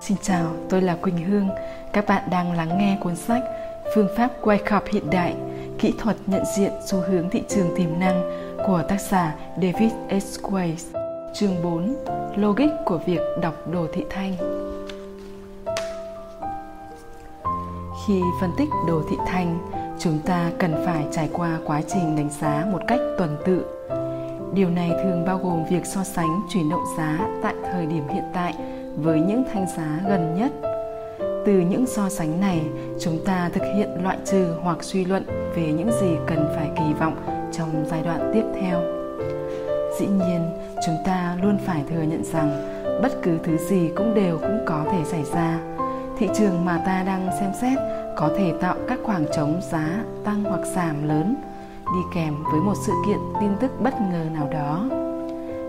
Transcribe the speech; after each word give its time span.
Xin 0.00 0.16
chào, 0.22 0.46
tôi 0.68 0.82
là 0.82 0.96
Quỳnh 0.96 1.24
Hương. 1.24 1.48
Các 1.92 2.06
bạn 2.06 2.22
đang 2.30 2.52
lắng 2.52 2.78
nghe 2.78 2.98
cuốn 3.00 3.16
sách 3.16 3.42
Phương 3.94 4.08
pháp 4.16 4.30
quay 4.40 4.58
khop 4.58 4.84
hiện 4.86 5.10
đại, 5.10 5.34
kỹ 5.78 5.94
thuật 5.98 6.16
nhận 6.26 6.42
diện 6.56 6.72
xu 6.86 6.98
hướng 6.98 7.30
thị 7.30 7.42
trường 7.48 7.76
tiềm 7.76 8.00
năng 8.00 8.22
của 8.66 8.82
tác 8.88 9.00
giả 9.00 9.34
David 9.56 9.92
S. 10.22 10.40
Weiss. 10.40 10.98
Chương 11.34 11.62
4. 11.62 11.96
Logic 12.36 12.70
của 12.84 12.98
việc 13.06 13.20
đọc 13.42 13.54
đồ 13.72 13.86
thị 13.92 14.04
thanh. 14.10 14.36
Khi 18.06 18.20
phân 18.40 18.50
tích 18.58 18.68
đồ 18.88 19.02
thị 19.10 19.16
thanh, 19.26 19.58
chúng 19.98 20.18
ta 20.26 20.50
cần 20.58 20.74
phải 20.86 21.04
trải 21.12 21.28
qua 21.32 21.58
quá 21.64 21.82
trình 21.88 22.16
đánh 22.16 22.30
giá 22.40 22.66
một 22.72 22.80
cách 22.86 23.00
tuần 23.18 23.36
tự. 23.44 23.75
Điều 24.56 24.70
này 24.70 24.90
thường 25.02 25.24
bao 25.26 25.38
gồm 25.38 25.64
việc 25.70 25.86
so 25.86 26.04
sánh 26.04 26.40
chuyển 26.48 26.68
động 26.68 26.84
giá 26.98 27.18
tại 27.42 27.54
thời 27.72 27.86
điểm 27.86 28.08
hiện 28.08 28.24
tại 28.32 28.54
với 28.96 29.20
những 29.20 29.44
thanh 29.52 29.66
giá 29.76 30.00
gần 30.08 30.34
nhất. 30.38 30.52
Từ 31.46 31.52
những 31.52 31.86
so 31.86 32.08
sánh 32.08 32.40
này, 32.40 32.62
chúng 33.00 33.18
ta 33.24 33.50
thực 33.52 33.62
hiện 33.76 33.88
loại 34.02 34.18
trừ 34.24 34.54
hoặc 34.62 34.84
suy 34.84 35.04
luận 35.04 35.24
về 35.56 35.72
những 35.72 35.90
gì 36.00 36.16
cần 36.26 36.48
phải 36.56 36.70
kỳ 36.76 36.92
vọng 37.00 37.16
trong 37.52 37.84
giai 37.90 38.02
đoạn 38.02 38.30
tiếp 38.34 38.42
theo. 38.60 38.80
Dĩ 39.98 40.06
nhiên, 40.06 40.40
chúng 40.86 40.96
ta 41.04 41.36
luôn 41.42 41.58
phải 41.66 41.82
thừa 41.90 42.02
nhận 42.02 42.24
rằng 42.24 42.72
bất 43.02 43.12
cứ 43.22 43.38
thứ 43.44 43.56
gì 43.56 43.90
cũng 43.96 44.14
đều 44.14 44.38
cũng 44.38 44.58
có 44.66 44.84
thể 44.92 44.98
xảy 45.04 45.22
ra. 45.32 45.58
Thị 46.18 46.28
trường 46.34 46.64
mà 46.64 46.82
ta 46.86 47.02
đang 47.06 47.28
xem 47.40 47.50
xét 47.60 47.78
có 48.16 48.30
thể 48.38 48.52
tạo 48.60 48.76
các 48.88 48.98
khoảng 49.02 49.24
trống 49.36 49.60
giá 49.70 50.04
tăng 50.24 50.44
hoặc 50.44 50.60
giảm 50.64 51.08
lớn 51.08 51.36
đi 51.94 52.00
kèm 52.14 52.34
với 52.52 52.60
một 52.60 52.74
sự 52.86 52.92
kiện 53.06 53.18
tin 53.40 53.50
tức 53.60 53.80
bất 53.80 53.94
ngờ 54.00 54.24
nào 54.34 54.48
đó. 54.52 54.88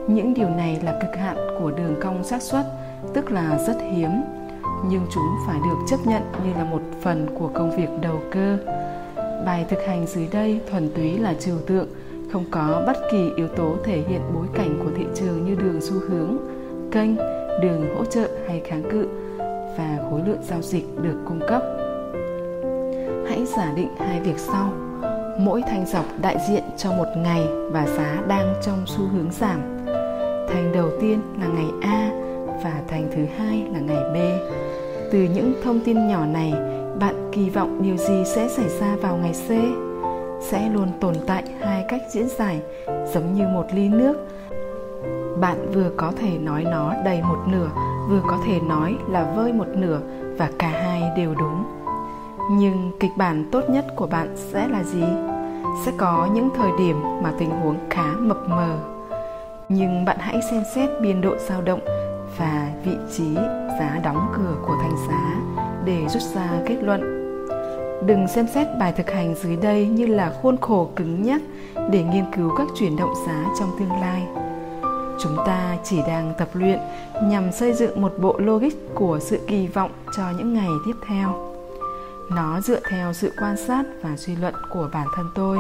Những 0.08 0.34
điều 0.34 0.50
này 0.50 0.80
là 0.84 1.00
cực 1.02 1.20
hạn 1.20 1.38
của 1.60 1.72
đường 1.72 1.96
cong 2.02 2.24
xác 2.24 2.42
suất, 2.42 2.66
tức 3.14 3.32
là 3.32 3.60
rất 3.68 3.78
hiếm, 3.92 4.10
nhưng 4.90 5.02
chúng 5.10 5.24
phải 5.48 5.60
được 5.60 5.78
chấp 5.88 5.98
nhận 6.06 6.22
như 6.46 6.54
là 6.54 6.64
một 6.64 6.82
phần 7.02 7.28
của 7.40 7.50
công 7.54 7.78
việc 7.78 7.90
đầu 8.02 8.20
cơ. 8.32 8.58
Bài 9.46 9.66
thực 9.70 9.80
hành 9.88 10.08
dưới 10.08 10.28
đây 10.32 10.62
thuần 10.72 10.90
túy 10.96 11.18
là 11.18 11.34
trừu 11.34 11.58
tượng, 11.68 11.88
không 12.32 12.46
có 12.52 12.84
bất 12.88 12.98
kỳ 13.12 13.32
yếu 13.36 13.48
tố 13.48 13.76
thể 13.84 14.04
hiện 14.08 14.22
bối 14.36 14.46
cảnh 14.54 14.80
của 14.84 14.92
thị 14.98 15.06
trường 15.16 15.46
như 15.46 15.56
đường 15.56 15.82
xu 15.82 15.96
hướng, 16.10 16.38
kênh, 16.92 17.16
đường 17.62 17.96
hỗ 17.98 18.06
trợ 18.06 18.28
hay 18.48 18.62
kháng 18.66 18.84
cự 18.92 19.08
và 19.78 19.98
khối 20.10 20.22
lượng 20.28 20.42
giao 20.50 20.62
dịch 20.62 20.86
được 21.02 21.18
cung 21.26 21.40
cấp. 21.48 21.64
Hãy 23.30 23.46
giả 23.46 23.74
định 23.76 23.90
hai 23.98 24.22
việc 24.22 24.38
sau 24.38 24.87
mỗi 25.40 25.62
thanh 25.62 25.86
dọc 25.86 26.06
đại 26.22 26.38
diện 26.50 26.64
cho 26.78 26.92
một 26.92 27.08
ngày 27.18 27.48
và 27.72 27.88
giá 27.88 28.22
đang 28.28 28.54
trong 28.62 28.84
xu 28.86 29.04
hướng 29.14 29.32
giảm 29.32 29.78
thanh 30.50 30.72
đầu 30.74 30.90
tiên 31.02 31.22
là 31.40 31.48
ngày 31.48 31.70
a 31.82 32.12
và 32.64 32.82
thanh 32.88 33.08
thứ 33.16 33.26
hai 33.38 33.68
là 33.74 33.80
ngày 33.80 34.04
B. 34.14 34.18
Từ 35.12 35.20
những 35.20 35.54
thông 35.64 35.80
tin 35.80 36.08
nhỏ 36.08 36.26
này, 36.26 36.54
bạn 37.00 37.30
kỳ 37.32 37.50
vọng 37.50 37.82
điều 37.82 37.98
gì 37.98 38.24
sẽ 38.26 38.48
xảy 38.48 38.70
ra 38.70 38.96
vào 39.02 39.18
ngày 39.18 39.34
C? 39.34 39.50
Sẽ 40.44 40.70
luôn 40.70 40.88
tồn 41.00 41.16
tại 41.28 41.44
hai 41.62 41.86
cách 41.90 42.02
diễn 42.10 42.28
giải 42.30 42.62
giống 43.14 43.34
như 43.34 43.48
một 43.48 43.66
ly 43.74 43.90
nước. 43.90 44.28
Bạn 45.40 45.72
vừa 45.74 45.90
có 45.98 46.12
thể 46.22 46.38
nói 46.38 46.64
nó 46.64 46.94
đầy 47.06 47.22
một 47.22 47.40
nửa, 47.48 47.70
vừa 48.10 48.22
có 48.28 48.38
thể 48.46 48.60
nói 48.60 48.96
là 49.10 49.34
vơi 49.36 49.54
một 49.54 49.68
nửa 49.76 50.00
và 50.38 50.50
cả 50.60 50.68
hai 50.68 51.04
đều 51.18 51.36
đúng. 51.36 51.64
Nhưng 52.52 52.92
kịch 53.00 53.12
bản 53.18 53.50
tốt 53.52 53.70
nhất 53.70 53.86
của 53.96 54.08
bạn 54.08 54.28
sẽ 54.36 54.68
là 54.68 54.84
gì? 54.84 55.04
Sẽ 55.86 55.92
có 55.98 56.30
những 56.34 56.50
thời 56.56 56.72
điểm 56.78 57.02
mà 57.22 57.34
tình 57.40 57.50
huống 57.50 57.78
khá 57.90 58.12
mập 58.20 58.38
mờ. 58.50 58.78
Nhưng 59.70 60.06
bạn 60.06 60.18
hãy 60.20 60.40
xem 60.52 60.64
xét 60.76 60.90
biên 61.02 61.22
độ 61.22 61.36
dao 61.38 61.62
động 61.62 61.80
và 62.38 62.72
vị 62.86 62.96
trí 63.18 63.36
giá 63.80 64.00
đóng 64.04 64.28
cửa 64.38 64.56
của 64.68 64.76
thành 64.82 64.96
giá 65.10 65.36
để 65.86 66.08
rút 66.08 66.22
ra 66.36 66.50
kết 66.66 66.78
luận. 66.82 67.02
Đừng 68.06 68.28
xem 68.28 68.48
xét 68.48 68.68
bài 68.80 68.94
thực 68.98 69.12
hành 69.12 69.36
dưới 69.36 69.56
đây 69.56 69.88
như 69.88 70.06
là 70.06 70.34
khuôn 70.42 70.58
khổ 70.58 70.90
cứng 70.96 71.24
nhắc 71.24 71.42
để 71.92 72.04
nghiên 72.04 72.26
cứu 72.36 72.52
các 72.58 72.68
chuyển 72.76 72.96
động 72.96 73.14
giá 73.28 73.46
trong 73.60 73.70
tương 73.80 74.02
lai. 74.02 74.28
Chúng 75.20 75.38
ta 75.46 75.78
chỉ 75.84 76.02
đang 76.08 76.34
tập 76.38 76.50
luyện 76.54 76.80
nhằm 77.24 77.52
xây 77.52 77.74
dựng 77.74 78.02
một 78.02 78.14
bộ 78.18 78.36
logic 78.38 78.96
của 78.96 79.20
sự 79.20 79.40
kỳ 79.48 79.68
vọng 79.68 79.92
cho 80.18 80.24
những 80.38 80.54
ngày 80.54 80.70
tiếp 80.86 80.96
theo. 81.08 81.57
Nó 82.30 82.62
dựa 82.62 82.80
theo 82.90 83.14
sự 83.14 83.32
quan 83.38 83.58
sát 83.58 83.84
và 84.02 84.18
suy 84.18 84.36
luận 84.36 84.54
của 84.70 84.90
bản 84.94 85.08
thân 85.16 85.30
tôi, 85.36 85.58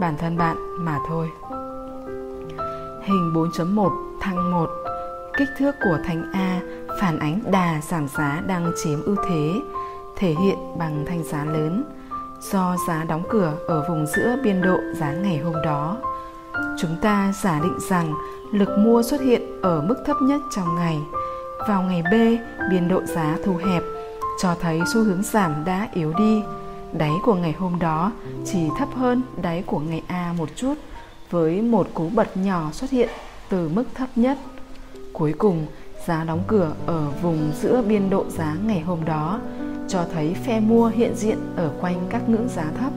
bản 0.00 0.16
thân 0.18 0.38
bạn 0.38 0.56
mà 0.78 0.98
thôi. 1.08 1.30
Hình 3.02 3.32
4.1 3.34 3.90
thăng 4.20 4.50
1 4.50 4.70
Kích 5.38 5.48
thước 5.58 5.72
của 5.84 5.98
thanh 6.04 6.32
A 6.32 6.60
phản 7.00 7.18
ánh 7.18 7.40
đà 7.50 7.80
giảm 7.90 8.08
giá 8.08 8.42
đang 8.46 8.72
chiếm 8.84 9.02
ưu 9.02 9.16
thế, 9.28 9.60
thể 10.16 10.34
hiện 10.42 10.58
bằng 10.78 11.04
thanh 11.08 11.24
giá 11.24 11.44
lớn 11.44 11.84
do 12.52 12.76
giá 12.88 13.04
đóng 13.04 13.22
cửa 13.28 13.54
ở 13.66 13.84
vùng 13.88 14.06
giữa 14.06 14.36
biên 14.42 14.62
độ 14.62 14.78
giá 14.94 15.12
ngày 15.12 15.38
hôm 15.38 15.54
đó. 15.64 15.96
Chúng 16.78 16.96
ta 17.02 17.32
giả 17.42 17.60
định 17.62 17.78
rằng 17.80 18.14
lực 18.52 18.78
mua 18.78 19.02
xuất 19.02 19.20
hiện 19.20 19.60
ở 19.62 19.80
mức 19.80 19.96
thấp 20.06 20.16
nhất 20.22 20.40
trong 20.50 20.74
ngày. 20.76 20.98
Vào 21.68 21.82
ngày 21.82 22.02
B, 22.02 22.14
biên 22.70 22.88
độ 22.88 23.02
giá 23.04 23.36
thu 23.44 23.56
hẹp, 23.56 23.82
cho 24.40 24.54
thấy 24.60 24.80
xu 24.92 25.04
hướng 25.04 25.22
giảm 25.22 25.64
đã 25.64 25.88
yếu 25.92 26.12
đi. 26.18 26.42
Đáy 26.92 27.10
của 27.24 27.34
ngày 27.34 27.52
hôm 27.52 27.78
đó 27.78 28.12
chỉ 28.44 28.68
thấp 28.78 28.88
hơn 28.94 29.22
đáy 29.42 29.62
của 29.66 29.78
ngày 29.78 30.02
A 30.06 30.34
một 30.38 30.48
chút, 30.56 30.74
với 31.30 31.62
một 31.62 31.88
cú 31.94 32.08
bật 32.08 32.36
nhỏ 32.36 32.70
xuất 32.72 32.90
hiện 32.90 33.08
từ 33.48 33.68
mức 33.68 33.84
thấp 33.94 34.08
nhất. 34.16 34.38
Cuối 35.12 35.34
cùng, 35.38 35.66
giá 36.06 36.24
đóng 36.24 36.42
cửa 36.46 36.72
ở 36.86 37.10
vùng 37.22 37.50
giữa 37.60 37.82
biên 37.82 38.10
độ 38.10 38.24
giá 38.28 38.56
ngày 38.66 38.80
hôm 38.80 39.04
đó 39.04 39.40
cho 39.88 40.04
thấy 40.14 40.34
phe 40.34 40.60
mua 40.60 40.88
hiện 40.88 41.14
diện 41.14 41.38
ở 41.56 41.70
quanh 41.80 42.06
các 42.10 42.28
ngưỡng 42.28 42.48
giá 42.48 42.64
thấp. 42.80 42.92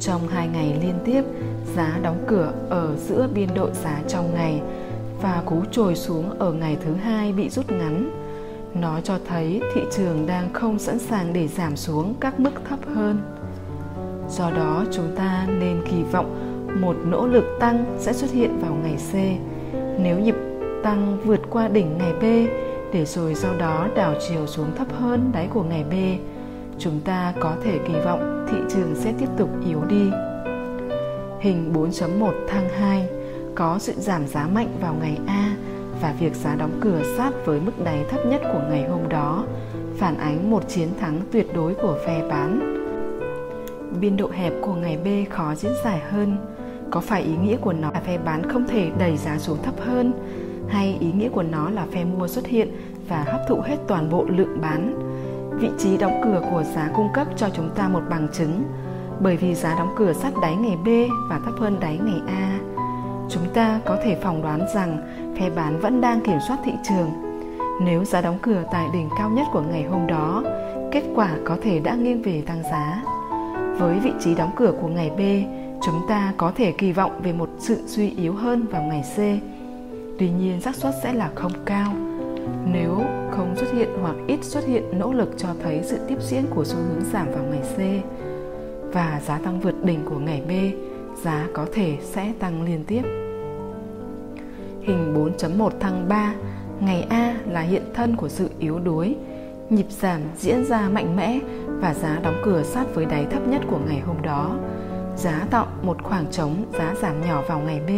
Trong 0.00 0.28
hai 0.28 0.48
ngày 0.48 0.78
liên 0.82 0.98
tiếp, 1.04 1.22
giá 1.76 1.98
đóng 2.02 2.24
cửa 2.26 2.52
ở 2.68 2.96
giữa 2.96 3.28
biên 3.34 3.48
độ 3.54 3.68
giá 3.84 4.00
trong 4.08 4.34
ngày 4.34 4.62
và 5.22 5.42
cú 5.46 5.62
trồi 5.72 5.94
xuống 5.94 6.38
ở 6.38 6.52
ngày 6.52 6.76
thứ 6.84 6.94
hai 6.94 7.32
bị 7.32 7.48
rút 7.48 7.70
ngắn. 7.70 8.10
Nó 8.74 9.00
cho 9.00 9.18
thấy 9.28 9.60
thị 9.74 9.80
trường 9.96 10.26
đang 10.26 10.52
không 10.52 10.78
sẵn 10.78 10.98
sàng 10.98 11.32
để 11.32 11.48
giảm 11.48 11.76
xuống 11.76 12.14
các 12.20 12.40
mức 12.40 12.52
thấp 12.68 12.78
hơn. 12.94 13.18
Do 14.28 14.50
đó, 14.50 14.84
chúng 14.92 15.16
ta 15.16 15.46
nên 15.58 15.82
kỳ 15.90 16.02
vọng 16.02 16.54
một 16.80 16.96
nỗ 17.04 17.26
lực 17.26 17.44
tăng 17.60 17.96
sẽ 17.98 18.12
xuất 18.12 18.30
hiện 18.30 18.58
vào 18.60 18.74
ngày 18.74 18.96
C 19.12 19.14
nếu 20.00 20.18
nhịp 20.18 20.34
tăng 20.82 21.18
vượt 21.24 21.40
qua 21.50 21.68
đỉnh 21.68 21.98
ngày 21.98 22.12
B 22.12 22.24
để 22.92 23.04
rồi 23.04 23.34
sau 23.34 23.54
đó 23.58 23.88
đảo 23.94 24.14
chiều 24.28 24.46
xuống 24.46 24.76
thấp 24.76 24.86
hơn 24.98 25.30
đáy 25.32 25.48
của 25.54 25.62
ngày 25.62 25.84
B, 25.90 25.94
chúng 26.78 27.00
ta 27.00 27.34
có 27.40 27.56
thể 27.64 27.78
kỳ 27.88 27.94
vọng 28.04 28.46
thị 28.50 28.58
trường 28.70 28.94
sẽ 28.94 29.12
tiếp 29.18 29.28
tục 29.38 29.48
yếu 29.66 29.84
đi. 29.88 30.10
Hình 31.40 31.72
4.1 31.72 32.32
thăng 32.48 32.68
2 32.68 33.08
có 33.54 33.78
sự 33.78 33.92
giảm 33.96 34.26
giá 34.26 34.46
mạnh 34.46 34.76
vào 34.80 34.94
ngày 35.00 35.18
A 35.26 35.56
và 36.00 36.14
việc 36.18 36.34
giá 36.34 36.54
đóng 36.54 36.78
cửa 36.80 37.02
sát 37.16 37.30
với 37.44 37.60
mức 37.60 37.84
đáy 37.84 38.04
thấp 38.10 38.26
nhất 38.26 38.40
của 38.52 38.60
ngày 38.70 38.88
hôm 38.88 39.08
đó, 39.08 39.44
phản 39.98 40.18
ánh 40.18 40.50
một 40.50 40.68
chiến 40.68 40.88
thắng 41.00 41.20
tuyệt 41.32 41.46
đối 41.54 41.74
của 41.74 41.98
phe 42.06 42.28
bán. 42.28 42.74
Biên 44.00 44.16
độ 44.16 44.30
hẹp 44.30 44.52
của 44.62 44.74
ngày 44.74 44.98
B 45.04 45.32
khó 45.32 45.54
diễn 45.54 45.72
giải 45.84 46.00
hơn. 46.10 46.36
Có 46.90 47.00
phải 47.00 47.22
ý 47.22 47.36
nghĩa 47.42 47.56
của 47.56 47.72
nó 47.72 47.90
là 47.90 48.00
phe 48.00 48.18
bán 48.18 48.50
không 48.50 48.66
thể 48.68 48.90
đẩy 48.98 49.16
giá 49.16 49.38
xuống 49.38 49.58
thấp 49.62 49.74
hơn 49.80 50.12
hay 50.68 50.96
ý 51.00 51.12
nghĩa 51.12 51.28
của 51.28 51.42
nó 51.42 51.70
là 51.70 51.86
phe 51.92 52.04
mua 52.04 52.28
xuất 52.28 52.46
hiện 52.46 52.68
và 53.08 53.22
hấp 53.22 53.40
thụ 53.48 53.60
hết 53.60 53.76
toàn 53.86 54.10
bộ 54.10 54.26
lượng 54.28 54.60
bán. 54.60 55.08
Vị 55.60 55.68
trí 55.78 55.96
đóng 55.96 56.20
cửa 56.24 56.42
của 56.50 56.62
giá 56.74 56.90
cung 56.94 57.08
cấp 57.14 57.26
cho 57.36 57.48
chúng 57.54 57.70
ta 57.74 57.88
một 57.88 58.02
bằng 58.10 58.28
chứng 58.32 58.62
bởi 59.20 59.36
vì 59.36 59.54
giá 59.54 59.74
đóng 59.78 59.94
cửa 59.96 60.12
sát 60.12 60.32
đáy 60.42 60.56
ngày 60.56 60.76
B 60.84 60.88
và 61.30 61.40
thấp 61.44 61.54
hơn 61.58 61.76
đáy 61.80 61.98
ngày 62.02 62.20
A. 62.26 62.58
Chúng 63.30 63.42
ta 63.54 63.80
có 63.84 63.98
thể 64.04 64.16
phỏng 64.22 64.42
đoán 64.42 64.60
rằng 64.74 64.98
phe 65.38 65.50
bán 65.50 65.80
vẫn 65.80 66.00
đang 66.00 66.20
kiểm 66.20 66.38
soát 66.48 66.58
thị 66.64 66.72
trường. 66.88 67.10
Nếu 67.82 68.04
giá 68.04 68.20
đóng 68.20 68.38
cửa 68.42 68.64
tại 68.72 68.88
đỉnh 68.92 69.08
cao 69.18 69.30
nhất 69.30 69.46
của 69.52 69.62
ngày 69.70 69.82
hôm 69.82 70.06
đó, 70.06 70.42
kết 70.92 71.02
quả 71.14 71.30
có 71.44 71.56
thể 71.62 71.80
đã 71.80 71.94
nghiêng 71.94 72.22
về 72.22 72.42
tăng 72.46 72.62
giá. 72.62 73.02
Với 73.78 73.98
vị 73.98 74.12
trí 74.20 74.34
đóng 74.34 74.50
cửa 74.56 74.72
của 74.80 74.88
ngày 74.88 75.10
B, 75.10 75.20
chúng 75.82 76.00
ta 76.08 76.32
có 76.36 76.52
thể 76.56 76.72
kỳ 76.72 76.92
vọng 76.92 77.20
về 77.22 77.32
một 77.32 77.48
sự 77.58 77.82
suy 77.86 78.10
yếu 78.10 78.34
hơn 78.34 78.66
vào 78.70 78.82
ngày 78.82 79.02
C 79.16 79.18
tuy 80.18 80.30
nhiên 80.30 80.60
xác 80.60 80.74
suất 80.74 80.94
sẽ 81.02 81.12
là 81.12 81.30
không 81.34 81.52
cao 81.64 81.92
nếu 82.72 83.00
không 83.30 83.56
xuất 83.56 83.72
hiện 83.72 83.88
hoặc 84.02 84.16
ít 84.26 84.44
xuất 84.44 84.66
hiện 84.66 84.98
nỗ 84.98 85.12
lực 85.12 85.34
cho 85.36 85.48
thấy 85.62 85.80
sự 85.84 85.98
tiếp 86.08 86.16
diễn 86.20 86.44
của 86.50 86.64
xu 86.64 86.76
hướng 86.76 87.04
giảm 87.12 87.26
vào 87.32 87.44
ngày 87.50 87.62
C 87.76 88.04
và 88.94 89.20
giá 89.26 89.38
tăng 89.38 89.60
vượt 89.60 89.84
đỉnh 89.84 90.04
của 90.04 90.18
ngày 90.18 90.42
B, 90.48 90.50
giá 91.24 91.46
có 91.52 91.66
thể 91.72 91.96
sẽ 92.02 92.32
tăng 92.38 92.62
liên 92.62 92.84
tiếp. 92.86 93.27
Hình 94.82 95.14
4.1 95.38 95.70
thăng 95.80 96.08
3, 96.08 96.34
ngày 96.80 97.06
A 97.10 97.34
là 97.50 97.60
hiện 97.60 97.82
thân 97.94 98.16
của 98.16 98.28
sự 98.28 98.50
yếu 98.58 98.78
đuối, 98.78 99.16
nhịp 99.70 99.86
giảm 99.90 100.20
diễn 100.36 100.64
ra 100.64 100.88
mạnh 100.88 101.16
mẽ 101.16 101.38
và 101.66 101.94
giá 101.94 102.18
đóng 102.22 102.40
cửa 102.44 102.62
sát 102.62 102.94
với 102.94 103.04
đáy 103.04 103.26
thấp 103.30 103.48
nhất 103.48 103.62
của 103.70 103.78
ngày 103.88 104.00
hôm 104.00 104.16
đó. 104.22 104.56
Giá 105.16 105.46
tạo 105.50 105.66
một 105.82 106.02
khoảng 106.02 106.26
trống 106.30 106.64
giá 106.78 106.94
giảm 107.02 107.26
nhỏ 107.26 107.42
vào 107.48 107.60
ngày 107.60 107.80
B 107.86 107.90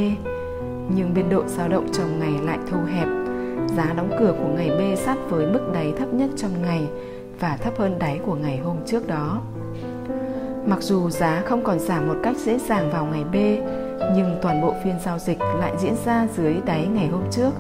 nhưng 0.97 1.15
biên 1.15 1.31
độ 1.31 1.43
dao 1.47 1.69
động 1.69 1.87
trong 1.93 2.21
ngày 2.21 2.32
lại 2.44 2.59
thu 2.71 2.79
hẹp 2.93 3.09
giá 3.76 3.93
đóng 3.97 4.17
cửa 4.19 4.35
của 4.38 4.49
ngày 4.56 4.71
B 4.71 4.99
sát 4.99 5.17
với 5.29 5.47
mức 5.47 5.71
đáy 5.75 5.93
thấp 5.99 6.15
nhất 6.15 6.31
trong 6.37 6.62
ngày 6.62 6.88
và 7.41 7.56
thấp 7.56 7.79
hơn 7.79 7.99
đáy 7.99 8.21
của 8.26 8.35
ngày 8.35 8.59
hôm 8.59 8.76
trước 8.87 9.09
đó. 9.09 9.43
Mặc 10.67 10.83
dù 10.83 11.11
giá 11.11 11.43
không 11.47 11.65
còn 11.65 11.79
giảm 11.79 12.09
một 12.09 12.17
cách 12.23 12.37
dễ 12.37 12.59
dàng 12.59 12.91
vào 12.91 13.06
ngày 13.06 13.25
B, 13.25 13.37
nhưng 14.14 14.38
toàn 14.43 14.62
bộ 14.62 14.75
phiên 14.85 14.99
giao 15.05 15.19
dịch 15.19 15.38
lại 15.41 15.73
diễn 15.79 15.94
ra 16.05 16.26
dưới 16.37 16.56
đáy 16.64 16.87
ngày 16.87 17.08
hôm 17.08 17.23
trước. 17.31 17.50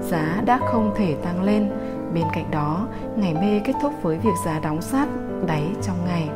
Giá 0.00 0.42
đã 0.46 0.58
không 0.58 0.94
thể 0.96 1.14
tăng 1.14 1.42
lên, 1.42 1.70
bên 2.14 2.24
cạnh 2.34 2.50
đó, 2.50 2.88
ngày 3.16 3.34
B 3.34 3.66
kết 3.66 3.72
thúc 3.82 3.92
với 4.02 4.18
việc 4.18 4.34
giá 4.44 4.60
đóng 4.60 4.82
sát 4.82 5.08
đáy 5.46 5.62
trong 5.82 5.96
ngày. 6.06 6.28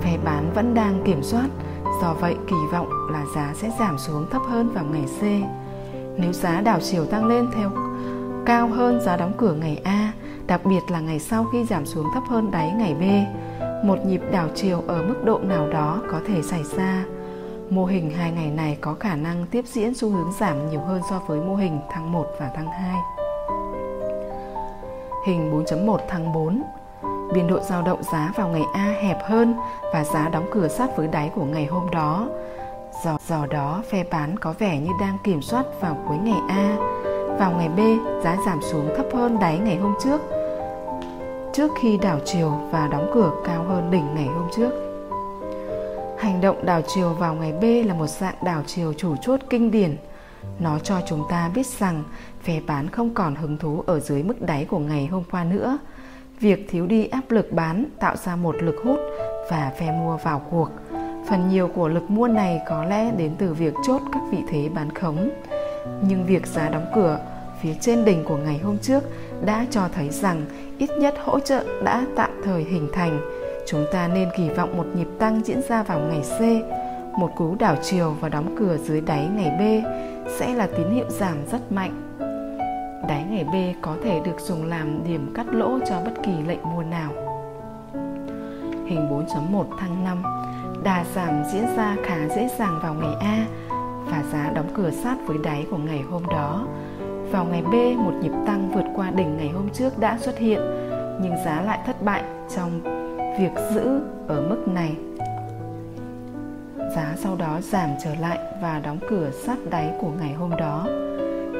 Phe 0.00 0.18
bán 0.24 0.52
vẫn 0.54 0.74
đang 0.74 1.02
kiểm 1.04 1.22
soát, 1.22 1.48
do 2.02 2.14
vậy 2.14 2.36
kỳ 2.46 2.56
vọng 2.72 2.88
là 3.10 3.24
giá 3.34 3.52
sẽ 3.54 3.70
giảm 3.78 3.98
xuống 3.98 4.26
thấp 4.30 4.42
hơn 4.48 4.68
vào 4.68 4.84
ngày 4.84 5.04
C. 5.20 5.22
Nếu 6.20 6.32
giá 6.32 6.60
đảo 6.60 6.78
chiều 6.80 7.06
tăng 7.06 7.26
lên 7.26 7.46
theo 7.54 7.70
cao 8.46 8.68
hơn 8.68 9.00
giá 9.00 9.16
đóng 9.16 9.32
cửa 9.38 9.52
ngày 9.52 9.80
A, 9.84 10.12
đặc 10.46 10.64
biệt 10.64 10.80
là 10.88 11.00
ngày 11.00 11.18
sau 11.18 11.44
khi 11.52 11.64
giảm 11.64 11.86
xuống 11.86 12.06
thấp 12.14 12.22
hơn 12.28 12.50
đáy 12.50 12.72
ngày 12.72 12.94
B, 12.94 13.02
một 13.86 13.98
nhịp 14.06 14.20
đảo 14.32 14.48
chiều 14.54 14.82
ở 14.86 15.02
mức 15.02 15.24
độ 15.24 15.38
nào 15.38 15.68
đó 15.68 16.00
có 16.10 16.20
thể 16.26 16.42
xảy 16.42 16.62
ra. 16.76 17.04
Mô 17.74 17.84
hình 17.84 18.10
hai 18.10 18.32
ngày 18.32 18.50
này 18.50 18.78
có 18.80 18.94
khả 19.00 19.16
năng 19.16 19.46
tiếp 19.50 19.64
diễn 19.66 19.94
xu 19.94 20.10
hướng 20.10 20.32
giảm 20.32 20.70
nhiều 20.70 20.80
hơn 20.80 21.02
so 21.10 21.18
với 21.26 21.40
mô 21.40 21.54
hình 21.56 21.80
tháng 21.90 22.12
1 22.12 22.26
và 22.38 22.50
tháng 22.54 22.66
2. 22.66 23.00
Hình 25.26 25.52
4.1 25.52 25.98
tháng 26.08 26.32
4 26.32 26.62
Biên 27.34 27.46
độ 27.46 27.60
dao 27.60 27.82
động 27.82 28.02
giá 28.02 28.32
vào 28.36 28.48
ngày 28.48 28.62
A 28.74 28.94
hẹp 29.02 29.18
hơn 29.24 29.54
và 29.92 30.04
giá 30.04 30.28
đóng 30.28 30.48
cửa 30.52 30.68
sát 30.68 30.96
với 30.96 31.08
đáy 31.08 31.30
của 31.34 31.44
ngày 31.44 31.66
hôm 31.66 31.90
đó. 31.90 32.28
Do, 33.04 33.18
do 33.28 33.46
đó, 33.46 33.82
phe 33.90 34.04
bán 34.04 34.38
có 34.38 34.54
vẻ 34.58 34.78
như 34.78 34.90
đang 35.00 35.18
kiểm 35.24 35.42
soát 35.42 35.66
vào 35.80 35.96
cuối 36.08 36.16
ngày 36.16 36.40
A. 36.48 36.76
Vào 37.38 37.52
ngày 37.58 37.68
B, 37.68 37.80
giá 38.24 38.36
giảm 38.46 38.62
xuống 38.62 38.94
thấp 38.96 39.06
hơn 39.12 39.38
đáy 39.38 39.58
ngày 39.58 39.76
hôm 39.76 39.94
trước 40.04 40.20
trước 41.52 41.72
khi 41.80 41.98
đảo 41.98 42.18
chiều 42.24 42.50
và 42.70 42.86
đóng 42.86 43.10
cửa 43.14 43.32
cao 43.44 43.64
hơn 43.68 43.90
đỉnh 43.90 44.14
ngày 44.14 44.26
hôm 44.26 44.48
trước. 44.56 44.81
Hành 46.22 46.40
động 46.40 46.66
đảo 46.66 46.82
chiều 46.94 47.12
vào 47.12 47.34
ngày 47.34 47.52
B 47.52 47.88
là 47.88 47.94
một 47.94 48.06
dạng 48.06 48.34
đảo 48.44 48.62
chiều 48.66 48.92
chủ 48.92 49.16
chốt 49.16 49.40
kinh 49.50 49.70
điển. 49.70 49.96
Nó 50.58 50.78
cho 50.78 51.00
chúng 51.08 51.24
ta 51.30 51.50
biết 51.54 51.66
rằng, 51.66 52.04
phe 52.42 52.60
bán 52.66 52.90
không 52.90 53.14
còn 53.14 53.34
hứng 53.34 53.58
thú 53.58 53.82
ở 53.86 54.00
dưới 54.00 54.22
mức 54.22 54.42
đáy 54.42 54.64
của 54.64 54.78
ngày 54.78 55.06
hôm 55.06 55.22
qua 55.30 55.44
nữa. 55.44 55.78
Việc 56.40 56.66
thiếu 56.70 56.86
đi 56.86 57.06
áp 57.06 57.30
lực 57.30 57.52
bán 57.52 57.84
tạo 57.98 58.16
ra 58.16 58.36
một 58.36 58.56
lực 58.62 58.76
hút 58.84 58.98
và 59.50 59.72
phe 59.78 59.92
mua 59.92 60.16
vào 60.16 60.42
cuộc. 60.50 60.68
Phần 61.28 61.48
nhiều 61.48 61.68
của 61.68 61.88
lực 61.88 62.10
mua 62.10 62.28
này 62.28 62.60
có 62.68 62.84
lẽ 62.84 63.12
đến 63.16 63.32
từ 63.38 63.54
việc 63.54 63.74
chốt 63.86 64.02
các 64.12 64.22
vị 64.30 64.38
thế 64.48 64.68
bán 64.74 64.90
khống. 64.94 65.30
Nhưng 66.08 66.26
việc 66.26 66.46
giá 66.46 66.68
đóng 66.68 66.86
cửa 66.94 67.18
phía 67.62 67.74
trên 67.80 68.04
đỉnh 68.04 68.24
của 68.24 68.36
ngày 68.36 68.58
hôm 68.58 68.78
trước 68.78 69.02
đã 69.44 69.66
cho 69.70 69.88
thấy 69.94 70.08
rằng 70.10 70.44
ít 70.78 70.90
nhất 70.98 71.14
hỗ 71.24 71.40
trợ 71.40 71.64
đã 71.84 72.06
tạm 72.16 72.30
thời 72.44 72.64
hình 72.64 72.88
thành. 72.92 73.41
Chúng 73.66 73.86
ta 73.92 74.08
nên 74.08 74.28
kỳ 74.36 74.48
vọng 74.48 74.76
một 74.76 74.86
nhịp 74.94 75.08
tăng 75.18 75.40
diễn 75.44 75.60
ra 75.68 75.82
vào 75.82 75.98
ngày 75.98 76.22
C, 76.38 76.40
một 77.18 77.30
cú 77.36 77.54
đảo 77.54 77.76
chiều 77.82 78.16
và 78.20 78.28
đóng 78.28 78.56
cửa 78.58 78.76
dưới 78.76 79.00
đáy 79.00 79.28
ngày 79.36 79.50
B 79.58 79.86
sẽ 80.28 80.54
là 80.54 80.68
tín 80.76 80.90
hiệu 80.90 81.06
giảm 81.08 81.36
rất 81.52 81.72
mạnh. 81.72 82.18
Đáy 83.08 83.24
ngày 83.30 83.44
B 83.44 83.82
có 83.82 83.96
thể 84.04 84.20
được 84.24 84.40
dùng 84.40 84.64
làm 84.64 85.04
điểm 85.04 85.32
cắt 85.34 85.46
lỗ 85.52 85.78
cho 85.88 86.00
bất 86.04 86.12
kỳ 86.22 86.32
lệnh 86.46 86.62
mua 86.62 86.82
nào. 86.82 87.12
Hình 88.86 89.08
4.1 89.10 89.64
tháng 89.78 90.04
5 90.04 90.22
Đà 90.84 91.04
giảm 91.14 91.42
diễn 91.52 91.76
ra 91.76 91.96
khá 92.04 92.28
dễ 92.36 92.48
dàng 92.58 92.78
vào 92.82 92.94
ngày 92.94 93.14
A 93.20 93.46
và 94.10 94.22
giá 94.32 94.50
đóng 94.54 94.68
cửa 94.74 94.90
sát 94.90 95.16
với 95.26 95.38
đáy 95.44 95.66
của 95.70 95.78
ngày 95.78 96.00
hôm 96.10 96.22
đó 96.26 96.66
vào 97.32 97.44
ngày 97.44 97.62
B, 97.62 97.98
một 97.98 98.12
nhịp 98.22 98.32
tăng 98.46 98.70
vượt 98.74 98.84
qua 98.94 99.10
đỉnh 99.10 99.36
ngày 99.36 99.48
hôm 99.48 99.68
trước 99.70 99.98
đã 99.98 100.18
xuất 100.20 100.38
hiện, 100.38 100.60
nhưng 101.22 101.34
giá 101.44 101.62
lại 101.62 101.78
thất 101.86 102.02
bại 102.02 102.22
trong 102.56 103.01
việc 103.38 103.50
giữ 103.74 104.00
ở 104.28 104.40
mức 104.48 104.68
này. 104.68 104.96
Giá 106.94 107.14
sau 107.16 107.36
đó 107.36 107.58
giảm 107.62 107.90
trở 108.04 108.14
lại 108.14 108.38
và 108.62 108.80
đóng 108.84 108.98
cửa 109.08 109.30
sát 109.44 109.58
đáy 109.70 109.92
của 110.00 110.10
ngày 110.20 110.32
hôm 110.32 110.50
đó. 110.56 110.86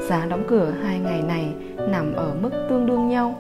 Giá 0.08 0.26
đóng 0.26 0.44
cửa 0.48 0.72
hai 0.82 0.98
ngày 0.98 1.22
này 1.22 1.52
nằm 1.88 2.12
ở 2.14 2.34
mức 2.40 2.50
tương 2.68 2.86
đương 2.86 3.08
nhau. 3.08 3.34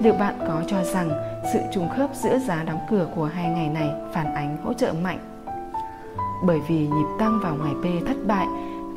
Liệu 0.00 0.14
bạn 0.14 0.38
có 0.48 0.62
cho 0.66 0.84
rằng 0.84 1.10
sự 1.52 1.58
trùng 1.72 1.88
khớp 1.96 2.10
giữa 2.14 2.38
giá 2.38 2.64
đóng 2.64 2.80
cửa 2.90 3.08
của 3.14 3.24
hai 3.24 3.50
ngày 3.50 3.68
này 3.68 3.90
phản 4.12 4.34
ánh 4.34 4.56
hỗ 4.64 4.72
trợ 4.72 4.92
mạnh? 5.02 5.18
Bởi 6.44 6.58
vì 6.68 6.78
nhịp 6.78 7.06
tăng 7.18 7.40
vào 7.42 7.54
ngày 7.54 7.74
B 7.82 8.06
thất 8.06 8.16
bại 8.26 8.46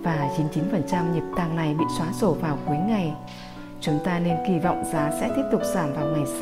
và 0.04 0.30
99% 0.38 1.14
nhịp 1.14 1.24
tăng 1.36 1.56
này 1.56 1.76
bị 1.80 1.86
xóa 1.98 2.08
sổ 2.12 2.32
vào 2.42 2.58
cuối 2.66 2.78
ngày. 2.88 3.14
Chúng 3.82 4.00
ta 4.06 4.20
nên 4.20 4.38
kỳ 4.48 4.60
vọng 4.60 4.84
giá 4.94 5.12
sẽ 5.20 5.30
tiếp 5.36 5.44
tục 5.52 5.62
giảm 5.74 5.94
vào 5.94 6.06
ngày 6.06 6.26
C. 6.26 6.42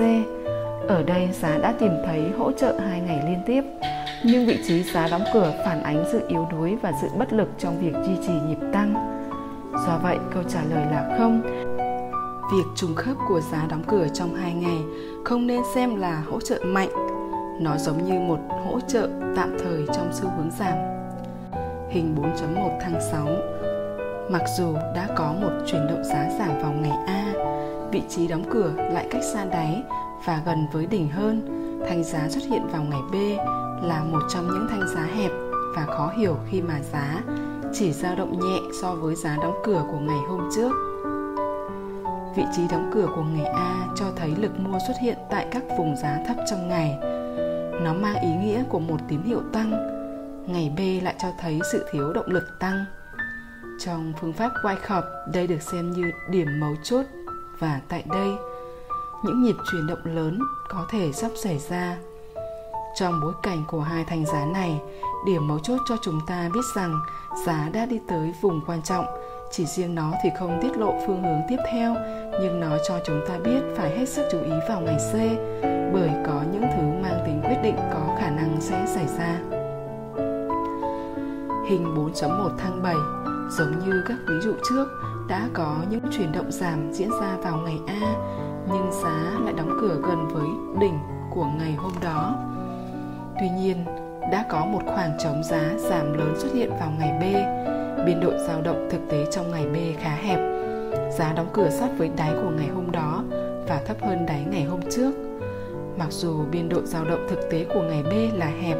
Ở 0.89 1.03
đây 1.03 1.29
giá 1.31 1.57
đã 1.57 1.73
tìm 1.79 1.91
thấy 2.05 2.31
hỗ 2.37 2.51
trợ 2.51 2.79
hai 2.79 3.01
ngày 3.01 3.23
liên 3.25 3.39
tiếp, 3.45 3.63
nhưng 4.23 4.45
vị 4.45 4.59
trí 4.67 4.83
giá 4.83 5.07
đóng 5.07 5.23
cửa 5.33 5.53
phản 5.65 5.83
ánh 5.83 6.03
sự 6.11 6.21
yếu 6.27 6.47
đuối 6.51 6.77
và 6.81 6.91
sự 7.01 7.07
bất 7.17 7.33
lực 7.33 7.49
trong 7.57 7.79
việc 7.79 7.93
duy 8.05 8.27
trì 8.27 8.33
nhịp 8.47 8.57
tăng. 8.73 8.93
Do 9.87 9.99
vậy, 10.03 10.17
câu 10.33 10.43
trả 10.43 10.59
lời 10.69 10.85
là 10.91 11.15
không. 11.17 11.41
Việc 12.53 12.63
trùng 12.75 12.95
khớp 12.95 13.17
của 13.27 13.41
giá 13.51 13.65
đóng 13.69 13.83
cửa 13.87 14.07
trong 14.13 14.35
hai 14.35 14.53
ngày 14.53 14.77
không 15.25 15.47
nên 15.47 15.61
xem 15.75 15.95
là 15.95 16.23
hỗ 16.29 16.39
trợ 16.39 16.59
mạnh. 16.65 16.89
Nó 17.61 17.77
giống 17.77 18.05
như 18.05 18.19
một 18.19 18.39
hỗ 18.65 18.79
trợ 18.87 19.09
tạm 19.35 19.57
thời 19.63 19.85
trong 19.87 20.09
xu 20.13 20.29
hướng 20.37 20.51
giảm 20.59 20.77
hình 21.89 22.15
4.1 22.55 22.77
tháng 22.81 23.01
6. 23.11 23.27
Mặc 24.29 24.41
dù 24.57 24.73
đã 24.95 25.07
có 25.15 25.33
một 25.41 25.51
chuyển 25.67 25.87
động 25.87 26.03
giá 26.03 26.29
giảm 26.39 26.61
vào 26.61 26.71
ngày 26.71 26.97
A, 27.07 27.33
vị 27.91 28.01
trí 28.09 28.27
đóng 28.27 28.43
cửa 28.49 28.71
lại 28.77 29.07
cách 29.11 29.23
xa 29.33 29.45
đáy 29.45 29.83
và 30.25 30.41
gần 30.45 30.67
với 30.71 30.85
đỉnh 30.85 31.09
hơn, 31.09 31.41
thanh 31.89 32.03
giá 32.03 32.29
xuất 32.29 32.43
hiện 32.49 32.67
vào 32.71 32.83
ngày 32.83 33.01
B 33.11 33.15
là 33.83 34.03
một 34.03 34.21
trong 34.33 34.47
những 34.47 34.67
thanh 34.69 34.87
giá 34.95 35.03
hẹp 35.15 35.31
và 35.75 35.85
khó 35.85 36.13
hiểu 36.17 36.37
khi 36.49 36.61
mà 36.61 36.79
giá 36.81 37.21
chỉ 37.73 37.91
dao 37.91 38.15
động 38.15 38.39
nhẹ 38.39 38.59
so 38.81 38.95
với 38.95 39.15
giá 39.15 39.37
đóng 39.41 39.61
cửa 39.63 39.83
của 39.91 39.99
ngày 39.99 40.19
hôm 40.29 40.49
trước. 40.55 40.71
Vị 42.35 42.43
trí 42.55 42.67
đóng 42.71 42.91
cửa 42.93 43.07
của 43.15 43.23
ngày 43.23 43.45
A 43.45 43.87
cho 43.95 44.05
thấy 44.15 44.33
lực 44.37 44.59
mua 44.59 44.77
xuất 44.87 44.95
hiện 45.01 45.17
tại 45.29 45.47
các 45.51 45.63
vùng 45.77 45.95
giá 45.95 46.17
thấp 46.27 46.37
trong 46.49 46.67
ngày. 46.67 46.97
Nó 47.81 47.93
mang 47.93 48.21
ý 48.21 48.29
nghĩa 48.29 48.63
của 48.69 48.79
một 48.79 48.97
tín 49.07 49.21
hiệu 49.21 49.41
tăng 49.53 49.99
ngày 50.47 50.71
B 50.77 51.03
lại 51.03 51.15
cho 51.19 51.27
thấy 51.39 51.59
sự 51.71 51.85
thiếu 51.91 52.13
động 52.13 52.27
lực 52.27 52.59
tăng. 52.59 52.85
Trong 53.79 54.13
phương 54.21 54.33
pháp 54.33 54.51
Wyckoff, 54.63 55.01
đây 55.33 55.47
được 55.47 55.61
xem 55.61 55.91
như 55.91 56.11
điểm 56.29 56.59
mấu 56.59 56.75
chốt 56.83 57.05
và 57.59 57.81
tại 57.89 58.03
đây, 58.11 58.29
những 59.23 59.41
nhịp 59.41 59.55
chuyển 59.71 59.87
động 59.87 59.99
lớn 60.03 60.39
có 60.69 60.85
thể 60.89 61.11
sắp 61.13 61.31
xảy 61.35 61.59
ra. 61.69 61.97
Trong 62.95 63.19
bối 63.21 63.33
cảnh 63.43 63.63
của 63.67 63.81
hai 63.81 64.05
thành 64.05 64.25
giá 64.25 64.45
này, 64.45 64.81
điểm 65.25 65.47
mấu 65.47 65.59
chốt 65.59 65.77
cho 65.89 65.95
chúng 66.03 66.19
ta 66.27 66.49
biết 66.53 66.65
rằng 66.75 66.99
giá 67.45 67.69
đã 67.73 67.85
đi 67.85 67.99
tới 68.07 68.33
vùng 68.41 68.61
quan 68.67 68.81
trọng, 68.81 69.05
chỉ 69.51 69.65
riêng 69.65 69.95
nó 69.95 70.13
thì 70.23 70.29
không 70.39 70.59
tiết 70.61 70.77
lộ 70.77 70.93
phương 71.07 71.23
hướng 71.23 71.41
tiếp 71.49 71.57
theo, 71.71 71.95
nhưng 72.41 72.59
nó 72.59 72.77
cho 72.87 72.99
chúng 73.05 73.21
ta 73.27 73.37
biết 73.37 73.61
phải 73.77 73.97
hết 73.97 74.09
sức 74.09 74.27
chú 74.31 74.39
ý 74.39 74.51
vào 74.69 74.81
ngày 74.81 74.97
C, 75.11 75.13
bởi 75.93 76.09
có 76.25 76.43
những 76.51 76.63
thứ 76.77 76.83
mang 77.01 77.23
tính 77.25 77.41
quyết 77.45 77.59
định 77.63 77.75
có 77.93 78.15
khả 78.19 78.29
năng 78.29 78.57
sẽ 78.59 78.85
xảy 78.87 79.07
ra 79.17 79.39
hình 81.69 81.95
4.1 81.95 82.49
tháng 82.57 82.83
7 82.83 82.95
giống 83.49 83.79
như 83.85 84.03
các 84.07 84.17
ví 84.27 84.35
dụ 84.41 84.53
trước 84.69 84.85
đã 85.27 85.49
có 85.53 85.77
những 85.89 86.03
chuyển 86.11 86.31
động 86.31 86.51
giảm 86.51 86.93
diễn 86.93 87.09
ra 87.21 87.37
vào 87.43 87.57
ngày 87.57 87.79
A 87.87 88.38
nhưng 88.67 88.91
giá 89.03 89.39
lại 89.45 89.53
đóng 89.57 89.77
cửa 89.81 90.01
gần 90.03 90.27
với 90.27 90.47
đỉnh 90.79 90.99
của 91.29 91.45
ngày 91.59 91.73
hôm 91.77 91.91
đó. 92.01 92.35
Tuy 93.39 93.49
nhiên, 93.49 93.85
đã 94.31 94.45
có 94.49 94.65
một 94.65 94.81
khoảng 94.85 95.17
trống 95.23 95.43
giá 95.43 95.61
giảm 95.77 96.13
lớn 96.13 96.33
xuất 96.37 96.53
hiện 96.53 96.69
vào 96.79 96.91
ngày 96.99 97.11
B. 97.19 97.23
Biên 98.05 98.19
độ 98.19 98.31
dao 98.47 98.61
động 98.61 98.87
thực 98.91 99.01
tế 99.09 99.25
trong 99.31 99.51
ngày 99.51 99.65
B 99.65 100.01
khá 100.01 100.09
hẹp. 100.09 100.39
Giá 101.11 101.33
đóng 101.33 101.47
cửa 101.53 101.69
sát 101.69 101.89
với 101.97 102.09
đáy 102.17 102.31
của 102.43 102.49
ngày 102.49 102.67
hôm 102.67 102.91
đó 102.91 103.23
và 103.67 103.81
thấp 103.87 103.97
hơn 104.01 104.25
đáy 104.25 104.45
ngày 104.51 104.63
hôm 104.63 104.79
trước. 104.91 105.11
Mặc 105.97 106.07
dù 106.09 106.45
biên 106.51 106.69
độ 106.69 106.81
dao 106.83 107.05
động 107.05 107.27
thực 107.29 107.39
tế 107.51 107.65
của 107.73 107.81
ngày 107.81 108.03
B 108.03 108.37
là 108.37 108.51
hẹp, 108.61 108.77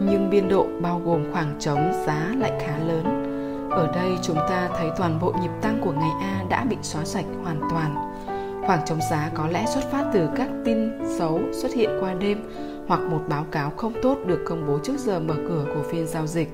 nhưng 0.00 0.28
biên 0.30 0.48
độ 0.48 0.66
bao 0.80 1.00
gồm 1.04 1.32
khoảng 1.32 1.54
trống 1.58 1.92
giá 2.06 2.32
lại 2.38 2.52
khá 2.60 2.78
lớn. 2.78 3.22
Ở 3.70 3.92
đây 3.94 4.10
chúng 4.22 4.36
ta 4.36 4.68
thấy 4.78 4.90
toàn 4.96 5.18
bộ 5.20 5.32
nhịp 5.42 5.50
tăng 5.62 5.78
của 5.84 5.92
ngày 5.92 6.10
A 6.20 6.44
đã 6.48 6.64
bị 6.64 6.76
xóa 6.82 7.04
sạch 7.04 7.24
hoàn 7.44 7.60
toàn. 7.70 8.15
Khoảng 8.66 8.84
trống 8.86 9.00
giá 9.10 9.30
có 9.34 9.48
lẽ 9.48 9.66
xuất 9.74 9.84
phát 9.90 10.10
từ 10.12 10.28
các 10.36 10.48
tin 10.64 10.90
xấu 11.18 11.40
xuất 11.52 11.74
hiện 11.74 11.90
qua 12.00 12.14
đêm, 12.14 12.42
hoặc 12.88 13.00
một 13.00 13.22
báo 13.28 13.44
cáo 13.44 13.70
không 13.70 13.92
tốt 14.02 14.18
được 14.26 14.44
công 14.46 14.66
bố 14.66 14.78
trước 14.84 14.98
giờ 14.98 15.20
mở 15.20 15.34
cửa 15.48 15.64
của 15.74 15.82
phiên 15.90 16.06
giao 16.06 16.26
dịch. 16.26 16.48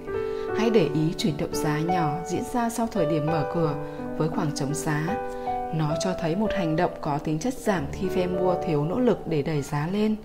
Hãy 0.59 0.71
để 0.71 0.89
ý 0.95 1.15
chuyển 1.19 1.37
động 1.37 1.55
giá 1.55 1.79
nhỏ 1.79 2.17
diễn 2.27 2.43
ra 2.53 2.71
sau 2.71 2.89
thời 2.93 3.07
điểm 3.07 3.27
mở 3.27 3.51
cửa 3.55 3.75
với 4.17 4.29
khoảng 4.29 4.55
trống 4.55 4.75
giá. 4.75 5.17
Nó 5.75 5.95
cho 6.05 6.15
thấy 6.21 6.37
một 6.37 6.53
hành 6.53 6.77
động 6.77 6.91
có 7.01 7.19
tính 7.19 7.39
chất 7.39 7.55
giảm 7.55 7.85
khi 7.93 8.09
phe 8.09 8.27
mua 8.27 8.55
thiếu 8.67 8.85
nỗ 8.85 9.01
lực 9.01 9.19
để 9.27 9.43
đẩy 9.43 9.63
giá 9.63 9.89
lên. 9.93 10.17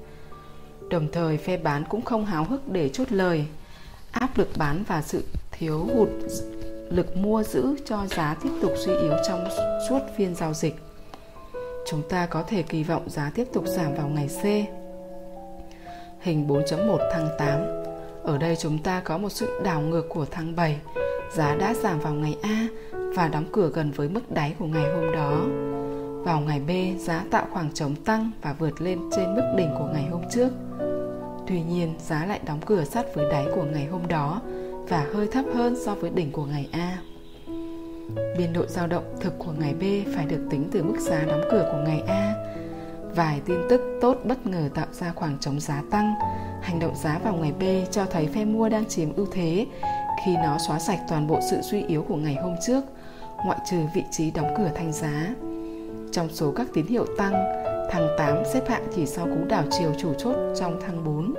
Đồng 0.89 1.07
thời, 1.11 1.37
phe 1.37 1.57
bán 1.57 1.83
cũng 1.89 2.01
không 2.01 2.25
háo 2.25 2.43
hức 2.43 2.71
để 2.71 2.89
chốt 2.89 3.11
lời. 3.11 3.45
Áp 4.11 4.37
lực 4.37 4.49
bán 4.57 4.83
và 4.87 5.01
sự 5.01 5.23
thiếu 5.51 5.87
hụt 5.93 6.09
lực 6.89 7.17
mua 7.17 7.43
giữ 7.43 7.75
cho 7.85 8.05
giá 8.07 8.35
tiếp 8.43 8.49
tục 8.61 8.71
suy 8.85 8.93
yếu 9.01 9.13
trong 9.27 9.47
suốt 9.89 9.99
phiên 10.17 10.35
giao 10.35 10.53
dịch. 10.53 10.75
Chúng 11.89 12.01
ta 12.09 12.25
có 12.25 12.43
thể 12.43 12.63
kỳ 12.63 12.83
vọng 12.83 13.09
giá 13.09 13.31
tiếp 13.35 13.47
tục 13.53 13.63
giảm 13.67 13.95
vào 13.95 14.07
ngày 14.07 14.27
C. 14.27 14.43
Hình 16.19 16.47
4.1 16.47 16.97
tháng 17.11 17.27
8 17.37 17.59
Ở 18.23 18.37
đây 18.37 18.55
chúng 18.55 18.83
ta 18.83 19.01
có 19.05 19.17
một 19.17 19.29
sự 19.29 19.61
đảo 19.63 19.81
ngược 19.81 20.09
của 20.09 20.25
tháng 20.31 20.55
7 20.55 20.79
Giá 21.33 21.55
đã 21.55 21.73
giảm 21.73 21.99
vào 21.99 22.13
ngày 22.13 22.37
A 22.41 22.67
và 23.15 23.27
đóng 23.27 23.45
cửa 23.51 23.71
gần 23.73 23.91
với 23.91 24.09
mức 24.09 24.31
đáy 24.31 24.55
của 24.59 24.65
ngày 24.65 24.85
hôm 24.95 25.11
đó. 25.11 25.41
Vào 26.23 26.39
ngày 26.39 26.59
B, 26.59 26.99
giá 26.99 27.23
tạo 27.31 27.47
khoảng 27.51 27.71
trống 27.73 27.95
tăng 27.95 28.31
và 28.41 28.53
vượt 28.59 28.81
lên 28.81 28.99
trên 29.15 29.35
mức 29.35 29.53
đỉnh 29.57 29.69
của 29.79 29.89
ngày 29.93 30.05
hôm 30.11 30.21
trước. 30.31 30.49
Tuy 31.47 31.61
nhiên, 31.61 31.95
giá 31.99 32.25
lại 32.25 32.39
đóng 32.45 32.59
cửa 32.65 32.83
sát 32.83 33.15
với 33.15 33.31
đáy 33.31 33.47
của 33.55 33.63
ngày 33.63 33.85
hôm 33.85 34.07
đó 34.07 34.41
và 34.89 35.07
hơi 35.13 35.27
thấp 35.27 35.45
hơn 35.55 35.75
so 35.85 35.95
với 35.95 36.09
đỉnh 36.09 36.31
của 36.31 36.45
ngày 36.45 36.69
A. 36.71 36.97
Biên 38.37 38.53
độ 38.53 38.65
dao 38.67 38.87
động 38.87 39.15
thực 39.21 39.33
của 39.39 39.51
ngày 39.59 39.73
B 39.73 39.83
phải 40.15 40.25
được 40.25 40.47
tính 40.49 40.69
từ 40.71 40.83
mức 40.83 40.99
giá 40.99 41.23
đóng 41.27 41.41
cửa 41.51 41.69
của 41.71 41.77
ngày 41.85 42.03
A. 42.07 42.33
Vài 43.15 43.41
tin 43.45 43.57
tức 43.69 43.81
tốt 44.01 44.17
bất 44.23 44.47
ngờ 44.47 44.69
tạo 44.73 44.87
ra 44.91 45.11
khoảng 45.15 45.37
trống 45.39 45.59
giá 45.59 45.83
tăng. 45.91 46.13
Hành 46.61 46.79
động 46.79 46.95
giá 46.95 47.19
vào 47.23 47.33
ngày 47.33 47.53
B 47.59 47.63
cho 47.91 48.05
thấy 48.05 48.27
phe 48.27 48.45
mua 48.45 48.69
đang 48.69 48.85
chiếm 48.85 49.13
ưu 49.13 49.27
thế 49.31 49.65
khi 50.25 50.35
nó 50.35 50.57
xóa 50.67 50.79
sạch 50.79 50.99
toàn 51.09 51.27
bộ 51.27 51.39
sự 51.49 51.57
suy 51.61 51.83
yếu 51.83 52.05
của 52.07 52.15
ngày 52.15 52.35
hôm 52.35 52.55
trước, 52.67 52.81
ngoại 53.45 53.59
trừ 53.71 53.77
vị 53.95 54.03
trí 54.11 54.31
đóng 54.31 54.53
cửa 54.57 54.69
thanh 54.75 54.93
giá. 54.93 55.27
Trong 56.11 56.29
số 56.29 56.51
các 56.51 56.67
tín 56.73 56.85
hiệu 56.87 57.05
tăng, 57.17 57.33
thằng 57.91 58.07
8 58.17 58.37
xếp 58.53 58.69
hạng 58.69 58.87
chỉ 58.95 59.05
sau 59.05 59.25
cú 59.25 59.45
đảo 59.49 59.63
chiều 59.71 59.93
chủ 59.97 60.13
chốt 60.13 60.35
trong 60.59 60.79
thang 60.81 61.03
4. 61.05 61.33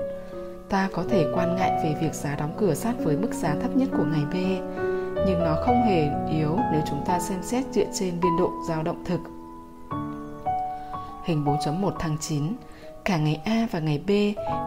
Ta 0.68 0.88
có 0.92 1.04
thể 1.10 1.26
quan 1.34 1.56
ngại 1.56 1.80
về 1.84 1.94
việc 2.00 2.14
giá 2.14 2.36
đóng 2.36 2.54
cửa 2.58 2.74
sát 2.74 2.94
với 2.98 3.16
mức 3.16 3.32
giá 3.32 3.54
thấp 3.62 3.76
nhất 3.76 3.88
của 3.96 4.04
ngày 4.04 4.24
B, 4.32 4.36
nhưng 5.26 5.44
nó 5.44 5.56
không 5.64 5.82
hề 5.82 6.08
yếu 6.30 6.56
nếu 6.72 6.82
chúng 6.88 7.04
ta 7.06 7.20
xem 7.20 7.42
xét 7.42 7.64
dựa 7.72 7.86
trên 7.92 8.20
biên 8.20 8.36
độ 8.38 8.50
dao 8.68 8.82
động 8.82 9.04
thực. 9.04 9.20
Hình 11.24 11.44
4.1 11.44 11.90
tháng 11.98 12.16
9 12.20 12.42
Cả 13.04 13.16
ngày 13.16 13.40
A 13.44 13.66
và 13.70 13.78
ngày 13.78 14.00
B 14.06 14.10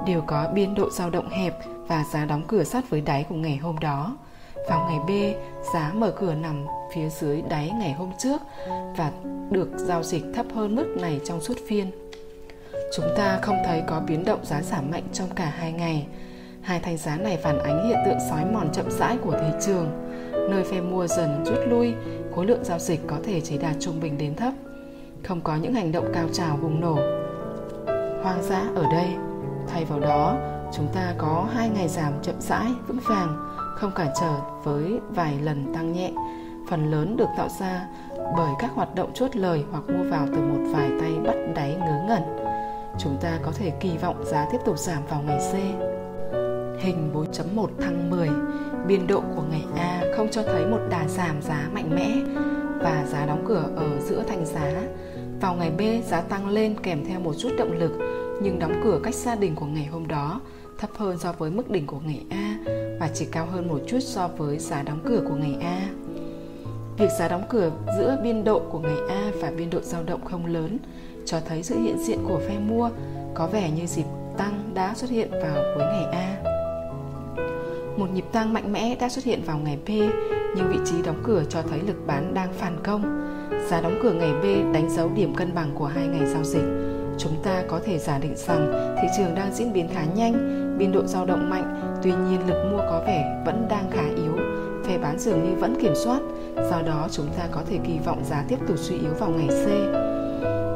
đều 0.08 0.22
có 0.28 0.50
biên 0.54 0.76
độ 0.76 0.90
dao 0.90 1.10
động 1.10 1.30
hẹp 1.30 1.54
và 1.88 2.04
giá 2.14 2.26
đóng 2.26 2.44
cửa 2.48 2.64
sát 2.64 2.90
với 2.90 3.02
đáy 3.02 3.26
của 3.30 3.36
ngày 3.36 3.58
hôm 3.58 3.80
đó. 3.80 4.18
Vào 4.70 4.90
ngày 4.90 5.00
B, 5.08 5.12
giá 5.74 5.92
mở 5.94 6.12
cửa 6.20 6.34
nằm 6.34 6.66
phía 6.94 7.10
dưới 7.10 7.42
đáy 7.42 7.72
ngày 7.80 7.94
hôm 7.94 8.12
trước 8.18 8.42
và 8.98 9.12
được 9.50 9.70
giao 9.76 10.04
dịch 10.04 10.24
thấp 10.36 10.46
hơn 10.56 10.76
mức 10.76 10.96
này 11.02 11.20
trong 11.26 11.42
suốt 11.42 11.58
phiên. 11.68 11.92
Chúng 12.96 13.06
ta 13.18 13.40
không 13.42 13.58
thấy 13.66 13.84
có 13.88 14.00
biến 14.00 14.26
động 14.26 14.46
giá 14.46 14.62
giảm 14.62 14.92
mạnh 14.92 15.04
trong 15.14 15.30
cả 15.36 15.54
hai 15.58 15.72
ngày. 15.72 16.08
Hai 16.62 16.80
thanh 16.80 16.98
giá 16.98 17.18
này 17.18 17.38
phản 17.38 17.60
ánh 17.60 17.88
hiện 17.88 17.98
tượng 18.06 18.20
sói 18.30 18.46
mòn 18.46 18.70
chậm 18.74 18.92
rãi 18.92 19.18
của 19.18 19.32
thị 19.32 19.58
trường, 19.66 20.11
nơi 20.50 20.64
phe 20.64 20.82
mua 20.82 21.08
dần 21.08 21.44
rút 21.46 21.60
lui, 21.68 21.94
khối 22.36 22.46
lượng 22.46 22.64
giao 22.64 22.80
dịch 22.80 23.00
có 23.08 23.16
thể 23.24 23.42
chỉ 23.42 23.58
đạt 23.58 23.76
trung 23.80 24.00
bình 24.00 24.18
đến 24.18 24.36
thấp. 24.36 24.54
Không 25.24 25.42
có 25.42 25.56
những 25.56 25.74
hành 25.74 25.92
động 25.92 26.12
cao 26.14 26.26
trào 26.34 26.58
bùng 26.62 26.82
nổ. 26.82 26.96
Hoang 28.24 28.44
dã 28.44 28.64
ở 28.76 28.84
đây, 28.92 29.08
thay 29.68 29.86
vào 29.86 30.00
đó, 30.00 30.38
chúng 30.74 30.88
ta 30.94 31.14
có 31.18 31.48
hai 31.54 31.70
ngày 31.70 31.88
giảm 31.88 32.14
chậm 32.22 32.36
rãi, 32.40 32.72
vững 32.88 33.00
vàng, 33.10 33.38
không 33.76 33.92
cản 33.96 34.08
trở 34.22 34.34
với 34.64 35.00
vài 35.10 35.40
lần 35.44 35.74
tăng 35.74 35.94
nhẹ. 35.94 36.12
Phần 36.70 36.92
lớn 36.92 37.18
được 37.18 37.30
tạo 37.38 37.48
ra 37.60 37.88
bởi 38.38 38.52
các 38.60 38.72
hoạt 38.76 38.96
động 38.96 39.12
chốt 39.14 39.36
lời 39.36 39.64
hoặc 39.72 39.84
mua 39.88 40.04
vào 40.04 40.28
từ 40.28 40.38
một 40.38 40.72
vài 40.74 40.90
tay 41.00 41.12
bắt 41.26 41.36
đáy 41.56 41.76
ngớ 41.76 42.04
ngẩn. 42.08 42.22
Chúng 43.00 43.18
ta 43.22 43.40
có 43.44 43.52
thể 43.52 43.70
kỳ 43.80 43.98
vọng 43.98 44.24
giá 44.26 44.48
tiếp 44.52 44.58
tục 44.66 44.80
giảm 44.80 45.04
vào 45.10 45.22
ngày 45.22 45.40
C. 45.40 45.54
Hình 46.84 47.12
4.1 47.14 47.68
tháng 47.80 48.10
10, 48.10 48.30
biên 48.88 49.08
độ 49.08 49.22
của 49.36 49.44
ngày 49.52 49.66
A 49.76 50.04
không 50.16 50.28
cho 50.32 50.44
thấy 50.44 50.66
một 50.66 50.80
đà 50.90 51.08
giảm 51.08 51.42
giá 51.42 51.70
mạnh 51.74 51.96
mẽ 51.96 52.12
và 52.84 53.06
giá 53.12 53.26
đóng 53.26 53.46
cửa 53.48 53.66
ở 53.76 54.00
giữa 54.00 54.24
thành 54.28 54.46
giá. 54.46 54.74
Vào 55.42 55.56
ngày 55.56 55.72
B, 55.72 55.82
giá 56.06 56.22
tăng 56.22 56.50
lên 56.50 56.76
kèm 56.84 57.06
theo 57.06 57.20
một 57.20 57.34
chút 57.38 57.50
động 57.58 57.72
lực, 57.72 57.92
nhưng 58.42 58.60
đóng 58.60 58.82
cửa 58.84 59.00
cách 59.04 59.16
xa 59.16 59.36
đỉnh 59.36 59.56
của 59.56 59.66
ngày 59.66 59.86
hôm 59.86 60.08
đó, 60.08 60.42
thấp 60.78 60.90
hơn 60.98 61.18
so 61.18 61.34
với 61.34 61.52
mức 61.52 61.70
đỉnh 61.70 61.88
của 61.88 62.00
ngày 62.06 62.26
A 62.30 62.58
và 63.00 63.10
chỉ 63.14 63.26
cao 63.26 63.46
hơn 63.46 63.68
một 63.68 63.80
chút 63.88 64.00
so 64.00 64.28
với 64.28 64.60
giá 64.60 64.84
đóng 64.84 65.00
cửa 65.06 65.22
của 65.30 65.36
ngày 65.36 65.56
A. 65.62 65.90
Việc 66.98 67.10
giá 67.20 67.28
đóng 67.28 67.44
cửa 67.50 67.72
giữa 67.98 68.18
biên 68.24 68.44
độ 68.44 68.60
của 68.60 68.80
ngày 68.80 68.98
A 69.10 69.32
và 69.42 69.52
biên 69.58 69.70
độ 69.70 69.80
dao 69.82 70.04
động 70.04 70.26
không 70.26 70.46
lớn 70.46 70.78
cho 71.26 71.40
thấy 71.48 71.64
sự 71.64 71.80
hiện 71.80 71.98
diện 72.00 72.20
của 72.28 72.40
phe 72.48 72.60
mua 72.60 72.90
có 73.34 73.48
vẻ 73.48 73.72
như 73.72 73.86
dịp 73.86 74.06
tăng 74.38 74.72
đã 74.74 74.94
xuất 74.96 75.10
hiện 75.10 75.32
vào 75.32 75.64
cuối 75.76 75.86
ngày 75.86 76.06
A. 76.12 76.51
Một 77.98 78.08
nhịp 78.14 78.26
tăng 78.32 78.54
mạnh 78.54 78.74
mẽ 78.74 78.96
đã 79.00 79.10
xuất 79.10 79.26
hiện 79.26 79.42
vào 79.46 79.58
ngày 79.58 79.78
B, 79.88 79.90
nhưng 80.56 80.70
vị 80.70 80.78
trí 80.86 81.02
đóng 81.02 81.22
cửa 81.24 81.44
cho 81.50 81.62
thấy 81.62 81.80
lực 81.80 82.08
bán 82.08 82.34
đang 82.34 82.54
phản 82.54 82.78
công. 82.84 83.28
Giá 83.70 83.82
đóng 83.82 84.00
cửa 84.04 84.12
ngày 84.12 84.34
B 84.34 84.74
đánh 84.74 84.90
dấu 84.90 85.10
điểm 85.16 85.36
cân 85.36 85.56
bằng 85.56 85.72
của 85.76 85.86
hai 85.86 86.08
ngày 86.08 86.26
giao 86.26 86.44
dịch. 86.44 86.64
Chúng 87.18 87.44
ta 87.44 87.64
có 87.68 87.80
thể 87.86 88.00
giả 88.00 88.20
định 88.20 88.34
rằng 88.36 88.96
thị 89.02 89.08
trường 89.18 89.36
đang 89.36 89.54
diễn 89.54 89.74
biến 89.74 89.88
khá 89.94 90.06
nhanh, 90.16 90.34
biên 90.78 90.92
độ 90.92 91.06
dao 91.06 91.26
động 91.26 91.50
mạnh, 91.50 91.98
tuy 92.04 92.12
nhiên 92.12 92.48
lực 92.48 92.72
mua 92.72 92.78
có 92.78 93.04
vẻ 93.08 93.44
vẫn 93.46 93.66
đang 93.70 93.92
khá 93.92 94.04
yếu, 94.16 94.38
phe 94.86 94.98
bán 94.98 95.20
dường 95.20 95.44
như 95.44 95.56
vẫn 95.56 95.76
kiểm 95.82 95.94
soát, 95.96 96.20
do 96.56 96.82
đó 96.82 97.08
chúng 97.12 97.28
ta 97.38 97.48
có 97.52 97.62
thể 97.70 97.80
kỳ 97.88 98.00
vọng 98.06 98.24
giá 98.30 98.44
tiếp 98.48 98.58
tục 98.68 98.78
suy 98.80 98.98
yếu 98.98 99.14
vào 99.20 99.30
ngày 99.30 99.48
C. 99.48 99.68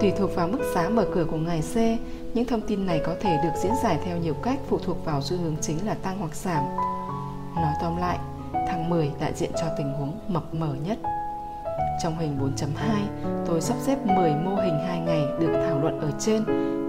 Tùy 0.02 0.12
thuộc 0.18 0.36
vào 0.36 0.48
mức 0.48 0.60
giá 0.76 0.90
mở 0.90 1.06
cửa 1.14 1.26
của 1.32 1.38
ngày 1.38 1.62
C, 1.74 1.76
những 2.36 2.46
thông 2.46 2.62
tin 2.62 2.86
này 2.86 3.02
có 3.06 3.16
thể 3.22 3.38
được 3.44 3.60
diễn 3.64 3.72
giải 3.84 4.00
theo 4.06 4.18
nhiều 4.18 4.34
cách 4.44 4.60
phụ 4.70 4.80
thuộc 4.86 5.06
vào 5.06 5.22
xu 5.22 5.38
hướng 5.38 5.56
chính 5.62 5.78
là 5.86 5.94
tăng 5.94 6.18
hoặc 6.20 6.36
giảm. 6.36 6.64
Nói 7.56 7.74
tóm 7.82 7.98
lại, 7.98 8.20
tháng 8.54 8.90
10 8.90 9.12
đại 9.20 9.34
diện 9.34 9.52
cho 9.62 9.66
tình 9.78 9.94
huống 9.94 10.20
mập 10.28 10.54
mờ 10.54 10.76
nhất. 10.86 11.00
Trong 12.04 12.18
hình 12.20 12.38
4.2, 12.58 12.66
tôi 13.46 13.62
sắp 13.62 13.76
xếp 13.82 14.06
10 14.06 14.36
mô 14.36 14.56
hình 14.56 14.80
2 14.88 15.00
ngày 15.00 15.22
được 15.40 15.64
thảo 15.68 15.80
luận 15.82 16.00
ở 16.00 16.12
trên 16.20 16.44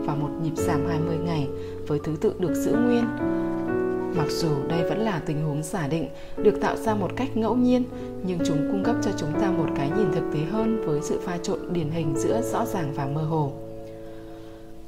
và 0.06 0.14
một 0.14 0.28
nhịp 0.42 0.52
giảm 0.56 0.88
20 0.88 1.16
ngày 1.16 1.48
với 1.86 2.00
thứ 2.04 2.16
tự 2.20 2.34
được 2.38 2.54
giữ 2.54 2.72
nguyên. 2.72 3.04
Mặc 4.16 4.26
dù 4.28 4.48
đây 4.68 4.82
vẫn 4.88 4.98
là 4.98 5.20
tình 5.26 5.46
huống 5.46 5.62
giả 5.62 5.88
định 5.88 6.08
được 6.36 6.60
tạo 6.60 6.76
ra 6.76 6.94
một 6.94 7.10
cách 7.16 7.36
ngẫu 7.36 7.56
nhiên, 7.56 7.84
nhưng 8.22 8.38
chúng 8.46 8.56
cung 8.56 8.84
cấp 8.84 8.96
cho 9.02 9.10
chúng 9.16 9.40
ta 9.40 9.50
một 9.50 9.66
cái 9.76 9.90
nhìn 9.90 10.12
thực 10.14 10.24
tế 10.34 10.40
hơn 10.50 10.82
với 10.86 11.00
sự 11.02 11.20
pha 11.24 11.38
trộn 11.42 11.58
điển 11.72 11.90
hình 11.90 12.14
giữa 12.16 12.42
rõ 12.42 12.64
ràng 12.64 12.92
và 12.94 13.06
mơ 13.06 13.22
hồ. 13.22 13.52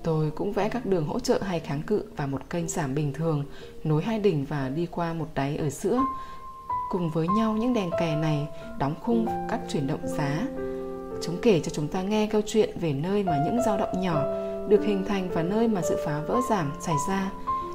Tôi 0.08 0.30
cũng 0.30 0.52
vẽ 0.52 0.68
các 0.68 0.86
đường 0.86 1.06
hỗ 1.06 1.20
trợ 1.20 1.38
hay 1.42 1.60
kháng 1.60 1.82
cự 1.82 2.02
và 2.16 2.26
một 2.26 2.50
kênh 2.50 2.68
giảm 2.68 2.94
bình 2.94 3.12
thường 3.12 3.44
nối 3.84 4.02
hai 4.02 4.18
đỉnh 4.18 4.44
và 4.44 4.68
đi 4.68 4.86
qua 4.86 5.12
một 5.12 5.26
đáy 5.34 5.56
ở 5.56 5.70
giữa. 5.70 6.00
Cùng 6.90 7.10
với 7.10 7.26
nhau 7.38 7.52
những 7.52 7.74
đèn 7.74 7.90
kè 8.00 8.16
này 8.16 8.48
đóng 8.78 8.94
khung 9.02 9.26
các 9.48 9.60
chuyển 9.68 9.86
động 9.86 10.00
giá. 10.04 10.46
Chúng 11.22 11.36
kể 11.42 11.60
cho 11.60 11.70
chúng 11.70 11.88
ta 11.88 12.02
nghe 12.02 12.26
câu 12.26 12.40
chuyện 12.46 12.78
về 12.80 12.92
nơi 12.92 13.22
mà 13.22 13.42
những 13.44 13.62
dao 13.66 13.78
động 13.78 14.00
nhỏ 14.00 14.24
được 14.68 14.84
hình 14.84 15.04
thành 15.08 15.28
và 15.30 15.42
nơi 15.42 15.68
mà 15.68 15.82
sự 15.82 15.96
phá 16.04 16.20
vỡ 16.26 16.36
giảm 16.50 16.72
xảy 16.80 16.96
ra 17.08 17.30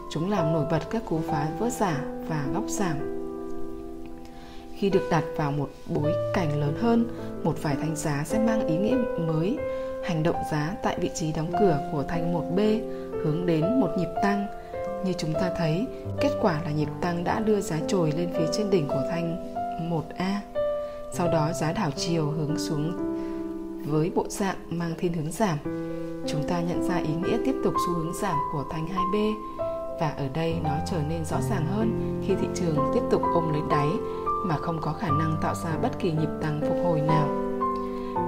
Chúng 0.10 0.32
làm 0.32 0.54
nổi 0.54 0.66
bật 0.72 0.90
các 0.92 1.06
cú 1.06 1.20
phá 1.28 1.48
vỡ 1.60 1.70
giả 1.70 2.02
và 2.30 2.46
góc 2.54 2.63
giảm. 2.68 2.98
Khi 4.75 4.90
được 4.90 5.08
đặt 5.12 5.24
vào 5.38 5.52
một 5.52 5.70
bối 5.88 6.13
cảnh 6.34 6.60
lớn 6.60 6.74
hơn, 6.82 7.06
một 7.44 7.56
vài 7.62 7.75
thanh 7.75 7.96
giá 7.96 8.24
sẽ 8.25 8.40
mang 8.40 8.68
ý 8.68 8.78
nghĩa 8.78 8.98
mới. 9.28 9.58
Hành 10.03 10.24
động 10.24 10.36
giá 10.51 10.75
tại 10.83 10.98
vị 11.00 11.10
trí 11.13 11.31
đóng 11.31 11.51
cửa 11.60 11.89
của 11.91 12.03
thanh 12.07 12.33
1B 12.33 12.81
hướng 13.24 13.45
đến 13.45 13.79
một 13.79 13.89
nhịp 13.98 14.10
tăng. 14.24 14.48
Như 15.05 15.13
chúng 15.17 15.33
ta 15.33 15.51
thấy, 15.57 15.86
kết 16.22 16.31
quả 16.41 16.62
là 16.65 16.72
nhịp 16.72 16.89
tăng 17.01 17.24
đã 17.24 17.39
đưa 17.39 17.62
giá 17.62 17.79
trồi 17.88 18.12
lên 18.12 18.29
phía 18.33 18.45
trên 18.53 18.69
đỉnh 18.69 18.88
của 18.88 19.03
thanh 19.10 19.53
1A. 19.89 20.36
Sau 21.12 21.27
đó 21.27 21.51
giá 21.53 21.74
đảo 21.74 21.91
chiều 21.95 22.25
hướng 22.25 22.57
xuống 22.60 23.13
với 23.86 24.12
bộ 24.15 24.25
dạng 24.29 24.55
mang 24.69 24.93
thiên 24.98 25.13
hướng 25.13 25.31
giảm. 25.31 25.57
Chúng 26.27 26.43
ta 26.48 26.62
nhận 26.62 26.83
ra 26.89 26.98
ý 26.98 27.13
nghĩa 27.13 27.38
tiếp 27.45 27.55
tục 27.63 27.74
xu 27.88 27.93
hướng 27.93 28.13
giảm 28.22 28.38
của 28.53 28.63
thanh 28.72 28.88
2B 28.88 29.33
và 30.00 30.10
ở 30.17 30.27
đây 30.33 30.55
nó 30.63 30.72
trở 30.91 30.98
nên 31.10 31.25
rõ 31.25 31.38
ràng 31.50 31.65
hơn 31.65 32.22
khi 32.27 32.36
thị 32.41 32.48
trường 32.55 32.77
tiếp 32.93 33.01
tục 33.12 33.22
ôm 33.33 33.53
lấy 33.53 33.62
đáy 33.69 33.88
mà 34.45 34.57
không 34.57 34.81
có 34.81 34.93
khả 34.93 35.07
năng 35.07 35.38
tạo 35.41 35.55
ra 35.55 35.77
bất 35.81 36.00
kỳ 36.00 36.12
nhịp 36.12 36.29
tăng 36.41 36.62
phục 36.62 36.77
hồi 36.83 37.01
nào. 37.01 37.42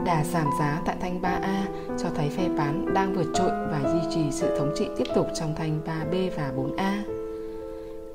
Đà 0.05 0.23
giảm 0.23 0.49
giá 0.59 0.81
tại 0.85 0.95
thanh 1.01 1.21
3A 1.21 1.63
cho 1.97 2.09
thấy 2.15 2.29
phe 2.29 2.49
bán 2.49 2.93
đang 2.93 3.13
vượt 3.13 3.27
trội 3.33 3.49
và 3.49 3.81
duy 3.83 3.99
trì 4.15 4.31
sự 4.31 4.57
thống 4.57 4.73
trị 4.75 4.87
tiếp 4.97 5.07
tục 5.15 5.27
trong 5.33 5.55
thanh 5.55 5.81
3B 5.85 6.29
và 6.37 6.51
4A. 6.57 7.15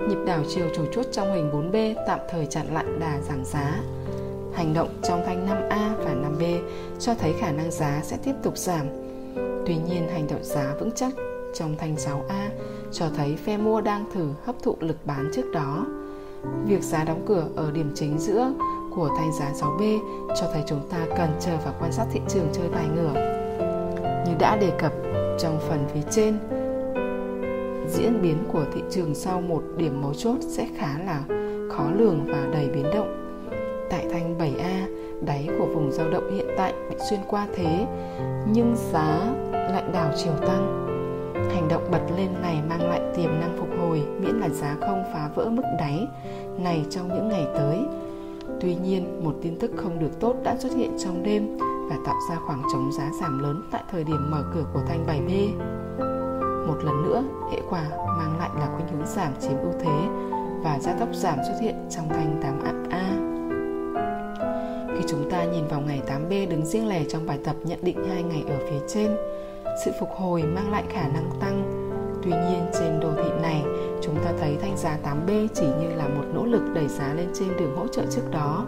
Nhịp 0.09 0.19
đảo 0.27 0.43
chiều 0.49 0.67
chủ 0.77 0.85
chốt 0.93 1.07
trong 1.13 1.35
hình 1.35 1.51
4B 1.51 1.95
tạm 2.07 2.21
thời 2.31 2.47
chặn 2.47 2.67
lại 2.75 2.85
đà 3.01 3.21
giảm 3.21 3.45
giá. 3.45 3.81
Hành 4.55 4.75
động 4.75 4.89
trong 5.03 5.23
thanh 5.27 5.49
5A 5.49 5.97
và 6.05 6.15
5B 6.15 6.61
cho 6.99 7.15
thấy 7.15 7.33
khả 7.41 7.53
năng 7.53 7.71
giá 7.71 8.01
sẽ 8.03 8.19
tiếp 8.25 8.35
tục 8.43 8.59
giảm. 8.59 8.87
Tuy 9.67 9.77
nhiên, 9.77 10.09
hành 10.09 10.27
động 10.31 10.45
giá 10.45 10.75
vững 10.81 10.91
chắc 10.95 11.13
trong 11.55 11.77
thanh 11.79 11.95
6A 11.95 12.49
cho 12.93 13.07
thấy 13.17 13.37
phe 13.37 13.57
mua 13.57 13.81
đang 13.81 14.05
thử 14.15 14.29
hấp 14.45 14.63
thụ 14.63 14.77
lực 14.81 14.97
bán 15.05 15.31
trước 15.35 15.51
đó. 15.53 15.87
Việc 16.65 16.83
giá 16.83 17.05
đóng 17.05 17.23
cửa 17.27 17.47
ở 17.57 17.71
điểm 17.71 17.93
chính 17.95 18.19
giữa 18.19 18.53
của 18.95 19.09
thanh 19.17 19.33
giá 19.33 19.53
6B 19.53 19.99
cho 20.41 20.47
thấy 20.53 20.63
chúng 20.67 20.89
ta 20.91 20.99
cần 21.09 21.29
chờ 21.41 21.53
và 21.65 21.73
quan 21.81 21.93
sát 21.93 22.07
thị 22.13 22.21
trường 22.29 22.49
chơi 22.53 22.69
bài 22.69 22.85
ngửa. 22.95 23.13
Như 24.27 24.33
đã 24.39 24.57
đề 24.57 24.71
cập 24.79 24.93
trong 25.39 25.59
phần 25.69 25.85
phía 25.95 26.03
trên, 26.11 26.39
diễn 27.89 28.23
biến 28.23 28.37
của 28.53 28.65
thị 28.75 28.83
trường 28.91 29.15
sau 29.15 29.41
một 29.41 29.63
điểm 29.77 30.03
mấu 30.03 30.15
chốt 30.15 30.37
sẽ 30.41 30.69
khá 30.77 30.99
là 31.07 31.23
khó 31.71 31.91
lường 31.97 32.25
và 32.27 32.49
đầy 32.53 32.69
biến 32.75 32.85
động. 32.95 33.17
Tại 33.91 34.07
thanh 34.13 34.39
7A, 34.39 34.87
đáy 35.27 35.49
của 35.59 35.67
vùng 35.67 35.93
dao 35.93 36.11
động 36.11 36.35
hiện 36.35 36.47
tại 36.57 36.75
bị 36.91 36.97
xuyên 37.11 37.21
qua 37.29 37.47
thế, 37.55 37.87
nhưng 38.53 38.75
giá 38.93 39.33
lại 39.53 39.85
đảo 39.93 40.13
chiều 40.17 40.33
tăng. 40.47 40.87
Hành 41.35 41.69
động 41.69 41.83
bật 41.91 42.03
lên 42.17 42.29
này 42.43 42.59
mang 42.69 42.89
lại 42.89 43.01
tiềm 43.17 43.41
năng 43.41 43.57
phục 43.59 43.69
hồi 43.81 44.03
miễn 44.21 44.35
là 44.35 44.49
giá 44.49 44.77
không 44.81 45.05
phá 45.13 45.31
vỡ 45.35 45.49
mức 45.51 45.63
đáy 45.79 46.07
này 46.59 46.85
trong 46.91 47.09
những 47.09 47.29
ngày 47.29 47.47
tới. 47.55 47.79
Tuy 48.61 48.75
nhiên, 48.75 49.25
một 49.25 49.35
tin 49.43 49.59
tức 49.59 49.71
không 49.77 49.99
được 49.99 50.21
tốt 50.21 50.37
đã 50.45 50.57
xuất 50.59 50.73
hiện 50.77 50.91
trong 50.99 51.23
đêm 51.23 51.59
và 51.91 51.97
tạo 52.07 52.17
ra 52.31 52.37
khoảng 52.47 52.63
trống 52.73 52.93
giá 52.93 53.11
giảm 53.21 53.39
lớn 53.39 53.63
tại 53.71 53.83
thời 53.91 54.05
điểm 54.05 54.31
mở 54.31 54.45
cửa 54.55 54.65
của 54.73 54.81
thanh 54.89 55.07
7B. 55.07 55.59
Một 56.67 56.85
lần 56.85 57.03
nữa, 57.03 57.23
hệ 57.53 57.59
quả 57.71 57.83
mang 57.91 58.39
lại 58.39 58.51
là 58.59 58.69
khuynh 58.75 58.89
hướng 58.89 59.07
giảm 59.07 59.33
chiếm 59.41 59.59
ưu 59.63 59.73
thế 59.81 60.09
và 60.65 60.79
gia 60.81 60.93
tốc 60.93 61.09
giảm 61.13 61.39
xuất 61.49 61.59
hiện 61.61 61.75
trong 61.91 62.09
thanh 62.09 62.41
8A. 62.43 63.31
Khi 64.97 65.05
chúng 65.09 65.31
ta 65.31 65.45
nhìn 65.45 65.67
vào 65.67 65.81
ngày 65.81 66.03
8B 66.07 66.49
đứng 66.49 66.67
riêng 66.67 66.89
lẻ 66.89 67.05
trong 67.09 67.27
bài 67.27 67.39
tập 67.45 67.57
nhận 67.65 67.79
định 67.83 68.05
hai 68.09 68.23
ngày 68.23 68.45
ở 68.49 68.59
phía 68.71 68.87
trên, 68.89 69.17
sự 69.85 69.91
phục 70.01 70.09
hồi 70.17 70.43
mang 70.43 70.71
lại 70.71 70.85
khả 70.89 71.09
năng 71.09 71.31
tăng. 71.41 71.81
Tuy 72.23 72.31
nhiên, 72.31 72.67
trên 72.73 73.01
đồ 73.01 73.09
thị 73.17 73.31
này, 73.43 73.65
chúng 74.03 74.17
ta 74.25 74.33
thấy 74.41 74.57
thanh 74.63 74.77
giá 74.77 74.99
8B 75.05 75.49
chỉ 75.55 75.67
như 75.67 75.95
là 75.97 76.09
một 76.09 76.25
nỗ 76.35 76.45
lực 76.45 76.63
đẩy 76.75 76.89
giá 76.89 77.15
lên 77.15 77.29
trên 77.35 77.49
đường 77.59 77.77
hỗ 77.77 77.87
trợ 77.87 78.03
trước 78.11 78.31
đó. 78.31 78.67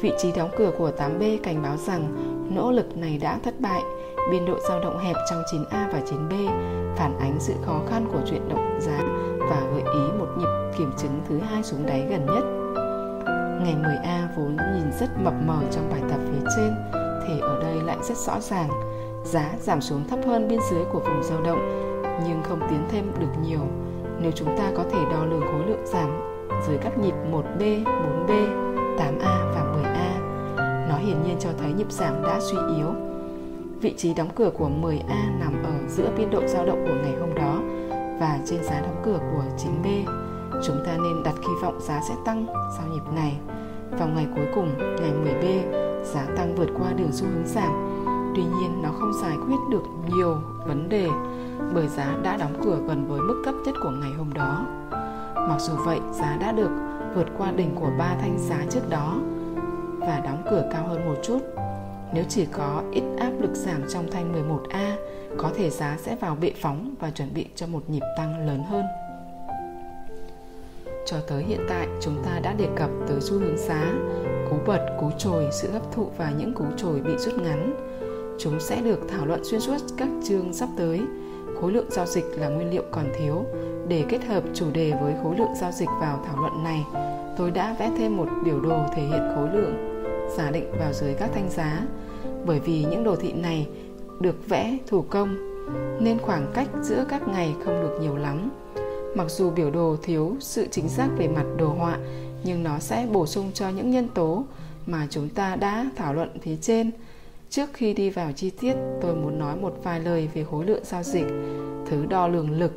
Vị 0.00 0.12
trí 0.18 0.32
đóng 0.32 0.50
cửa 0.58 0.70
của 0.78 0.90
8B 0.98 1.38
cảnh 1.42 1.62
báo 1.62 1.76
rằng 1.76 2.14
nỗ 2.54 2.72
lực 2.72 2.96
này 2.96 3.18
đã 3.18 3.38
thất 3.44 3.60
bại, 3.60 3.82
biên 4.30 4.46
độ 4.46 4.58
dao 4.68 4.80
động 4.80 4.98
hẹp 4.98 5.16
trong 5.30 5.42
9A 5.52 5.92
và 5.92 6.00
9B 6.06 6.46
phản 6.96 7.18
ánh 7.18 7.36
sự 7.38 7.54
khó 7.62 7.80
khăn 7.88 8.06
của 8.12 8.20
chuyện 8.30 8.48
động 8.48 8.78
giá 8.80 9.02
và 9.38 9.62
gợi 9.72 9.82
ý 9.82 10.18
một 10.18 10.28
nhịp 10.38 10.78
kiểm 10.78 10.92
chứng 10.98 11.20
thứ 11.28 11.38
hai 11.38 11.62
xuống 11.62 11.86
đáy 11.86 12.06
gần 12.10 12.26
nhất. 12.26 12.44
Ngày 13.62 13.74
10A 13.74 14.26
vốn 14.36 14.56
nhìn 14.56 14.92
rất 15.00 15.08
mập 15.24 15.34
mờ 15.46 15.58
trong 15.70 15.90
bài 15.90 16.00
tập 16.10 16.20
phía 16.30 16.46
trên, 16.56 16.74
thì 17.26 17.40
ở 17.40 17.62
đây 17.62 17.80
lại 17.82 17.96
rất 18.02 18.16
rõ 18.16 18.40
ràng. 18.40 18.68
Giá 19.24 19.50
giảm 19.60 19.80
xuống 19.80 20.08
thấp 20.08 20.18
hơn 20.26 20.48
biên 20.48 20.60
dưới 20.70 20.84
của 20.92 21.00
vùng 21.00 21.22
dao 21.22 21.40
động, 21.40 21.90
nhưng 22.28 22.42
không 22.42 22.60
tiến 22.70 22.88
thêm 22.90 23.12
được 23.20 23.40
nhiều. 23.42 23.60
Nếu 24.22 24.32
chúng 24.34 24.56
ta 24.58 24.72
có 24.76 24.84
thể 24.92 24.98
đo 25.10 25.24
lường 25.24 25.40
khối 25.40 25.66
lượng 25.66 25.86
giảm 25.86 26.20
dưới 26.66 26.78
các 26.78 26.98
nhịp 26.98 27.14
1B, 27.32 27.84
4B, 27.84 28.30
8A 28.98 29.54
và 29.54 29.74
10A, 29.74 30.20
nó 30.88 30.96
hiển 30.96 31.22
nhiên 31.22 31.36
cho 31.40 31.48
thấy 31.58 31.72
nhịp 31.72 31.92
giảm 31.92 32.22
đã 32.22 32.40
suy 32.40 32.58
yếu. 32.76 32.94
Vị 33.80 33.94
trí 33.96 34.14
đóng 34.14 34.28
cửa 34.34 34.50
của 34.58 34.68
10A 34.82 35.38
nằm 35.40 35.62
ở 35.64 35.88
giữa 35.88 36.10
biên 36.18 36.30
độ 36.30 36.46
dao 36.46 36.66
động 36.66 36.84
của 36.88 36.94
ngày 37.02 37.14
hôm 37.20 37.34
đó 37.34 37.60
và 38.20 38.38
trên 38.46 38.64
giá 38.64 38.80
đóng 38.80 39.02
cửa 39.04 39.18
của 39.32 39.42
9B. 39.56 40.04
Chúng 40.66 40.76
ta 40.86 40.92
nên 40.96 41.22
đặt 41.24 41.34
kỳ 41.42 41.52
vọng 41.62 41.80
giá 41.80 42.00
sẽ 42.08 42.14
tăng 42.24 42.46
sau 42.46 42.86
nhịp 42.88 43.14
này. 43.14 43.36
Vào 43.98 44.08
ngày 44.08 44.26
cuối 44.36 44.46
cùng, 44.54 44.78
ngày 44.78 45.12
10B, 45.24 45.72
giá 46.04 46.26
tăng 46.36 46.54
vượt 46.54 46.68
qua 46.78 46.92
đường 46.92 47.12
xu 47.12 47.26
hướng 47.26 47.46
giảm. 47.46 47.72
Tuy 48.40 48.46
nhiên, 48.46 48.82
nó 48.82 48.88
không 49.00 49.12
giải 49.12 49.36
quyết 49.46 49.56
được 49.70 49.82
nhiều 50.08 50.38
vấn 50.66 50.88
đề 50.88 51.08
bởi 51.74 51.88
giá 51.88 52.16
đã 52.22 52.36
đóng 52.36 52.54
cửa 52.64 52.78
gần 52.88 53.06
với 53.08 53.20
mức 53.20 53.42
thấp 53.44 53.54
nhất 53.64 53.74
của 53.82 53.90
ngày 53.90 54.10
hôm 54.18 54.32
đó. 54.34 54.66
Mặc 55.34 55.58
dù 55.58 55.72
vậy, 55.84 56.00
giá 56.12 56.36
đã 56.36 56.52
được 56.52 56.70
vượt 57.14 57.26
qua 57.38 57.52
đỉnh 57.52 57.74
của 57.74 57.90
ba 57.98 58.16
thanh 58.20 58.38
giá 58.38 58.64
trước 58.70 58.90
đó 58.90 59.20
và 59.98 60.20
đóng 60.24 60.42
cửa 60.50 60.68
cao 60.72 60.86
hơn 60.88 61.06
một 61.06 61.14
chút. 61.22 61.38
Nếu 62.14 62.24
chỉ 62.28 62.46
có 62.46 62.82
ít 62.92 63.02
áp 63.18 63.32
lực 63.40 63.54
giảm 63.54 63.82
trong 63.88 64.10
thanh 64.10 64.48
11A, 64.48 64.96
có 65.38 65.50
thể 65.56 65.70
giá 65.70 65.96
sẽ 65.98 66.16
vào 66.16 66.36
bệ 66.40 66.52
phóng 66.60 66.94
và 67.00 67.10
chuẩn 67.10 67.34
bị 67.34 67.46
cho 67.56 67.66
một 67.66 67.90
nhịp 67.90 68.02
tăng 68.16 68.46
lớn 68.46 68.62
hơn. 68.70 68.84
Cho 71.06 71.16
tới 71.28 71.42
hiện 71.42 71.60
tại, 71.68 71.88
chúng 72.02 72.22
ta 72.24 72.40
đã 72.42 72.52
đề 72.52 72.68
cập 72.76 72.90
tới 73.08 73.20
xu 73.20 73.38
hướng 73.38 73.58
giá, 73.58 73.92
cú 74.50 74.56
bật, 74.66 74.86
cú 75.00 75.10
trồi, 75.18 75.48
sự 75.52 75.70
hấp 75.70 75.92
thụ 75.92 76.10
và 76.18 76.32
những 76.38 76.54
cú 76.54 76.64
trồi 76.76 77.00
bị 77.00 77.16
rút 77.18 77.34
ngắn. 77.34 77.89
Chúng 78.42 78.60
sẽ 78.60 78.82
được 78.82 79.00
thảo 79.08 79.26
luận 79.26 79.44
xuyên 79.44 79.60
suốt 79.60 79.76
các 79.96 80.08
chương 80.24 80.52
sắp 80.52 80.68
tới. 80.76 81.00
Khối 81.60 81.72
lượng 81.72 81.90
giao 81.90 82.06
dịch 82.06 82.24
là 82.36 82.48
nguyên 82.48 82.70
liệu 82.70 82.82
còn 82.90 83.04
thiếu. 83.18 83.44
Để 83.88 84.04
kết 84.08 84.24
hợp 84.24 84.42
chủ 84.54 84.70
đề 84.70 84.92
với 85.02 85.14
khối 85.22 85.38
lượng 85.38 85.54
giao 85.60 85.72
dịch 85.72 85.88
vào 86.00 86.24
thảo 86.26 86.36
luận 86.40 86.64
này, 86.64 86.84
tôi 87.38 87.50
đã 87.50 87.76
vẽ 87.78 87.90
thêm 87.98 88.16
một 88.16 88.28
biểu 88.44 88.60
đồ 88.60 88.82
thể 88.96 89.02
hiện 89.02 89.32
khối 89.34 89.48
lượng 89.54 89.74
giả 90.36 90.50
định 90.50 90.72
vào 90.78 90.92
dưới 90.92 91.14
các 91.14 91.30
thanh 91.34 91.50
giá. 91.50 91.86
Bởi 92.46 92.60
vì 92.60 92.84
những 92.84 93.04
đồ 93.04 93.16
thị 93.16 93.32
này 93.32 93.68
được 94.20 94.48
vẽ 94.48 94.78
thủ 94.86 95.04
công, 95.08 95.36
nên 96.00 96.18
khoảng 96.18 96.52
cách 96.54 96.68
giữa 96.82 97.04
các 97.08 97.28
ngày 97.28 97.54
không 97.64 97.82
được 97.82 97.98
nhiều 98.00 98.16
lắm 98.16 98.50
Mặc 99.14 99.30
dù 99.30 99.50
biểu 99.50 99.70
đồ 99.70 99.96
thiếu 100.02 100.36
sự 100.40 100.66
chính 100.70 100.88
xác 100.88 101.08
về 101.18 101.28
mặt 101.28 101.44
đồ 101.56 101.68
họa, 101.68 101.98
nhưng 102.44 102.62
nó 102.62 102.78
sẽ 102.78 103.06
bổ 103.12 103.26
sung 103.26 103.50
cho 103.54 103.68
những 103.68 103.90
nhân 103.90 104.08
tố 104.14 104.44
mà 104.86 105.06
chúng 105.10 105.28
ta 105.28 105.56
đã 105.56 105.90
thảo 105.96 106.14
luận 106.14 106.38
phía 106.42 106.56
trên. 106.60 106.90
Trước 107.50 107.70
khi 107.72 107.94
đi 107.94 108.10
vào 108.10 108.32
chi 108.32 108.50
tiết, 108.50 108.74
tôi 109.00 109.14
muốn 109.14 109.38
nói 109.38 109.56
một 109.56 109.74
vài 109.82 110.00
lời 110.00 110.28
về 110.34 110.44
khối 110.50 110.66
lượng 110.66 110.84
giao 110.84 111.02
dịch, 111.02 111.26
thứ 111.86 112.06
đo 112.06 112.28
lường 112.28 112.50
lực. 112.50 112.72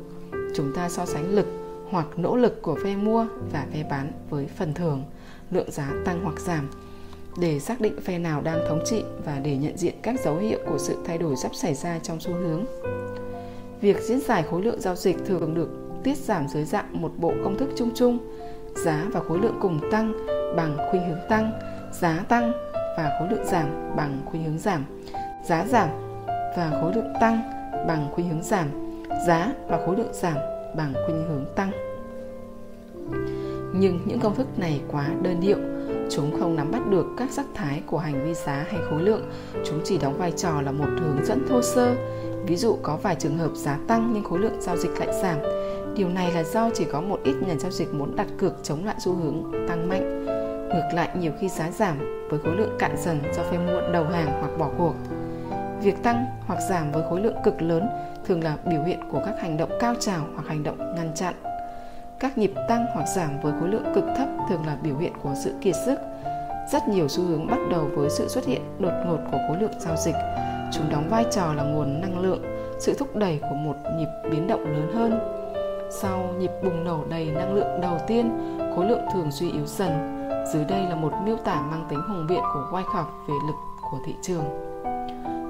Chúng 0.54 0.72
ta 0.76 0.88
so 0.88 1.06
sánh 1.06 1.34
lực 1.34 1.46
hoặc 1.90 2.06
nỗ 2.16 2.36
lực 2.36 2.62
của 2.62 2.78
phe 2.84 2.96
mua 2.96 3.26
và 3.52 3.66
phe 3.72 3.84
bán 3.90 4.12
với 4.30 4.46
phần 4.46 4.74
thưởng, 4.74 5.02
lượng 5.50 5.70
giá 5.70 5.92
tăng 6.04 6.20
hoặc 6.24 6.40
giảm 6.40 6.70
để 7.40 7.60
xác 7.60 7.80
định 7.80 8.00
phe 8.00 8.18
nào 8.18 8.42
đang 8.42 8.58
thống 8.68 8.82
trị 8.84 9.02
và 9.24 9.40
để 9.44 9.56
nhận 9.56 9.76
diện 9.76 9.94
các 10.02 10.20
dấu 10.24 10.36
hiệu 10.36 10.58
của 10.66 10.78
sự 10.78 10.96
thay 11.04 11.18
đổi 11.18 11.36
sắp 11.36 11.54
xảy 11.54 11.74
ra 11.74 11.98
trong 11.98 12.20
xu 12.20 12.32
hướng. 12.32 12.64
Việc 13.80 14.00
diễn 14.00 14.20
giải 14.20 14.42
khối 14.50 14.62
lượng 14.62 14.80
giao 14.80 14.96
dịch 14.96 15.16
thường 15.26 15.54
được 15.54 15.70
tiết 16.04 16.16
giảm 16.16 16.48
dưới 16.48 16.64
dạng 16.64 17.02
một 17.02 17.12
bộ 17.16 17.32
công 17.44 17.58
thức 17.58 17.68
chung 17.76 17.90
chung 17.94 18.18
giá 18.84 19.06
và 19.12 19.20
khối 19.20 19.38
lượng 19.38 19.58
cùng 19.60 19.80
tăng 19.90 20.12
bằng 20.56 20.76
khuynh 20.90 21.08
hướng 21.08 21.28
tăng 21.28 21.52
giá 22.00 22.24
tăng 22.28 22.52
và 22.96 23.16
khối 23.18 23.28
lượng 23.30 23.44
giảm 23.44 23.96
bằng 23.96 24.20
khuynh 24.24 24.44
hướng 24.44 24.58
giảm. 24.58 24.84
Giá 25.44 25.64
giảm 25.66 25.88
và 26.56 26.78
khối 26.80 26.94
lượng 26.94 27.12
tăng 27.20 27.42
bằng 27.88 28.08
khuynh 28.12 28.28
hướng 28.28 28.42
giảm. 28.42 28.66
Giá 29.26 29.52
và 29.68 29.78
khối 29.86 29.96
lượng 29.96 30.12
giảm 30.12 30.36
bằng 30.76 30.92
khuynh 31.06 31.24
hướng 31.28 31.44
tăng. 31.56 31.70
Nhưng 33.74 34.00
những 34.04 34.20
công 34.20 34.34
thức 34.34 34.58
này 34.58 34.80
quá 34.92 35.08
đơn 35.22 35.40
điệu. 35.40 35.58
Chúng 36.10 36.40
không 36.40 36.56
nắm 36.56 36.70
bắt 36.70 36.86
được 36.90 37.06
các 37.18 37.30
sắc 37.30 37.46
thái 37.54 37.82
của 37.86 37.98
hành 37.98 38.24
vi 38.24 38.34
giá 38.34 38.66
hay 38.68 38.80
khối 38.90 39.02
lượng. 39.02 39.30
Chúng 39.64 39.80
chỉ 39.84 39.98
đóng 39.98 40.18
vai 40.18 40.32
trò 40.32 40.60
là 40.60 40.72
một 40.72 40.88
hướng 41.00 41.24
dẫn 41.24 41.46
thô 41.48 41.62
sơ. 41.62 41.94
Ví 42.46 42.56
dụ 42.56 42.76
có 42.82 42.96
vài 43.02 43.16
trường 43.18 43.38
hợp 43.38 43.50
giá 43.54 43.78
tăng 43.86 44.10
nhưng 44.14 44.24
khối 44.24 44.38
lượng 44.38 44.60
giao 44.60 44.76
dịch 44.76 44.98
lại 44.98 45.08
giảm. 45.22 45.38
Điều 45.96 46.08
này 46.08 46.32
là 46.32 46.42
do 46.42 46.70
chỉ 46.74 46.84
có 46.84 47.00
một 47.00 47.20
ít 47.24 47.34
nhà 47.46 47.54
giao 47.58 47.70
dịch 47.70 47.94
muốn 47.94 48.16
đặt 48.16 48.26
cược 48.38 48.52
chống 48.62 48.84
lại 48.84 48.96
xu 48.98 49.14
hướng 49.14 49.52
tăng 49.68 49.88
mạnh. 49.88 50.26
Ngược 50.74 50.94
lại, 50.94 51.08
nhiều 51.18 51.32
khi 51.38 51.48
giá 51.48 51.70
giảm 51.70 52.26
với 52.30 52.40
khối 52.40 52.56
lượng 52.56 52.76
cạn 52.78 52.96
dần 52.96 53.22
do 53.36 53.42
phe 53.42 53.58
mua 53.58 53.80
đầu 53.92 54.04
hàng 54.04 54.28
hoặc 54.40 54.58
bỏ 54.58 54.70
cuộc. 54.78 54.94
Việc 55.82 56.02
tăng 56.02 56.26
hoặc 56.46 56.58
giảm 56.70 56.92
với 56.92 57.02
khối 57.10 57.20
lượng 57.20 57.36
cực 57.44 57.62
lớn 57.62 57.88
thường 58.24 58.44
là 58.44 58.56
biểu 58.64 58.82
hiện 58.82 58.98
của 59.12 59.22
các 59.26 59.34
hành 59.40 59.56
động 59.56 59.70
cao 59.80 59.94
trào 60.00 60.26
hoặc 60.34 60.48
hành 60.48 60.62
động 60.62 60.94
ngăn 60.96 61.10
chặn. 61.14 61.34
Các 62.18 62.38
nhịp 62.38 62.52
tăng 62.68 62.86
hoặc 62.94 63.06
giảm 63.16 63.40
với 63.42 63.52
khối 63.60 63.68
lượng 63.68 63.92
cực 63.94 64.04
thấp 64.16 64.28
thường 64.48 64.66
là 64.66 64.76
biểu 64.82 64.98
hiện 64.98 65.12
của 65.22 65.34
sự 65.44 65.54
kiệt 65.60 65.74
sức. 65.86 65.98
Rất 66.72 66.88
nhiều 66.88 67.08
xu 67.08 67.22
hướng 67.22 67.46
bắt 67.46 67.58
đầu 67.70 67.90
với 67.94 68.10
sự 68.10 68.28
xuất 68.28 68.46
hiện 68.46 68.62
đột 68.78 68.92
ngột 69.06 69.18
của 69.32 69.38
khối 69.48 69.56
lượng 69.60 69.80
giao 69.80 69.96
dịch. 69.96 70.16
Chúng 70.72 70.90
đóng 70.90 71.08
vai 71.10 71.24
trò 71.30 71.54
là 71.54 71.62
nguồn 71.62 72.00
năng 72.00 72.18
lượng, 72.18 72.42
sự 72.78 72.94
thúc 72.98 73.16
đẩy 73.16 73.38
của 73.40 73.56
một 73.56 73.76
nhịp 73.98 74.08
biến 74.30 74.46
động 74.46 74.64
lớn 74.64 74.90
hơn 74.94 75.20
sau 75.90 76.34
nhịp 76.38 76.50
bùng 76.64 76.84
nổ 76.84 77.04
đầy 77.10 77.26
năng 77.26 77.54
lượng 77.54 77.80
đầu 77.80 77.98
tiên, 78.06 78.30
khối 78.76 78.86
lượng 78.86 79.02
thường 79.12 79.30
suy 79.32 79.50
yếu 79.52 79.66
dần. 79.66 80.23
Dưới 80.52 80.64
đây 80.64 80.82
là 80.88 80.94
một 80.94 81.12
miêu 81.24 81.36
tả 81.36 81.62
mang 81.70 81.86
tính 81.90 82.00
hùng 82.08 82.26
biện 82.28 82.42
của 82.54 82.68
Wyckoff 82.72 83.04
về 83.28 83.34
lực 83.46 83.54
của 83.90 83.98
thị 84.06 84.14
trường. 84.22 84.44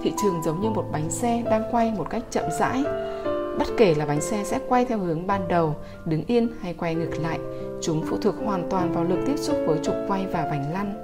Thị 0.02 0.12
trường 0.22 0.42
giống 0.42 0.60
như 0.60 0.70
một 0.70 0.84
bánh 0.92 1.10
xe 1.10 1.42
đang 1.50 1.62
quay 1.70 1.92
một 1.98 2.10
cách 2.10 2.22
chậm 2.30 2.44
rãi. 2.58 2.84
Bất 3.58 3.68
kể 3.76 3.94
là 3.94 4.06
bánh 4.06 4.20
xe 4.20 4.44
sẽ 4.44 4.60
quay 4.68 4.84
theo 4.84 4.98
hướng 4.98 5.26
ban 5.26 5.48
đầu, 5.48 5.76
đứng 6.04 6.24
yên 6.26 6.48
hay 6.60 6.74
quay 6.74 6.94
ngược 6.94 7.18
lại, 7.22 7.40
chúng 7.82 8.02
phụ 8.06 8.16
thuộc 8.22 8.34
hoàn 8.44 8.70
toàn 8.70 8.92
vào 8.92 9.04
lực 9.04 9.18
tiếp 9.26 9.36
xúc 9.36 9.56
với 9.66 9.78
trục 9.82 9.94
quay 10.08 10.26
và 10.26 10.46
vành 10.50 10.72
lăn. 10.72 10.94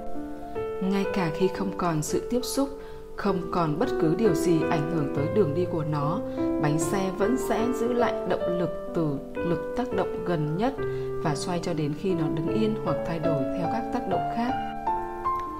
Ngay 0.91 1.05
cả 1.13 1.31
khi 1.33 1.47
không 1.47 1.71
còn 1.77 2.01
sự 2.01 2.27
tiếp 2.29 2.41
xúc, 2.43 2.69
không 3.15 3.41
còn 3.51 3.79
bất 3.79 3.89
cứ 4.01 4.15
điều 4.15 4.33
gì 4.33 4.61
ảnh 4.69 4.91
hưởng 4.95 5.15
tới 5.15 5.27
đường 5.35 5.53
đi 5.53 5.65
của 5.71 5.83
nó 5.83 6.19
bánh 6.61 6.79
xe 6.79 7.11
vẫn 7.17 7.37
sẽ 7.49 7.67
giữ 7.73 7.93
lại 7.93 8.13
động 8.29 8.59
lực 8.59 8.69
từ 8.95 9.17
lực 9.35 9.73
tác 9.77 9.93
động 9.95 10.25
gần 10.25 10.57
nhất 10.57 10.73
và 11.23 11.35
xoay 11.35 11.59
cho 11.63 11.73
đến 11.73 11.93
khi 12.01 12.13
nó 12.13 12.27
đứng 12.27 12.53
yên 12.53 12.75
hoặc 12.85 12.97
thay 13.07 13.19
đổi 13.19 13.43
theo 13.57 13.67
các 13.73 13.83
tác 13.93 14.07
động 14.09 14.31
khác 14.35 14.51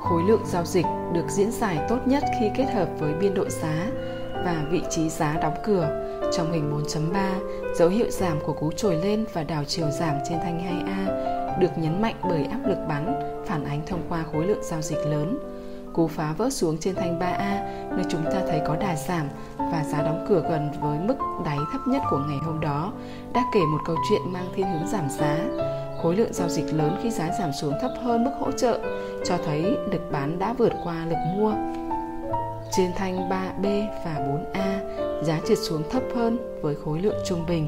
khối 0.01 0.23
lượng 0.23 0.41
giao 0.45 0.65
dịch 0.65 0.85
được 1.13 1.25
diễn 1.29 1.51
giải 1.51 1.85
tốt 1.89 1.97
nhất 2.05 2.23
khi 2.39 2.49
kết 2.55 2.65
hợp 2.73 2.89
với 2.99 3.13
biên 3.13 3.33
độ 3.33 3.49
giá 3.49 3.91
và 4.33 4.65
vị 4.69 4.81
trí 4.89 5.09
giá 5.09 5.37
đóng 5.41 5.55
cửa. 5.63 6.07
Trong 6.37 6.51
hình 6.51 6.71
4.3, 6.71 7.75
dấu 7.75 7.89
hiệu 7.89 8.09
giảm 8.09 8.39
của 8.45 8.53
cú 8.53 8.71
trồi 8.71 8.95
lên 8.95 9.25
và 9.33 9.43
đảo 9.43 9.63
chiều 9.67 9.91
giảm 9.91 10.15
trên 10.29 10.39
thanh 10.43 10.85
2A 10.87 11.59
được 11.59 11.77
nhấn 11.77 12.01
mạnh 12.01 12.15
bởi 12.29 12.43
áp 12.43 12.59
lực 12.67 12.77
bắn 12.87 13.19
phản 13.45 13.65
ánh 13.65 13.81
thông 13.87 14.01
qua 14.09 14.23
khối 14.31 14.45
lượng 14.45 14.63
giao 14.63 14.81
dịch 14.81 14.99
lớn. 15.05 15.39
Cú 15.93 16.07
phá 16.07 16.33
vỡ 16.37 16.49
xuống 16.49 16.77
trên 16.77 16.95
thanh 16.95 17.19
3A 17.19 17.63
nơi 17.95 18.05
chúng 18.09 18.23
ta 18.23 18.41
thấy 18.47 18.61
có 18.67 18.75
đà 18.75 18.95
giảm 18.95 19.27
và 19.57 19.83
giá 19.83 20.01
đóng 20.01 20.25
cửa 20.29 20.43
gần 20.49 20.71
với 20.81 20.99
mức 20.99 21.15
đáy 21.45 21.57
thấp 21.71 21.81
nhất 21.87 22.01
của 22.09 22.23
ngày 22.27 22.37
hôm 22.45 22.59
đó 22.59 22.93
đã 23.33 23.43
kể 23.53 23.59
một 23.59 23.77
câu 23.85 23.95
chuyện 24.09 24.21
mang 24.33 24.47
thiên 24.55 24.67
hướng 24.67 24.87
giảm 24.87 25.09
giá. 25.09 25.37
khối 26.03 26.15
lượng 26.15 26.33
giao 26.33 26.49
dịch 26.49 26.73
lớn 26.73 26.99
khi 27.03 27.09
giá 27.09 27.31
giảm 27.39 27.53
xuống 27.61 27.73
thấp 27.81 27.91
hơn 28.03 28.23
mức 28.23 28.31
hỗ 28.39 28.51
trợ 28.51 28.79
cho 29.25 29.37
thấy 29.45 29.61
lực 29.91 30.11
bán 30.11 30.39
đã 30.39 30.53
vượt 30.53 30.73
qua 30.83 31.05
lực 31.05 31.17
mua. 31.37 31.53
Trên 32.77 32.91
thanh 32.95 33.29
3B 33.29 33.87
và 34.05 34.13
4A, 34.53 34.79
giá 35.23 35.39
trượt 35.47 35.57
xuống 35.57 35.83
thấp 35.91 36.03
hơn 36.15 36.61
với 36.61 36.75
khối 36.85 36.99
lượng 36.99 37.17
trung 37.25 37.45
bình. 37.47 37.67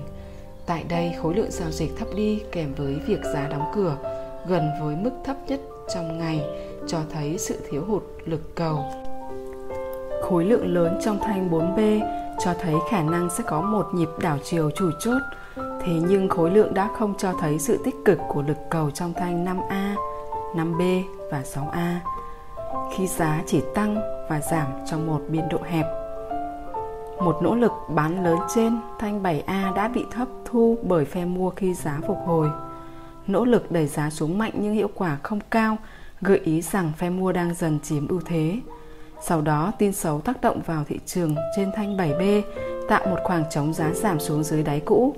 Tại 0.66 0.84
đây, 0.90 1.14
khối 1.22 1.36
lượng 1.36 1.52
giao 1.52 1.72
dịch 1.72 1.98
thấp 1.98 2.08
đi 2.16 2.42
kèm 2.52 2.74
với 2.74 2.96
việc 3.08 3.20
giá 3.34 3.48
đóng 3.48 3.72
cửa 3.76 3.98
gần 4.48 4.70
với 4.82 4.96
mức 4.96 5.12
thấp 5.24 5.38
nhất 5.48 5.60
trong 5.94 6.18
ngày 6.18 6.42
cho 6.88 7.00
thấy 7.14 7.38
sự 7.38 7.60
thiếu 7.70 7.84
hụt 7.88 8.04
lực 8.26 8.56
cầu. 8.56 8.86
Khối 10.22 10.46
lượng 10.46 10.74
lớn 10.74 11.00
trong 11.06 11.20
thanh 11.20 11.50
4B 11.52 12.00
cho 12.40 12.54
thấy 12.62 12.76
khả 12.90 13.04
năng 13.04 13.30
sẽ 13.30 13.44
có 13.48 13.62
một 13.62 13.88
nhịp 13.94 14.10
đảo 14.22 14.38
chiều 14.44 14.72
chủ 14.76 14.92
chốt. 15.00 15.22
Thế 15.56 15.94
nhưng 16.08 16.30
khối 16.30 16.52
lượng 16.52 16.74
đã 16.74 16.90
không 16.98 17.14
cho 17.18 17.34
thấy 17.40 17.60
sự 17.60 17.80
tích 17.86 17.96
cực 18.06 18.20
của 18.28 18.42
lực 18.42 18.58
cầu 18.70 18.92
trong 18.92 19.14
thanh 19.14 19.46
5A, 19.46 19.96
5B 20.56 21.04
và 21.32 21.42
6A. 21.42 21.96
Khi 22.96 23.08
giá 23.08 23.44
chỉ 23.46 23.62
tăng 23.76 23.96
và 24.30 24.42
giảm 24.52 24.68
trong 24.92 25.08
một 25.08 25.22
biên 25.28 25.50
độ 25.50 25.60
hẹp. 25.64 25.86
Một 27.20 27.40
nỗ 27.42 27.56
lực 27.56 27.72
bán 27.90 28.24
lớn 28.24 28.40
trên 28.56 28.78
thanh 29.00 29.24
7A 29.24 29.74
đã 29.74 29.88
bị 29.88 30.06
thấp 30.12 30.28
thu 30.46 30.78
bởi 30.84 31.06
phe 31.06 31.26
mua 31.26 31.50
khi 31.50 31.74
giá 31.74 32.00
phục 32.08 32.18
hồi. 32.26 32.50
Nỗ 33.28 33.46
lực 33.46 33.72
đẩy 33.72 33.88
giá 33.88 34.10
xuống 34.10 34.38
mạnh 34.38 34.52
nhưng 34.54 34.74
hiệu 34.74 34.90
quả 34.96 35.18
không 35.24 35.40
cao, 35.50 35.78
gợi 36.24 36.42
ý 36.44 36.62
rằng 36.62 36.92
phe 36.98 37.10
mua 37.10 37.32
đang 37.32 37.54
dần 37.54 37.80
chiếm 37.84 38.08
ưu 38.08 38.22
thế. 38.26 38.60
Sau 39.26 39.42
đó, 39.42 39.72
tin 39.80 39.94
xấu 39.94 40.22
tác 40.22 40.42
động 40.42 40.62
vào 40.66 40.84
thị 40.84 41.00
trường 41.06 41.36
trên 41.56 41.72
thanh 41.76 41.98
7B, 41.98 42.42
tạo 42.88 43.08
một 43.08 43.18
khoảng 43.24 43.44
trống 43.52 43.74
giá 43.74 43.94
giảm 43.94 44.20
xuống 44.20 44.44
dưới 44.44 44.64
đáy 44.64 44.80
cũ. 44.86 45.16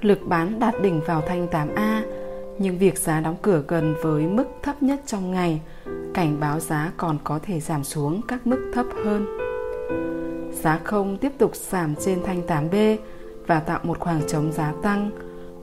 Lực 0.00 0.18
bán 0.26 0.60
đạt 0.60 0.74
đỉnh 0.82 1.00
vào 1.06 1.22
thanh 1.26 1.46
8A, 1.46 2.02
nhưng 2.58 2.78
việc 2.78 2.98
giá 2.98 3.20
đóng 3.20 3.36
cửa 3.42 3.62
gần 3.68 3.94
với 4.02 4.22
mức 4.22 4.44
thấp 4.62 4.82
nhất 4.82 5.00
trong 5.06 5.30
ngày, 5.30 5.60
cảnh 6.14 6.40
báo 6.40 6.60
giá 6.60 6.92
còn 6.96 7.18
có 7.24 7.38
thể 7.42 7.60
giảm 7.60 7.84
xuống 7.84 8.20
các 8.28 8.46
mức 8.46 8.70
thấp 8.74 8.86
hơn. 9.04 9.26
Giá 10.52 10.80
không 10.84 11.18
tiếp 11.18 11.32
tục 11.38 11.56
giảm 11.56 11.94
trên 11.94 12.22
thanh 12.24 12.42
8B 12.46 12.96
và 13.46 13.60
tạo 13.60 13.80
một 13.82 13.98
khoảng 13.98 14.20
trống 14.28 14.52
giá 14.52 14.72
tăng. 14.82 15.10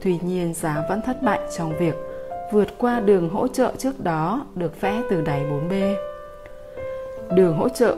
Tuy 0.02 0.18
nhiên 0.22 0.54
giá 0.54 0.86
vẫn 0.88 1.00
thất 1.06 1.22
bại 1.22 1.40
trong 1.56 1.78
việc 1.78 1.94
vượt 2.52 2.78
qua 2.78 3.00
đường 3.00 3.28
hỗ 3.28 3.48
trợ 3.48 3.72
trước 3.78 4.00
đó 4.00 4.46
được 4.54 4.80
vẽ 4.80 5.02
từ 5.10 5.20
đáy 5.20 5.44
4B. 5.44 5.94
Đường 7.34 7.56
hỗ 7.56 7.68
trợ 7.68 7.96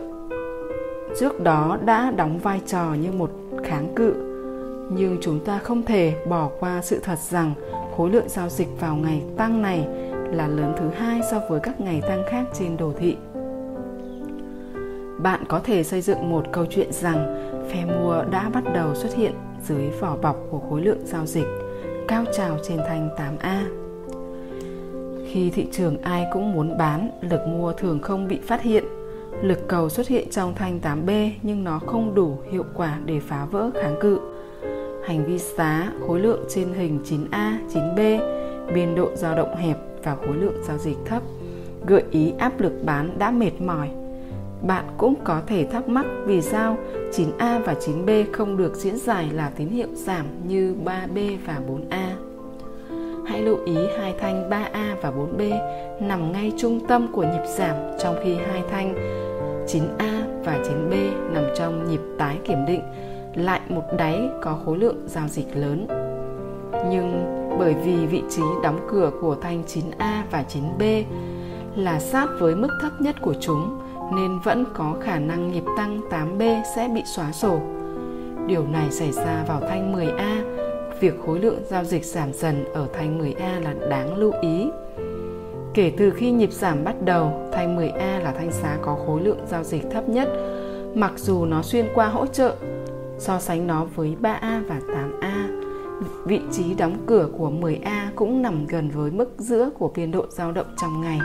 trước 1.21 1.41
đó 1.41 1.79
đã 1.85 2.11
đóng 2.11 2.39
vai 2.39 2.61
trò 2.67 2.95
như 2.95 3.13
một 3.13 3.31
kháng 3.65 3.93
cự, 3.97 4.15
nhưng 4.91 5.19
chúng 5.21 5.45
ta 5.45 5.59
không 5.59 5.83
thể 5.83 6.15
bỏ 6.29 6.51
qua 6.61 6.83
sự 6.83 7.01
thật 7.03 7.19
rằng 7.19 7.55
khối 7.97 8.11
lượng 8.11 8.29
giao 8.29 8.49
dịch 8.49 8.69
vào 8.81 8.97
ngày 8.97 9.23
tăng 9.37 9.63
này 9.63 9.89
là 10.33 10.49
lớn 10.49 10.75
thứ 10.79 10.89
hai 10.89 11.21
so 11.31 11.41
với 11.49 11.61
các 11.61 11.81
ngày 11.81 12.03
tăng 12.09 12.23
khác 12.31 12.45
trên 12.59 12.77
đồ 12.77 12.93
thị. 12.99 13.17
Bạn 15.19 15.45
có 15.49 15.61
thể 15.65 15.83
xây 15.83 16.01
dựng 16.01 16.31
một 16.31 16.45
câu 16.53 16.67
chuyện 16.71 16.93
rằng 16.93 17.51
phe 17.71 17.85
mua 17.85 18.23
đã 18.31 18.51
bắt 18.55 18.65
đầu 18.75 18.95
xuất 18.95 19.15
hiện 19.15 19.33
dưới 19.69 19.91
vỏ 20.01 20.17
bọc 20.17 20.37
của 20.51 20.61
khối 20.71 20.83
lượng 20.83 21.01
giao 21.05 21.27
dịch 21.27 21.47
cao 22.09 22.25
trào 22.37 22.59
trên 22.69 22.79
thanh 22.89 23.09
8A. 23.17 23.88
Khi 25.33 25.51
thị 25.51 25.67
trường 25.73 26.03
ai 26.03 26.27
cũng 26.33 26.53
muốn 26.53 26.79
bán, 26.79 27.11
lực 27.21 27.41
mua 27.47 27.73
thường 27.73 27.99
không 28.03 28.29
bị 28.29 28.39
phát 28.47 28.63
hiện. 28.63 28.85
Lực 29.43 29.69
cầu 29.69 29.89
xuất 29.89 30.09
hiện 30.09 30.31
trong 30.31 30.55
thanh 30.55 30.81
8B 30.83 31.31
nhưng 31.43 31.65
nó 31.65 31.79
không 31.79 32.15
đủ 32.15 32.39
hiệu 32.51 32.65
quả 32.75 32.99
để 33.05 33.21
phá 33.21 33.45
vỡ 33.45 33.71
kháng 33.75 33.97
cự. 34.01 34.21
Hành 35.07 35.25
vi 35.27 35.39
giá 35.39 35.93
khối 36.07 36.21
lượng 36.21 36.45
trên 36.49 36.73
hình 36.73 37.01
9A, 37.05 37.53
9B, 37.75 38.21
biên 38.75 38.95
độ 38.95 39.11
dao 39.15 39.37
động 39.37 39.57
hẹp 39.57 39.79
và 40.03 40.17
khối 40.17 40.37
lượng 40.37 40.63
giao 40.63 40.79
dịch 40.79 40.97
thấp 41.05 41.23
gợi 41.87 42.03
ý 42.11 42.33
áp 42.39 42.61
lực 42.61 42.73
bán 42.85 43.19
đã 43.19 43.31
mệt 43.31 43.61
mỏi. 43.61 43.91
Bạn 44.63 44.85
cũng 44.99 45.15
có 45.25 45.43
thể 45.47 45.67
thắc 45.73 45.89
mắc 45.89 46.07
vì 46.25 46.43
sao 46.43 46.77
9A 47.13 47.63
và 47.65 47.75
9B 47.81 48.25
không 48.33 48.57
được 48.57 48.75
diễn 48.75 48.97
giải 48.97 49.29
là 49.33 49.51
tín 49.57 49.69
hiệu 49.69 49.89
giảm 49.95 50.27
như 50.49 50.75
3B 50.85 51.37
và 51.47 51.61
4A. 51.69 52.28
Hãy 53.29 53.43
lưu 53.43 53.59
ý 53.65 53.77
hai 53.99 54.15
thanh 54.21 54.51
3A 54.51 54.95
và 55.03 55.11
4B 55.11 55.59
nằm 56.01 56.33
ngay 56.33 56.53
trung 56.57 56.81
tâm 56.89 57.09
của 57.13 57.23
nhịp 57.23 57.43
giảm 57.47 57.77
trong 57.99 58.17
khi 58.25 58.35
hai 58.35 58.63
thanh 58.71 58.95
9A 59.67 60.43
và 60.45 60.59
9B 60.63 61.11
nằm 61.33 61.45
trong 61.57 61.91
nhịp 61.91 62.01
tái 62.19 62.39
kiểm 62.45 62.67
định 62.67 62.83
lại 63.35 63.61
một 63.69 63.83
đáy 63.99 64.29
có 64.43 64.59
khối 64.65 64.79
lượng 64.79 64.97
giao 65.07 65.29
dịch 65.29 65.57
lớn. 65.57 65.87
Nhưng 66.91 67.25
bởi 67.59 67.75
vì 67.85 68.07
vị 68.07 68.23
trí 68.31 68.43
đóng 68.63 68.87
cửa 68.91 69.11
của 69.21 69.37
thanh 69.41 69.63
9A 69.67 70.23
và 70.31 70.45
9B 70.55 71.05
là 71.77 72.01
sát 72.01 72.27
với 72.39 72.55
mức 72.55 72.71
thấp 72.83 72.93
nhất 73.01 73.17
của 73.23 73.35
chúng 73.41 73.79
nên 74.15 74.39
vẫn 74.39 74.65
có 74.75 74.95
khả 75.01 75.19
năng 75.19 75.53
nhịp 75.53 75.65
tăng 75.77 76.01
8B 76.11 76.63
sẽ 76.77 76.89
bị 76.95 77.03
xóa 77.17 77.33
sổ. 77.33 77.61
Điều 78.47 78.67
này 78.67 78.91
xảy 78.91 79.13
ra 79.13 79.45
vào 79.49 79.61
thanh 79.61 79.95
10A, 79.95 80.68
việc 81.01 81.15
khối 81.27 81.41
lượng 81.41 81.61
giao 81.67 81.85
dịch 81.85 82.05
giảm 82.05 82.33
dần 82.33 82.65
ở 82.75 82.89
thanh 82.93 83.21
10A 83.21 83.61
là 83.61 83.75
đáng 83.91 84.17
lưu 84.17 84.33
ý. 84.43 84.71
Kể 85.75 85.93
từ 85.97 86.11
khi 86.11 86.31
nhịp 86.31 86.53
giảm 86.53 86.85
bắt 86.85 86.95
đầu, 87.05 87.49
thanh 87.53 87.77
10A 87.77 88.23
là 88.23 88.33
thanh 88.33 88.51
giá 88.53 88.79
có 88.83 88.99
khối 89.07 89.23
lượng 89.23 89.39
giao 89.47 89.65
dịch 89.65 89.85
thấp 89.91 90.09
nhất, 90.09 90.29
mặc 90.95 91.13
dù 91.17 91.45
nó 91.45 91.63
xuyên 91.63 91.87
qua 91.95 92.09
hỗ 92.09 92.27
trợ. 92.27 92.57
So 93.19 93.41
sánh 93.41 93.67
nó 93.67 93.85
với 93.85 94.17
3A 94.21 94.63
và 94.69 94.81
8A, 94.89 95.63
vị 96.25 96.41
trí 96.53 96.75
đóng 96.75 96.97
cửa 97.07 97.29
của 97.39 97.51
10A 97.51 98.11
cũng 98.17 98.43
nằm 98.43 98.67
gần 98.67 98.91
với 98.91 99.11
mức 99.11 99.31
giữa 99.39 99.71
của 99.79 99.93
biên 99.95 100.11
độ 100.11 100.27
dao 100.29 100.53
động 100.53 100.67
trong 100.77 101.01
ngày. 101.01 101.19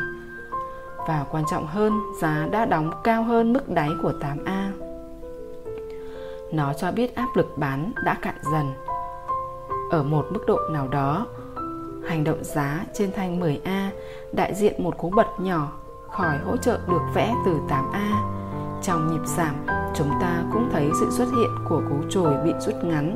Và 1.08 1.26
quan 1.32 1.44
trọng 1.52 1.68
hơn, 1.68 1.94
giá 2.22 2.48
đã 2.52 2.66
đóng 2.66 2.92
cao 3.04 3.24
hơn 3.24 3.54
mức 3.54 3.70
đáy 3.70 3.90
của 4.02 4.14
8A. 4.20 4.72
Nó 6.52 6.74
cho 6.74 6.92
biết 6.92 7.16
áp 7.16 7.28
lực 7.36 7.58
bán 7.58 7.92
đã 8.06 8.18
cạn 8.22 8.36
dần. 8.52 8.66
Ở 9.94 10.04
một 10.04 10.26
mức 10.32 10.40
độ 10.48 10.60
nào 10.72 10.88
đó, 10.88 11.28
hành 12.08 12.24
động 12.24 12.44
giá 12.44 12.86
trên 12.94 13.12
thanh 13.16 13.40
10A 13.40 13.90
đại 14.32 14.54
diện 14.54 14.84
một 14.84 14.98
cú 14.98 15.10
bật 15.10 15.28
nhỏ 15.40 15.72
khỏi 16.12 16.38
hỗ 16.46 16.58
trợ 16.58 16.80
được 16.88 17.02
vẽ 17.14 17.34
từ 17.46 17.52
8A. 17.70 18.32
Trong 18.84 19.08
nhịp 19.12 19.26
giảm, 19.26 19.56
chúng 19.96 20.10
ta 20.22 20.44
cũng 20.54 20.70
thấy 20.72 20.90
sự 21.00 21.08
xuất 21.12 21.26
hiện 21.26 21.50
của 21.70 21.82
cú 21.90 21.96
trồi 22.10 22.34
bị 22.46 22.54
rút 22.60 22.76
ngắn 22.84 23.16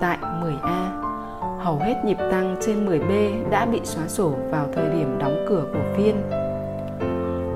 tại 0.00 0.18
10A. 0.20 1.02
Hầu 1.58 1.78
hết 1.78 2.02
nhịp 2.04 2.18
tăng 2.30 2.56
trên 2.60 2.86
10B 2.86 3.50
đã 3.50 3.66
bị 3.66 3.80
xóa 3.84 4.08
sổ 4.08 4.34
vào 4.50 4.68
thời 4.74 4.88
điểm 4.90 5.18
đóng 5.18 5.46
cửa 5.48 5.64
của 5.72 5.96
phiên. 5.96 6.22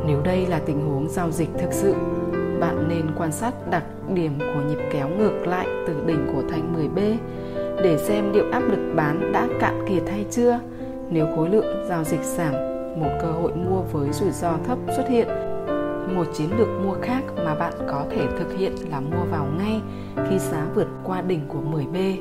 Nếu 0.07 0.23
đây 0.25 0.47
là 0.47 0.61
tình 0.67 0.87
huống 0.87 1.09
giao 1.09 1.31
dịch 1.31 1.51
thực 1.59 1.73
sự, 1.73 1.95
bạn 2.61 2.89
nên 2.89 3.07
quan 3.17 3.33
sát 3.33 3.71
đặc 3.71 3.85
điểm 4.15 4.39
của 4.39 4.63
nhịp 4.69 4.79
kéo 4.93 5.09
ngược 5.09 5.47
lại 5.47 5.67
từ 5.87 6.05
đỉnh 6.07 6.27
của 6.35 6.43
thanh 6.51 6.75
10B 6.75 7.17
để 7.83 7.99
xem 7.99 8.33
liệu 8.33 8.45
áp 8.53 8.61
lực 8.61 8.93
bán 8.97 9.33
đã 9.33 9.49
cạn 9.61 9.85
kiệt 9.89 10.03
hay 10.11 10.25
chưa. 10.31 10.61
Nếu 11.11 11.27
khối 11.37 11.49
lượng 11.49 11.85
giao 11.89 12.05
dịch 12.05 12.23
giảm, 12.23 12.53
một 13.01 13.11
cơ 13.23 13.33
hội 13.33 13.53
mua 13.55 13.81
với 13.81 14.13
rủi 14.13 14.31
ro 14.31 14.53
thấp 14.67 14.79
xuất 14.97 15.09
hiện. 15.09 15.29
Một 16.15 16.27
chiến 16.35 16.51
lược 16.59 16.69
mua 16.85 16.95
khác 17.03 17.23
mà 17.45 17.55
bạn 17.55 17.73
có 17.89 18.05
thể 18.11 18.27
thực 18.39 18.57
hiện 18.59 18.73
là 18.91 19.01
mua 19.01 19.25
vào 19.31 19.47
ngay 19.59 19.81
khi 20.29 20.39
giá 20.39 20.67
vượt 20.75 20.89
qua 21.05 21.21
đỉnh 21.21 21.41
của 21.49 21.61
10B. 21.73 22.17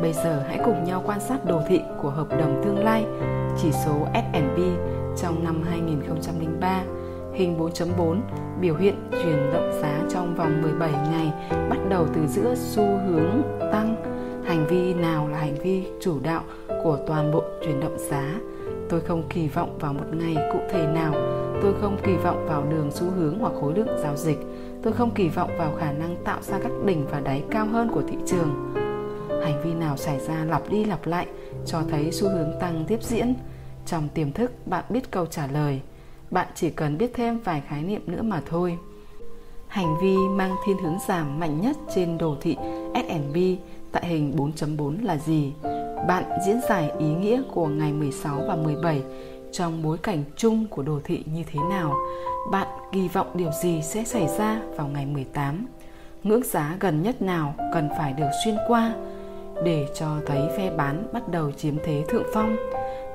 Bây 0.00 0.12
giờ 0.12 0.42
hãy 0.48 0.58
cùng 0.64 0.84
nhau 0.84 1.02
quan 1.06 1.20
sát 1.20 1.44
đồ 1.44 1.60
thị 1.68 1.80
của 2.02 2.10
hợp 2.10 2.28
đồng 2.30 2.62
tương 2.64 2.84
lai, 2.84 3.04
chỉ 3.62 3.72
số 3.72 4.06
S&P 4.14 4.58
trong 5.16 5.44
năm 5.44 5.62
2003 5.70 6.82
Hình 7.36 7.58
4.4 7.58 8.20
biểu 8.60 8.76
hiện 8.76 8.94
chuyển 9.10 9.52
động 9.52 9.70
giá 9.82 10.00
trong 10.10 10.34
vòng 10.34 10.62
17 10.62 10.92
ngày 10.92 11.32
bắt 11.70 11.78
đầu 11.88 12.06
từ 12.14 12.26
giữa 12.26 12.54
xu 12.54 12.82
hướng 12.82 13.42
tăng. 13.72 14.05
Hành 14.56 14.66
vi 14.66 14.94
nào 14.94 15.28
là 15.28 15.38
hành 15.38 15.54
vi 15.54 15.84
chủ 16.00 16.20
đạo 16.22 16.44
của 16.82 16.98
toàn 17.06 17.32
bộ 17.32 17.42
chuyển 17.64 17.80
động 17.80 17.98
giá? 17.98 18.40
Tôi 18.88 19.00
không 19.00 19.22
kỳ 19.28 19.48
vọng 19.48 19.78
vào 19.80 19.92
một 19.92 20.04
ngày 20.12 20.36
cụ 20.52 20.58
thể 20.70 20.86
nào. 20.86 21.12
Tôi 21.62 21.74
không 21.80 21.96
kỳ 22.04 22.16
vọng 22.16 22.46
vào 22.48 22.66
đường 22.70 22.90
xu 22.92 23.10
hướng 23.10 23.38
hoặc 23.38 23.52
khối 23.60 23.74
lượng 23.74 23.98
giao 24.02 24.16
dịch. 24.16 24.38
Tôi 24.82 24.92
không 24.92 25.10
kỳ 25.14 25.28
vọng 25.28 25.50
vào 25.58 25.74
khả 25.78 25.92
năng 25.92 26.16
tạo 26.24 26.42
ra 26.42 26.58
các 26.62 26.72
đỉnh 26.84 27.06
và 27.06 27.20
đáy 27.20 27.42
cao 27.50 27.66
hơn 27.66 27.90
của 27.94 28.02
thị 28.08 28.16
trường. 28.26 28.74
Hành 29.44 29.62
vi 29.64 29.74
nào 29.74 29.96
xảy 29.96 30.20
ra 30.20 30.44
lặp 30.44 30.70
đi 30.70 30.84
lặp 30.84 31.06
lại 31.06 31.26
cho 31.66 31.82
thấy 31.90 32.12
xu 32.12 32.28
hướng 32.28 32.52
tăng 32.60 32.84
tiếp 32.88 33.02
diễn. 33.02 33.34
Trong 33.86 34.08
tiềm 34.14 34.32
thức, 34.32 34.66
bạn 34.66 34.84
biết 34.88 35.10
câu 35.10 35.26
trả 35.26 35.46
lời– 35.46 35.80
bạn 36.30 36.48
chỉ 36.54 36.70
cần 36.70 36.98
biết 36.98 37.10
thêm 37.14 37.38
vài 37.38 37.62
khái 37.68 37.82
niệm 37.82 38.02
nữa 38.06 38.22
mà 38.22 38.42
thôi. 38.46 38.78
Hành 39.68 39.96
vi 40.02 40.16
mang 40.16 40.54
thiên 40.66 40.78
hướng 40.78 40.96
giảm 41.08 41.40
mạnh 41.40 41.60
nhất 41.60 41.76
trên 41.94 42.18
đồ 42.18 42.36
thị 42.40 42.56
S&P 42.94 43.36
tại 44.00 44.06
hình 44.06 44.32
4.4 44.36 45.04
là 45.04 45.16
gì? 45.16 45.52
Bạn 46.08 46.24
diễn 46.46 46.60
giải 46.68 46.90
ý 46.98 47.06
nghĩa 47.06 47.42
của 47.52 47.66
ngày 47.66 47.92
16 47.92 48.40
và 48.48 48.56
17 48.56 49.02
trong 49.52 49.82
bối 49.82 49.98
cảnh 49.98 50.24
chung 50.36 50.66
của 50.70 50.82
đồ 50.82 51.00
thị 51.04 51.24
như 51.34 51.42
thế 51.52 51.60
nào? 51.70 51.94
Bạn 52.50 52.66
kỳ 52.92 53.08
vọng 53.08 53.26
điều 53.34 53.50
gì 53.62 53.82
sẽ 53.82 54.04
xảy 54.04 54.28
ra 54.38 54.60
vào 54.76 54.88
ngày 54.88 55.06
18? 55.06 55.66
Ngưỡng 56.22 56.42
giá 56.42 56.76
gần 56.80 57.02
nhất 57.02 57.22
nào 57.22 57.54
cần 57.74 57.88
phải 57.98 58.12
được 58.12 58.28
xuyên 58.44 58.56
qua 58.68 58.94
để 59.64 59.86
cho 59.94 60.06
thấy 60.26 60.40
phe 60.56 60.70
bán 60.70 61.06
bắt 61.12 61.28
đầu 61.28 61.52
chiếm 61.52 61.74
thế 61.84 62.04
thượng 62.08 62.26
phong? 62.34 62.56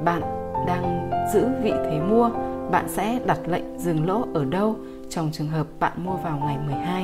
bạn 0.03 0.21
đang 0.67 1.09
giữ 1.33 1.47
vị 1.63 1.71
thế 1.71 1.99
mua, 1.99 2.29
bạn 2.71 2.85
sẽ 2.89 3.19
đặt 3.25 3.39
lệnh 3.47 3.79
dừng 3.79 4.07
lỗ 4.07 4.25
ở 4.33 4.45
đâu 4.45 4.75
trong 5.09 5.29
trường 5.33 5.47
hợp 5.47 5.67
bạn 5.79 5.93
mua 6.05 6.15
vào 6.15 6.37
ngày 6.45 6.57
12? 6.65 7.03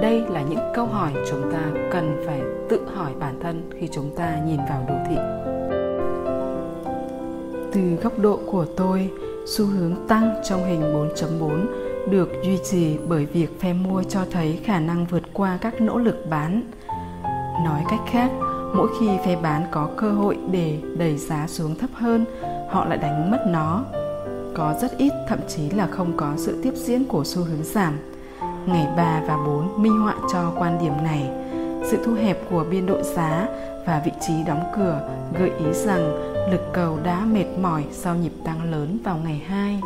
Đây 0.00 0.24
là 0.28 0.42
những 0.42 0.72
câu 0.74 0.86
hỏi 0.86 1.12
chúng 1.30 1.52
ta 1.52 1.60
cần 1.92 2.22
phải 2.26 2.40
tự 2.68 2.80
hỏi 2.94 3.12
bản 3.20 3.40
thân 3.42 3.70
khi 3.80 3.88
chúng 3.92 4.10
ta 4.16 4.38
nhìn 4.46 4.60
vào 4.68 4.84
đồ 4.88 4.94
thị. 5.08 5.16
Từ 7.72 8.02
góc 8.02 8.18
độ 8.18 8.40
của 8.46 8.64
tôi, 8.76 9.10
xu 9.46 9.66
hướng 9.66 9.94
tăng 10.08 10.34
trong 10.48 10.64
hình 10.64 10.80
4.4 10.80 11.66
được 12.10 12.28
duy 12.44 12.58
trì 12.70 12.96
bởi 13.08 13.26
việc 13.26 13.60
phe 13.60 13.72
mua 13.72 14.02
cho 14.02 14.20
thấy 14.30 14.60
khả 14.64 14.80
năng 14.80 15.06
vượt 15.06 15.22
qua 15.32 15.58
các 15.60 15.80
nỗ 15.80 15.98
lực 15.98 16.26
bán. 16.30 16.62
Nói 17.64 17.82
cách 17.88 18.00
khác, 18.10 18.30
mỗi 18.74 18.88
khi 19.00 19.08
phe 19.24 19.36
bán 19.36 19.66
có 19.70 19.88
cơ 19.96 20.10
hội 20.10 20.38
để 20.50 20.78
đẩy 20.98 21.16
giá 21.16 21.46
xuống 21.46 21.74
thấp 21.74 21.90
hơn, 21.94 22.24
họ 22.70 22.84
lại 22.84 22.98
đánh 22.98 23.30
mất 23.30 23.44
nó. 23.48 23.84
Có 24.54 24.74
rất 24.80 24.98
ít, 24.98 25.12
thậm 25.28 25.38
chí 25.48 25.70
là 25.70 25.86
không 25.86 26.12
có 26.16 26.32
sự 26.36 26.60
tiếp 26.62 26.72
diễn 26.74 27.04
của 27.04 27.24
xu 27.24 27.42
hướng 27.42 27.62
giảm. 27.62 27.98
Ngày 28.66 28.88
3 28.96 29.22
và 29.26 29.36
4 29.36 29.82
minh 29.82 30.00
họa 30.00 30.14
cho 30.32 30.52
quan 30.58 30.78
điểm 30.82 30.92
này. 31.02 31.30
Sự 31.90 32.04
thu 32.04 32.14
hẹp 32.14 32.38
của 32.50 32.64
biên 32.70 32.86
độ 32.86 33.02
giá 33.02 33.48
và 33.86 34.02
vị 34.04 34.12
trí 34.26 34.42
đóng 34.46 34.62
cửa 34.76 35.08
gợi 35.38 35.50
ý 35.58 35.72
rằng 35.72 36.12
lực 36.50 36.60
cầu 36.72 36.98
đã 37.04 37.20
mệt 37.20 37.46
mỏi 37.62 37.84
sau 37.92 38.14
nhịp 38.14 38.32
tăng 38.44 38.70
lớn 38.70 38.98
vào 39.04 39.18
ngày 39.24 39.42
2. 39.46 39.80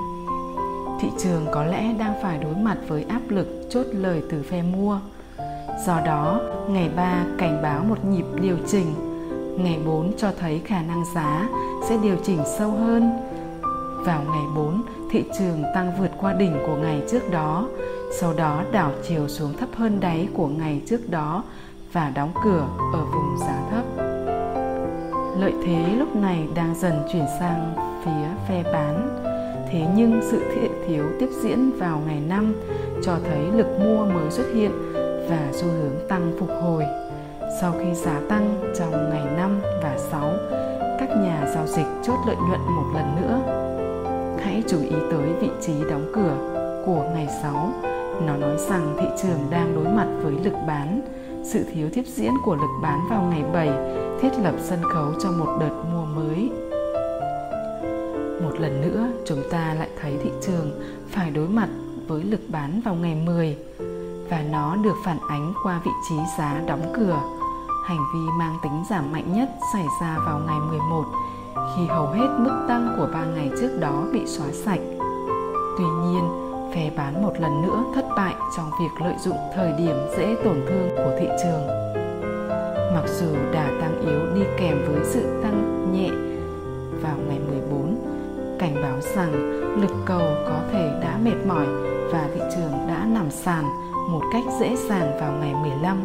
Thị 1.01 1.09
trường 1.19 1.47
có 1.53 1.65
lẽ 1.65 1.95
đang 1.99 2.15
phải 2.23 2.39
đối 2.39 2.55
mặt 2.55 2.77
với 2.89 3.05
áp 3.09 3.21
lực 3.29 3.47
chốt 3.71 3.87
lời 3.93 4.23
từ 4.31 4.43
phe 4.43 4.63
mua. 4.63 5.01
Do 5.87 6.01
đó, 6.07 6.41
ngày 6.69 6.91
3 6.97 7.25
cảnh 7.39 7.63
báo 7.63 7.85
một 7.85 8.05
nhịp 8.05 8.27
điều 8.41 8.57
chỉnh, 8.69 8.95
ngày 9.59 9.79
4 9.87 10.13
cho 10.17 10.29
thấy 10.41 10.61
khả 10.65 10.83
năng 10.83 11.05
giá 11.15 11.49
sẽ 11.89 11.99
điều 12.03 12.17
chỉnh 12.25 12.41
sâu 12.59 12.71
hơn. 12.71 13.11
Vào 14.05 14.23
ngày 14.31 14.45
4, 14.57 14.83
thị 15.11 15.25
trường 15.39 15.63
tăng 15.75 15.93
vượt 15.99 16.11
qua 16.21 16.33
đỉnh 16.33 16.59
của 16.67 16.77
ngày 16.77 17.03
trước 17.11 17.31
đó, 17.31 17.69
sau 18.13 18.33
đó 18.33 18.63
đảo 18.73 18.93
chiều 19.09 19.29
xuống 19.29 19.57
thấp 19.57 19.69
hơn 19.77 20.01
đáy 20.01 20.29
của 20.35 20.47
ngày 20.47 20.83
trước 20.87 21.11
đó 21.11 21.45
và 21.93 22.13
đóng 22.15 22.33
cửa 22.45 22.69
ở 22.93 23.05
vùng 23.05 23.37
giá 23.39 23.63
thấp. 23.71 23.85
Lợi 25.39 25.53
thế 25.65 25.95
lúc 25.99 26.17
này 26.17 26.49
đang 26.55 26.75
dần 26.75 26.95
chuyển 27.13 27.25
sang 27.41 27.75
phía 28.05 28.49
phe 28.49 28.73
bán. 28.73 29.25
Thế 29.71 29.87
nhưng 29.95 30.21
sự 30.31 30.43
thiện 30.55 30.71
thiếu 30.89 31.05
tiếp 31.21 31.29
diễn 31.43 31.71
vào 31.79 32.03
ngày 32.07 32.21
5 32.29 32.55
cho 33.03 33.17
thấy 33.25 33.47
lực 33.53 33.67
mua 33.81 34.05
mới 34.05 34.31
xuất 34.31 34.47
hiện 34.55 34.73
và 35.29 35.49
xu 35.53 35.67
hướng 35.67 36.09
tăng 36.09 36.33
phục 36.39 36.51
hồi. 36.63 36.85
Sau 37.61 37.73
khi 37.73 37.95
giá 37.95 38.21
tăng 38.29 38.73
trong 38.79 39.11
ngày 39.11 39.37
5 39.37 39.61
và 39.83 39.99
6, 39.99 40.33
các 40.99 41.09
nhà 41.09 41.51
giao 41.55 41.67
dịch 41.67 41.87
chốt 42.03 42.17
lợi 42.27 42.37
nhuận 42.37 42.61
một 42.61 42.93
lần 42.95 43.17
nữa. 43.21 43.41
Hãy 44.45 44.63
chú 44.69 44.79
ý 44.81 44.97
tới 45.11 45.33
vị 45.41 45.51
trí 45.61 45.73
đóng 45.91 46.13
cửa 46.15 46.37
của 46.87 47.11
ngày 47.15 47.29
6. 47.43 47.73
Nó 48.27 48.37
nói 48.37 48.57
rằng 48.59 48.97
thị 49.01 49.07
trường 49.23 49.51
đang 49.51 49.75
đối 49.75 49.95
mặt 49.95 50.07
với 50.23 50.33
lực 50.45 50.55
bán, 50.67 51.01
sự 51.45 51.65
thiếu 51.75 51.89
tiếp 51.93 52.05
diễn 52.07 52.33
của 52.45 52.55
lực 52.55 52.81
bán 52.83 53.01
vào 53.11 53.23
ngày 53.23 53.43
7 53.53 53.71
thiết 54.21 54.31
lập 54.43 54.55
sân 54.59 54.83
khấu 54.83 55.13
cho 55.23 55.31
một 55.31 55.57
đợt 55.61 55.83
mua 55.93 56.05
mới. 56.05 56.51
Một 58.43 58.61
lần 58.61 58.81
nữa, 58.81 59.09
chúng 59.27 59.43
ta 59.51 59.75
lại 59.75 59.89
thấy 60.01 60.19
thị 60.25 60.31
trường 60.41 60.81
phải 61.09 61.31
đối 61.31 61.49
mặt 61.49 61.69
với 62.07 62.23
lực 62.23 62.41
bán 62.49 62.81
vào 62.85 62.95
ngày 62.95 63.15
10 63.15 63.57
và 64.31 64.43
nó 64.51 64.77
được 64.77 64.95
phản 65.05 65.19
ánh 65.29 65.53
qua 65.65 65.81
vị 65.85 65.91
trí 66.09 66.17
giá 66.39 66.63
đóng 66.67 66.93
cửa. 66.97 67.21
Hành 67.87 68.01
vi 68.15 68.21
mang 68.39 68.59
tính 68.63 68.83
giảm 68.91 69.13
mạnh 69.13 69.33
nhất 69.33 69.49
xảy 69.73 69.87
ra 70.01 70.19
vào 70.27 70.41
ngày 70.47 70.59
11 70.69 71.05
khi 71.77 71.87
hầu 71.87 72.07
hết 72.07 72.29
mức 72.39 72.65
tăng 72.69 72.95
của 72.99 73.09
ba 73.13 73.25
ngày 73.25 73.51
trước 73.61 73.79
đó 73.81 74.03
bị 74.13 74.27
xóa 74.27 74.47
sạch. 74.53 74.81
Tuy 75.79 75.85
nhiên, 75.85 76.50
phe 76.75 76.91
bán 76.97 77.23
một 77.23 77.33
lần 77.41 77.63
nữa 77.63 77.85
thất 77.95 78.05
bại 78.17 78.35
trong 78.57 78.71
việc 78.81 79.05
lợi 79.05 79.15
dụng 79.19 79.37
thời 79.55 79.73
điểm 79.73 79.97
dễ 80.17 80.37
tổn 80.45 80.61
thương 80.69 80.89
của 80.97 81.17
thị 81.21 81.29
trường. 81.43 81.67
Mặc 82.95 83.05
dù 83.07 83.27
đà 83.53 83.71
tăng 83.81 84.01
yếu 84.01 84.35
đi 84.35 84.43
kèm 84.59 84.79
với 84.89 85.05
sự 85.05 85.43
tăng 85.43 85.93
nhẹ 85.93 86.11
vào 87.03 87.17
ngày 87.29 87.39
14, 87.51 87.97
cảnh 88.59 88.75
báo 88.83 89.01
rằng 89.01 89.33
lực 89.81 89.97
cầu 90.07 90.35
có 90.49 90.61
thể 90.73 91.01
đã 91.03 91.19
mệt 91.23 91.47
mỏi 91.47 91.67
và 92.13 92.29
thị 92.35 92.41
trường 92.57 92.73
đã 92.89 93.07
nằm 93.07 93.31
sàn 93.31 93.65
một 94.11 94.23
cách 94.33 94.45
dễ 94.61 94.77
dàng 94.77 95.19
vào 95.21 95.33
ngày 95.41 95.55
15. 95.55 96.05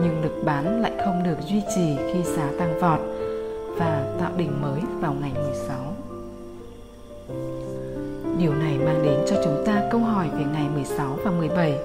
Nhưng 0.00 0.22
lực 0.22 0.42
bán 0.44 0.82
lại 0.82 0.92
không 1.04 1.22
được 1.22 1.36
duy 1.40 1.62
trì 1.74 1.96
khi 2.12 2.22
giá 2.22 2.50
tăng 2.58 2.80
vọt 2.80 3.00
và 3.76 4.16
tạo 4.20 4.30
đỉnh 4.36 4.60
mới 4.62 4.80
vào 5.00 5.14
ngày 5.20 5.32
16. 5.34 5.87
Điều 8.38 8.54
này 8.54 8.78
mang 8.78 9.02
đến 9.02 9.20
cho 9.28 9.36
chúng 9.44 9.62
ta 9.66 9.82
câu 9.90 10.00
hỏi 10.00 10.28
về 10.32 10.44
ngày 10.52 10.68
16 10.74 11.18
và 11.24 11.30
17, 11.30 11.78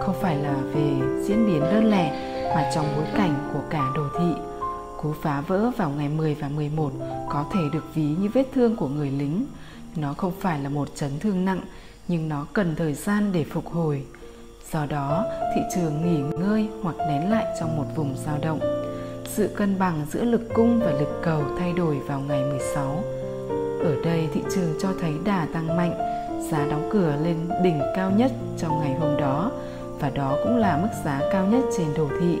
không 0.00 0.14
phải 0.20 0.36
là 0.36 0.54
về 0.74 0.92
diễn 1.22 1.46
biến 1.46 1.60
đơn 1.60 1.90
lẻ 1.90 2.10
mà 2.54 2.70
trong 2.74 2.86
bối 2.96 3.04
cảnh 3.16 3.50
của 3.52 3.60
cả 3.70 3.90
đồ 3.94 4.02
thị. 4.18 4.34
Cú 5.02 5.12
phá 5.22 5.40
vỡ 5.40 5.70
vào 5.76 5.90
ngày 5.90 6.08
10 6.08 6.34
và 6.34 6.48
11 6.48 6.90
có 7.28 7.44
thể 7.52 7.60
được 7.72 7.94
ví 7.94 8.02
như 8.02 8.28
vết 8.34 8.44
thương 8.54 8.76
của 8.76 8.88
người 8.88 9.10
lính. 9.10 9.46
Nó 9.96 10.14
không 10.14 10.32
phải 10.40 10.58
là 10.58 10.68
một 10.68 10.88
chấn 10.94 11.10
thương 11.20 11.44
nặng, 11.44 11.60
nhưng 12.08 12.28
nó 12.28 12.46
cần 12.52 12.74
thời 12.76 12.94
gian 12.94 13.32
để 13.32 13.44
phục 13.44 13.66
hồi. 13.66 14.02
Do 14.72 14.86
đó, 14.86 15.24
thị 15.54 15.62
trường 15.74 16.02
nghỉ 16.04 16.36
ngơi 16.38 16.68
hoặc 16.82 16.96
nén 16.98 17.30
lại 17.30 17.44
trong 17.60 17.76
một 17.76 17.86
vùng 17.96 18.14
dao 18.26 18.38
động. 18.42 18.60
Sự 19.24 19.50
cân 19.56 19.78
bằng 19.78 20.06
giữa 20.10 20.24
lực 20.24 20.42
cung 20.54 20.80
và 20.80 20.90
lực 20.90 21.20
cầu 21.22 21.42
thay 21.58 21.72
đổi 21.72 21.98
vào 21.98 22.20
ngày 22.20 22.44
16 22.44 23.19
ở 23.82 23.96
đây 24.04 24.28
thị 24.34 24.42
trường 24.54 24.74
cho 24.80 24.88
thấy 25.00 25.14
đà 25.24 25.46
tăng 25.52 25.76
mạnh, 25.76 25.94
giá 26.50 26.66
đóng 26.70 26.88
cửa 26.92 27.16
lên 27.22 27.36
đỉnh 27.62 27.80
cao 27.96 28.10
nhất 28.10 28.32
trong 28.58 28.80
ngày 28.80 28.94
hôm 29.00 29.16
đó 29.16 29.50
và 30.00 30.10
đó 30.10 30.36
cũng 30.44 30.56
là 30.56 30.76
mức 30.82 30.88
giá 31.04 31.20
cao 31.32 31.46
nhất 31.46 31.64
trên 31.76 31.86
đồ 31.96 32.08
thị. 32.20 32.38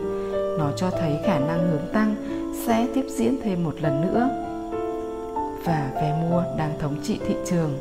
Nó 0.58 0.72
cho 0.76 0.90
thấy 0.90 1.18
khả 1.24 1.38
năng 1.38 1.70
hướng 1.70 1.92
tăng 1.92 2.14
sẽ 2.66 2.86
tiếp 2.94 3.04
diễn 3.08 3.36
thêm 3.42 3.64
một 3.64 3.74
lần 3.80 4.00
nữa. 4.00 4.28
Và 5.64 5.90
vé 5.94 6.14
mua 6.22 6.42
đang 6.56 6.78
thống 6.78 6.96
trị 7.02 7.18
thị 7.28 7.34
trường. 7.46 7.78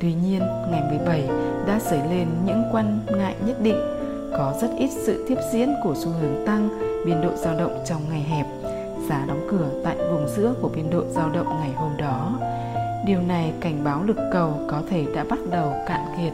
Tuy 0.00 0.14
nhiên, 0.14 0.42
ngày 0.70 0.82
17 0.88 1.28
đã 1.66 1.78
xảy 1.78 2.00
lên 2.10 2.26
những 2.46 2.62
quan 2.72 3.00
ngại 3.06 3.34
nhất 3.46 3.56
định. 3.62 3.78
Có 4.32 4.54
rất 4.60 4.70
ít 4.78 4.90
sự 5.06 5.24
tiếp 5.28 5.38
diễn 5.52 5.74
của 5.84 5.94
xu 5.96 6.10
hướng 6.10 6.46
tăng, 6.46 6.68
biên 7.06 7.20
độ 7.20 7.30
dao 7.36 7.54
động 7.58 7.82
trong 7.86 8.02
ngày 8.10 8.20
hẹp. 8.20 8.46
Giá 9.08 9.24
đóng 9.28 9.46
cửa 9.50 9.68
tại 9.84 9.96
vùng 9.96 10.28
giữa 10.28 10.54
của 10.60 10.68
biên 10.68 10.90
độ 10.90 11.02
dao 11.10 11.30
động 11.30 11.60
ngày 11.60 11.72
hôm 11.76 11.96
đó 11.96 12.38
Điều 13.08 13.20
này 13.22 13.52
cảnh 13.60 13.84
báo 13.84 14.02
lực 14.02 14.16
cầu 14.32 14.60
có 14.70 14.82
thể 14.90 15.06
đã 15.14 15.24
bắt 15.30 15.38
đầu 15.50 15.74
cạn 15.86 16.00
kiệt. 16.18 16.32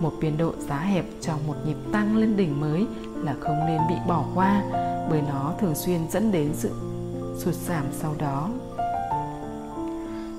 Một 0.00 0.12
biên 0.20 0.38
độ 0.38 0.52
giá 0.68 0.78
hẹp 0.78 1.04
trong 1.20 1.46
một 1.46 1.54
nhịp 1.66 1.76
tăng 1.92 2.16
lên 2.16 2.36
đỉnh 2.36 2.60
mới 2.60 2.86
là 3.16 3.34
không 3.40 3.66
nên 3.66 3.80
bị 3.88 3.94
bỏ 4.08 4.24
qua 4.34 4.62
bởi 5.10 5.22
nó 5.28 5.52
thường 5.60 5.74
xuyên 5.74 6.00
dẫn 6.10 6.32
đến 6.32 6.50
sự 6.54 6.70
sụt 7.38 7.54
giảm 7.54 7.84
sau 7.92 8.14
đó. 8.18 8.48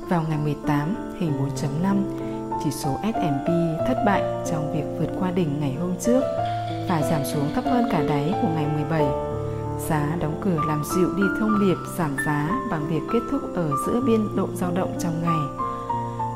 Vào 0.09 0.23
ngày 0.29 0.37
18, 0.43 0.95
hình 1.19 1.31
4.5, 1.81 1.95
chỉ 2.63 2.71
số 2.71 2.97
S&P 3.03 3.47
thất 3.87 4.03
bại 4.05 4.23
trong 4.51 4.73
việc 4.73 4.99
vượt 4.99 5.19
qua 5.19 5.31
đỉnh 5.31 5.59
ngày 5.59 5.73
hôm 5.79 5.91
trước 5.99 6.21
và 6.89 7.01
giảm 7.09 7.25
xuống 7.25 7.51
thấp 7.55 7.63
hơn 7.63 7.85
cả 7.91 8.03
đáy 8.09 8.33
của 8.41 8.47
ngày 8.55 8.65
17 8.73 9.30
Giá 9.89 10.15
đóng 10.19 10.41
cửa 10.43 10.59
làm 10.67 10.83
dịu 10.83 11.09
đi 11.15 11.23
thông 11.39 11.59
điệp, 11.59 11.77
giảm 11.97 12.15
giá 12.25 12.49
bằng 12.71 12.87
việc 12.87 13.01
kết 13.13 13.19
thúc 13.31 13.41
ở 13.55 13.71
giữa 13.85 14.01
biên 14.01 14.35
độ 14.35 14.47
dao 14.53 14.71
động 14.71 14.97
trong 14.99 15.21
ngày 15.21 15.67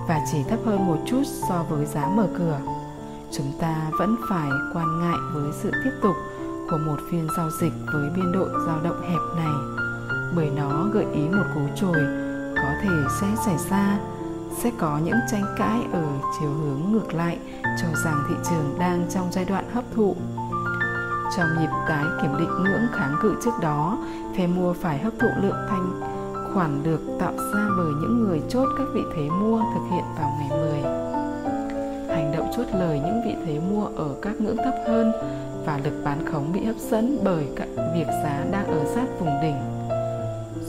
và 0.08 0.22
chỉ 0.32 0.38
thấp 0.50 0.60
hơn 0.66 0.88
một 0.88 0.98
chút 1.06 1.24
so 1.50 1.64
với 1.70 1.86
giá 1.86 2.08
mở 2.08 2.28
cửa. 2.38 2.60
Chúng 3.32 3.52
ta 3.60 3.76
vẫn 4.00 4.16
phải 4.30 4.50
quan 4.74 5.00
ngại 5.00 5.18
với 5.34 5.52
sự 5.54 5.72
tiếp 5.84 5.92
tục 6.02 6.16
của 6.70 6.78
một 6.78 6.98
phiên 7.12 7.28
giao 7.38 7.50
dịch 7.62 7.74
với 7.94 8.10
biên 8.16 8.32
độ 8.32 8.48
dao 8.68 8.80
động 8.84 9.02
hẹp 9.02 9.22
này, 9.36 9.54
bởi 10.36 10.50
nó 10.50 10.86
gợi 10.94 11.06
ý 11.14 11.22
một 11.30 11.46
cú 11.56 11.62
trồi 11.76 11.98
có 12.56 12.70
thể 12.82 13.04
sẽ 13.22 13.28
xảy 13.46 13.58
ra, 13.70 14.00
sẽ 14.64 14.72
có 14.78 15.00
những 15.04 15.18
tranh 15.32 15.46
cãi 15.58 15.88
ở 15.92 16.04
chiều 16.40 16.50
hướng 16.50 16.92
ngược 16.92 17.14
lại 17.14 17.40
cho 17.82 17.88
rằng 18.06 18.24
thị 18.30 18.36
trường 18.50 18.76
đang 18.80 19.08
trong 19.14 19.28
giai 19.32 19.46
đoạn 19.46 19.70
hấp 19.74 19.84
thụ 19.96 20.16
trong 21.38 21.48
nhịp 21.60 21.70
tái 21.88 22.04
kiểm 22.22 22.38
định 22.40 22.50
ngưỡng 22.64 22.88
kháng 22.94 23.16
cự 23.22 23.36
trước 23.44 23.52
đó, 23.62 23.98
phe 24.38 24.48
mua 24.48 24.74
phải 24.74 24.98
hấp 24.98 25.14
thụ 25.20 25.28
lượng 25.42 25.66
thanh 25.70 26.02
khoản 26.54 26.84
được 26.84 27.00
tạo 27.20 27.34
ra 27.54 27.68
bởi 27.78 27.94
những 28.02 28.24
người 28.24 28.42
chốt 28.50 28.68
các 28.78 28.88
vị 28.94 29.02
thế 29.16 29.30
mua 29.30 29.60
thực 29.74 29.82
hiện 29.92 30.04
vào 30.18 30.38
ngày 30.40 30.50
10. 30.50 30.82
Hành 32.16 32.32
động 32.38 32.52
chốt 32.58 32.66
lời 32.74 33.00
những 33.06 33.22
vị 33.26 33.36
thế 33.46 33.60
mua 33.60 33.86
ở 33.86 34.16
các 34.22 34.42
ngưỡng 34.42 34.58
thấp 34.58 34.74
hơn 34.88 35.12
và 35.66 35.80
lực 35.84 36.02
bán 36.04 36.26
khống 36.32 36.54
bị 36.54 36.66
hấp 36.66 36.76
dẫn 36.76 37.18
bởi 37.24 37.48
việc 37.94 38.08
giá 38.08 38.46
đang 38.52 38.68
ở 38.68 38.86
sát 38.96 39.06
vùng 39.20 39.42
đỉnh. 39.42 39.56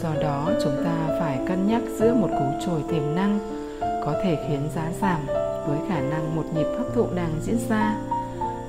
Do 0.03 0.23
đó, 0.23 0.51
chúng 0.63 0.85
ta 0.85 1.19
phải 1.21 1.39
cân 1.49 1.67
nhắc 1.67 1.83
giữa 1.99 2.15
một 2.15 2.29
cú 2.31 2.67
trồi 2.67 2.83
tiềm 2.91 3.15
năng 3.15 3.39
có 3.81 4.15
thể 4.23 4.47
khiến 4.49 4.61
giá 4.75 4.93
giảm 5.01 5.21
với 5.67 5.79
khả 5.89 6.01
năng 6.01 6.37
một 6.37 6.45
nhịp 6.55 6.67
hấp 6.79 6.95
thụ 6.95 7.07
đang 7.15 7.31
diễn 7.43 7.59
ra 7.69 7.97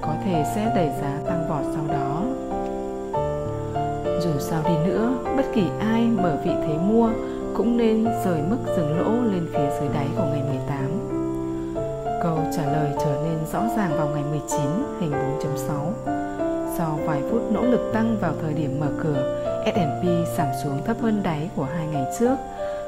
có 0.08 0.14
thể 0.26 0.46
sẽ 0.56 0.72
đẩy 0.76 0.90
giá 1.02 1.20
tăng 1.28 1.50
vọt 1.50 1.66
sau 1.76 1.84
đó. 1.88 2.24
Dù 4.22 4.40
sao 4.40 4.62
đi 4.66 4.92
nữa, 4.92 5.14
bất 5.38 5.46
kỳ 5.54 5.64
ai 5.80 6.02
mở 6.02 6.38
vị 6.44 6.52
thế 6.68 6.78
mua 6.78 7.10
cũng 7.58 7.78
nên 7.78 8.06
rời 8.26 8.42
mức 8.50 8.58
dừng 8.78 9.00
lỗ 9.00 9.32
lên 9.32 9.48
phía 9.54 9.70
dưới 9.80 9.90
đáy 9.94 10.08
của 10.18 10.24
ngày 10.24 10.44
18. 10.50 11.08
Câu 12.24 12.40
trả 12.56 12.66
lời 12.66 12.92
trở 13.00 13.22
nên 13.24 13.38
rõ 13.54 13.76
ràng 13.78 13.92
vào 13.98 14.08
ngày 14.08 14.24
19, 14.30 14.62
hình 15.00 15.12
4.6. 15.12 15.92
Sau 16.78 17.00
vài 17.06 17.22
phút 17.32 17.42
nỗ 17.52 17.62
lực 17.62 17.92
tăng 17.94 18.18
vào 18.22 18.34
thời 18.42 18.54
điểm 18.54 18.80
mở 18.80 18.88
cửa, 19.04 19.44
S&P 19.66 20.06
giảm 20.38 20.48
xuống 20.64 20.82
thấp 20.86 20.98
hơn 21.02 21.24
đáy 21.24 21.50
của 21.56 21.68
hai 21.76 21.88
ngày 21.88 22.06
trước. 22.20 22.36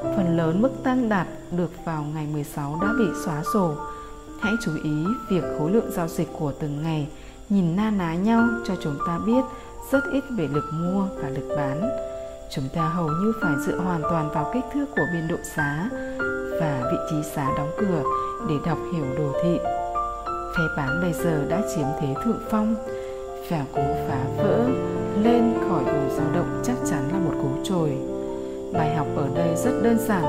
Phần 0.01 0.37
lớn 0.37 0.61
mức 0.61 0.71
tăng 0.83 1.09
đạt 1.09 1.27
được 1.51 1.71
vào 1.85 2.03
ngày 2.13 2.27
16 2.33 2.77
đã 2.81 2.87
bị 2.99 3.05
xóa 3.25 3.43
sổ. 3.53 3.75
Hãy 4.41 4.53
chú 4.61 4.71
ý 4.83 5.05
việc 5.29 5.43
khối 5.57 5.71
lượng 5.71 5.91
giao 5.91 6.07
dịch 6.07 6.27
của 6.39 6.51
từng 6.59 6.83
ngày 6.83 7.07
nhìn 7.49 7.75
na 7.75 7.91
ná 7.91 8.15
nhau 8.15 8.47
cho 8.65 8.73
chúng 8.83 8.97
ta 9.07 9.19
biết 9.25 9.41
rất 9.91 10.03
ít 10.11 10.23
về 10.37 10.47
lực 10.53 10.65
mua 10.73 11.05
và 11.21 11.29
lực 11.29 11.55
bán. 11.57 11.89
Chúng 12.51 12.65
ta 12.75 12.81
hầu 12.81 13.07
như 13.07 13.33
phải 13.41 13.53
dựa 13.67 13.77
hoàn 13.77 14.01
toàn 14.01 14.29
vào 14.33 14.51
kích 14.53 14.63
thước 14.73 14.85
của 14.95 15.05
biên 15.13 15.27
độ 15.27 15.35
giá 15.57 15.89
và 16.61 16.81
vị 16.91 16.97
trí 17.09 17.29
giá 17.35 17.51
đóng 17.57 17.71
cửa 17.77 18.03
để 18.49 18.55
đọc 18.65 18.77
hiểu 18.93 19.05
đồ 19.17 19.33
thị. 19.43 19.57
Phe 20.57 20.63
bán 20.77 21.01
bây 21.01 21.13
giờ 21.13 21.45
đã 21.49 21.61
chiếm 21.75 21.85
thế 22.01 22.13
thượng 22.25 22.41
phong 22.51 22.75
và 23.49 23.65
cú 23.73 23.81
phá 24.07 24.25
vỡ 24.37 24.65
lên 25.21 25.53
khỏi 25.69 25.83
vùng 25.83 26.09
dao 26.17 26.31
động 26.33 26.61
chắc 26.63 26.75
chắn 26.89 27.09
là 27.11 27.19
một 27.19 27.33
cú 27.41 27.63
trồi. 27.63 27.97
Bài 28.73 28.95
học 28.95 29.07
ở 29.15 29.27
đây 29.35 29.55
rất 29.55 29.71
đơn 29.83 29.97
giản, 30.07 30.23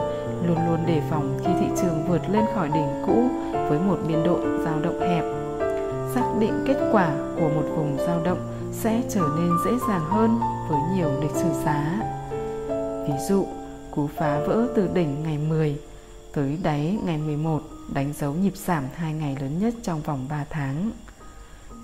luôn 0.47 0.67
luôn 0.67 0.87
đề 0.87 1.03
phòng 1.11 1.39
khi 1.45 1.51
thị 1.61 1.67
trường 1.83 2.05
vượt 2.09 2.23
lên 2.31 2.45
khỏi 2.55 2.69
đỉnh 2.69 3.03
cũ 3.07 3.29
với 3.69 3.79
một 3.79 3.99
biên 4.09 4.25
độ 4.25 4.39
dao 4.65 4.81
động 4.81 5.01
hẹp. 5.01 5.25
Xác 6.15 6.25
định 6.41 6.65
kết 6.67 6.89
quả 6.93 7.13
của 7.37 7.49
một 7.49 7.65
vùng 7.77 7.97
dao 8.07 8.21
động 8.25 8.39
sẽ 8.73 9.03
trở 9.11 9.29
nên 9.39 9.51
dễ 9.65 9.71
dàng 9.89 10.05
hơn 10.11 10.39
với 10.69 10.81
nhiều 10.95 11.11
lịch 11.21 11.35
sử 11.35 11.49
giá. 11.65 12.03
Ví 13.07 13.15
dụ, 13.29 13.47
cú 13.91 14.07
phá 14.07 14.41
vỡ 14.47 14.69
từ 14.77 14.89
đỉnh 14.95 15.23
ngày 15.23 15.39
10 15.39 15.79
tới 16.33 16.59
đáy 16.63 16.99
ngày 17.05 17.19
11 17.19 17.63
đánh 17.93 18.13
dấu 18.19 18.33
nhịp 18.33 18.57
giảm 18.57 18.85
hai 18.95 19.13
ngày 19.13 19.37
lớn 19.41 19.59
nhất 19.61 19.75
trong 19.83 20.01
vòng 20.01 20.27
3 20.31 20.45
tháng. 20.51 20.91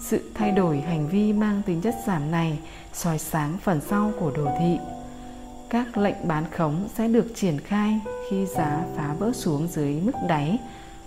Sự 0.01 0.31
thay 0.35 0.51
đổi 0.51 0.81
hành 0.81 1.09
vi 1.09 1.33
mang 1.33 1.62
tính 1.66 1.81
chất 1.81 1.95
giảm 2.07 2.31
này 2.31 2.59
soi 2.92 3.19
sáng 3.19 3.59
phần 3.62 3.81
sau 3.81 4.12
của 4.21 4.31
đồ 4.37 4.49
thị. 4.59 4.79
Các 5.70 5.96
lệnh 5.96 6.29
bán 6.29 6.44
khống 6.50 6.88
sẽ 6.94 7.09
được 7.09 7.26
triển 7.35 7.61
khai 7.61 8.00
khi 8.31 8.46
giá 8.46 8.85
phá 8.96 9.14
vỡ 9.18 9.33
xuống 9.33 9.68
dưới 9.68 10.00
mức 10.00 10.12
đáy 10.29 10.59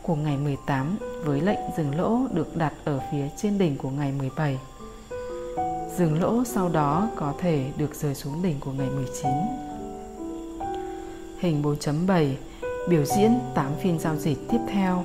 của 0.01 0.15
ngày 0.15 0.37
18 0.37 0.97
với 1.25 1.41
lệnh 1.41 1.59
dừng 1.77 1.95
lỗ 1.95 2.19
được 2.33 2.57
đặt 2.57 2.73
ở 2.85 2.99
phía 3.11 3.27
trên 3.37 3.57
đỉnh 3.57 3.77
của 3.77 3.89
ngày 3.89 4.11
17. 4.11 4.57
Dừng 5.97 6.21
lỗ 6.21 6.43
sau 6.43 6.69
đó 6.69 7.09
có 7.15 7.33
thể 7.39 7.71
được 7.77 7.95
rơi 7.95 8.15
xuống 8.15 8.43
đỉnh 8.43 8.59
của 8.59 8.71
ngày 8.71 8.89
19. 8.89 9.31
Hình 11.39 11.63
4.7 11.63 12.33
biểu 12.89 13.05
diễn 13.05 13.39
8 13.55 13.71
phiên 13.81 13.99
giao 13.99 14.15
dịch 14.15 14.37
tiếp 14.49 14.59
theo. 14.67 15.03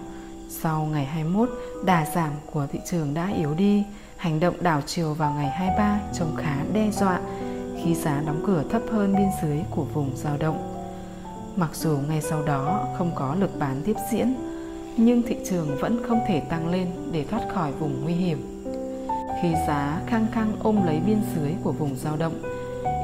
Sau 0.49 0.89
ngày 0.93 1.05
21, 1.05 1.51
đà 1.85 2.07
giảm 2.15 2.33
của 2.53 2.67
thị 2.73 2.79
trường 2.91 3.15
đã 3.15 3.33
yếu 3.37 3.55
đi, 3.55 3.85
hành 4.17 4.41
động 4.41 4.55
đảo 4.61 4.83
chiều 4.87 5.15
vào 5.15 5.33
ngày 5.33 5.51
23 5.51 6.01
trông 6.19 6.37
khá 6.37 6.57
đe 6.73 6.91
dọa 6.91 7.21
khi 7.85 7.95
giá 7.95 8.23
đóng 8.27 8.43
cửa 8.47 8.63
thấp 8.71 8.83
hơn 8.91 9.17
biên 9.17 9.29
dưới 9.43 9.59
của 9.71 9.85
vùng 9.85 10.11
dao 10.17 10.37
động. 10.37 10.59
Mặc 11.57 11.71
dù 11.75 11.99
ngay 12.09 12.21
sau 12.23 12.43
đó 12.45 12.89
không 12.99 13.11
có 13.15 13.35
lực 13.35 13.51
bán 13.59 13.83
tiếp 13.85 13.97
diễn, 14.13 14.35
nhưng 14.97 15.23
thị 15.23 15.37
trường 15.45 15.77
vẫn 15.81 16.03
không 16.09 16.21
thể 16.29 16.41
tăng 16.41 16.71
lên 16.71 16.87
để 17.13 17.25
thoát 17.25 17.43
khỏi 17.55 17.73
vùng 17.73 18.05
nguy 18.05 18.13
hiểm. 18.13 18.65
Khi 19.43 19.55
giá 19.69 20.01
khăng 20.07 20.27
khăng 20.33 20.53
ôm 20.63 20.87
lấy 20.87 21.01
biên 21.07 21.21
dưới 21.37 21.53
của 21.63 21.73
vùng 21.73 21.97
dao 21.97 22.17
động, 22.17 22.43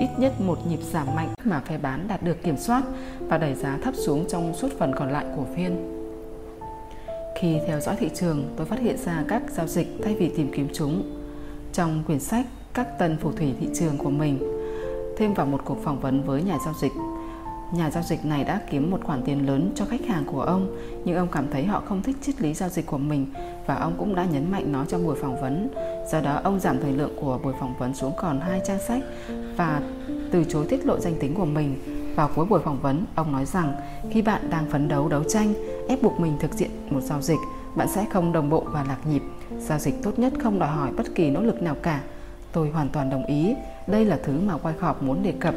ít 0.01 0.09
nhất 0.19 0.41
một 0.41 0.59
nhịp 0.67 0.81
giảm 0.93 1.07
mạnh 1.15 1.29
mà 1.45 1.61
phe 1.61 1.79
bán 1.79 2.09
đạt 2.09 2.23
được 2.23 2.43
kiểm 2.43 2.57
soát 2.57 2.83
và 3.29 3.39
đẩy 3.39 3.55
giá 3.55 3.79
thấp 3.83 3.95
xuống 3.97 4.25
trong 4.29 4.55
suốt 4.55 4.69
phần 4.79 4.93
còn 4.97 5.13
lại 5.13 5.25
của 5.37 5.45
phiên. 5.57 5.97
Khi 7.41 7.59
theo 7.67 7.81
dõi 7.81 7.97
thị 7.99 8.11
trường, 8.15 8.55
tôi 8.57 8.67
phát 8.67 8.79
hiện 8.81 8.97
ra 9.05 9.25
các 9.29 9.43
giao 9.51 9.67
dịch 9.67 9.89
thay 10.05 10.15
vì 10.15 10.29
tìm 10.37 10.51
kiếm 10.55 10.69
chúng. 10.73 11.03
Trong 11.73 12.03
quyển 12.07 12.21
sách 12.21 12.47
Các 12.75 12.99
tần 12.99 13.17
phù 13.21 13.33
thủy 13.33 13.55
thị 13.61 13.69
trường 13.75 13.99
của 13.99 14.11
mình, 14.11 14.60
thêm 15.21 15.35
vào 15.35 15.47
một 15.47 15.61
cuộc 15.65 15.85
phỏng 15.85 16.01
vấn 16.01 16.23
với 16.23 16.43
nhà 16.43 16.59
giao 16.65 16.75
dịch 16.75 16.93
Nhà 17.73 17.91
giao 17.91 18.03
dịch 18.03 18.25
này 18.25 18.45
đã 18.45 18.61
kiếm 18.71 18.91
một 18.91 18.99
khoản 19.05 19.23
tiền 19.23 19.47
lớn 19.47 19.73
cho 19.75 19.85
khách 19.85 20.07
hàng 20.07 20.25
của 20.25 20.41
ông, 20.41 20.77
nhưng 21.05 21.17
ông 21.17 21.29
cảm 21.33 21.47
thấy 21.53 21.65
họ 21.65 21.83
không 21.87 22.03
thích 22.03 22.17
triết 22.23 22.41
lý 22.41 22.55
giao 22.55 22.69
dịch 22.69 22.87
của 22.87 22.99
mình 22.99 23.27
và 23.67 23.75
ông 23.75 23.95
cũng 23.99 24.15
đã 24.15 24.25
nhấn 24.25 24.51
mạnh 24.51 24.73
nó 24.73 24.85
trong 24.85 25.05
buổi 25.05 25.17
phỏng 25.17 25.41
vấn. 25.41 25.69
Do 26.13 26.21
đó, 26.21 26.41
ông 26.45 26.61
giảm 26.61 26.81
thời 26.81 26.93
lượng 26.93 27.17
của 27.21 27.39
buổi 27.43 27.55
phỏng 27.61 27.75
vấn 27.79 27.95
xuống 27.95 28.13
còn 28.19 28.41
hai 28.41 28.61
trang 28.67 28.79
sách 28.89 29.03
và 29.57 29.83
từ 30.31 30.45
chối 30.45 30.67
tiết 30.69 30.87
lộ 30.87 30.99
danh 30.99 31.15
tính 31.21 31.35
của 31.35 31.45
mình. 31.45 31.75
Vào 32.17 32.31
cuối 32.35 32.47
buổi 32.47 32.61
phỏng 32.61 32.79
vấn, 32.83 33.05
ông 33.15 33.33
nói 33.33 33.45
rằng 33.45 33.73
khi 34.11 34.23
bạn 34.23 34.51
đang 34.51 34.71
phấn 34.71 34.89
đấu 34.89 35.09
đấu 35.09 35.23
tranh, 35.29 35.55
ép 35.89 36.03
buộc 36.03 36.21
mình 36.21 36.37
thực 36.41 36.59
hiện 36.59 36.71
một 36.91 37.01
giao 37.01 37.23
dịch, 37.23 37.41
bạn 37.77 37.89
sẽ 37.89 38.07
không 38.13 38.33
đồng 38.33 38.51
bộ 38.51 38.65
và 38.67 38.85
lạc 38.89 39.07
nhịp. 39.07 39.23
Giao 39.59 39.79
dịch 39.79 39.95
tốt 40.03 40.19
nhất 40.19 40.33
không 40.43 40.59
đòi 40.59 40.69
hỏi 40.69 40.91
bất 40.97 41.15
kỳ 41.15 41.31
nỗ 41.31 41.41
lực 41.41 41.63
nào 41.63 41.75
cả. 41.83 42.01
Tôi 42.53 42.71
hoàn 42.71 42.89
toàn 42.89 43.11
đồng 43.11 43.27
ý. 43.27 43.55
Đây 43.87 44.05
là 44.05 44.19
thứ 44.23 44.33
mà 44.47 44.55
Wyckoff 44.63 44.95
muốn 45.01 45.23
đề 45.23 45.33
cập 45.41 45.55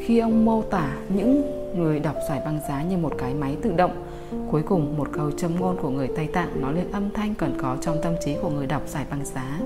khi 0.00 0.18
ông 0.18 0.44
mô 0.44 0.62
tả 0.62 0.92
những 1.08 1.42
người 1.76 2.00
đọc 2.00 2.16
giải 2.28 2.42
băng 2.44 2.60
giá 2.68 2.82
như 2.82 2.96
một 2.96 3.12
cái 3.18 3.34
máy 3.34 3.56
tự 3.62 3.72
động. 3.72 4.06
Cuối 4.50 4.62
cùng, 4.62 4.96
một 4.96 5.08
câu 5.12 5.30
châm 5.30 5.60
ngôn 5.60 5.76
của 5.82 5.90
người 5.90 6.08
Tây 6.16 6.26
Tạng 6.26 6.60
nói 6.60 6.74
lên 6.74 6.92
âm 6.92 7.10
thanh 7.14 7.34
cần 7.34 7.58
có 7.62 7.76
trong 7.80 7.96
tâm 8.02 8.14
trí 8.24 8.36
của 8.42 8.50
người 8.50 8.66
đọc 8.66 8.82
giải 8.86 9.04
băng 9.10 9.24
giá. 9.24 9.60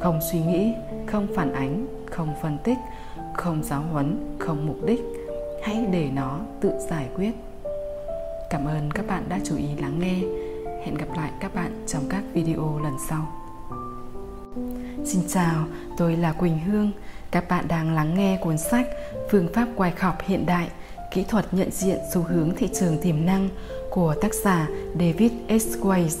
Không 0.00 0.20
suy 0.32 0.40
nghĩ, 0.40 0.72
không 1.06 1.26
phản 1.36 1.52
ánh, 1.52 1.86
không 2.10 2.28
phân 2.42 2.58
tích, 2.64 2.78
không 3.34 3.62
giáo 3.62 3.82
huấn, 3.92 4.36
không 4.38 4.66
mục 4.66 4.76
đích. 4.86 5.00
Hãy 5.62 5.86
để 5.92 6.10
nó 6.14 6.38
tự 6.60 6.72
giải 6.90 7.08
quyết. 7.16 7.32
Cảm 8.50 8.66
ơn 8.66 8.90
các 8.90 9.06
bạn 9.06 9.24
đã 9.28 9.38
chú 9.44 9.56
ý 9.56 9.66
lắng 9.80 9.98
nghe. 10.00 10.16
Hẹn 10.84 10.94
gặp 10.94 11.16
lại 11.16 11.30
các 11.40 11.54
bạn 11.54 11.84
trong 11.86 12.02
các 12.08 12.22
video 12.32 12.80
lần 12.82 12.94
sau. 13.08 13.39
Xin 15.04 15.22
chào, 15.28 15.66
tôi 15.96 16.16
là 16.16 16.32
Quỳnh 16.32 16.58
Hương. 16.58 16.92
Các 17.30 17.48
bạn 17.48 17.68
đang 17.68 17.94
lắng 17.94 18.14
nghe 18.14 18.38
cuốn 18.42 18.58
sách 18.58 18.86
Phương 19.30 19.48
pháp 19.54 19.68
quay 19.76 19.90
khọc 19.90 20.22
hiện 20.22 20.46
đại, 20.46 20.68
kỹ 21.10 21.24
thuật 21.28 21.54
nhận 21.54 21.70
diện 21.70 21.98
xu 22.14 22.22
hướng 22.22 22.54
thị 22.56 22.68
trường 22.80 22.98
tiềm 23.02 23.26
năng 23.26 23.48
của 23.90 24.14
tác 24.20 24.34
giả 24.34 24.68
David 24.98 25.32
S. 25.48 25.76
Weiss 25.80 26.16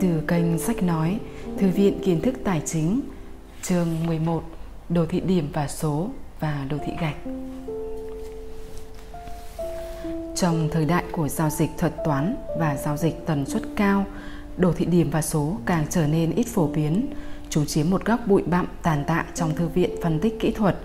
từ 0.00 0.22
kênh 0.28 0.58
Sách 0.58 0.82
Nói, 0.82 1.18
Thư 1.58 1.68
viện 1.68 2.00
Kiến 2.04 2.20
thức 2.20 2.34
Tài 2.44 2.62
chính, 2.64 3.00
chương 3.62 4.06
11, 4.06 4.42
Đồ 4.88 5.06
thị 5.06 5.20
điểm 5.20 5.50
và 5.52 5.68
số 5.68 6.10
và 6.40 6.66
đồ 6.70 6.76
thị 6.86 6.92
gạch. 7.00 7.16
Trong 10.36 10.68
thời 10.72 10.84
đại 10.84 11.04
của 11.12 11.28
giao 11.28 11.50
dịch 11.50 11.70
thuật 11.78 11.92
toán 12.04 12.36
và 12.58 12.76
giao 12.76 12.96
dịch 12.96 13.26
tần 13.26 13.46
suất 13.46 13.62
cao, 13.76 14.04
đồ 14.56 14.72
thị 14.72 14.84
điểm 14.84 15.10
và 15.10 15.22
số 15.22 15.56
càng 15.66 15.86
trở 15.90 16.06
nên 16.06 16.34
ít 16.34 16.46
phổ 16.46 16.66
biến, 16.66 17.06
Chúng 17.50 17.66
chiếm 17.66 17.90
một 17.90 18.04
góc 18.04 18.20
bụi 18.26 18.42
bặm 18.46 18.66
tàn 18.82 19.04
tạ 19.06 19.24
trong 19.34 19.54
thư 19.54 19.68
viện 19.68 19.90
phân 20.02 20.20
tích 20.20 20.40
kỹ 20.40 20.50
thuật. 20.50 20.76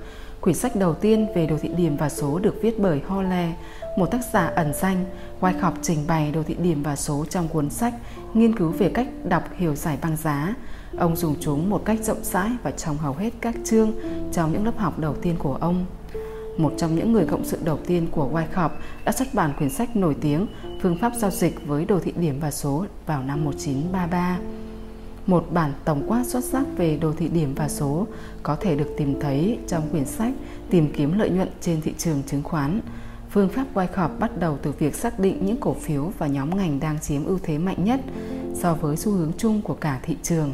Quyển 0.42 0.56
sách 0.56 0.76
đầu 0.76 0.94
tiên 0.94 1.28
về 1.36 1.46
đồ 1.46 1.58
thị 1.62 1.70
điểm 1.78 1.98
và 1.98 2.10
số 2.10 2.40
được 2.40 2.56
viết 2.62 2.80
bởi 2.80 3.02
Holle, 3.08 3.54
một 3.98 4.06
tác 4.12 4.22
giả 4.34 4.52
ẩn 4.56 4.74
danh. 4.74 5.06
Wyckoff 5.42 5.72
trình 5.82 6.08
bày 6.08 6.32
đồ 6.32 6.44
thị 6.44 6.56
điểm 6.60 6.84
và 6.84 6.96
số 6.96 7.26
trong 7.30 7.48
cuốn 7.48 7.70
sách 7.70 7.94
nghiên 8.34 8.56
cứu 8.56 8.70
về 8.70 8.90
cách 8.90 9.08
đọc 9.24 9.44
hiểu 9.58 9.76
giải 9.76 9.98
băng 10.02 10.18
giá. 10.18 10.56
Ông 10.98 11.16
dùng 11.16 11.36
chúng 11.40 11.70
một 11.70 11.86
cách 11.86 12.00
rộng 12.04 12.24
rãi 12.24 12.50
và 12.64 12.72
trong 12.72 12.98
hầu 12.98 13.14
hết 13.14 13.34
các 13.42 13.56
chương 13.64 13.92
trong 14.32 14.52
những 14.52 14.66
lớp 14.66 14.78
học 14.78 15.00
đầu 15.00 15.16
tiên 15.16 15.36
của 15.40 15.56
ông. 15.56 15.86
Một 16.58 16.74
trong 16.78 16.96
những 16.96 17.12
người 17.12 17.26
cộng 17.26 17.46
sự 17.46 17.58
đầu 17.64 17.80
tiên 17.88 18.08
của 18.12 18.30
Wyckoff 18.34 18.70
đã 19.06 19.12
xuất 19.12 19.34
bản 19.34 19.54
quyển 19.58 19.70
sách 19.70 19.96
nổi 19.96 20.16
tiếng 20.22 20.48
Phương 20.82 20.98
pháp 21.02 21.14
giao 21.16 21.32
dịch 21.32 21.68
với 21.68 21.86
đồ 21.86 22.00
thị 22.00 22.14
điểm 22.16 22.40
và 22.40 22.52
số 22.52 22.86
vào 23.06 23.24
năm 23.24 23.46
1933 23.46 24.38
một 25.28 25.48
bản 25.52 25.74
tổng 25.86 26.04
quát 26.08 26.28
xuất 26.28 26.44
sắc 26.44 26.66
về 26.78 26.98
đồ 26.98 27.14
thị 27.14 27.28
điểm 27.28 27.54
và 27.56 27.70
số 27.70 28.08
có 28.44 28.56
thể 28.56 28.76
được 28.76 28.90
tìm 28.98 29.20
thấy 29.20 29.60
trong 29.68 29.90
quyển 29.92 30.06
sách 30.06 30.34
Tìm 30.70 30.94
kiếm 30.94 31.20
lợi 31.20 31.30
nhuận 31.30 31.50
trên 31.62 31.82
thị 31.82 31.94
trường 31.98 32.24
chứng 32.28 32.44
khoán. 32.44 32.82
Phương 33.30 33.50
pháp 33.50 33.66
Wyckoff 33.74 34.10
bắt 34.20 34.40
đầu 34.40 34.58
từ 34.62 34.72
việc 34.72 34.96
xác 34.96 35.20
định 35.20 35.46
những 35.46 35.58
cổ 35.58 35.74
phiếu 35.74 36.12
và 36.18 36.28
nhóm 36.28 36.58
ngành 36.58 36.80
đang 36.80 37.00
chiếm 37.00 37.26
ưu 37.26 37.40
thế 37.44 37.58
mạnh 37.58 37.84
nhất 37.84 38.00
so 38.54 38.74
với 38.74 38.98
xu 38.98 39.12
hướng 39.12 39.32
chung 39.38 39.62
của 39.62 39.74
cả 39.74 40.00
thị 40.04 40.18
trường. 40.24 40.54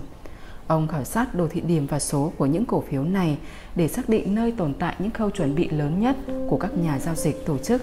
Ông 0.67 0.87
khảo 0.87 1.03
sát 1.03 1.35
đồ 1.35 1.47
thị 1.47 1.61
điểm 1.61 1.87
và 1.87 1.99
số 1.99 2.31
của 2.37 2.45
những 2.45 2.65
cổ 2.65 2.83
phiếu 2.89 3.03
này 3.03 3.37
để 3.75 3.87
xác 3.87 4.09
định 4.09 4.35
nơi 4.35 4.51
tồn 4.51 4.73
tại 4.73 4.95
những 4.99 5.11
khâu 5.11 5.29
chuẩn 5.29 5.55
bị 5.55 5.69
lớn 5.69 6.01
nhất 6.01 6.15
của 6.49 6.57
các 6.57 6.77
nhà 6.77 6.99
giao 6.99 7.15
dịch 7.15 7.45
tổ 7.45 7.57
chức. 7.57 7.81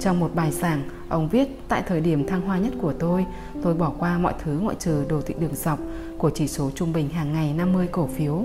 Trong 0.00 0.20
một 0.20 0.30
bài 0.34 0.52
giảng, 0.52 0.82
ông 1.08 1.28
viết 1.28 1.48
tại 1.68 1.82
thời 1.86 2.00
điểm 2.00 2.26
thăng 2.26 2.40
hoa 2.40 2.58
nhất 2.58 2.72
của 2.80 2.92
tôi, 2.92 3.26
tôi 3.62 3.74
bỏ 3.74 3.92
qua 3.98 4.18
mọi 4.18 4.34
thứ 4.44 4.58
ngoại 4.58 4.76
trừ 4.78 5.04
đồ 5.08 5.20
thị 5.20 5.34
đường 5.40 5.54
dọc 5.54 5.78
của 6.18 6.30
chỉ 6.30 6.48
số 6.48 6.70
trung 6.74 6.92
bình 6.92 7.08
hàng 7.08 7.32
ngày 7.32 7.52
50 7.52 7.88
cổ 7.92 8.06
phiếu, 8.06 8.44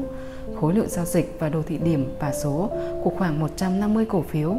khối 0.59 0.73
lượng 0.73 0.89
giao 0.89 1.05
dịch 1.05 1.35
và 1.39 1.49
đồ 1.49 1.61
thị 1.67 1.77
điểm 1.77 2.15
và 2.19 2.33
số 2.33 2.69
của 3.03 3.11
khoảng 3.17 3.39
150 3.39 4.05
cổ 4.05 4.21
phiếu. 4.21 4.55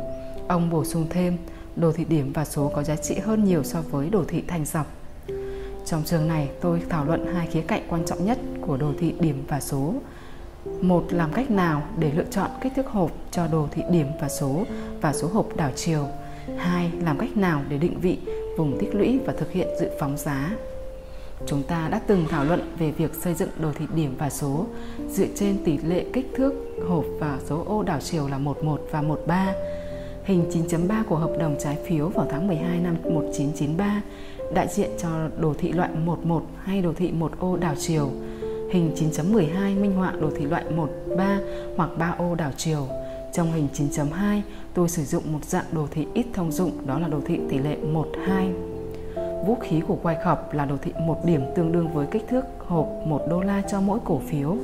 Ông 0.49 0.71
bổ 0.71 0.85
sung 0.85 1.07
thêm, 1.11 1.37
đồ 1.77 1.93
thị 1.93 2.05
điểm 2.05 2.33
và 2.33 2.45
số 2.45 2.69
có 2.75 2.83
giá 2.83 2.97
trị 2.97 3.15
hơn 3.15 3.45
nhiều 3.45 3.63
so 3.65 3.83
với 3.91 4.11
đồ 4.11 4.25
thị 4.29 4.43
thành 4.49 4.65
dọc. 4.65 4.87
Trong 5.87 6.03
trường 6.05 6.29
này, 6.29 6.51
tôi 6.61 6.83
thảo 6.89 7.05
luận 7.05 7.27
hai 7.35 7.47
khía 7.47 7.61
cạnh 7.61 7.83
quan 7.89 8.05
trọng 8.07 8.25
nhất 8.25 8.39
của 8.61 8.77
đồ 8.77 8.93
thị 8.99 9.15
điểm 9.21 9.45
và 9.49 9.61
số. 9.61 9.95
Một 10.81 11.05
làm 11.11 11.33
cách 11.33 11.51
nào 11.51 11.83
để 11.99 12.13
lựa 12.13 12.25
chọn 12.31 12.51
kích 12.61 12.73
thước 12.77 12.87
hộp 12.87 13.11
cho 13.31 13.47
đồ 13.47 13.69
thị 13.71 13.83
điểm 13.91 14.07
và 14.21 14.29
số 14.29 14.65
và 15.01 15.13
số 15.13 15.29
hộp 15.29 15.57
đảo 15.57 15.71
chiều. 15.77 16.07
Hai, 16.57 16.91
làm 17.05 17.19
cách 17.19 17.37
nào 17.37 17.63
để 17.69 17.79
định 17.79 18.01
vị 18.01 18.19
vùng 18.57 18.79
tích 18.79 18.95
lũy 18.95 19.19
và 19.27 19.33
thực 19.33 19.53
hiện 19.53 19.69
dự 19.81 19.91
phóng 20.01 20.17
giá. 20.17 20.51
Chúng 21.47 21.63
ta 21.63 21.89
đã 21.89 22.01
từng 22.07 22.25
thảo 22.29 22.45
luận 22.45 22.61
về 22.79 22.91
việc 22.91 23.15
xây 23.15 23.35
dựng 23.35 23.49
đồ 23.59 23.73
thị 23.73 23.87
điểm 23.95 24.15
và 24.19 24.31
số 24.31 24.67
dựa 25.09 25.27
trên 25.35 25.65
tỷ 25.65 25.79
lệ 25.79 26.05
kích 26.13 26.31
thước 26.37 26.53
hộp 26.89 27.05
và 27.19 27.39
số 27.47 27.65
ô 27.67 27.83
đảo 27.83 27.99
chiều 28.01 28.29
là 28.29 28.39
11 28.39 28.81
và 28.91 29.03
13. 29.03 29.53
Hình 30.25 30.51
9.3 30.51 31.05
của 31.05 31.17
hợp 31.17 31.33
đồng 31.39 31.57
trái 31.61 31.79
phiếu 31.87 32.09
vào 32.09 32.27
tháng 32.31 32.47
12 32.47 32.79
năm 32.79 32.97
1993 33.03 34.03
đại 34.55 34.69
diện 34.69 34.91
cho 34.99 35.09
đồ 35.39 35.55
thị 35.59 35.73
loại 35.73 35.91
11 36.05 36.43
hay 36.65 36.83
đồ 36.83 36.93
thị 36.93 37.13
một 37.13 37.33
ô 37.39 37.57
đảo 37.57 37.75
chiều. 37.79 38.11
Hình 38.71 38.95
9.12 38.97 39.81
minh 39.81 39.93
họa 39.93 40.13
đồ 40.21 40.31
thị 40.37 40.45
loại 40.45 40.65
13 40.71 41.39
hoặc 41.77 41.91
3 41.99 42.15
ô 42.19 42.35
đảo 42.35 42.51
chiều. 42.57 42.89
Trong 43.33 43.53
hình 43.53 43.69
9.2, 43.75 44.41
tôi 44.75 44.89
sử 44.89 45.05
dụng 45.05 45.33
một 45.33 45.45
dạng 45.45 45.65
đồ 45.73 45.87
thị 45.91 46.07
ít 46.15 46.27
thông 46.33 46.53
dụng 46.53 46.87
đó 46.87 46.99
là 46.99 47.09
đồ 47.09 47.21
thị 47.27 47.41
tỷ 47.51 47.59
lệ 47.59 47.77
12 47.77 48.53
Vũ 49.47 49.55
khí 49.55 49.81
của 49.89 49.97
Wyckoff 50.03 50.37
là 50.53 50.65
đồ 50.65 50.77
thị 50.83 50.93
một 51.07 51.25
điểm 51.25 51.43
tương 51.55 51.73
đương 51.73 51.89
với 51.93 52.07
kích 52.07 52.29
thước 52.29 52.45
hộp 52.59 52.89
1 53.05 53.23
đô 53.29 53.41
la 53.41 53.63
cho 53.71 53.81
mỗi 53.81 53.99
cổ 54.05 54.21
phiếu. 54.27 54.57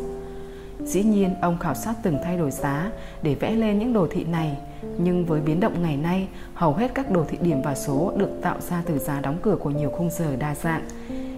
Dĩ 0.85 1.03
nhiên, 1.03 1.35
ông 1.41 1.59
khảo 1.59 1.75
sát 1.75 1.95
từng 2.03 2.19
thay 2.25 2.39
đổi 2.39 2.51
giá 2.51 2.91
để 3.23 3.35
vẽ 3.35 3.51
lên 3.51 3.79
những 3.79 3.93
đồ 3.93 4.07
thị 4.11 4.25
này, 4.25 4.57
nhưng 4.99 5.25
với 5.25 5.41
biến 5.41 5.61
động 5.61 5.83
ngày 5.83 5.97
nay, 5.97 6.29
hầu 6.55 6.73
hết 6.73 6.95
các 6.95 7.11
đồ 7.11 7.25
thị 7.29 7.39
điểm 7.41 7.63
và 7.63 7.75
số 7.75 8.13
được 8.17 8.31
tạo 8.43 8.61
ra 8.61 8.83
từ 8.87 8.99
giá 8.99 9.21
đóng 9.21 9.39
cửa 9.43 9.57
của 9.57 9.71
nhiều 9.71 9.91
khung 9.91 10.11
giờ 10.11 10.37
đa 10.37 10.55
dạng. 10.55 10.89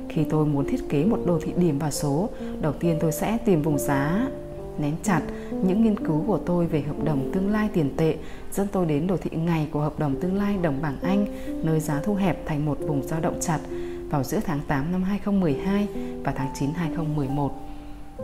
Khi 0.08 0.24
tôi 0.24 0.46
muốn 0.46 0.64
thiết 0.68 0.88
kế 0.88 1.04
một 1.04 1.18
đồ 1.26 1.38
thị 1.42 1.52
điểm 1.56 1.78
và 1.78 1.90
số, 1.90 2.28
đầu 2.60 2.72
tiên 2.72 2.98
tôi 3.00 3.12
sẽ 3.12 3.38
tìm 3.44 3.62
vùng 3.62 3.78
giá 3.78 4.28
nén 4.78 4.94
chặt 5.02 5.20
những 5.62 5.82
nghiên 5.82 6.06
cứu 6.06 6.24
của 6.26 6.38
tôi 6.46 6.66
về 6.66 6.82
hợp 6.82 7.04
đồng 7.04 7.30
tương 7.32 7.50
lai 7.50 7.68
tiền 7.72 7.96
tệ 7.96 8.16
dẫn 8.52 8.66
tôi 8.72 8.86
đến 8.86 9.06
đồ 9.06 9.16
thị 9.16 9.30
ngày 9.36 9.68
của 9.72 9.80
hợp 9.80 9.98
đồng 9.98 10.20
tương 10.20 10.36
lai 10.36 10.56
đồng 10.62 10.82
bảng 10.82 11.00
Anh 11.02 11.26
nơi 11.62 11.80
giá 11.80 12.00
thu 12.04 12.14
hẹp 12.14 12.46
thành 12.46 12.64
một 12.64 12.78
vùng 12.80 13.02
dao 13.02 13.20
động 13.20 13.38
chặt 13.40 13.58
vào 14.10 14.24
giữa 14.24 14.40
tháng 14.44 14.60
8 14.68 14.92
năm 14.92 15.02
2012 15.02 15.88
và 16.24 16.32
tháng 16.32 16.48
9 16.54 16.70
2011. 16.74 17.52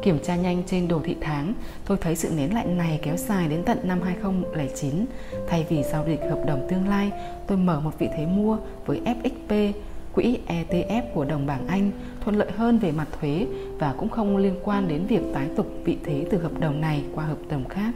Kiểm 0.03 0.19
tra 0.25 0.37
nhanh 0.37 0.63
trên 0.67 0.89
đồ 0.89 1.01
thị 1.05 1.17
tháng, 1.21 1.55
tôi 1.87 1.99
thấy 2.01 2.17
sự 2.17 2.31
nén 2.37 2.55
lại 2.55 2.67
này 2.67 3.01
kéo 3.03 3.17
dài 3.17 3.49
đến 3.49 3.63
tận 3.67 3.79
năm 3.83 4.03
2009. 4.03 5.07
Thay 5.49 5.67
vì 5.69 5.83
giao 5.83 6.05
dịch 6.07 6.21
hợp 6.21 6.43
đồng 6.47 6.67
tương 6.71 6.89
lai, 6.89 7.11
tôi 7.47 7.59
mở 7.59 7.81
một 7.81 7.99
vị 7.99 8.09
thế 8.17 8.27
mua 8.27 8.59
với 8.87 9.01
FXP, 9.05 9.73
quỹ 10.17 10.39
ETF 10.49 11.03
của 11.15 11.25
đồng 11.25 11.47
bảng 11.47 11.67
Anh, 11.67 11.91
thuận 12.21 12.37
lợi 12.37 12.51
hơn 12.57 12.79
về 12.79 12.93
mặt 12.93 13.07
thuế 13.21 13.47
và 13.79 13.95
cũng 13.99 14.09
không 14.09 14.37
liên 14.37 14.55
quan 14.65 14.89
đến 14.89 15.07
việc 15.07 15.23
tái 15.35 15.49
tục 15.57 15.67
vị 15.85 15.97
thế 16.05 16.27
từ 16.31 16.39
hợp 16.39 16.61
đồng 16.61 16.81
này 16.81 17.05
qua 17.15 17.25
hợp 17.25 17.39
đồng 17.51 17.69
khác. 17.69 17.95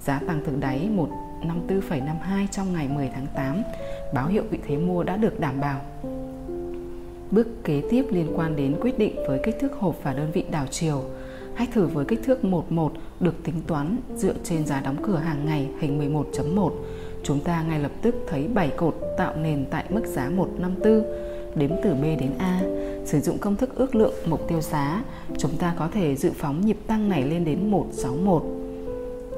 Giá 0.00 0.20
tăng 0.26 0.42
từ 0.46 0.52
đáy 0.60 0.88
154,52 1.42 2.46
trong 2.50 2.72
ngày 2.72 2.88
10 2.88 3.10
tháng 3.14 3.26
8, 3.34 3.62
báo 4.14 4.26
hiệu 4.26 4.42
vị 4.50 4.58
thế 4.66 4.76
mua 4.76 5.02
đã 5.02 5.16
được 5.16 5.40
đảm 5.40 5.60
bảo. 5.60 5.80
Bước 7.30 7.64
kế 7.64 7.82
tiếp 7.90 8.04
liên 8.10 8.32
quan 8.36 8.56
đến 8.56 8.76
quyết 8.80 8.98
định 8.98 9.14
với 9.28 9.40
kích 9.44 9.56
thước 9.60 9.72
hộp 9.72 9.96
và 10.02 10.12
đơn 10.12 10.30
vị 10.32 10.44
đảo 10.50 10.66
chiều. 10.70 11.02
Hãy 11.54 11.68
thử 11.72 11.86
với 11.86 12.04
kích 12.04 12.20
thước 12.24 12.44
11 12.44 12.92
được 13.20 13.34
tính 13.44 13.60
toán 13.66 13.96
dựa 14.16 14.34
trên 14.44 14.66
giá 14.66 14.80
đóng 14.80 14.96
cửa 15.02 15.16
hàng 15.16 15.46
ngày 15.46 15.68
hình 15.80 16.12
11.1. 16.12 16.70
Chúng 17.22 17.40
ta 17.40 17.62
ngay 17.62 17.78
lập 17.78 17.92
tức 18.02 18.14
thấy 18.28 18.48
7 18.54 18.70
cột 18.76 18.96
tạo 19.18 19.36
nền 19.36 19.64
tại 19.70 19.84
mức 19.88 20.06
giá 20.06 20.30
154, 20.30 21.31
đếm 21.54 21.70
từ 21.82 21.94
B 21.94 22.02
đến 22.02 22.30
A. 22.38 22.60
Sử 23.04 23.20
dụng 23.20 23.38
công 23.38 23.56
thức 23.56 23.74
ước 23.74 23.94
lượng 23.94 24.14
mục 24.26 24.48
tiêu 24.48 24.60
giá, 24.60 25.02
chúng 25.38 25.56
ta 25.56 25.74
có 25.78 25.88
thể 25.94 26.16
dự 26.16 26.30
phóng 26.38 26.66
nhịp 26.66 26.78
tăng 26.86 27.08
này 27.08 27.22
lên 27.22 27.44
đến 27.44 27.70
161. 27.70 28.42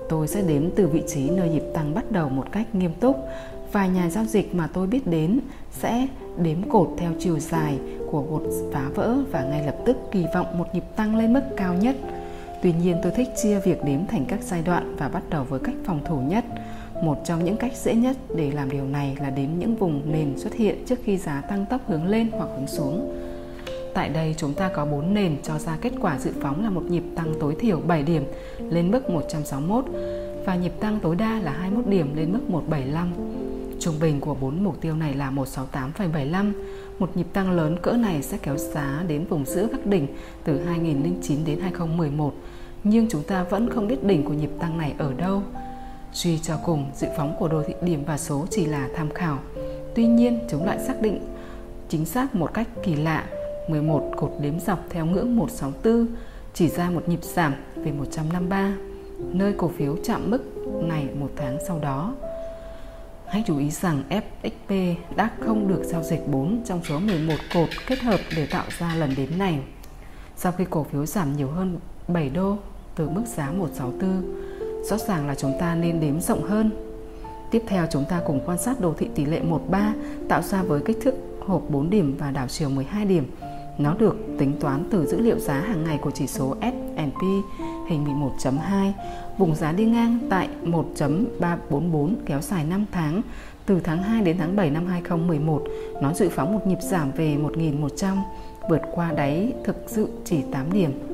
Tôi 0.09 0.29
sẽ 0.29 0.43
đếm 0.43 0.71
từ 0.71 0.87
vị 0.87 1.03
trí 1.07 1.31
nơi 1.31 1.49
nhịp 1.49 1.65
tăng 1.75 1.95
bắt 1.95 2.11
đầu 2.11 2.29
một 2.29 2.53
cách 2.53 2.75
nghiêm 2.75 2.93
túc. 3.01 3.17
Vài 3.73 3.89
nhà 3.89 4.11
giao 4.11 4.25
dịch 4.25 4.55
mà 4.55 4.69
tôi 4.73 4.87
biết 4.87 5.07
đến 5.07 5.41
sẽ 5.73 6.09
đếm 6.39 6.62
cột 6.69 6.89
theo 6.97 7.12
chiều 7.19 7.39
dài 7.39 7.79
của 8.11 8.23
một 8.23 8.43
phá 8.73 8.89
vỡ 8.95 9.17
và 9.31 9.45
ngay 9.45 9.67
lập 9.67 9.77
tức 9.85 9.97
kỳ 10.12 10.25
vọng 10.35 10.59
một 10.59 10.75
nhịp 10.75 10.85
tăng 10.97 11.17
lên 11.17 11.33
mức 11.33 11.43
cao 11.57 11.75
nhất. 11.75 11.97
Tuy 12.62 12.73
nhiên 12.73 12.97
tôi 13.03 13.12
thích 13.17 13.29
chia 13.43 13.61
việc 13.61 13.85
đếm 13.85 14.07
thành 14.07 14.25
các 14.29 14.41
giai 14.43 14.62
đoạn 14.62 14.97
và 14.99 15.09
bắt 15.09 15.23
đầu 15.31 15.45
với 15.49 15.61
cách 15.61 15.75
phòng 15.85 16.01
thủ 16.05 16.21
nhất. 16.21 16.45
Một 17.03 17.19
trong 17.25 17.45
những 17.45 17.57
cách 17.57 17.73
dễ 17.77 17.95
nhất 17.95 18.17
để 18.37 18.51
làm 18.51 18.71
điều 18.71 18.85
này 18.85 19.17
là 19.21 19.31
đếm 19.31 19.49
những 19.59 19.77
vùng 19.77 20.13
nền 20.13 20.39
xuất 20.39 20.55
hiện 20.55 20.85
trước 20.87 20.99
khi 21.05 21.17
giá 21.17 21.41
tăng 21.41 21.67
tốc 21.71 21.81
hướng 21.87 22.07
lên 22.07 22.31
hoặc 22.33 22.49
hướng 22.57 22.67
xuống. 22.67 23.15
Tại 23.95 24.09
đây 24.09 24.35
chúng 24.39 24.55
ta 24.55 24.69
có 24.69 24.85
4 24.85 25.15
nền 25.15 25.37
cho 25.43 25.59
ra 25.59 25.77
kết 25.81 25.93
quả 26.01 26.19
dự 26.19 26.33
phóng 26.41 26.65
là 26.65 26.71
một 26.71 26.83
nhịp 26.89 27.03
tăng 27.17 27.35
tối 27.41 27.57
thiểu 27.59 27.81
7 27.87 28.03
điểm 28.03 28.25
lên 28.71 28.91
mức 28.91 29.11
161 29.11 29.85
và 30.47 30.57
nhịp 30.57 30.73
tăng 30.81 31.01
tối 31.03 31.17
đa 31.17 31.41
là 31.41 31.53
21 31.53 31.87
điểm 31.87 32.17
lên 32.17 32.33
mức 32.33 32.51
175. 32.51 33.13
Trung 33.81 33.95
bình 34.01 34.21
của 34.21 34.35
4 34.35 34.65
mục 34.65 34.81
tiêu 34.81 34.97
này 34.97 35.15
là 35.15 35.31
168,75. 35.31 36.53
Một 36.99 37.17
nhịp 37.17 37.27
tăng 37.33 37.51
lớn 37.51 37.77
cỡ 37.83 37.93
này 37.93 38.23
sẽ 38.23 38.39
kéo 38.43 38.57
giá 38.57 39.05
đến 39.09 39.25
vùng 39.25 39.45
giữa 39.45 39.67
các 39.73 39.87
đỉnh 39.87 40.07
từ 40.45 40.65
2009 40.65 41.39
đến 41.47 41.61
2011, 41.61 42.35
nhưng 42.85 43.09
chúng 43.09 43.23
ta 43.23 43.43
vẫn 43.43 43.71
không 43.71 43.89
biết 43.89 44.05
đỉnh 44.05 44.25
của 44.25 44.35
nhịp 44.35 44.51
tăng 44.59 44.79
này 44.79 44.95
ở 44.99 45.13
đâu. 45.19 45.43
Suy 46.15 46.39
cho 46.39 46.57
cùng, 46.65 46.91
dự 46.95 47.07
phóng 47.17 47.37
của 47.39 47.49
đồ 47.49 47.62
thị 47.67 47.75
điểm 47.83 48.05
và 48.05 48.19
số 48.19 48.47
chỉ 48.51 48.67
là 48.67 48.89
tham 48.97 49.11
khảo. 49.11 49.39
Tuy 49.95 50.07
nhiên, 50.07 50.41
chúng 50.51 50.67
lại 50.67 50.79
xác 50.79 51.03
định 51.03 51.21
chính 51.89 52.05
xác 52.05 52.35
một 52.35 52.55
cách 52.55 52.69
kỳ 52.83 52.95
lạ 52.95 53.25
11 53.69 54.12
cột 54.17 54.33
đếm 54.41 54.61
dọc 54.61 54.79
theo 54.91 55.07
ngưỡng 55.07 55.37
164 55.37 56.07
chỉ 56.55 56.69
ra 56.69 56.91
một 56.91 57.09
nhịp 57.09 57.23
giảm 57.23 57.55
về 57.77 57.93
153, 57.93 58.77
nơi 59.19 59.55
cổ 59.59 59.69
phiếu 59.69 59.97
chạm 60.05 60.31
mức 60.31 60.43
này 60.83 61.09
một 61.15 61.31
tháng 61.37 61.59
sau 61.67 61.79
đó. 61.79 62.15
Hãy 63.27 63.45
chú 63.47 63.59
ý 63.59 63.71
rằng 63.71 64.03
FXP 64.09 64.95
đã 65.17 65.31
không 65.41 65.69
được 65.69 65.83
giao 65.85 66.03
dịch 66.03 66.29
4 66.29 66.62
trong 66.65 66.81
số 66.85 66.99
11 66.99 67.35
cột 67.55 67.69
kết 67.87 67.99
hợp 67.99 68.21
để 68.37 68.47
tạo 68.47 68.65
ra 68.79 68.95
lần 68.95 69.15
đếm 69.17 69.39
này. 69.39 69.61
Sau 70.37 70.53
khi 70.53 70.65
cổ 70.71 70.85
phiếu 70.85 71.07
giảm 71.07 71.37
nhiều 71.37 71.49
hơn 71.49 71.79
7 72.09 72.31
đô 72.31 72.57
từ 72.97 73.09
mức 73.09 73.23
giá 73.27 73.51
164, 73.51 74.23
rõ 74.91 74.99
ràng 74.99 75.26
là 75.26 75.35
chúng 75.35 75.53
ta 75.61 75.74
nên 75.74 76.01
đếm 76.01 76.20
rộng 76.20 76.43
hơn. 76.43 76.70
Tiếp 77.51 77.62
theo 77.66 77.87
chúng 77.91 78.05
ta 78.09 78.20
cùng 78.26 78.41
quan 78.47 78.59
sát 78.59 78.80
đồ 78.80 78.95
thị 78.99 79.09
tỷ 79.14 79.24
lệ 79.24 79.41
13 79.41 79.95
tạo 80.28 80.43
ra 80.43 80.62
với 80.62 80.80
kích 80.85 80.99
thước 81.03 81.14
hộp 81.47 81.62
4 81.68 81.91
điểm 81.91 82.16
và 82.18 82.30
đảo 82.30 82.47
chiều 82.49 82.68
12 82.68 83.05
điểm 83.05 83.24
nó 83.78 83.95
được 83.95 84.16
tính 84.39 84.53
toán 84.61 84.85
từ 84.91 85.07
dữ 85.07 85.20
liệu 85.20 85.39
giá 85.39 85.55
hàng 85.55 85.85
ngày 85.85 85.99
của 85.99 86.11
chỉ 86.11 86.26
số 86.26 86.57
S&P 86.61 87.22
hình 87.89 88.05
11.2, 88.43 88.93
vùng 89.39 89.55
giá 89.55 89.72
đi 89.72 89.85
ngang 89.85 90.18
tại 90.30 90.49
1.344 90.64 92.14
kéo 92.26 92.41
dài 92.41 92.64
5 92.64 92.85
tháng 92.93 93.22
từ 93.66 93.80
tháng 93.80 94.03
2 94.03 94.22
đến 94.22 94.37
tháng 94.39 94.57
7 94.57 94.70
năm 94.70 94.87
2011. 94.87 95.62
Nó 96.03 96.12
dự 96.12 96.28
phóng 96.28 96.53
một 96.55 96.66
nhịp 96.66 96.78
giảm 96.82 97.12
về 97.12 97.37
1.100, 97.37 98.16
vượt 98.70 98.80
qua 98.95 99.12
đáy 99.12 99.53
thực 99.64 99.76
sự 99.87 100.09
chỉ 100.24 100.43
8 100.53 100.72
điểm. 100.72 101.14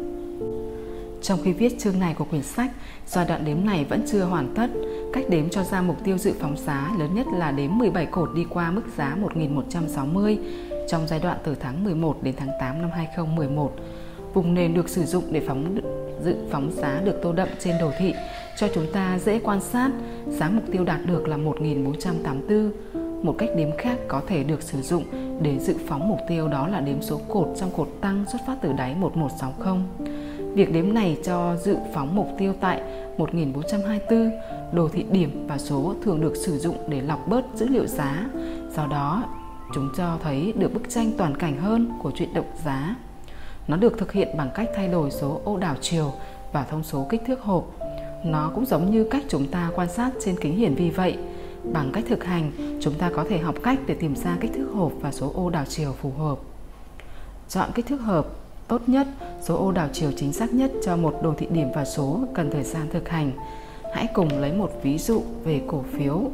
Trong 1.22 1.38
khi 1.44 1.52
viết 1.52 1.78
chương 1.78 1.98
này 1.98 2.14
của 2.18 2.24
quyển 2.24 2.42
sách, 2.42 2.70
giai 3.06 3.26
đoạn 3.26 3.44
đếm 3.44 3.64
này 3.64 3.84
vẫn 3.84 4.04
chưa 4.06 4.24
hoàn 4.24 4.54
tất. 4.54 4.66
Cách 5.12 5.24
đếm 5.28 5.48
cho 5.48 5.62
ra 5.64 5.82
mục 5.82 5.96
tiêu 6.04 6.18
dự 6.18 6.32
phóng 6.40 6.56
giá 6.56 6.90
lớn 6.98 7.14
nhất 7.14 7.26
là 7.34 7.50
đếm 7.50 7.78
17 7.78 8.06
cột 8.06 8.30
đi 8.34 8.46
qua 8.50 8.70
mức 8.70 8.82
giá 8.96 9.16
1160 9.16 10.38
trong 10.88 11.06
giai 11.06 11.20
đoạn 11.20 11.38
từ 11.44 11.54
tháng 11.54 11.84
11 11.84 12.22
đến 12.22 12.34
tháng 12.38 12.50
8 12.60 12.82
năm 12.82 12.90
2011. 12.90 13.72
Vùng 14.34 14.54
nền 14.54 14.74
được 14.74 14.88
sử 14.88 15.04
dụng 15.04 15.24
để 15.30 15.42
phóng 15.46 15.80
dự 16.24 16.36
phóng 16.50 16.72
giá 16.72 17.00
được 17.04 17.20
tô 17.22 17.32
đậm 17.32 17.48
trên 17.58 17.74
đồ 17.80 17.90
thị 17.98 18.14
cho 18.56 18.68
chúng 18.74 18.86
ta 18.92 19.18
dễ 19.18 19.38
quan 19.38 19.60
sát 19.60 19.90
giá 20.26 20.50
mục 20.50 20.64
tiêu 20.72 20.84
đạt 20.84 21.00
được 21.06 21.28
là 21.28 21.36
1484. 21.36 22.72
Một 23.22 23.34
cách 23.38 23.48
đếm 23.56 23.68
khác 23.78 23.98
có 24.08 24.22
thể 24.26 24.44
được 24.44 24.62
sử 24.62 24.82
dụng 24.82 25.04
để 25.42 25.58
dự 25.58 25.74
phóng 25.86 26.08
mục 26.08 26.18
tiêu 26.28 26.48
đó 26.48 26.68
là 26.68 26.80
đếm 26.80 27.02
số 27.02 27.20
cột 27.28 27.48
trong 27.60 27.70
cột 27.76 27.88
tăng 28.00 28.24
xuất 28.32 28.38
phát 28.46 28.56
từ 28.62 28.72
đáy 28.72 28.94
1160. 28.94 29.78
Việc 30.55 30.72
đếm 30.72 30.94
này 30.94 31.18
cho 31.24 31.57
dự 31.57 31.76
phóng 31.94 32.16
mục 32.16 32.28
tiêu 32.38 32.55
tại 32.61 32.82
1424, 33.18 34.30
đồ 34.72 34.88
thị 34.88 35.05
điểm 35.11 35.46
và 35.48 35.59
số 35.59 35.94
thường 36.03 36.20
được 36.20 36.36
sử 36.36 36.59
dụng 36.59 36.76
để 36.88 37.01
lọc 37.01 37.28
bớt 37.28 37.44
dữ 37.55 37.68
liệu 37.68 37.86
giá. 37.86 38.28
Do 38.76 38.86
đó, 38.86 39.24
Chúng 39.72 39.88
cho 39.96 40.18
thấy 40.22 40.53
được 40.57 40.74
bức 40.74 40.90
tranh 40.90 41.12
toàn 41.18 41.36
cảnh 41.36 41.57
hơn 41.57 41.92
của 42.03 42.11
chuyện 42.14 42.34
động 42.34 42.51
giá. 42.64 42.96
Nó 43.68 43.76
được 43.76 43.98
thực 43.98 44.12
hiện 44.12 44.28
bằng 44.36 44.51
cách 44.55 44.70
thay 44.76 44.88
đổi 44.88 45.11
số 45.11 45.40
ô 45.44 45.57
đảo 45.57 45.74
chiều 45.80 46.12
và 46.53 46.64
thông 46.64 46.82
số 46.82 47.07
kích 47.11 47.22
thước 47.26 47.40
hộp. 47.40 47.76
Nó 48.24 48.51
cũng 48.55 48.66
giống 48.66 48.90
như 48.90 49.05
cách 49.05 49.22
chúng 49.28 49.46
ta 49.46 49.70
quan 49.74 49.88
sát 49.88 50.11
trên 50.24 50.36
kính 50.40 50.57
hiển 50.57 50.74
vi 50.74 50.90
vậy. 50.90 51.18
Bằng 51.72 51.90
cách 51.92 52.05
thực 52.09 52.24
hành, 52.24 52.78
chúng 52.80 52.94
ta 52.94 53.11
có 53.14 53.24
thể 53.28 53.38
học 53.38 53.55
cách 53.62 53.78
để 53.86 53.94
tìm 53.94 54.16
ra 54.16 54.36
kích 54.40 54.51
thước 54.55 54.68
hộp 54.74 54.92
và 55.01 55.12
số 55.12 55.32
ô 55.34 55.51
đảo 55.51 55.64
chiều 55.68 55.92
phù 55.92 56.11
hợp. 56.11 56.38
Chọn 57.48 57.70
kích 57.74 57.86
thước 57.86 58.01
hợp 58.01 58.26
tốt 58.70 58.82
nhất, 58.86 59.06
số 59.42 59.56
ô 59.56 59.72
đảo 59.72 59.88
chiều 59.92 60.12
chính 60.16 60.32
xác 60.32 60.54
nhất 60.54 60.70
cho 60.84 60.96
một 60.96 61.20
đồ 61.22 61.34
thị 61.38 61.46
điểm 61.50 61.68
và 61.74 61.84
số 61.84 62.20
cần 62.34 62.50
thời 62.50 62.64
gian 62.64 62.86
thực 62.92 63.08
hành. 63.08 63.32
Hãy 63.94 64.08
cùng 64.14 64.38
lấy 64.38 64.52
một 64.52 64.70
ví 64.82 64.98
dụ 64.98 65.22
về 65.44 65.62
cổ 65.66 65.84
phiếu 65.92 66.30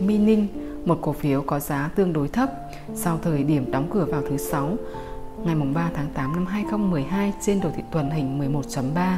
Mining 0.00 0.46
một 0.84 0.98
cổ 1.02 1.12
phiếu 1.12 1.42
có 1.42 1.60
giá 1.60 1.90
tương 1.94 2.12
đối 2.12 2.28
thấp 2.28 2.50
sau 2.94 3.18
thời 3.22 3.42
điểm 3.42 3.70
đóng 3.70 3.88
cửa 3.92 4.04
vào 4.04 4.22
thứ 4.30 4.36
sáu 4.36 4.76
ngày 5.44 5.54
3 5.74 5.90
tháng 5.94 6.06
8 6.14 6.32
năm 6.32 6.46
2012 6.46 7.32
trên 7.40 7.60
đồ 7.60 7.70
thị 7.76 7.82
tuần 7.92 8.10
hình 8.10 8.52
11.3. 8.52 9.16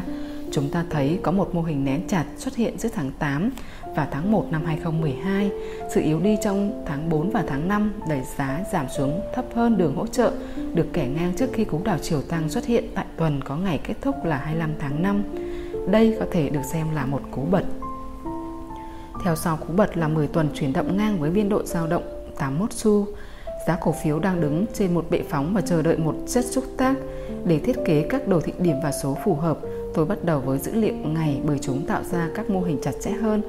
chúng 0.52 0.70
ta 0.70 0.84
thấy 0.90 1.18
có 1.22 1.32
một 1.32 1.54
mô 1.54 1.62
hình 1.62 1.84
nén 1.84 2.08
chặt 2.08 2.24
xuất 2.36 2.56
hiện 2.56 2.78
giữa 2.78 2.88
tháng 2.94 3.10
8 3.18 3.50
và 3.96 4.08
tháng 4.10 4.32
1 4.32 4.46
năm 4.50 4.64
2012. 4.64 5.50
Sự 5.90 6.00
yếu 6.00 6.20
đi 6.20 6.36
trong 6.42 6.84
tháng 6.86 7.08
4 7.08 7.30
và 7.30 7.44
tháng 7.48 7.68
5 7.68 7.92
đẩy 8.08 8.20
giá 8.38 8.60
giảm 8.72 8.86
xuống 8.88 9.20
thấp 9.34 9.44
hơn 9.54 9.78
đường 9.78 9.96
hỗ 9.96 10.06
trợ, 10.06 10.32
được 10.74 10.86
kẻ 10.92 11.08
ngang 11.14 11.32
trước 11.36 11.50
khi 11.52 11.64
cú 11.64 11.80
đảo 11.84 11.98
chiều 12.02 12.22
tăng 12.22 12.48
xuất 12.48 12.64
hiện 12.64 12.84
tại 12.94 13.04
tuần 13.16 13.40
có 13.44 13.56
ngày 13.56 13.80
kết 13.84 13.94
thúc 14.00 14.24
là 14.24 14.36
25 14.36 14.70
tháng 14.78 15.02
5. 15.02 15.22
Đây 15.90 16.16
có 16.20 16.26
thể 16.30 16.48
được 16.50 16.64
xem 16.72 16.86
là 16.94 17.06
một 17.06 17.20
cú 17.30 17.42
bật. 17.50 17.64
Theo 19.24 19.36
sau, 19.36 19.56
cú 19.56 19.72
bật 19.72 19.96
là 19.96 20.08
10 20.08 20.26
tuần 20.26 20.48
chuyển 20.54 20.72
động 20.72 20.96
ngang 20.96 21.20
với 21.20 21.30
biên 21.30 21.48
độ 21.48 21.62
dao 21.62 21.86
động 21.86 22.02
81 22.38 22.72
xu. 22.72 23.06
Giá 23.66 23.76
cổ 23.80 23.94
phiếu 24.02 24.18
đang 24.18 24.40
đứng 24.40 24.66
trên 24.74 24.94
một 24.94 25.06
bệ 25.10 25.22
phóng 25.28 25.54
và 25.54 25.60
chờ 25.60 25.82
đợi 25.82 25.96
một 25.96 26.14
chất 26.26 26.44
xúc 26.44 26.64
tác 26.76 26.94
để 27.44 27.58
thiết 27.58 27.76
kế 27.84 28.06
các 28.10 28.28
đồ 28.28 28.40
thị 28.40 28.52
điểm 28.58 28.76
và 28.82 28.92
số 28.92 29.16
phù 29.24 29.34
hợp. 29.34 29.58
Tôi 29.94 30.04
bắt 30.06 30.24
đầu 30.24 30.40
với 30.40 30.58
dữ 30.58 30.74
liệu 30.74 30.94
ngày 30.94 31.40
bởi 31.44 31.58
chúng 31.58 31.86
tạo 31.86 32.02
ra 32.02 32.28
các 32.34 32.50
mô 32.50 32.60
hình 32.60 32.78
chặt 32.82 32.92
chẽ 33.00 33.10
hơn. 33.10 33.42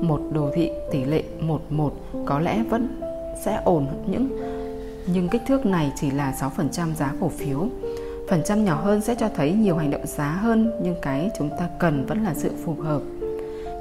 Một 0.00 0.20
đồ 0.32 0.50
thị 0.54 0.70
tỷ 0.92 1.04
lệ 1.04 1.22
11 1.40 1.92
có 2.26 2.38
lẽ 2.38 2.62
vẫn 2.70 3.00
sẽ 3.44 3.60
ổn 3.64 3.86
những 4.06 4.28
nhưng 5.06 5.28
kích 5.28 5.42
thước 5.46 5.66
này 5.66 5.92
chỉ 5.96 6.10
là 6.10 6.34
6% 6.56 6.94
giá 6.94 7.12
cổ 7.20 7.28
phiếu. 7.28 7.68
Phần 8.28 8.42
trăm 8.44 8.64
nhỏ 8.64 8.74
hơn 8.74 9.00
sẽ 9.00 9.14
cho 9.14 9.28
thấy 9.28 9.52
nhiều 9.52 9.76
hành 9.76 9.90
động 9.90 10.06
giá 10.06 10.28
hơn 10.28 10.72
nhưng 10.82 10.94
cái 11.02 11.30
chúng 11.38 11.50
ta 11.58 11.68
cần 11.78 12.06
vẫn 12.06 12.24
là 12.24 12.34
sự 12.34 12.50
phù 12.64 12.74
hợp. 12.74 13.02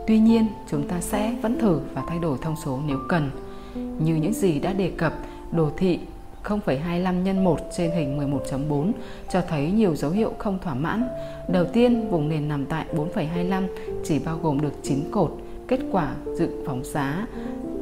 Tuy 0.07 0.20
nhiên, 0.20 0.47
chúng 0.70 0.88
ta 0.88 1.01
sẽ 1.01 1.36
vẫn 1.41 1.59
thử 1.59 1.80
và 1.93 2.03
thay 2.07 2.20
đổi 2.20 2.38
thông 2.41 2.55
số 2.66 2.80
nếu 2.88 2.97
cần. 3.09 3.30
Như 3.76 4.16
những 4.16 4.34
gì 4.34 4.59
đã 4.59 4.74
đề 4.74 4.91
cập, 4.97 5.14
đồ 5.51 5.70
thị 5.78 5.99
0,25 6.43 7.24
nhân 7.24 7.43
1 7.43 7.59
trên 7.78 7.91
hình 7.91 8.20
11.4 8.20 8.91
cho 9.30 9.41
thấy 9.49 9.72
nhiều 9.72 9.95
dấu 9.95 10.11
hiệu 10.11 10.34
không 10.38 10.59
thỏa 10.64 10.74
mãn. 10.74 11.07
Đầu 11.47 11.66
tiên, 11.74 12.09
vùng 12.09 12.30
nền 12.30 12.47
nằm 12.47 12.66
tại 12.66 12.86
4,25 12.95 13.68
chỉ 14.03 14.20
bao 14.20 14.38
gồm 14.38 14.61
được 14.61 14.74
9 14.84 14.99
cột. 15.11 15.43
Kết 15.68 15.80
quả 15.91 16.16
dự 16.38 16.49
phóng 16.66 16.84
giá 16.84 17.28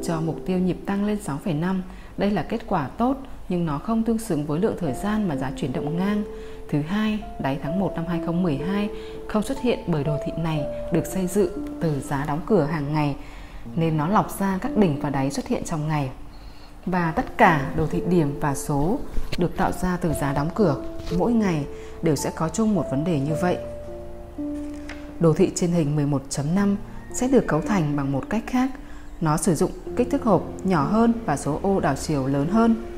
cho 0.02 0.20
mục 0.20 0.36
tiêu 0.46 0.58
nhịp 0.58 0.76
tăng 0.86 1.04
lên 1.04 1.18
6,5. 1.26 1.80
Đây 2.16 2.30
là 2.30 2.42
kết 2.42 2.60
quả 2.66 2.88
tốt 2.88 3.16
nhưng 3.48 3.66
nó 3.66 3.78
không 3.78 4.02
tương 4.02 4.18
xứng 4.18 4.46
với 4.46 4.60
lượng 4.60 4.76
thời 4.78 4.92
gian 4.92 5.28
mà 5.28 5.36
giá 5.36 5.50
chuyển 5.56 5.72
động 5.72 5.96
ngang. 5.96 6.24
Thứ 6.68 6.80
hai, 6.80 7.18
đáy 7.40 7.58
tháng 7.62 7.80
1 7.80 7.92
năm 7.96 8.04
2012 8.08 8.90
không 9.28 9.42
xuất 9.42 9.60
hiện 9.60 9.78
bởi 9.86 10.04
đồ 10.04 10.16
thị 10.26 10.32
này 10.38 10.64
được 10.92 11.06
xây 11.06 11.26
dựng 11.26 11.66
từ 11.80 12.00
giá 12.00 12.24
đóng 12.28 12.40
cửa 12.46 12.64
hàng 12.64 12.92
ngày 12.92 13.16
nên 13.76 13.96
nó 13.96 14.08
lọc 14.08 14.38
ra 14.38 14.58
các 14.60 14.76
đỉnh 14.76 15.00
và 15.00 15.10
đáy 15.10 15.30
xuất 15.30 15.46
hiện 15.46 15.64
trong 15.64 15.88
ngày. 15.88 16.10
Và 16.86 17.12
tất 17.16 17.38
cả 17.38 17.72
đồ 17.76 17.86
thị 17.86 18.02
điểm 18.08 18.38
và 18.40 18.54
số 18.54 18.98
được 19.38 19.56
tạo 19.56 19.72
ra 19.72 19.96
từ 20.00 20.12
giá 20.12 20.32
đóng 20.32 20.50
cửa 20.54 20.76
mỗi 21.18 21.32
ngày 21.32 21.64
đều 22.02 22.16
sẽ 22.16 22.30
có 22.36 22.48
chung 22.48 22.74
một 22.74 22.84
vấn 22.90 23.04
đề 23.04 23.20
như 23.20 23.34
vậy. 23.42 23.56
Đồ 25.20 25.32
thị 25.32 25.50
trên 25.54 25.70
hình 25.70 26.10
11.5 26.10 26.76
sẽ 27.14 27.28
được 27.28 27.46
cấu 27.46 27.60
thành 27.60 27.96
bằng 27.96 28.12
một 28.12 28.30
cách 28.30 28.44
khác. 28.46 28.70
Nó 29.20 29.36
sử 29.36 29.54
dụng 29.54 29.70
kích 29.96 30.10
thước 30.10 30.22
hộp 30.22 30.42
nhỏ 30.64 30.84
hơn 30.84 31.12
và 31.26 31.36
số 31.36 31.58
ô 31.62 31.80
đảo 31.80 31.94
chiều 31.96 32.26
lớn 32.26 32.48
hơn 32.48 32.92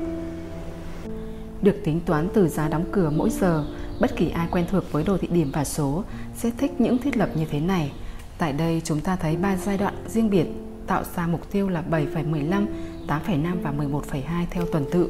được 1.65 1.75
tính 1.83 1.99
toán 2.05 2.27
từ 2.33 2.47
giá 2.47 2.67
đóng 2.67 2.85
cửa 2.91 3.09
mỗi 3.09 3.29
giờ. 3.29 3.65
Bất 3.99 4.15
kỳ 4.15 4.29
ai 4.29 4.47
quen 4.51 4.65
thuộc 4.71 4.91
với 4.91 5.03
đồ 5.03 5.17
thị 5.17 5.27
điểm 5.27 5.51
và 5.53 5.65
số 5.65 6.03
sẽ 6.35 6.51
thích 6.57 6.81
những 6.81 6.97
thiết 6.97 7.17
lập 7.17 7.29
như 7.35 7.45
thế 7.51 7.59
này. 7.59 7.91
Tại 8.37 8.53
đây 8.53 8.81
chúng 8.83 9.01
ta 9.01 9.15
thấy 9.15 9.35
ba 9.37 9.55
giai 9.55 9.77
đoạn 9.77 9.93
riêng 10.07 10.29
biệt 10.29 10.45
tạo 10.87 11.03
ra 11.15 11.27
mục 11.27 11.51
tiêu 11.51 11.69
là 11.69 11.83
7,15, 11.91 12.65
8,5 13.07 13.55
và 13.63 13.71
11,2 13.71 14.45
theo 14.49 14.65
tuần 14.71 14.85
tự. 14.91 15.09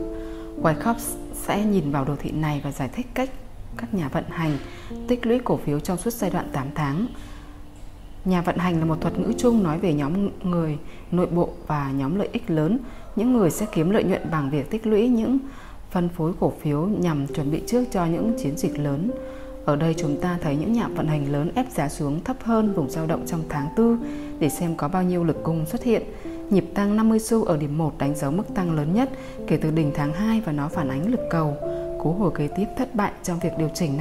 Wyckoff 0.62 0.96
sẽ 1.34 1.66
nhìn 1.66 1.92
vào 1.92 2.06
đồ 2.06 2.16
thị 2.16 2.32
này 2.32 2.62
và 2.64 2.72
giải 2.72 2.90
thích 2.94 3.08
cách 3.14 3.30
các 3.78 3.94
nhà 3.94 4.08
vận 4.08 4.24
hành 4.30 4.58
tích 5.08 5.26
lũy 5.26 5.40
cổ 5.44 5.58
phiếu 5.58 5.80
trong 5.80 5.98
suốt 5.98 6.14
giai 6.14 6.30
đoạn 6.30 6.50
8 6.54 6.68
tháng. 6.76 7.08
Nhà 8.26 8.42
vận 8.42 8.58
hành 8.58 8.80
là 8.80 8.86
một 8.86 9.02
thuật 9.02 9.20
ngữ 9.20 9.34
chung 9.38 9.64
nói 9.64 9.80
về 9.80 9.94
nhóm 9.94 10.30
người, 10.44 10.78
nội 11.12 11.28
bộ 11.28 11.50
và 11.68 11.92
nhóm 11.92 12.16
lợi 12.16 12.30
ích 12.32 12.50
lớn. 12.50 12.80
Những 13.16 13.34
người 13.34 13.52
sẽ 13.52 13.66
kiếm 13.72 13.90
lợi 13.90 14.04
nhuận 14.04 14.22
bằng 14.32 14.50
việc 14.50 14.70
tích 14.70 14.88
lũy 14.88 15.08
những 15.08 15.38
phân 15.92 16.10
phối 16.10 16.34
cổ 16.40 16.54
phiếu 16.62 16.82
nhằm 16.82 17.28
chuẩn 17.28 17.52
bị 17.52 17.62
trước 17.68 17.84
cho 17.92 18.06
những 18.06 18.34
chiến 18.38 18.58
dịch 18.58 18.80
lớn. 18.80 19.12
Ở 19.66 19.76
đây 19.76 19.96
chúng 19.98 20.22
ta 20.22 20.38
thấy 20.42 20.56
những 20.56 20.74
nhà 20.74 20.88
vận 20.88 21.08
hành 21.08 21.32
lớn 21.32 21.52
ép 21.56 21.72
giá 21.72 21.90
xuống 21.90 22.24
thấp 22.24 22.38
hơn 22.44 22.74
vùng 22.74 22.90
dao 22.90 23.08
động 23.08 23.24
trong 23.26 23.44
tháng 23.50 23.68
4 23.78 23.98
để 24.40 24.50
xem 24.50 24.76
có 24.76 24.88
bao 24.88 25.04
nhiêu 25.04 25.24
lực 25.24 25.44
cung 25.44 25.66
xuất 25.66 25.84
hiện. 25.84 26.04
Nhịp 26.50 26.66
tăng 26.74 26.96
50 26.96 27.20
xu 27.20 27.44
ở 27.44 27.58
điểm 27.58 27.78
1 27.78 27.98
đánh 27.98 28.16
dấu 28.16 28.32
mức 28.32 28.54
tăng 28.56 28.76
lớn 28.76 28.94
nhất 28.94 29.10
kể 29.48 29.58
từ 29.58 29.72
đỉnh 29.72 29.92
tháng 29.96 30.14
2 30.14 30.42
và 30.42 30.52
nó 30.52 30.68
phản 30.68 30.90
ánh 30.90 31.12
lực 31.12 31.22
cầu. 31.30 31.58
Cú 32.04 32.12
hồi 32.12 32.32
kế 32.36 32.48
tiếp 32.48 32.66
thất 32.78 32.96
bại 32.96 33.12
trong 33.24 33.40
việc 33.40 33.52
điều 33.58 33.70
chỉnh 33.74 33.98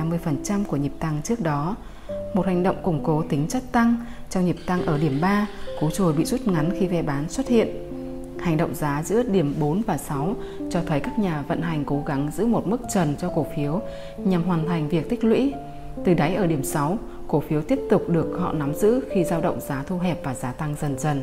50% 0.47 0.65
của 0.65 0.77
nhịp 0.77 0.93
tăng 0.99 1.21
trước 1.25 1.41
đó. 1.41 1.77
Một 2.35 2.47
hành 2.47 2.63
động 2.63 2.77
củng 2.83 3.01
cố 3.05 3.23
tính 3.29 3.47
chất 3.49 3.63
tăng 3.73 3.97
trong 4.35 4.47
nhịp 4.47 4.57
tăng 4.67 4.87
ở 4.87 4.99
điểm 4.99 5.19
3, 5.21 5.47
cú 5.81 5.91
trồi 5.91 6.13
bị 6.13 6.25
rút 6.25 6.47
ngắn 6.47 6.71
khi 6.79 6.87
ve 6.87 7.03
bán 7.03 7.29
xuất 7.29 7.49
hiện. 7.49 7.69
Hành 8.41 8.57
động 8.57 8.75
giá 8.75 9.03
giữa 9.05 9.23
điểm 9.23 9.55
4 9.61 9.83
và 9.87 9.99
6 9.99 10.37
cho 10.71 10.81
thấy 10.87 11.01
các 11.01 11.19
nhà 11.19 11.45
vận 11.49 11.63
hành 11.63 11.85
cố 11.85 12.03
gắng 12.07 12.31
giữ 12.37 12.47
một 12.47 12.67
mức 12.67 12.81
trần 12.95 13.15
cho 13.19 13.29
cổ 13.35 13.47
phiếu 13.57 13.81
nhằm 14.19 14.43
hoàn 14.43 14.69
thành 14.69 14.89
việc 14.89 15.09
tích 15.09 15.25
lũy. 15.25 15.53
Từ 16.05 16.15
đáy 16.15 16.35
ở 16.35 16.47
điểm 16.47 16.65
6, 16.65 16.99
cổ 17.29 17.41
phiếu 17.41 17.63
tiếp 17.63 17.79
tục 17.91 18.09
được 18.09 18.37
họ 18.39 18.53
nắm 18.53 18.75
giữ 18.75 19.01
khi 19.11 19.25
dao 19.25 19.41
động 19.41 19.61
giá 19.61 19.85
thu 19.87 19.99
hẹp 19.99 20.25
và 20.25 20.35
giá 20.35 20.53
tăng 20.53 20.75
dần 20.81 20.99
dần. 20.99 21.23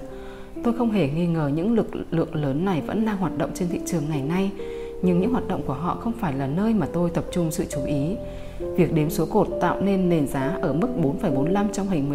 Tôi 0.63 0.73
không 0.77 0.91
hề 0.91 1.09
nghi 1.09 1.27
ngờ 1.27 1.51
những 1.55 1.73
lực 1.73 1.87
lượng 2.11 2.35
lớn 2.35 2.65
này 2.65 2.81
vẫn 2.81 3.05
đang 3.05 3.17
hoạt 3.17 3.37
động 3.37 3.51
trên 3.53 3.69
thị 3.69 3.79
trường 3.85 4.03
ngày 4.09 4.21
nay, 4.21 4.51
nhưng 5.01 5.21
những 5.21 5.31
hoạt 5.31 5.47
động 5.47 5.61
của 5.67 5.73
họ 5.73 5.97
không 6.01 6.13
phải 6.19 6.33
là 6.33 6.47
nơi 6.47 6.73
mà 6.73 6.87
tôi 6.93 7.09
tập 7.09 7.25
trung 7.31 7.51
sự 7.51 7.65
chú 7.69 7.83
ý. 7.85 8.15
Việc 8.75 8.93
đếm 8.93 9.09
số 9.09 9.25
cột 9.25 9.47
tạo 9.61 9.81
nên 9.81 10.09
nền 10.09 10.27
giá 10.27 10.57
ở 10.61 10.73
mức 10.73 10.87
4,45 11.21 11.65
trong 11.73 11.87
hình 11.87 12.09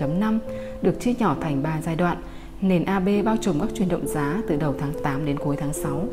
1.5 0.00 0.38
được 0.82 1.00
chia 1.00 1.12
nhỏ 1.18 1.36
thành 1.40 1.62
3 1.62 1.80
giai 1.82 1.96
đoạn– 1.96 2.22
Nền 2.60 2.84
AB 2.84 3.08
bao 3.24 3.36
trùm 3.36 3.60
các 3.60 3.68
chuyển 3.74 3.88
động 3.88 4.06
giá 4.06 4.42
từ 4.48 4.56
đầu 4.56 4.74
tháng 4.78 4.92
8 5.02 5.26
đến 5.26 5.38
cuối 5.38 5.56
tháng 5.56 5.72
6. 5.72 6.04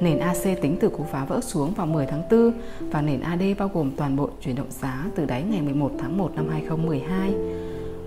Nền 0.00 0.18
AC 0.18 0.42
tính 0.62 0.76
từ 0.80 0.88
cú 0.88 1.04
phá 1.04 1.24
vỡ 1.24 1.40
xuống 1.40 1.74
vào 1.74 1.86
10 1.86 2.06
tháng 2.06 2.22
4 2.30 2.52
và 2.80 3.02
nền 3.02 3.20
AD 3.20 3.42
bao 3.58 3.70
gồm 3.74 3.90
toàn 3.96 4.16
bộ 4.16 4.30
chuyển 4.40 4.56
động 4.56 4.70
giá 4.70 5.04
từ 5.14 5.24
đáy 5.24 5.42
ngày 5.42 5.62
11 5.62 5.92
tháng 5.98 6.18
1 6.18 6.32
năm 6.34 6.48
2012. 6.48 7.34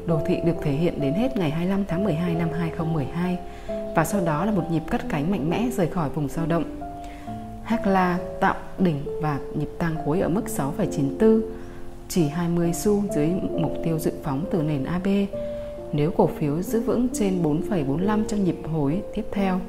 Đồ 0.08 0.20
thị 0.28 0.38
được 0.46 0.54
thể 0.62 0.72
hiện 0.72 1.02
đến 1.02 1.14
hết 1.14 1.38
ngày 1.38 1.50
25 1.50 1.86
tháng 1.88 2.04
12 2.04 2.36
năm 2.36 2.50
2012 2.60 3.38
và 3.96 4.06
sau 4.06 4.22
đó 4.26 4.46
là 4.46 4.52
một 4.52 4.64
nhịp 4.72 4.84
cắt 4.92 5.02
cánh 5.10 5.32
mạnh 5.32 5.50
mẽ 5.50 5.68
rời 5.78 5.88
khỏi 5.88 6.10
vùng 6.10 6.30
dao 6.30 6.46
động. 6.46 6.64
Hakla 7.64 8.20
tạo 8.40 8.56
đỉnh 8.80 9.22
và 9.22 9.40
nhịp 9.56 9.70
tăng 9.78 9.96
cuối 10.06 10.20
ở 10.20 10.30
mức 10.30 10.44
6,94, 10.46 11.42
chỉ 12.10 12.28
20 12.28 12.74
xu 12.74 13.04
dưới 13.16 13.30
mục 13.60 13.72
tiêu 13.84 14.00
dự 14.00 14.12
phóng 14.24 14.46
từ 14.52 14.62
nền 14.62 14.84
AB 14.84 15.08
nếu 15.94 16.12
cổ 16.12 16.28
phiếu 16.28 16.62
giữ 16.62 16.82
vững 16.82 17.08
trên 17.14 17.44
4,45 17.44 18.26
trong 18.28 18.44
nhịp 18.44 18.58
hồi 18.72 19.02
tiếp 19.14 19.26
theo. 19.32 19.60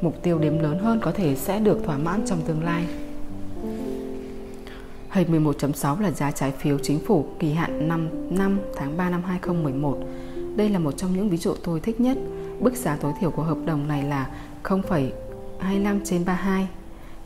Mục 0.00 0.22
tiêu 0.22 0.38
đếm 0.38 0.58
lớn 0.58 0.78
hơn 0.78 1.00
có 1.02 1.12
thể 1.12 1.34
sẽ 1.34 1.60
được 1.60 1.84
thỏa 1.84 1.98
mãn 1.98 2.22
trong 2.26 2.38
tương 2.46 2.64
lai. 2.64 2.86
Hình 5.10 5.44
11.6 5.44 6.00
là 6.00 6.10
giá 6.10 6.30
trái 6.30 6.52
phiếu 6.52 6.78
chính 6.78 6.98
phủ 6.98 7.26
kỳ 7.38 7.52
hạn 7.52 7.88
5 7.88 8.08
năm 8.30 8.60
tháng 8.76 8.96
3 8.96 9.10
năm 9.10 9.22
2011. 9.22 9.98
Đây 10.56 10.68
là 10.68 10.78
một 10.78 10.92
trong 10.92 11.12
những 11.12 11.28
ví 11.28 11.36
dụ 11.36 11.54
tôi 11.64 11.80
thích 11.80 12.00
nhất. 12.00 12.18
Bức 12.60 12.74
giá 12.74 12.96
tối 12.96 13.12
thiểu 13.20 13.30
của 13.30 13.42
hợp 13.42 13.58
đồng 13.66 13.88
này 13.88 14.02
là 14.02 14.30
0,25 14.64 16.00
trên 16.04 16.24
32 16.24 16.68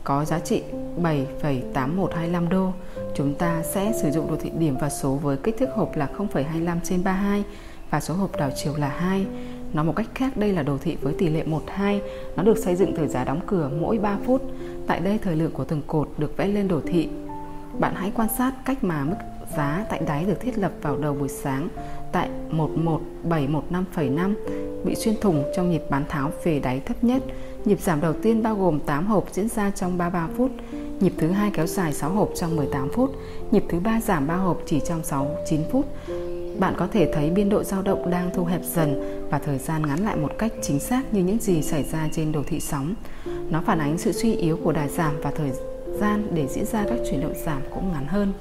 có 0.03 0.25
giá 0.25 0.39
trị 0.39 0.63
7,8125 1.01 2.49
đô. 2.49 2.71
Chúng 3.15 3.33
ta 3.33 3.63
sẽ 3.63 3.93
sử 4.01 4.11
dụng 4.11 4.27
đồ 4.27 4.35
thị 4.35 4.51
điểm 4.59 4.75
và 4.79 4.89
số 4.89 5.15
với 5.15 5.37
kích 5.37 5.57
thước 5.57 5.69
hộp 5.75 5.95
là 5.95 6.09
0,25 6.17 6.77
trên 6.83 7.03
32 7.03 7.43
và 7.89 7.99
số 7.99 8.13
hộp 8.13 8.37
đảo 8.37 8.49
chiều 8.55 8.75
là 8.77 8.87
2. 8.87 9.25
Nói 9.73 9.85
một 9.85 9.93
cách 9.95 10.07
khác 10.15 10.37
đây 10.37 10.53
là 10.53 10.63
đồ 10.63 10.77
thị 10.77 10.97
với 11.01 11.13
tỷ 11.17 11.29
lệ 11.29 11.43
1-2. 11.77 11.99
Nó 12.35 12.43
được 12.43 12.57
xây 12.57 12.75
dựng 12.75 12.93
từ 12.97 13.07
giá 13.07 13.23
đóng 13.23 13.39
cửa 13.47 13.69
mỗi 13.81 13.97
3 13.97 14.17
phút. 14.25 14.41
Tại 14.87 14.99
đây 14.99 15.17
thời 15.17 15.35
lượng 15.35 15.51
của 15.51 15.63
từng 15.63 15.81
cột 15.87 16.09
được 16.17 16.37
vẽ 16.37 16.47
lên 16.47 16.67
đồ 16.67 16.81
thị. 16.87 17.09
Bạn 17.79 17.93
hãy 17.95 18.11
quan 18.15 18.27
sát 18.37 18.53
cách 18.65 18.83
mà 18.83 19.03
mức 19.03 19.15
giá 19.57 19.85
tại 19.89 20.01
đáy 20.07 20.25
được 20.25 20.39
thiết 20.39 20.57
lập 20.57 20.71
vào 20.81 20.97
đầu 20.97 21.13
buổi 21.13 21.29
sáng 21.29 21.67
tại 22.11 22.29
11715,5 22.51 24.33
bị 24.85 24.95
xuyên 24.95 25.15
thủng 25.21 25.43
trong 25.55 25.71
nhịp 25.71 25.83
bán 25.89 26.03
tháo 26.09 26.31
về 26.43 26.59
đáy 26.59 26.79
thấp 26.79 27.03
nhất. 27.03 27.23
Nhịp 27.65 27.81
giảm 27.81 28.01
đầu 28.01 28.13
tiên 28.13 28.43
bao 28.43 28.55
gồm 28.55 28.79
8 28.79 29.07
hộp 29.07 29.27
diễn 29.31 29.47
ra 29.47 29.71
trong 29.71 29.97
33 29.97 30.27
phút. 30.37 30.51
Nhịp 31.03 31.13
thứ 31.17 31.31
hai 31.31 31.51
kéo 31.53 31.67
dài 31.67 31.93
6 31.93 32.09
hộp 32.09 32.29
trong 32.35 32.55
18 32.55 32.89
phút. 32.89 33.15
Nhịp 33.51 33.63
thứ 33.69 33.79
ba 33.79 34.01
giảm 34.01 34.27
3 34.27 34.35
hộp 34.35 34.61
chỉ 34.65 34.79
trong 34.79 35.03
6 35.03 35.37
9 35.45 35.61
phút 35.71 35.85
bạn 36.59 36.73
có 36.77 36.87
thể 36.87 37.11
thấy 37.13 37.29
biên 37.29 37.49
độ 37.49 37.63
dao 37.63 37.81
động 37.81 38.09
đang 38.09 38.29
thu 38.33 38.45
hẹp 38.45 38.61
dần 38.63 39.01
và 39.29 39.39
thời 39.39 39.57
gian 39.57 39.87
ngắn 39.87 40.05
lại 40.05 40.15
một 40.15 40.31
cách 40.37 40.51
chính 40.61 40.79
xác 40.79 41.13
như 41.13 41.21
những 41.21 41.39
gì 41.39 41.61
xảy 41.61 41.83
ra 41.83 42.09
trên 42.11 42.31
đồ 42.31 42.43
thị 42.47 42.59
sóng. 42.59 42.95
Nó 43.49 43.61
phản 43.65 43.79
ánh 43.79 43.97
sự 43.97 44.11
suy 44.11 44.35
yếu 44.35 44.57
của 44.63 44.71
đà 44.71 44.87
giảm 44.87 45.21
và 45.21 45.31
thời 45.31 45.51
gian 45.99 46.27
để 46.33 46.47
diễn 46.47 46.65
ra 46.65 46.85
các 46.89 46.99
chuyển 47.09 47.21
động 47.21 47.33
giảm 47.45 47.61
cũng 47.73 47.91
ngắn 47.91 48.05
hơn. 48.07 48.33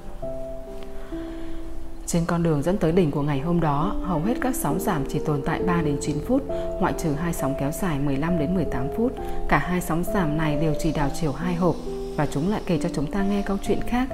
Trên 2.07 2.25
con 2.27 2.43
đường 2.43 2.63
dẫn 2.63 2.79
tới 2.79 2.93
đỉnh 2.93 3.11
của 3.11 3.23
ngày 3.23 3.41
hôm 3.41 3.61
đó, 3.61 3.97
hầu 4.03 4.21
hết 4.21 4.35
các 4.41 4.55
sóng 4.57 4.81
giảm 4.81 5.03
chỉ 5.09 5.19
tồn 5.19 5.43
tại 5.45 5.63
3 5.63 5.83
đến 5.83 5.97
9 6.01 6.17
phút, 6.27 6.43
ngoại 6.81 6.95
trừ 6.99 7.13
hai 7.13 7.33
sóng 7.33 7.55
kéo 7.61 7.71
dài 7.83 7.99
15 7.99 8.39
đến 8.39 8.55
18 8.55 8.89
phút. 8.97 9.13
Cả 9.49 9.59
hai 9.59 9.81
sóng 9.81 10.05
giảm 10.15 10.39
này 10.39 10.57
đều 10.57 10.75
chỉ 10.83 10.93
đảo 10.93 11.11
chiều 11.21 11.33
hai 11.33 11.55
hộp 11.55 11.77
và 12.17 12.27
chúng 12.27 12.51
lại 12.51 12.63
kể 12.67 12.79
cho 12.83 12.89
chúng 12.89 13.11
ta 13.11 13.23
nghe 13.23 13.43
câu 13.43 13.57
chuyện 13.63 13.81
khác 13.87 14.09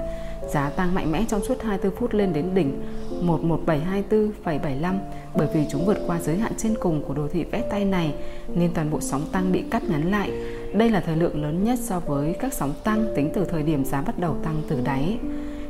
Giá 0.53 0.69
tăng 0.69 0.95
mạnh 0.95 1.11
mẽ 1.11 1.25
trong 1.27 1.43
suốt 1.43 1.61
24 1.63 1.99
phút 1.99 2.13
lên 2.13 2.33
đến 2.33 2.45
đỉnh 2.53 2.81
11724,75 3.21 4.97
bởi 5.35 5.47
vì 5.53 5.65
chúng 5.71 5.85
vượt 5.85 5.97
qua 6.07 6.21
giới 6.21 6.37
hạn 6.37 6.51
trên 6.57 6.75
cùng 6.79 7.03
của 7.03 7.13
đồ 7.13 7.27
thị 7.27 7.43
vẽ 7.43 7.61
tay 7.69 7.85
này 7.85 8.13
nên 8.55 8.73
toàn 8.73 8.91
bộ 8.91 9.01
sóng 9.01 9.25
tăng 9.31 9.51
bị 9.51 9.63
cắt 9.71 9.83
ngắn 9.83 10.11
lại. 10.11 10.31
Đây 10.73 10.89
là 10.89 10.99
thời 10.99 11.15
lượng 11.15 11.43
lớn 11.43 11.63
nhất 11.63 11.79
so 11.81 11.99
với 11.99 12.35
các 12.39 12.53
sóng 12.53 12.73
tăng 12.83 13.05
tính 13.15 13.31
từ 13.33 13.45
thời 13.45 13.63
điểm 13.63 13.85
giá 13.85 14.01
bắt 14.01 14.19
đầu 14.19 14.35
tăng 14.43 14.61
từ 14.67 14.81
đáy. 14.83 15.17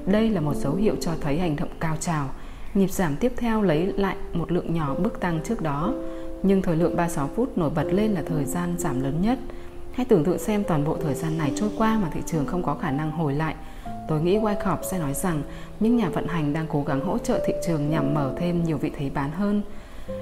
Đây 0.05 0.29
là 0.29 0.41
một 0.41 0.55
dấu 0.55 0.75
hiệu 0.75 0.95
cho 1.01 1.11
thấy 1.21 1.39
hành 1.39 1.55
động 1.55 1.69
cao 1.79 1.95
trào. 1.99 2.29
Nhịp 2.73 2.91
giảm 2.91 3.15
tiếp 3.15 3.33
theo 3.37 3.61
lấy 3.61 3.93
lại 3.97 4.15
một 4.33 4.51
lượng 4.51 4.73
nhỏ 4.73 4.95
bước 4.95 5.19
tăng 5.19 5.39
trước 5.43 5.61
đó, 5.61 5.93
nhưng 6.43 6.61
thời 6.61 6.75
lượng 6.75 6.95
36 6.95 7.29
phút 7.35 7.57
nổi 7.57 7.69
bật 7.69 7.85
lên 7.91 8.11
là 8.11 8.21
thời 8.25 8.45
gian 8.45 8.75
giảm 8.77 9.03
lớn 9.03 9.21
nhất. 9.21 9.39
Hãy 9.93 10.05
tưởng 10.05 10.23
tượng 10.23 10.39
xem 10.39 10.63
toàn 10.63 10.85
bộ 10.85 10.97
thời 11.01 11.15
gian 11.15 11.37
này 11.37 11.51
trôi 11.55 11.69
qua 11.77 11.99
mà 12.01 12.09
thị 12.13 12.21
trường 12.25 12.45
không 12.45 12.63
có 12.63 12.75
khả 12.75 12.91
năng 12.91 13.11
hồi 13.11 13.33
lại. 13.33 13.55
Tôi 14.07 14.21
nghĩ 14.21 14.37
Wyckoff 14.37 14.77
sẽ 14.83 14.99
nói 14.99 15.13
rằng 15.13 15.41
những 15.79 15.97
nhà 15.97 16.09
vận 16.09 16.27
hành 16.27 16.53
đang 16.53 16.65
cố 16.69 16.83
gắng 16.83 17.05
hỗ 17.05 17.17
trợ 17.17 17.43
thị 17.47 17.53
trường 17.67 17.89
nhằm 17.89 18.13
mở 18.13 18.33
thêm 18.37 18.63
nhiều 18.63 18.77
vị 18.77 18.91
thế 18.97 19.09
bán 19.09 19.31
hơn. 19.31 19.61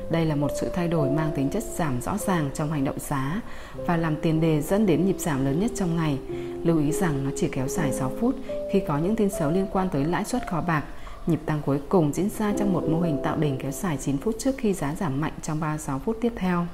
Đây 0.09 0.26
là 0.26 0.36
một 0.36 0.51
sự 0.61 0.70
thay 0.74 0.88
đổi 0.88 1.09
mang 1.09 1.32
tính 1.36 1.49
chất 1.49 1.63
giảm 1.63 2.01
rõ 2.01 2.18
ràng 2.18 2.49
trong 2.53 2.72
hành 2.72 2.84
động 2.84 2.99
giá 2.99 3.41
và 3.86 3.97
làm 3.97 4.15
tiền 4.15 4.41
đề 4.41 4.61
dẫn 4.61 4.86
đến 4.86 5.05
nhịp 5.05 5.15
giảm 5.20 5.45
lớn 5.45 5.59
nhất 5.59 5.72
trong 5.76 5.95
ngày. 5.95 6.18
Lưu 6.63 6.80
ý 6.80 6.91
rằng 6.91 7.24
nó 7.24 7.32
chỉ 7.36 7.49
kéo 7.51 7.68
dài 7.68 7.93
6 7.93 8.11
phút 8.20 8.36
khi 8.72 8.82
có 8.88 8.97
những 8.97 9.15
tin 9.15 9.30
xấu 9.30 9.51
liên 9.51 9.68
quan 9.72 9.89
tới 9.89 10.05
lãi 10.05 10.24
suất 10.24 10.47
kho 10.47 10.61
bạc. 10.61 10.84
Nhịp 11.28 11.39
tăng 11.45 11.61
cuối 11.65 11.82
cùng 11.89 12.13
diễn 12.13 12.30
ra 12.30 12.53
trong 12.57 12.74
một 12.74 12.84
mô 12.89 13.01
hình 13.01 13.20
tạo 13.24 13.38
đỉnh 13.38 13.57
kéo 13.57 13.72
dài 13.72 13.97
9 13.97 14.18
phút 14.18 14.36
trước 14.39 14.55
khi 14.57 14.74
giá 14.74 14.95
giảm 14.95 15.22
mạnh 15.22 15.34
trong 15.41 15.59
36 15.59 15.99
phút 15.99 16.18
tiếp 16.22 16.34
theo. 16.36 16.65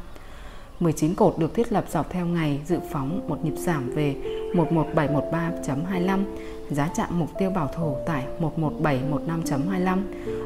19 0.84 1.15
cột 1.15 1.38
được 1.38 1.53
thiết 1.53 1.71
lập 1.71 1.86
dọc 1.89 2.09
theo 2.09 2.25
ngày 2.25 2.59
dự 2.67 2.79
phóng 2.91 3.21
một 3.27 3.45
nhịp 3.45 3.53
giảm 3.57 3.89
về 3.89 4.15
11713.25, 4.53 6.23
giá 6.69 6.89
chạm 6.95 7.19
mục 7.19 7.29
tiêu 7.39 7.49
bảo 7.49 7.67
thủ 7.75 7.95
tại 8.05 8.25
11715.25 8.57 9.97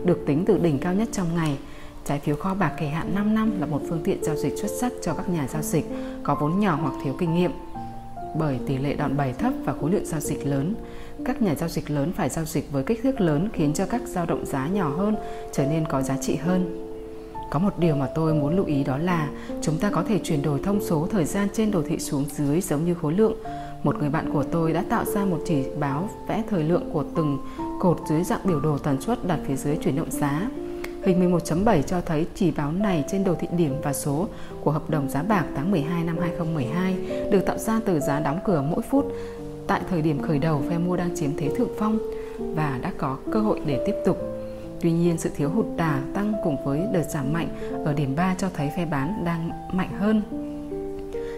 được 0.06 0.24
tính 0.26 0.44
từ 0.48 0.58
đỉnh 0.58 0.80
cao 0.80 0.94
nhất 0.94 1.10
trong 1.12 1.36
ngày. 1.36 1.58
Trái 2.06 2.20
phiếu 2.20 2.36
kho 2.36 2.54
bạc 2.54 2.74
kỳ 2.80 2.88
hạn 2.88 3.16
5 3.16 3.36
năm 3.36 3.60
là 3.60 3.66
một 3.66 3.82
phương 3.90 4.02
tiện 4.04 4.24
giao 4.24 4.36
dịch 4.36 4.58
xuất 4.58 4.72
sắc 4.82 4.92
cho 5.02 5.14
các 5.14 5.30
nhà 5.30 5.48
giao 5.48 5.62
dịch 5.62 5.86
có 6.24 6.38
vốn 6.42 6.60
nhỏ 6.60 6.80
hoặc 6.82 6.94
thiếu 7.04 7.16
kinh 7.20 7.36
nghiệm. 7.36 7.52
Bởi 8.36 8.60
tỷ 8.68 8.78
lệ 8.78 8.94
đòn 8.94 9.18
bẩy 9.18 9.34
thấp 9.34 9.54
và 9.66 9.74
khối 9.74 9.92
lượng 9.92 10.06
giao 10.06 10.20
dịch 10.20 10.46
lớn, 10.46 10.76
các 11.26 11.42
nhà 11.42 11.56
giao 11.56 11.70
dịch 11.70 11.92
lớn 11.92 12.12
phải 12.14 12.30
giao 12.30 12.46
dịch 12.46 12.72
với 12.72 12.84
kích 12.84 13.00
thước 13.04 13.22
lớn 13.22 13.50
khiến 13.54 13.74
cho 13.74 13.86
các 13.86 14.02
dao 14.06 14.26
động 14.26 14.46
giá 14.46 14.68
nhỏ 14.68 14.90
hơn 14.90 15.16
trở 15.52 15.66
nên 15.66 15.86
có 15.88 16.02
giá 16.02 16.18
trị 16.18 16.36
hơn. 16.36 16.87
Có 17.50 17.60
một 17.60 17.80
điều 17.80 17.96
mà 17.96 18.08
tôi 18.16 18.34
muốn 18.34 18.56
lưu 18.56 18.66
ý 18.66 18.84
đó 18.84 18.98
là 18.98 19.30
chúng 19.62 19.78
ta 19.78 19.90
có 19.90 20.04
thể 20.04 20.20
chuyển 20.24 20.42
đổi 20.42 20.60
thông 20.64 20.82
số 20.82 21.08
thời 21.12 21.26
gian 21.26 21.48
trên 21.54 21.72
đồ 21.72 21.82
thị 21.88 22.00
xuống 22.00 22.26
dưới 22.30 22.62
giống 22.62 22.86
như 22.86 22.94
khối 22.94 23.14
lượng. 23.14 23.34
Một 23.84 23.98
người 24.00 24.10
bạn 24.10 24.30
của 24.34 24.44
tôi 24.44 24.74
đã 24.74 24.84
tạo 24.90 25.06
ra 25.06 25.26
một 25.26 25.40
chỉ 25.46 25.64
báo 25.80 26.10
vẽ 26.28 26.44
thời 26.50 26.64
lượng 26.64 26.90
của 26.94 27.04
từng 27.16 27.38
cột 27.80 27.98
dưới 28.10 28.24
dạng 28.24 28.40
biểu 28.44 28.60
đồ 28.60 28.78
tần 28.78 29.02
suất 29.02 29.28
đặt 29.28 29.40
phía 29.48 29.56
dưới 29.56 29.78
chuyển 29.78 29.96
động 29.96 30.12
giá. 30.12 30.50
Hình 31.04 31.32
11.7 31.32 31.82
cho 31.82 32.02
thấy 32.02 32.26
chỉ 32.36 32.52
báo 32.52 32.72
này 32.72 33.04
trên 33.12 33.24
đồ 33.24 33.36
thị 33.40 33.48
điểm 33.58 33.76
và 33.84 33.94
số 33.94 34.28
của 34.64 34.72
hợp 34.72 34.90
đồng 34.90 35.10
giá 35.10 35.24
bạc 35.24 35.46
tháng 35.56 35.72
12 35.72 36.04
năm 36.04 36.18
2012 36.20 36.96
được 37.32 37.46
tạo 37.46 37.58
ra 37.58 37.80
từ 37.86 38.00
giá 38.00 38.20
đóng 38.20 38.40
cửa 38.46 38.64
mỗi 38.70 38.82
phút 38.90 39.06
tại 39.68 39.82
thời 39.90 40.02
điểm 40.02 40.22
khởi 40.22 40.40
đầu 40.40 40.62
phe 40.70 40.78
mua 40.78 40.98
đang 40.98 41.16
chiếm 41.16 41.30
thế 41.38 41.50
thượng 41.56 41.70
phong 41.80 42.00
và 42.40 42.80
đã 42.82 42.92
có 42.98 43.18
cơ 43.32 43.40
hội 43.40 43.62
để 43.66 43.84
tiếp 43.86 43.96
tục. 44.06 44.18
Tuy 44.82 44.92
nhiên, 44.92 45.18
sự 45.18 45.30
thiếu 45.36 45.50
hụt 45.50 45.66
đà 45.76 46.02
tăng 46.14 46.34
cùng 46.44 46.64
với 46.64 46.82
đợt 46.94 47.04
giảm 47.04 47.34
mạnh 47.34 47.48
ở 47.86 47.94
điểm 47.94 48.16
3 48.16 48.36
cho 48.38 48.50
thấy 48.54 48.70
phe 48.76 48.86
bán 48.86 49.24
đang 49.26 49.50
mạnh 49.72 49.92
hơn. 50.00 50.22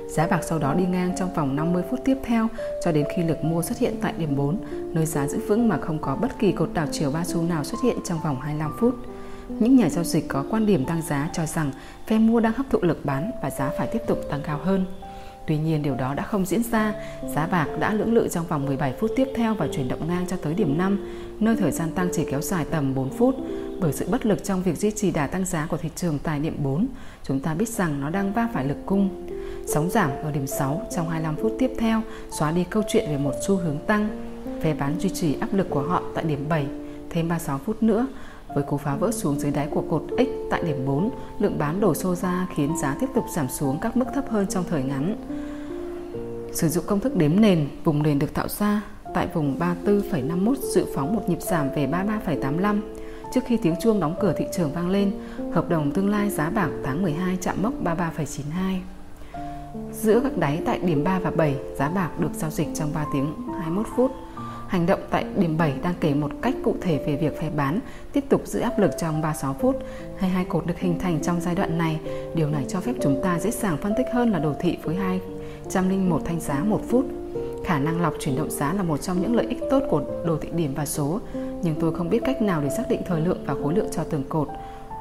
Giá 0.10 0.28
bạc 0.28 0.40
sau 0.44 0.60
đó 0.60 0.74
đi 0.74 0.86
ngang 0.86 1.16
trong 1.18 1.34
vòng 1.34 1.56
50 1.56 1.84
phút 1.90 2.00
tiếp 2.06 2.18
theo 2.24 2.48
cho 2.84 2.92
đến 2.92 3.06
khi 3.16 3.24
lực 3.24 3.44
mua 3.44 3.62
xuất 3.62 3.78
hiện 3.78 3.96
tại 4.02 4.14
điểm 4.18 4.36
4, 4.36 4.58
nơi 4.94 5.06
giá 5.06 5.28
giữ 5.28 5.40
vững 5.48 5.70
mà 5.70 5.78
không 5.78 6.00
có 6.02 6.16
bất 6.16 6.40
kỳ 6.40 6.52
cột 6.52 6.70
đảo 6.74 6.88
chiều 6.92 7.12
ba 7.12 7.26
xu 7.26 7.42
nào 7.42 7.64
xuất 7.64 7.78
hiện 7.84 7.98
trong 8.06 8.20
vòng 8.24 8.40
25 8.42 8.72
phút. 8.80 8.96
Những 9.50 9.76
nhà 9.76 9.90
giao 9.90 10.04
dịch 10.04 10.28
có 10.28 10.46
quan 10.52 10.66
điểm 10.66 10.86
tăng 10.86 11.02
giá 11.02 11.30
cho 11.34 11.46
rằng 11.46 11.72
phe 12.08 12.18
mua 12.18 12.40
đang 12.40 12.54
hấp 12.54 12.66
thụ 12.70 12.80
lực 12.82 13.06
bán 13.06 13.32
và 13.44 13.50
giá 13.50 13.72
phải 13.78 13.88
tiếp 13.88 14.02
tục 14.08 14.20
tăng 14.30 14.42
cao 14.44 14.60
hơn. 14.64 14.86
Tuy 15.50 15.58
nhiên 15.58 15.84
điều 15.84 15.95
đó 15.95 16.14
đã 16.14 16.24
không 16.24 16.45
diễn 16.45 16.64
ra, 16.64 16.93
giá 17.36 17.47
bạc 17.47 17.68
đã 17.80 17.93
lưỡng 17.93 18.14
lự 18.14 18.28
trong 18.28 18.47
vòng 18.47 18.66
17 18.66 18.93
phút 19.00 19.12
tiếp 19.16 19.28
theo 19.36 19.54
và 19.54 19.68
chuyển 19.72 19.88
động 19.88 20.08
ngang 20.08 20.26
cho 20.28 20.38
tới 20.38 20.54
điểm 20.54 20.78
5, 20.78 21.06
nơi 21.39 21.56
thời 21.56 21.72
gian 21.72 21.91
tăng 21.91 22.10
chỉ 22.14 22.26
kéo 22.32 22.41
dài 22.41 22.66
tầm 22.72 22.95
4 22.95 23.10
phút. 23.10 23.36
Bởi 23.80 23.93
sự 23.93 24.08
bất 24.12 24.26
lực 24.26 24.43
trong 24.43 24.64
việc 24.64 24.78
duy 24.78 24.91
trì 24.91 25.12
đà 25.12 25.28
tăng 25.28 25.45
giá 25.45 25.66
của 25.66 25.78
thị 25.78 25.89
trường 25.95 26.20
tại 26.24 26.39
điểm 26.39 26.58
4, 26.64 26.88
chúng 27.24 27.39
ta 27.39 27.54
biết 27.54 27.70
rằng 27.70 28.02
nó 28.02 28.10
đang 28.10 28.34
va 28.34 28.50
phải 28.54 28.66
lực 28.66 28.78
cung. 28.86 29.28
Sóng 29.68 29.89
giảm 29.89 30.12
ở 30.24 30.32
điểm 30.32 30.47
6 30.47 30.88
trong 30.95 31.10
25 31.10 31.36
phút 31.36 31.56
tiếp 31.60 31.72
theo 31.80 32.02
xóa 32.39 32.52
đi 32.52 32.64
câu 32.70 32.84
chuyện 32.89 33.06
về 33.10 33.18
một 33.18 33.34
xu 33.47 33.56
hướng 33.56 33.78
tăng. 33.88 34.10
Phe 34.62 34.74
bán 34.74 35.00
duy 35.00 35.10
trì 35.10 35.36
áp 35.39 35.54
lực 35.54 35.68
của 35.70 35.82
họ 35.82 36.04
tại 36.16 36.24
điểm 36.24 36.45
7 36.50 36.66
thêm 37.10 37.28
36 37.28 37.58
phút 37.58 37.84
nữa 37.84 38.08
với 38.56 38.64
cú 38.64 38.78
phá 38.78 38.95
vỡ 38.95 39.12
xuống 39.12 39.39
dưới 39.39 39.52
đáy 39.52 39.68
của 39.72 39.84
cột 39.89 40.04
X 40.18 40.28
tại 40.50 40.64
điểm 40.64 40.86
4, 40.86 41.10
lượng 41.39 41.58
bán 41.60 41.80
đổ 41.80 41.93
xô 41.93 42.16
ra 42.16 42.47
khiến 42.56 42.78
giá 42.82 42.95
tiếp 43.00 43.08
tục 43.16 43.26
giảm 43.36 43.47
xuống 43.50 43.80
các 43.82 43.97
mức 43.97 44.06
thấp 44.16 44.30
hơn 44.30 44.47
trong 44.47 44.64
thời 44.70 44.84
ngắn. 44.84 45.16
Sử 46.54 46.70
dụng 46.70 46.84
công 46.88 47.00
thức 47.00 47.16
đếm 47.16 47.41
nền, 47.41 47.68
vùng 47.84 48.04
nền 48.04 48.20
được 48.20 48.34
tạo 48.34 48.47
ra 48.47 48.82
tại 49.14 49.28
vùng 49.34 49.60
34,51 49.60 50.56
dự 50.56 50.86
phóng 50.95 51.16
một 51.16 51.30
nhịp 51.30 51.41
giảm 51.41 51.70
về 51.76 51.88
33,85. 51.88 52.82
Trước 53.34 53.41
khi 53.45 53.58
tiếng 53.58 53.76
chuông 53.82 54.00
đóng 54.00 54.16
cửa 54.22 54.34
thị 54.38 54.45
trường 54.54 54.72
vang 54.72 54.89
lên, 54.89 55.12
hợp 55.52 55.70
đồng 55.70 55.91
tương 55.91 56.10
lai 56.10 56.30
giá 56.30 56.50
bảng 56.50 56.82
tháng 56.84 57.02
12 57.02 57.38
chạm 57.41 57.56
mốc 57.62 57.74
33,92. 57.84 58.80
Giữa 59.91 60.20
các 60.20 60.38
đáy 60.38 60.62
tại 60.66 60.80
điểm 60.80 61.04
3 61.04 61.20
và 61.20 61.32
7, 61.32 61.56
giá 61.76 61.89
bạc 61.89 62.20
được 62.20 62.34
giao 62.34 62.50
dịch 62.50 62.68
trong 62.76 62.89
3 62.93 63.06
tiếng 63.14 63.34
21 63.60 63.88
phút. 63.95 64.12
Hành 64.70 64.86
động 64.86 65.00
tại 65.10 65.26
điểm 65.38 65.58
7 65.58 65.74
đang 65.84 65.94
kể 66.00 66.14
một 66.14 66.32
cách 66.42 66.56
cụ 66.64 66.76
thể 66.82 67.04
về 67.06 67.16
việc 67.16 67.40
phải 67.40 67.50
bán 67.50 67.80
tiếp 68.14 68.24
tục 68.30 68.42
giữ 68.46 68.60
áp 68.60 68.80
lực 68.80 68.92
trong 68.98 69.22
36 69.22 69.56
phút. 69.60 69.76
Hay 70.18 70.30
hai 70.30 70.46
cột 70.46 70.66
được 70.66 70.80
hình 70.80 71.00
thành 71.00 71.20
trong 71.22 71.42
giai 71.42 71.56
đoạn 71.56 71.78
này. 71.78 72.00
Điều 72.36 72.50
này 72.50 72.66
cho 72.68 72.80
phép 72.80 72.94
chúng 73.02 73.22
ta 73.24 73.40
dễ 73.40 73.52
dàng 73.52 73.78
phân 73.78 73.94
tích 73.98 74.06
hơn 74.14 74.32
là 74.32 74.40
đồ 74.40 74.54
thị 74.60 74.78
với 74.84 74.96
201 74.96 76.22
thanh 76.26 76.40
giá 76.40 76.64
một 76.64 76.82
phút. 76.90 77.06
Khả 77.66 77.80
năng 77.80 78.02
lọc 78.02 78.14
chuyển 78.20 78.36
động 78.36 78.50
giá 78.50 78.74
là 78.74 78.84
một 78.84 79.02
trong 79.02 79.22
những 79.22 79.36
lợi 79.36 79.46
ích 79.50 79.60
tốt 79.70 79.84
của 79.90 80.04
đồ 80.26 80.38
thị 80.42 80.50
điểm 80.54 80.74
và 80.76 80.86
số, 80.86 81.20
nhưng 81.64 81.76
tôi 81.80 81.94
không 81.96 82.10
biết 82.10 82.22
cách 82.26 82.42
nào 82.42 82.62
để 82.62 82.70
xác 82.70 82.84
định 82.90 83.02
thời 83.06 83.22
lượng 83.22 83.44
và 83.46 83.56
khối 83.64 83.74
lượng 83.74 83.88
cho 83.92 84.04
từng 84.04 84.24
cột. 84.30 84.48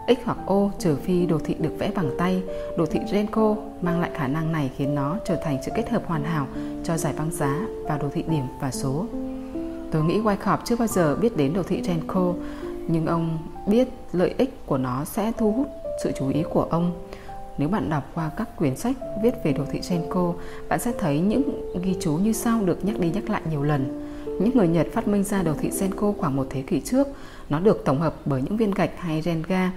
X 0.09 0.25
hoặc 0.25 0.39
O 0.47 0.71
trừ 0.79 0.97
phi 0.97 1.27
đồ 1.27 1.39
thị 1.45 1.55
được 1.59 1.73
vẽ 1.79 1.91
bằng 1.95 2.11
tay, 2.19 2.43
đồ 2.77 2.87
thị 2.87 3.01
Renko 3.12 3.57
mang 3.81 4.01
lại 4.01 4.11
khả 4.14 4.29
năng 4.29 4.53
này 4.53 4.71
khiến 4.77 4.95
nó 4.95 5.16
trở 5.25 5.37
thành 5.45 5.59
sự 5.62 5.73
kết 5.75 5.91
hợp 5.91 6.03
hoàn 6.07 6.25
hảo 6.25 6.47
cho 6.85 6.97
giải 6.97 7.12
băng 7.19 7.31
giá 7.33 7.61
và 7.85 7.99
đồ 7.99 8.09
thị 8.12 8.25
điểm 8.29 8.45
và 8.61 8.71
số. 8.71 9.07
Tôi 9.93 10.05
nghĩ 10.05 10.20
Wyckoff 10.20 10.59
chưa 10.64 10.76
bao 10.76 10.89
giờ 10.89 11.16
biết 11.16 11.36
đến 11.36 11.53
đồ 11.53 11.62
thị 11.62 11.82
Renko, 11.82 12.34
nhưng 12.89 13.07
ông 13.07 13.39
biết 13.66 13.89
lợi 14.12 14.34
ích 14.39 14.66
của 14.66 14.78
nó 14.78 15.05
sẽ 15.05 15.32
thu 15.39 15.53
hút 15.53 15.68
sự 16.05 16.12
chú 16.18 16.28
ý 16.28 16.43
của 16.51 16.62
ông. 16.62 16.93
Nếu 17.59 17.68
bạn 17.68 17.91
đọc 17.91 18.05
qua 18.14 18.30
các 18.36 18.57
quyển 18.57 18.76
sách 18.76 18.97
viết 19.22 19.34
về 19.45 19.53
đồ 19.53 19.64
thị 19.70 19.80
Renko, 19.82 20.34
bạn 20.68 20.78
sẽ 20.78 20.93
thấy 20.99 21.20
những 21.20 21.43
ghi 21.82 21.97
chú 22.01 22.12
như 22.12 22.32
sau 22.32 22.61
được 22.64 22.84
nhắc 22.84 23.01
đi 23.01 23.11
nhắc 23.11 23.30
lại 23.30 23.43
nhiều 23.51 23.62
lần. 23.62 24.11
Những 24.41 24.57
người 24.57 24.68
Nhật 24.68 24.86
phát 24.93 25.09
minh 25.09 25.24
ra 25.24 25.43
đồ 25.43 25.53
thị 25.61 25.70
Senko 25.70 26.12
khoảng 26.18 26.36
một 26.36 26.47
thế 26.51 26.62
kỷ 26.62 26.80
trước. 26.80 27.07
Nó 27.49 27.61
được 27.61 27.84
tổng 27.84 28.01
hợp 28.01 28.14
bởi 28.24 28.43
những 28.43 28.57
viên 28.57 28.70
gạch 28.70 28.91
hay 28.99 29.22
Renga. 29.22 29.72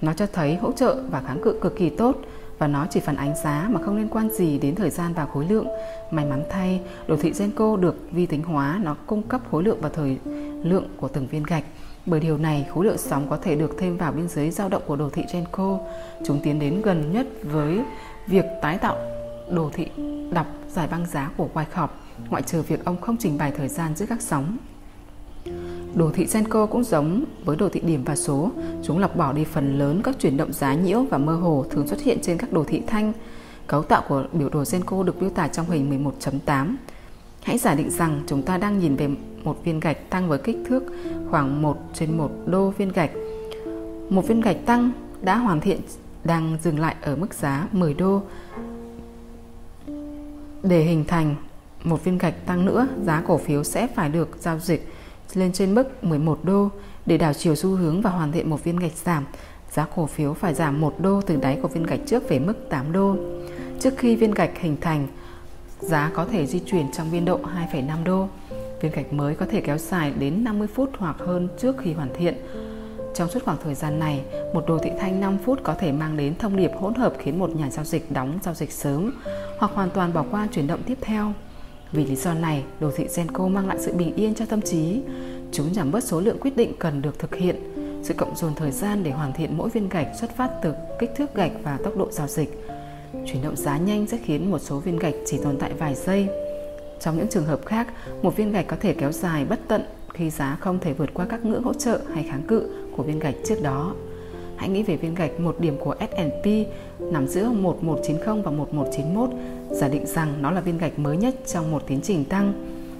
Nó 0.00 0.12
cho 0.12 0.26
thấy 0.32 0.54
hỗ 0.54 0.72
trợ 0.72 1.02
và 1.10 1.22
kháng 1.26 1.42
cự 1.42 1.58
cực 1.62 1.76
kỳ 1.76 1.90
tốt 1.90 2.16
và 2.58 2.66
nó 2.66 2.86
chỉ 2.90 3.00
phản 3.00 3.16
ánh 3.16 3.34
giá 3.44 3.68
mà 3.70 3.80
không 3.82 3.96
liên 3.96 4.08
quan 4.08 4.30
gì 4.30 4.58
đến 4.58 4.74
thời 4.74 4.90
gian 4.90 5.14
và 5.14 5.26
khối 5.26 5.46
lượng. 5.48 5.66
May 6.10 6.24
mắn 6.24 6.44
thay, 6.50 6.80
đồ 7.06 7.16
thị 7.16 7.32
Genco 7.38 7.76
được 7.76 7.96
vi 8.10 8.26
tính 8.26 8.42
hóa, 8.42 8.80
nó 8.82 8.96
cung 9.06 9.22
cấp 9.22 9.40
khối 9.50 9.62
lượng 9.62 9.78
và 9.80 9.88
thời 9.88 10.18
lượng 10.62 10.88
của 10.96 11.08
từng 11.08 11.26
viên 11.26 11.42
gạch. 11.42 11.64
Bởi 12.06 12.20
điều 12.20 12.38
này, 12.38 12.66
khối 12.74 12.84
lượng 12.84 12.98
sóng 12.98 13.26
có 13.30 13.36
thể 13.36 13.56
được 13.56 13.74
thêm 13.78 13.96
vào 13.96 14.12
biên 14.12 14.28
giới 14.28 14.50
dao 14.50 14.68
động 14.68 14.82
của 14.86 14.96
đồ 14.96 15.10
thị 15.10 15.24
Genco. 15.32 15.78
Chúng 16.26 16.40
tiến 16.42 16.58
đến 16.58 16.82
gần 16.82 17.12
nhất 17.12 17.26
với 17.42 17.80
việc 18.26 18.44
tái 18.62 18.78
tạo 18.78 18.96
đồ 19.50 19.70
thị 19.72 19.86
đọc 20.30 20.46
giải 20.68 20.88
băng 20.90 21.06
giá 21.06 21.30
của 21.36 21.48
Wyckoff, 21.54 21.88
ngoại 22.30 22.42
trừ 22.42 22.62
việc 22.62 22.84
ông 22.84 23.00
không 23.00 23.16
trình 23.16 23.38
bày 23.38 23.52
thời 23.56 23.68
gian 23.68 23.94
giữa 23.96 24.06
các 24.06 24.22
sóng. 24.22 24.56
Đồ 25.96 26.10
thị 26.10 26.26
Senko 26.26 26.66
cũng 26.66 26.84
giống 26.84 27.24
với 27.44 27.56
đồ 27.56 27.68
thị 27.68 27.80
điểm 27.80 28.04
và 28.04 28.16
số, 28.16 28.50
chúng 28.82 28.98
lọc 28.98 29.16
bỏ 29.16 29.32
đi 29.32 29.44
phần 29.44 29.78
lớn 29.78 30.00
các 30.04 30.16
chuyển 30.18 30.36
động 30.36 30.52
giá 30.52 30.74
nhiễu 30.74 31.02
và 31.02 31.18
mơ 31.18 31.34
hồ 31.34 31.64
thường 31.70 31.86
xuất 31.86 32.00
hiện 32.00 32.18
trên 32.22 32.38
các 32.38 32.52
đồ 32.52 32.64
thị 32.64 32.82
thanh. 32.86 33.12
Cấu 33.66 33.82
tạo 33.82 34.02
của 34.08 34.24
biểu 34.32 34.48
đồ 34.48 34.64
Senko 34.64 35.02
được 35.02 35.22
miêu 35.22 35.30
tả 35.30 35.48
trong 35.48 35.70
hình 35.70 36.04
11.8. 36.20 36.74
Hãy 37.42 37.58
giả 37.58 37.74
định 37.74 37.90
rằng 37.90 38.22
chúng 38.26 38.42
ta 38.42 38.58
đang 38.58 38.78
nhìn 38.78 38.96
về 38.96 39.08
một 39.44 39.64
viên 39.64 39.80
gạch 39.80 40.10
tăng 40.10 40.28
với 40.28 40.38
kích 40.38 40.58
thước 40.68 40.82
khoảng 41.30 41.62
1 41.62 41.78
trên 41.94 42.16
1 42.16 42.30
đô 42.46 42.70
viên 42.70 42.88
gạch. 42.88 43.10
Một 44.10 44.28
viên 44.28 44.40
gạch 44.40 44.66
tăng 44.66 44.90
đã 45.22 45.36
hoàn 45.36 45.60
thiện 45.60 45.80
đang 46.24 46.58
dừng 46.62 46.78
lại 46.78 46.96
ở 47.02 47.16
mức 47.16 47.34
giá 47.34 47.68
10 47.72 47.94
đô. 47.94 48.22
Để 50.62 50.82
hình 50.82 51.04
thành 51.04 51.34
một 51.84 52.04
viên 52.04 52.18
gạch 52.18 52.46
tăng 52.46 52.64
nữa, 52.64 52.88
giá 53.04 53.22
cổ 53.26 53.38
phiếu 53.38 53.64
sẽ 53.64 53.86
phải 53.86 54.08
được 54.08 54.28
giao 54.40 54.58
dịch 54.58 54.88
lên 55.34 55.52
trên 55.52 55.74
mức 55.74 56.04
11 56.04 56.38
đô 56.42 56.68
để 57.06 57.18
đảo 57.18 57.32
chiều 57.34 57.54
xu 57.54 57.70
hướng 57.70 58.02
và 58.02 58.10
hoàn 58.10 58.32
thiện 58.32 58.50
một 58.50 58.64
viên 58.64 58.76
gạch 58.76 58.96
giảm. 59.04 59.24
Giá 59.70 59.86
cổ 59.96 60.06
phiếu 60.06 60.34
phải 60.34 60.54
giảm 60.54 60.80
1 60.80 60.94
đô 61.00 61.20
từ 61.20 61.36
đáy 61.36 61.58
của 61.62 61.68
viên 61.68 61.82
gạch 61.82 62.00
trước 62.06 62.28
về 62.28 62.38
mức 62.38 62.54
8 62.70 62.92
đô. 62.92 63.16
Trước 63.80 63.94
khi 63.96 64.16
viên 64.16 64.30
gạch 64.30 64.58
hình 64.60 64.76
thành, 64.80 65.06
giá 65.80 66.10
có 66.14 66.24
thể 66.24 66.46
di 66.46 66.60
chuyển 66.66 66.92
trong 66.92 67.10
biên 67.12 67.24
độ 67.24 67.40
2,5 67.72 68.04
đô. 68.04 68.28
Viên 68.80 68.92
gạch 68.92 69.12
mới 69.12 69.34
có 69.34 69.46
thể 69.46 69.60
kéo 69.60 69.78
dài 69.78 70.12
đến 70.18 70.44
50 70.44 70.68
phút 70.74 70.90
hoặc 70.98 71.16
hơn 71.18 71.48
trước 71.58 71.76
khi 71.78 71.92
hoàn 71.92 72.08
thiện. 72.18 72.34
Trong 73.14 73.28
suốt 73.28 73.44
khoảng 73.44 73.58
thời 73.64 73.74
gian 73.74 73.98
này, 73.98 74.24
một 74.54 74.64
đồ 74.68 74.78
thị 74.78 74.90
thanh 75.00 75.20
5 75.20 75.38
phút 75.44 75.60
có 75.62 75.74
thể 75.74 75.92
mang 75.92 76.16
đến 76.16 76.34
thông 76.38 76.56
điệp 76.56 76.70
hỗn 76.80 76.94
hợp 76.94 77.12
khiến 77.18 77.38
một 77.38 77.50
nhà 77.56 77.70
giao 77.70 77.84
dịch 77.84 78.12
đóng 78.12 78.38
giao 78.42 78.54
dịch 78.54 78.72
sớm 78.72 79.12
hoặc 79.58 79.72
hoàn 79.74 79.90
toàn 79.90 80.12
bỏ 80.12 80.24
qua 80.30 80.48
chuyển 80.52 80.66
động 80.66 80.82
tiếp 80.86 80.98
theo. 81.00 81.32
Vì 81.92 82.06
lý 82.06 82.16
do 82.16 82.34
này, 82.34 82.64
đồ 82.80 82.90
thị 82.96 83.06
Genco 83.16 83.48
mang 83.48 83.68
lại 83.68 83.76
sự 83.80 83.92
bình 83.92 84.14
yên 84.16 84.34
cho 84.34 84.46
tâm 84.46 84.62
trí. 84.62 85.00
Chúng 85.52 85.74
giảm 85.74 85.92
bớt 85.92 86.04
số 86.04 86.20
lượng 86.20 86.38
quyết 86.40 86.56
định 86.56 86.72
cần 86.78 87.02
được 87.02 87.18
thực 87.18 87.34
hiện, 87.34 87.56
sự 88.02 88.14
cộng 88.14 88.36
dồn 88.36 88.54
thời 88.54 88.70
gian 88.70 89.02
để 89.02 89.10
hoàn 89.10 89.32
thiện 89.32 89.56
mỗi 89.56 89.68
viên 89.70 89.88
gạch 89.88 90.08
xuất 90.20 90.36
phát 90.36 90.50
từ 90.62 90.72
kích 90.98 91.10
thước 91.16 91.34
gạch 91.34 91.52
và 91.62 91.78
tốc 91.84 91.96
độ 91.96 92.08
giao 92.10 92.26
dịch. 92.26 92.64
Chuyển 93.12 93.42
động 93.42 93.56
giá 93.56 93.78
nhanh 93.78 94.06
sẽ 94.06 94.18
khiến 94.24 94.50
một 94.50 94.58
số 94.58 94.78
viên 94.78 94.98
gạch 94.98 95.14
chỉ 95.26 95.38
tồn 95.38 95.56
tại 95.58 95.72
vài 95.78 95.94
giây. 95.94 96.28
Trong 97.00 97.16
những 97.16 97.28
trường 97.28 97.44
hợp 97.44 97.66
khác, 97.66 97.88
một 98.22 98.36
viên 98.36 98.52
gạch 98.52 98.66
có 98.66 98.76
thể 98.80 98.94
kéo 98.94 99.12
dài 99.12 99.44
bất 99.44 99.60
tận 99.68 99.82
khi 100.14 100.30
giá 100.30 100.56
không 100.60 100.78
thể 100.78 100.92
vượt 100.92 101.14
qua 101.14 101.26
các 101.28 101.44
ngưỡng 101.44 101.62
hỗ 101.62 101.72
trợ 101.72 102.00
hay 102.14 102.24
kháng 102.30 102.42
cự 102.42 102.70
của 102.96 103.02
viên 103.02 103.18
gạch 103.18 103.34
trước 103.44 103.62
đó. 103.62 103.94
Hãy 104.56 104.68
nghĩ 104.68 104.82
về 104.82 104.96
viên 104.96 105.14
gạch 105.14 105.40
một 105.40 105.60
điểm 105.60 105.76
của 105.78 105.94
S&P 106.00 106.46
nằm 107.12 107.26
giữa 107.26 107.48
1190 107.48 108.42
và 108.42 108.50
1191, 108.50 109.30
giả 109.70 109.88
định 109.88 110.06
rằng 110.06 110.42
nó 110.42 110.50
là 110.50 110.60
viên 110.60 110.78
gạch 110.78 110.98
mới 110.98 111.16
nhất 111.16 111.34
trong 111.46 111.70
một 111.70 111.82
tiến 111.86 112.00
trình 112.02 112.24
tăng. 112.24 112.52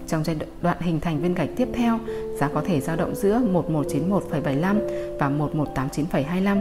Trong 0.06 0.24
giai 0.24 0.36
đoạn 0.62 0.76
hình 0.80 1.00
thành 1.00 1.20
viên 1.20 1.34
gạch 1.34 1.48
tiếp 1.56 1.68
theo, 1.74 1.98
giá 2.38 2.48
có 2.48 2.62
thể 2.66 2.80
dao 2.80 2.96
động 2.96 3.14
giữa 3.14 3.40
1191,75 3.52 4.76
và 5.18 5.30
1189,25, 5.30 6.60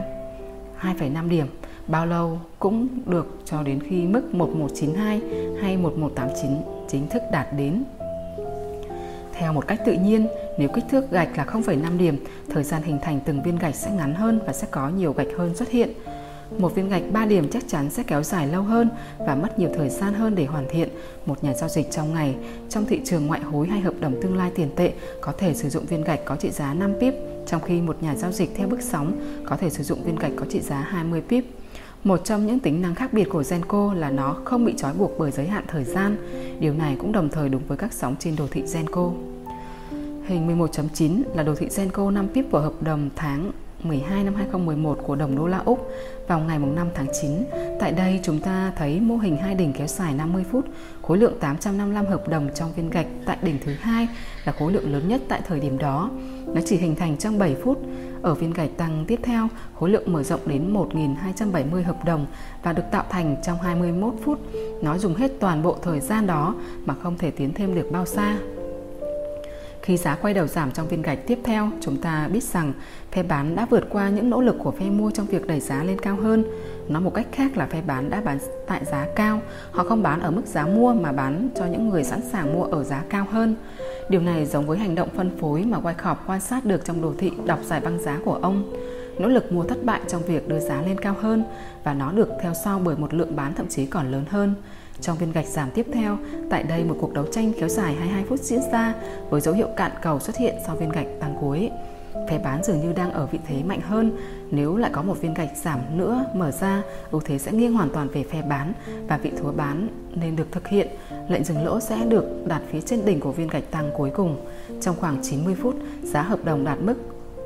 2,5 0.81 1.29
điểm 1.29 1.47
bao 1.87 2.05
lâu 2.05 2.39
cũng 2.59 2.87
được 3.05 3.39
cho 3.45 3.63
đến 3.63 3.79
khi 3.89 4.05
mức 4.05 4.33
1192 4.33 5.21
hay 5.61 5.77
1189 5.77 6.51
chính 6.87 7.09
thức 7.09 7.21
đạt 7.31 7.47
đến. 7.57 7.83
Theo 9.39 9.53
một 9.53 9.67
cách 9.67 9.79
tự 9.85 9.93
nhiên, 9.93 10.27
nếu 10.57 10.69
kích 10.69 10.83
thước 10.89 11.11
gạch 11.11 11.37
là 11.37 11.45
0,5 11.45 11.97
điểm, 11.97 12.23
thời 12.49 12.63
gian 12.63 12.81
hình 12.83 12.99
thành 13.01 13.19
từng 13.25 13.43
viên 13.43 13.59
gạch 13.59 13.75
sẽ 13.75 13.91
ngắn 13.91 14.15
hơn 14.15 14.39
và 14.45 14.53
sẽ 14.53 14.67
có 14.71 14.89
nhiều 14.89 15.13
gạch 15.13 15.27
hơn 15.37 15.55
xuất 15.55 15.69
hiện. 15.69 15.89
Một 16.57 16.75
viên 16.75 16.89
gạch 16.89 17.01
3 17.11 17.25
điểm 17.25 17.49
chắc 17.51 17.63
chắn 17.67 17.89
sẽ 17.89 18.03
kéo 18.03 18.23
dài 18.23 18.47
lâu 18.47 18.61
hơn 18.61 18.89
và 19.19 19.35
mất 19.35 19.59
nhiều 19.59 19.69
thời 19.75 19.89
gian 19.89 20.13
hơn 20.13 20.35
để 20.35 20.45
hoàn 20.45 20.65
thiện. 20.71 20.89
Một 21.25 21.43
nhà 21.43 21.53
giao 21.53 21.69
dịch 21.69 21.91
trong 21.91 22.13
ngày, 22.13 22.35
trong 22.69 22.85
thị 22.85 23.01
trường 23.05 23.27
ngoại 23.27 23.41
hối 23.41 23.67
hay 23.67 23.79
hợp 23.79 23.93
đồng 23.99 24.21
tương 24.21 24.37
lai 24.37 24.51
tiền 24.55 24.69
tệ 24.75 24.93
có 25.21 25.31
thể 25.37 25.53
sử 25.53 25.69
dụng 25.69 25.85
viên 25.85 26.03
gạch 26.03 26.19
có 26.25 26.35
trị 26.35 26.51
giá 26.51 26.73
5 26.73 26.93
pip, 26.99 27.13
trong 27.47 27.61
khi 27.61 27.81
một 27.81 28.03
nhà 28.03 28.15
giao 28.15 28.31
dịch 28.31 28.49
theo 28.55 28.67
bước 28.67 28.81
sóng 28.81 29.11
có 29.45 29.57
thể 29.57 29.69
sử 29.69 29.83
dụng 29.83 30.03
viên 30.03 30.15
gạch 30.15 30.31
có 30.35 30.45
trị 30.49 30.61
giá 30.61 30.81
20 30.81 31.21
pip. 31.29 31.45
Một 32.05 32.25
trong 32.25 32.45
những 32.45 32.59
tính 32.59 32.81
năng 32.81 32.95
khác 32.95 33.13
biệt 33.13 33.29
của 33.29 33.43
Genco 33.49 33.93
là 33.93 34.09
nó 34.09 34.35
không 34.45 34.65
bị 34.65 34.73
trói 34.77 34.93
buộc 34.93 35.11
bởi 35.19 35.31
giới 35.31 35.47
hạn 35.47 35.63
thời 35.67 35.83
gian. 35.83 36.17
Điều 36.59 36.73
này 36.73 36.95
cũng 36.99 37.11
đồng 37.11 37.29
thời 37.29 37.49
đúng 37.49 37.61
với 37.67 37.77
các 37.77 37.93
sóng 37.93 38.15
trên 38.19 38.35
đồ 38.35 38.47
thị 38.51 38.63
Genco. 38.73 39.11
Hình 40.25 40.59
11.9 40.59 41.21
là 41.35 41.43
đồ 41.43 41.55
thị 41.55 41.67
Genco 41.77 42.11
5 42.11 42.27
pip 42.33 42.51
của 42.51 42.59
hợp 42.59 42.73
đồng 42.81 43.09
tháng 43.15 43.51
12 43.83 44.23
năm 44.23 44.35
2011 44.35 44.99
của 45.03 45.15
đồng 45.15 45.35
đô 45.35 45.47
la 45.47 45.57
Úc 45.57 45.91
vào 46.27 46.39
ngày 46.39 46.59
5 46.59 46.87
tháng 46.95 47.07
9. 47.21 47.31
Tại 47.79 47.91
đây 47.91 48.19
chúng 48.23 48.39
ta 48.39 48.73
thấy 48.77 48.99
mô 48.99 49.17
hình 49.17 49.37
hai 49.37 49.55
đỉnh 49.55 49.73
kéo 49.73 49.87
dài 49.87 50.13
50 50.13 50.43
phút, 50.51 50.65
khối 51.01 51.17
lượng 51.17 51.33
855 51.39 52.05
hợp 52.05 52.27
đồng 52.27 52.49
trong 52.55 52.73
viên 52.73 52.89
gạch 52.89 53.07
tại 53.25 53.37
đỉnh 53.41 53.57
thứ 53.65 53.73
hai 53.73 54.07
là 54.45 54.51
khối 54.51 54.73
lượng 54.73 54.91
lớn 54.91 55.07
nhất 55.07 55.21
tại 55.27 55.41
thời 55.47 55.59
điểm 55.59 55.77
đó. 55.77 56.09
Nó 56.45 56.61
chỉ 56.65 56.77
hình 56.77 56.95
thành 56.95 57.17
trong 57.17 57.39
7 57.39 57.55
phút. 57.63 57.81
Ở 58.25 58.33
viên 58.33 58.53
gạch 58.53 58.69
tăng 58.77 59.05
tiếp 59.07 59.19
theo, 59.23 59.47
khối 59.79 59.89
lượng 59.89 60.13
mở 60.13 60.23
rộng 60.23 60.39
đến 60.45 60.73
1.270 60.73 61.83
hợp 61.83 62.05
đồng 62.05 62.25
và 62.63 62.73
được 62.73 62.83
tạo 62.91 63.03
thành 63.09 63.35
trong 63.43 63.57
21 63.57 64.13
phút. 64.23 64.39
Nó 64.81 64.97
dùng 64.97 65.15
hết 65.15 65.31
toàn 65.39 65.63
bộ 65.63 65.77
thời 65.81 65.99
gian 65.99 66.27
đó 66.27 66.55
mà 66.85 66.95
không 67.03 67.17
thể 67.17 67.31
tiến 67.31 67.53
thêm 67.53 67.75
được 67.75 67.89
bao 67.91 68.05
xa. 68.05 68.37
Khi 69.85 69.97
giá 69.97 70.15
quay 70.15 70.33
đầu 70.33 70.47
giảm 70.47 70.71
trong 70.71 70.87
viên 70.87 71.01
gạch 71.01 71.19
tiếp 71.27 71.39
theo, 71.43 71.69
chúng 71.81 71.97
ta 71.97 72.27
biết 72.27 72.43
rằng 72.43 72.73
phe 73.11 73.23
bán 73.23 73.55
đã 73.55 73.67
vượt 73.69 73.87
qua 73.89 74.09
những 74.09 74.29
nỗ 74.29 74.41
lực 74.41 74.55
của 74.59 74.71
phe 74.71 74.85
mua 74.85 75.11
trong 75.11 75.25
việc 75.25 75.47
đẩy 75.47 75.59
giá 75.59 75.83
lên 75.83 76.01
cao 76.01 76.15
hơn. 76.15 76.43
Nói 76.87 77.01
một 77.01 77.13
cách 77.13 77.27
khác 77.31 77.57
là 77.57 77.65
phe 77.65 77.81
bán 77.81 78.09
đã 78.09 78.21
bán 78.21 78.37
tại 78.67 78.85
giá 78.85 79.07
cao, 79.15 79.41
họ 79.71 79.83
không 79.83 80.03
bán 80.03 80.19
ở 80.19 80.31
mức 80.31 80.45
giá 80.45 80.65
mua 80.65 80.93
mà 80.93 81.11
bán 81.11 81.49
cho 81.55 81.65
những 81.65 81.89
người 81.89 82.03
sẵn 82.03 82.21
sàng 82.31 82.53
mua 82.53 82.63
ở 82.63 82.83
giá 82.83 83.03
cao 83.09 83.25
hơn. 83.31 83.55
Điều 84.09 84.21
này 84.21 84.45
giống 84.45 84.67
với 84.67 84.77
hành 84.77 84.95
động 84.95 85.09
phân 85.15 85.37
phối 85.39 85.61
mà 85.61 85.79
Wyckoff 85.79 86.15
quan 86.27 86.41
sát 86.41 86.65
được 86.65 86.85
trong 86.85 87.01
đồ 87.01 87.13
thị 87.17 87.31
đọc 87.45 87.59
giải 87.63 87.79
băng 87.79 87.99
giá 87.99 88.19
của 88.25 88.39
ông. 88.41 88.73
Nỗ 89.19 89.27
lực 89.27 89.51
mua 89.51 89.63
thất 89.63 89.83
bại 89.83 90.01
trong 90.07 90.21
việc 90.21 90.47
đưa 90.47 90.59
giá 90.59 90.81
lên 90.81 90.99
cao 90.99 91.15
hơn 91.21 91.43
và 91.83 91.93
nó 91.93 92.11
được 92.11 92.29
theo 92.41 92.53
sau 92.53 92.79
bởi 92.79 92.95
một 92.97 93.13
lượng 93.13 93.35
bán 93.35 93.53
thậm 93.53 93.67
chí 93.67 93.85
còn 93.85 94.11
lớn 94.11 94.23
hơn. 94.29 94.53
Trong 95.01 95.17
viên 95.17 95.31
gạch 95.31 95.47
giảm 95.47 95.71
tiếp 95.71 95.85
theo, 95.93 96.17
tại 96.49 96.63
đây 96.63 96.83
một 96.83 96.95
cuộc 96.99 97.13
đấu 97.13 97.25
tranh 97.31 97.51
kéo 97.59 97.69
dài 97.69 97.95
22 97.95 98.23
phút 98.29 98.39
diễn 98.39 98.59
ra 98.71 98.93
với 99.29 99.41
dấu 99.41 99.53
hiệu 99.53 99.67
cạn 99.77 99.91
cầu 100.01 100.19
xuất 100.19 100.37
hiện 100.37 100.55
sau 100.65 100.75
viên 100.75 100.89
gạch 100.89 101.07
tăng 101.19 101.37
cuối. 101.41 101.69
Phe 102.29 102.39
bán 102.39 102.63
dường 102.63 102.81
như 102.81 102.93
đang 102.93 103.11
ở 103.11 103.25
vị 103.25 103.39
thế 103.47 103.63
mạnh 103.63 103.81
hơn. 103.81 104.17
Nếu 104.51 104.77
lại 104.77 104.91
có 104.93 105.01
một 105.01 105.21
viên 105.21 105.33
gạch 105.33 105.57
giảm 105.63 105.79
nữa 105.97 106.25
mở 106.33 106.51
ra, 106.51 106.83
ưu 107.11 107.21
thế 107.21 107.37
sẽ 107.37 107.51
nghiêng 107.51 107.73
hoàn 107.73 107.89
toàn 107.89 108.07
về 108.07 108.23
phe 108.23 108.41
bán 108.41 108.73
và 109.07 109.17
vị 109.17 109.31
thua 109.37 109.51
bán 109.51 109.87
nên 110.15 110.35
được 110.35 110.47
thực 110.51 110.67
hiện. 110.67 110.87
Lệnh 111.29 111.43
dừng 111.43 111.65
lỗ 111.65 111.79
sẽ 111.79 112.05
được 112.09 112.25
đặt 112.47 112.61
phía 112.71 112.81
trên 112.81 113.05
đỉnh 113.05 113.19
của 113.19 113.31
viên 113.31 113.47
gạch 113.47 113.71
tăng 113.71 113.91
cuối 113.97 114.11
cùng. 114.15 114.45
Trong 114.81 114.95
khoảng 114.99 115.17
90 115.23 115.55
phút, 115.55 115.75
giá 116.03 116.21
hợp 116.21 116.45
đồng 116.45 116.63
đạt 116.63 116.77
mức 116.81 116.95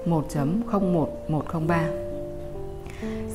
1.01103. 0.05 2.08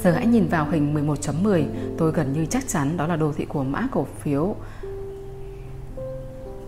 Giờ 0.03 0.13
hãy 0.13 0.27
nhìn 0.27 0.47
vào 0.49 0.67
hình 0.71 0.95
11.10, 0.95 1.65
tôi 1.99 2.13
gần 2.13 2.33
như 2.33 2.47
chắc 2.47 2.69
chắn 2.69 2.97
đó 2.97 3.07
là 3.07 3.17
đồ 3.17 3.33
thị 3.33 3.45
của 3.45 3.65
mã 3.65 3.89
cổ 3.93 4.07
phiếu 4.23 4.55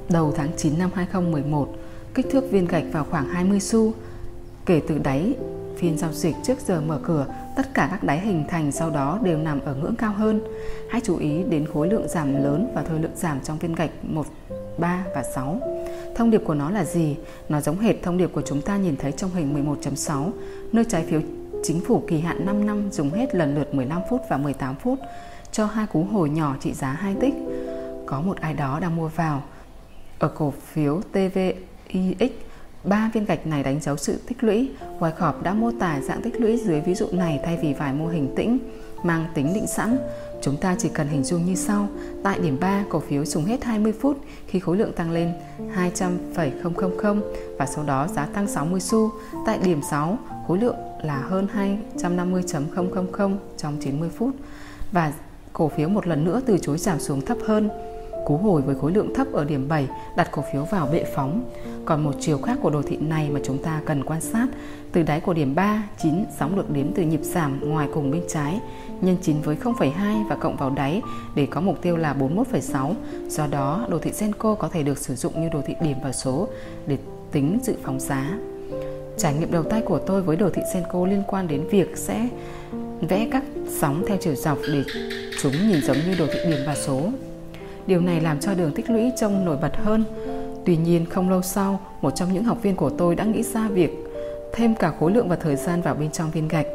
đầu 0.09 0.33
tháng 0.37 0.49
9 0.57 0.79
năm 0.79 0.91
2011, 0.95 1.69
kích 2.15 2.27
thước 2.31 2.45
viên 2.51 2.67
gạch 2.67 2.85
vào 2.93 3.07
khoảng 3.11 3.29
20 3.29 3.61
xu. 3.61 3.93
Kể 4.67 4.81
từ 4.89 4.99
đáy 4.99 5.35
phiên 5.77 5.99
giao 5.99 6.13
dịch 6.13 6.37
trước 6.45 6.61
giờ 6.67 6.81
mở 6.81 7.01
cửa, 7.03 7.27
tất 7.57 7.75
cả 7.75 7.89
các 7.91 8.05
đáy 8.05 8.21
hình 8.21 8.45
thành 8.49 8.73
sau 8.73 8.91
đó 8.91 9.19
đều 9.23 9.39
nằm 9.39 9.61
ở 9.61 9.75
ngưỡng 9.75 9.97
cao 9.97 10.13
hơn. 10.13 10.41
Hãy 10.91 11.01
chú 11.05 11.17
ý 11.17 11.43
đến 11.43 11.67
khối 11.67 11.89
lượng 11.89 12.09
giảm 12.09 12.43
lớn 12.43 12.73
và 12.75 12.83
thời 12.83 13.01
lượng 13.01 13.17
giảm 13.17 13.41
trong 13.41 13.59
viên 13.59 13.75
gạch 13.75 13.91
1, 14.03 14.27
3 14.79 15.05
và 15.15 15.23
6. 15.35 15.61
Thông 16.17 16.31
điệp 16.31 16.43
của 16.45 16.55
nó 16.55 16.71
là 16.71 16.85
gì? 16.85 17.17
Nó 17.49 17.61
giống 17.61 17.79
hệt 17.79 18.03
thông 18.03 18.19
điệp 18.19 18.31
của 18.33 18.43
chúng 18.43 18.63
ta 18.63 18.77
nhìn 18.77 18.97
thấy 18.97 19.13
trong 19.13 19.31
hình 19.35 19.65
11.6, 19.83 20.31
nơi 20.73 20.85
trái 20.89 21.05
phiếu 21.05 21.21
chính 21.63 21.81
phủ 21.81 22.03
kỳ 22.09 22.21
hạn 22.21 22.47
5 22.47 22.67
năm 22.67 22.91
dùng 22.91 23.11
hết 23.11 23.35
lần 23.35 23.55
lượt 23.55 23.75
15 23.75 24.03
phút 24.11 24.21
và 24.29 24.37
18 24.37 24.75
phút 24.75 24.99
cho 25.53 25.67
hai 25.67 25.87
cú 25.87 26.05
hồi 26.05 26.31
nhỏ 26.31 26.57
trị 26.61 26.73
giá 26.73 26.93
2 26.93 27.15
tích. 27.21 27.35
Có 28.07 28.21
một 28.21 28.41
ai 28.41 28.55
đó 28.55 28.81
đang 28.81 28.97
mua 28.97 29.09
vào. 29.09 29.43
Ở 30.19 30.29
cổ 30.29 30.53
phiếu 30.73 31.01
TVIX, 31.13 32.31
ba 32.85 33.11
viên 33.15 33.25
gạch 33.25 33.47
này 33.47 33.63
đánh 33.63 33.81
dấu 33.81 33.97
sự 33.97 34.21
tích 34.27 34.45
lũy. 34.45 34.71
Wyckoff 35.01 35.43
đã 35.43 35.55
mô 35.55 35.71
tả 35.81 36.01
dạng 36.01 36.23
tích 36.23 36.41
lũy 36.41 36.57
dưới 36.57 36.81
ví 36.81 36.95
dụ 36.95 37.07
này 37.13 37.41
thay 37.45 37.59
vì 37.63 37.73
vài 37.73 37.93
mô 37.93 38.07
hình 38.07 38.35
tĩnh 38.37 38.59
mang 39.03 39.27
tính 39.35 39.55
định 39.55 39.67
sẵn. 39.67 39.99
Chúng 40.43 40.57
ta 40.57 40.77
chỉ 40.79 40.89
cần 40.89 41.09
hình 41.09 41.25
dung 41.25 41.45
như 41.45 41.55
sau. 41.55 41.89
Tại 42.23 42.39
điểm 42.39 42.57
3, 42.61 42.85
cổ 42.89 43.01
phiếu 43.01 43.25
dùng 43.25 43.45
hết 43.45 43.65
20 43.65 43.93
phút 44.01 44.19
khi 44.47 44.61
khối 44.61 44.77
lượng 44.77 44.93
tăng 44.93 45.11
lên 45.11 45.33
200,000 45.73 47.23
và 47.59 47.67
sau 47.67 47.85
đó 47.85 48.09
giá 48.09 48.27
tăng 48.27 48.47
60 48.49 48.81
xu. 48.81 49.11
Tại 49.47 49.59
điểm 49.65 49.81
6, 49.91 50.19
khối 50.47 50.59
lượng 50.59 50.77
là 51.07 51.19
hơn 51.19 51.47
250.000 51.97 53.37
trong 53.57 53.77
90 53.81 54.11
phút 54.17 54.35
và 54.93 55.13
cổ 55.53 55.69
phiếu 55.69 55.89
một 55.89 56.07
lần 56.07 56.25
nữa 56.25 56.41
từ 56.47 56.59
chối 56.59 56.79
giảm 56.79 57.01
xuống 57.01 57.21
thấp 57.21 57.39
hơn. 57.47 57.69
Cú 58.25 58.37
hồi 58.37 58.63
với 58.63 58.75
khối 58.75 58.93
lượng 58.93 59.15
thấp 59.15 59.33
ở 59.33 59.45
điểm 59.45 59.69
7 59.69 59.89
đặt 60.17 60.29
cổ 60.33 60.45
phiếu 60.53 60.65
vào 60.65 60.89
bệ 60.93 61.05
phóng. 61.15 61.45
Còn 61.85 62.05
một 62.05 62.15
chiều 62.21 62.39
khác 62.39 62.59
của 62.63 62.71
đồ 62.71 62.83
thị 62.83 62.97
này 62.97 63.31
mà 63.31 63.41
chúng 63.45 63.63
ta 63.63 63.81
cần 63.87 64.05
quan 64.05 64.21
sát, 64.21 64.47
từ 64.93 65.03
đáy 65.03 65.21
của 65.21 65.35
điểm 65.35 65.55
3, 65.55 65.83
9 66.03 66.25
sóng 66.39 66.57
được 66.57 66.71
đếm 66.71 66.93
từ 66.95 67.03
nhịp 67.03 67.21
giảm 67.23 67.71
ngoài 67.71 67.89
cùng 67.95 68.11
bên 68.11 68.23
trái, 68.29 68.61
nhân 69.01 69.17
9 69.23 69.41
với 69.41 69.57
0,2 69.57 70.29
và 70.29 70.37
cộng 70.37 70.57
vào 70.57 70.71
đáy 70.71 71.03
để 71.35 71.47
có 71.47 71.61
mục 71.61 71.83
tiêu 71.83 71.97
là 71.97 72.15
41,6. 72.15 72.95
Do 73.29 73.47
đó, 73.47 73.87
đồ 73.91 73.99
thị 73.99 74.13
Senko 74.13 74.55
có 74.55 74.69
thể 74.69 74.83
được 74.83 74.99
sử 74.99 75.15
dụng 75.15 75.43
như 75.43 75.49
đồ 75.49 75.61
thị 75.67 75.75
điểm 75.83 75.97
và 76.05 76.13
số 76.13 76.49
để 76.87 76.99
tính 77.33 77.59
dự 77.63 77.75
phóng 77.83 78.01
giá. 78.01 78.39
Trải 79.19 79.35
nghiệm 79.35 79.51
đầu 79.51 79.63
tay 79.63 79.83
của 79.83 79.99
tôi 79.99 80.23
với 80.23 80.37
đồ 80.37 80.51
thị 80.51 80.63
Senko 80.73 81.07
liên 81.07 81.23
quan 81.27 81.49
đến 81.49 81.69
việc 81.71 81.97
sẽ 81.97 82.29
vẽ 83.01 83.29
các 83.33 83.43
sóng 83.81 84.05
theo 84.09 84.17
chiều 84.21 84.35
dọc 84.35 84.59
để 84.73 84.85
chúng 85.43 85.53
nhìn 85.53 85.81
giống 85.83 85.97
như 85.97 86.15
đồ 86.19 86.27
thị 86.27 86.39
điểm 86.47 86.61
và 86.67 86.75
số. 86.75 87.01
Điều 87.87 88.01
này 88.01 88.21
làm 88.21 88.41
cho 88.41 88.55
đường 88.55 88.73
tích 88.75 88.91
lũy 88.91 89.13
trông 89.21 89.45
nổi 89.45 89.57
bật 89.57 89.77
hơn. 89.77 90.05
Tuy 90.65 90.77
nhiên 90.77 91.07
không 91.07 91.31
lâu 91.31 91.43
sau, 91.43 91.81
một 92.01 92.11
trong 92.11 92.33
những 92.33 92.45
học 92.45 92.59
viên 92.63 92.77
của 92.77 92.91
tôi 92.91 93.15
đã 93.15 93.25
nghĩ 93.25 93.43
ra 93.43 93.69
việc 93.69 93.91
thêm 94.53 94.75
cả 94.75 94.93
khối 95.01 95.13
lượng 95.13 95.29
và 95.29 95.37
thời 95.37 95.57
gian 95.57 95.83
vào 95.83 95.95
bên 95.95 96.11
trong 96.11 96.31
viên 96.31 96.49
gạch. 96.49 96.67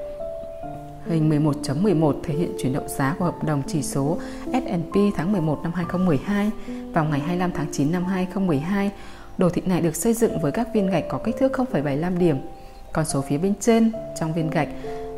Hình 1.09 1.29
11.11 1.29 2.13
thể 2.23 2.33
hiện 2.33 2.51
chuyển 2.59 2.73
động 2.73 2.87
giá 2.87 3.15
của 3.19 3.25
hợp 3.25 3.43
đồng 3.43 3.61
chỉ 3.67 3.81
số 3.81 4.17
S&P 4.45 4.95
tháng 5.15 5.31
11 5.31 5.59
năm 5.63 5.71
2012 5.75 6.51
vào 6.93 7.05
ngày 7.05 7.19
25 7.19 7.51
tháng 7.51 7.67
9 7.71 7.91
năm 7.91 8.05
2012 8.05 8.91
Đồ 9.41 9.49
thị 9.49 9.61
này 9.65 9.81
được 9.81 9.95
xây 9.95 10.13
dựng 10.13 10.39
với 10.39 10.51
các 10.51 10.67
viên 10.73 10.87
gạch 10.87 11.03
có 11.09 11.17
kích 11.17 11.35
thước 11.37 11.51
0,75 11.51 12.17
điểm. 12.17 12.37
Con 12.93 13.05
số 13.05 13.21
phía 13.21 13.37
bên 13.37 13.53
trên 13.59 13.91
trong 14.19 14.33
viên 14.33 14.49
gạch 14.49 14.67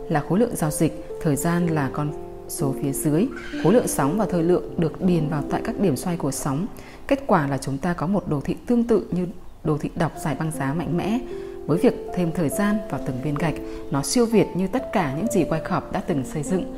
là 0.10 0.24
khối 0.30 0.40
lượng 0.40 0.56
giao 0.56 0.72
dịch, 0.72 1.06
thời 1.22 1.36
gian 1.36 1.68
là 1.68 1.90
con 1.94 2.12
số 2.48 2.76
phía 2.82 2.92
dưới, 2.92 3.28
khối 3.64 3.74
lượng 3.74 3.88
sóng 3.88 4.18
và 4.18 4.26
thời 4.26 4.44
lượng 4.44 4.64
được 4.78 5.02
điền 5.02 5.30
vào 5.30 5.44
tại 5.52 5.62
các 5.64 5.80
điểm 5.80 5.96
xoay 5.96 6.18
của 6.18 6.32
sóng. 6.32 6.68
Kết 7.08 7.24
quả 7.28 7.48
là 7.48 7.58
chúng 7.58 7.78
ta 7.78 7.94
có 7.94 8.08
một 8.08 8.28
đồ 8.28 8.42
thị 8.42 8.56
tương 8.68 8.84
tự 8.84 9.06
như 9.12 9.28
đồ 9.64 9.78
thị 9.78 9.90
đọc 9.96 10.12
giải 10.24 10.36
băng 10.40 10.52
giá 10.52 10.74
mạnh 10.74 10.98
mẽ. 10.98 11.20
Với 11.66 11.78
việc 11.78 11.94
thêm 12.16 12.32
thời 12.32 12.50
gian 12.50 12.78
vào 12.90 13.02
từng 13.06 13.22
viên 13.24 13.36
gạch, 13.36 13.56
nó 13.92 14.02
siêu 14.02 14.26
việt 14.26 14.48
như 14.56 14.68
tất 14.68 14.92
cả 14.94 15.14
những 15.18 15.28
gì 15.32 15.44
Wyckoff 15.44 15.82
đã 15.92 16.02
từng 16.08 16.24
xây 16.26 16.44
dựng. 16.44 16.74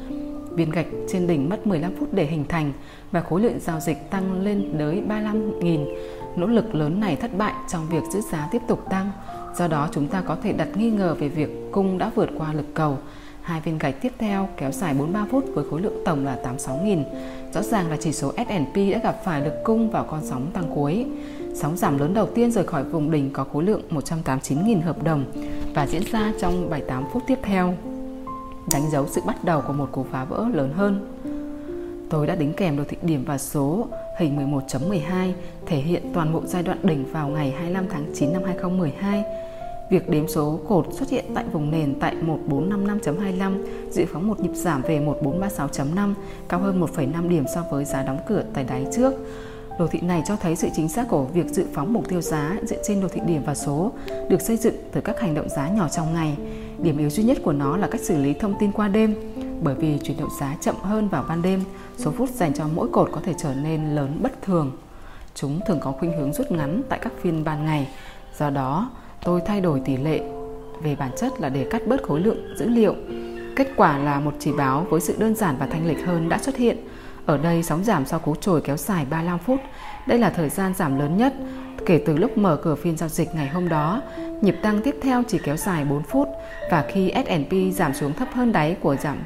Viên 0.51 0.71
gạch 0.71 0.87
trên 1.07 1.27
đỉnh 1.27 1.49
mất 1.49 1.67
15 1.67 1.95
phút 1.99 2.13
để 2.13 2.25
hình 2.25 2.45
thành 2.49 2.73
và 3.11 3.21
khối 3.21 3.41
lượng 3.41 3.59
giao 3.59 3.79
dịch 3.79 4.09
tăng 4.09 4.41
lên 4.41 4.75
tới 4.79 5.03
35.000. 5.09 5.85
Nỗ 6.35 6.47
lực 6.47 6.75
lớn 6.75 6.99
này 6.99 7.15
thất 7.15 7.37
bại 7.37 7.53
trong 7.67 7.87
việc 7.89 8.03
giữ 8.11 8.21
giá 8.31 8.47
tiếp 8.51 8.61
tục 8.67 8.89
tăng. 8.89 9.11
Do 9.55 9.67
đó 9.67 9.89
chúng 9.91 10.07
ta 10.07 10.21
có 10.21 10.37
thể 10.43 10.53
đặt 10.53 10.67
nghi 10.75 10.89
ngờ 10.89 11.15
về 11.19 11.29
việc 11.29 11.49
cung 11.71 11.97
đã 11.97 12.11
vượt 12.15 12.29
qua 12.37 12.53
lực 12.53 12.73
cầu. 12.73 12.97
Hai 13.41 13.61
viên 13.61 13.77
gạch 13.77 14.01
tiếp 14.01 14.13
theo 14.17 14.49
kéo 14.57 14.71
dài 14.71 14.93
43 14.93 15.25
phút 15.31 15.45
với 15.53 15.65
khối 15.69 15.81
lượng 15.81 16.01
tổng 16.05 16.25
là 16.25 16.37
86.000. 16.43 17.03
Rõ 17.53 17.61
ràng 17.61 17.89
là 17.89 17.97
chỉ 17.99 18.11
số 18.11 18.31
S&P 18.31 18.75
đã 18.75 18.99
gặp 19.03 19.21
phải 19.23 19.41
lực 19.41 19.53
cung 19.63 19.89
vào 19.89 20.03
con 20.03 20.19
sóng 20.23 20.47
tăng 20.53 20.75
cuối. 20.75 21.05
Sóng 21.53 21.77
giảm 21.77 21.97
lớn 21.97 22.13
đầu 22.13 22.27
tiên 22.35 22.51
rời 22.51 22.63
khỏi 22.63 22.83
vùng 22.83 23.11
đỉnh 23.11 23.33
có 23.33 23.43
khối 23.43 23.63
lượng 23.63 23.81
189.000 23.89 24.81
hợp 24.81 25.03
đồng 25.03 25.25
và 25.73 25.87
diễn 25.87 26.03
ra 26.11 26.33
trong 26.39 26.69
78 26.69 27.03
phút 27.13 27.23
tiếp 27.27 27.39
theo, 27.43 27.73
đánh 28.71 28.89
dấu 28.91 29.07
sự 29.07 29.21
bắt 29.25 29.43
đầu 29.43 29.61
của 29.67 29.73
một 29.73 29.89
cú 29.91 30.05
phá 30.11 30.25
vỡ 30.25 30.45
lớn 30.53 30.73
hơn. 30.75 31.11
Tôi 32.09 32.27
đã 32.27 32.35
đính 32.35 32.53
kèm 32.53 32.77
đồ 32.77 32.83
thị 32.87 32.97
điểm 33.01 33.23
và 33.25 33.37
số 33.37 33.87
hình 34.17 34.51
11.12 34.51 35.31
thể 35.65 35.77
hiện 35.77 36.03
toàn 36.13 36.33
bộ 36.33 36.41
giai 36.45 36.63
đoạn 36.63 36.77
đỉnh 36.83 37.05
vào 37.11 37.27
ngày 37.27 37.51
25 37.51 37.85
tháng 37.89 38.05
9 38.13 38.33
năm 38.33 38.43
2012 38.45 39.23
Việc 39.89 40.09
đếm 40.09 40.27
số 40.27 40.59
cột 40.67 40.87
xuất 40.91 41.09
hiện 41.09 41.25
tại 41.35 41.45
vùng 41.51 41.71
nền 41.71 41.99
tại 41.99 42.15
1455.25 42.47 43.63
dự 43.91 44.05
phóng 44.13 44.27
một 44.27 44.39
nhịp 44.39 44.51
giảm 44.53 44.81
về 44.81 44.99
1436.5, 44.99 46.13
cao 46.49 46.59
hơn 46.59 46.81
1,5 46.81 47.29
điểm 47.29 47.45
so 47.55 47.63
với 47.71 47.85
giá 47.85 48.03
đóng 48.03 48.19
cửa 48.27 48.43
tại 48.53 48.63
đáy 48.63 48.85
trước. 48.95 49.13
Đồ 49.79 49.87
thị 49.87 49.99
này 50.01 50.23
cho 50.25 50.35
thấy 50.35 50.55
sự 50.55 50.67
chính 50.75 50.89
xác 50.89 51.07
của 51.09 51.23
việc 51.23 51.47
dự 51.47 51.65
phóng 51.73 51.93
mục 51.93 52.09
tiêu 52.09 52.21
giá 52.21 52.55
dựa 52.63 52.83
trên 52.83 53.01
đồ 53.01 53.07
thị 53.07 53.21
điểm 53.27 53.41
và 53.45 53.55
số 53.55 53.91
được 54.29 54.41
xây 54.41 54.57
dựng 54.57 54.75
từ 54.91 55.01
các 55.01 55.19
hành 55.19 55.33
động 55.33 55.49
giá 55.49 55.69
nhỏ 55.69 55.87
trong 55.87 56.13
ngày. 56.13 56.37
Điểm 56.79 56.97
yếu 56.97 57.09
duy 57.09 57.23
nhất 57.23 57.37
của 57.43 57.53
nó 57.53 57.77
là 57.77 57.87
cách 57.87 58.01
xử 58.01 58.17
lý 58.17 58.33
thông 58.33 58.53
tin 58.59 58.71
qua 58.71 58.87
đêm. 58.87 59.15
Bởi 59.63 59.75
vì 59.75 59.99
chuyển 60.03 60.17
động 60.17 60.29
giá 60.39 60.55
chậm 60.61 60.75
hơn 60.81 61.07
vào 61.07 61.25
ban 61.29 61.41
đêm, 61.41 61.63
số 61.97 62.11
phút 62.11 62.29
dành 62.29 62.53
cho 62.53 62.67
mỗi 62.75 62.89
cột 62.89 63.09
có 63.11 63.21
thể 63.23 63.33
trở 63.37 63.53
nên 63.53 63.95
lớn 63.95 64.19
bất 64.21 64.41
thường. 64.41 64.71
Chúng 65.35 65.59
thường 65.67 65.79
có 65.81 65.91
khuynh 65.91 66.17
hướng 66.17 66.33
rút 66.33 66.51
ngắn 66.51 66.81
tại 66.89 66.99
các 67.01 67.13
phiên 67.21 67.43
ban 67.43 67.65
ngày. 67.65 67.87
Do 68.37 68.49
đó, 68.49 68.89
tôi 69.23 69.41
thay 69.45 69.61
đổi 69.61 69.81
tỷ 69.85 69.97
lệ 69.97 70.21
về 70.83 70.95
bản 70.95 71.11
chất 71.17 71.41
là 71.41 71.49
để 71.49 71.67
cắt 71.71 71.87
bớt 71.87 72.03
khối 72.03 72.19
lượng 72.19 72.55
dữ 72.57 72.67
liệu. 72.69 72.95
Kết 73.55 73.67
quả 73.75 73.97
là 73.97 74.19
một 74.19 74.33
chỉ 74.39 74.51
báo 74.51 74.85
với 74.89 75.01
sự 75.01 75.15
đơn 75.17 75.35
giản 75.35 75.55
và 75.59 75.67
thanh 75.67 75.87
lịch 75.87 76.05
hơn 76.05 76.29
đã 76.29 76.37
xuất 76.37 76.55
hiện. 76.55 76.77
Ở 77.25 77.37
đây 77.37 77.63
sóng 77.63 77.83
giảm 77.83 78.05
sau 78.05 78.19
cú 78.19 78.35
trồi 78.35 78.61
kéo 78.61 78.77
dài 78.77 79.05
35 79.09 79.39
phút. 79.39 79.59
Đây 80.07 80.19
là 80.19 80.29
thời 80.29 80.49
gian 80.49 80.73
giảm 80.73 80.99
lớn 80.99 81.17
nhất 81.17 81.33
kể 81.85 82.03
từ 82.05 82.17
lúc 82.17 82.37
mở 82.37 82.59
cửa 82.63 82.75
phiên 82.75 82.97
giao 82.97 83.09
dịch 83.09 83.35
ngày 83.35 83.47
hôm 83.47 83.69
đó. 83.69 84.01
Nhịp 84.41 84.55
tăng 84.61 84.81
tiếp 84.81 84.95
theo 85.01 85.23
chỉ 85.27 85.39
kéo 85.43 85.57
dài 85.57 85.85
4 85.85 86.03
phút 86.03 86.27
và 86.71 86.85
khi 86.89 87.13
S&P 87.25 87.75
giảm 87.75 87.93
xuống 87.93 88.13
thấp 88.13 88.27
hơn 88.33 88.51
đáy 88.51 88.77
của 88.81 88.95
giảm 88.95 89.17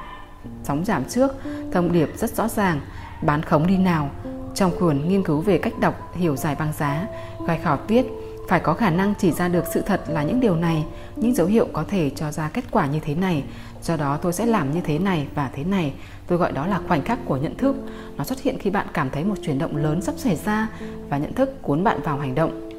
sóng 0.64 0.86
giảm 0.86 1.06
trước, 1.06 1.32
thông 1.72 1.92
điệp 1.92 2.10
rất 2.16 2.30
rõ 2.36 2.48
ràng, 2.48 2.80
bán 3.22 3.44
khống 3.44 3.68
đi 3.68 3.78
nào. 3.78 4.10
Trong 4.56 4.72
cuốn 4.80 5.08
nghiên 5.08 5.24
cứu 5.24 5.42
về 5.42 5.58
cách 5.58 5.80
đọc 5.80 6.16
hiểu 6.16 6.36
giải 6.36 6.56
băng 6.60 6.74
giá, 6.74 7.08
Gai 7.48 7.60
Khảo 7.64 7.78
viết 7.88 8.06
phải 8.50 8.60
có 8.60 8.74
khả 8.74 8.90
năng 8.90 9.14
chỉ 9.20 9.32
ra 9.32 9.48
được 9.48 9.64
sự 9.74 9.82
thật 9.82 10.02
là 10.08 10.24
những 10.24 10.40
điều 10.40 10.56
này, 10.56 10.86
những 11.16 11.36
dấu 11.36 11.48
hiệu 11.48 11.68
có 11.74 11.84
thể 11.88 12.10
cho 12.10 12.32
ra 12.32 12.50
kết 12.54 12.64
quả 12.72 12.86
như 12.86 13.00
thế 13.00 13.16
này. 13.16 13.44
Do 13.84 13.98
đó 13.98 14.18
tôi 14.18 14.34
sẽ 14.34 14.46
làm 14.46 14.72
như 14.72 14.82
thế 14.82 15.00
này 15.00 15.28
và 15.36 15.50
thế 15.54 15.64
này. 15.64 15.94
Tôi 16.28 16.38
gọi 16.38 16.52
đó 16.52 16.68
là 16.68 16.82
khoảnh 16.88 17.02
khắc 17.02 17.20
của 17.26 17.38
nhận 17.38 17.58
thức. 17.58 17.76
Nó 18.18 18.24
xuất 18.24 18.42
hiện 18.42 18.60
khi 18.60 18.70
bạn 18.70 18.88
cảm 18.94 19.10
thấy 19.10 19.24
một 19.24 19.36
chuyển 19.42 19.60
động 19.60 19.76
lớn 19.76 20.02
sắp 20.02 20.16
xảy 20.18 20.36
ra 20.36 20.70
và 21.10 21.18
nhận 21.18 21.34
thức 21.34 21.62
cuốn 21.62 21.84
bạn 21.84 22.02
vào 22.04 22.18
hành 22.18 22.36
động. 22.36 22.70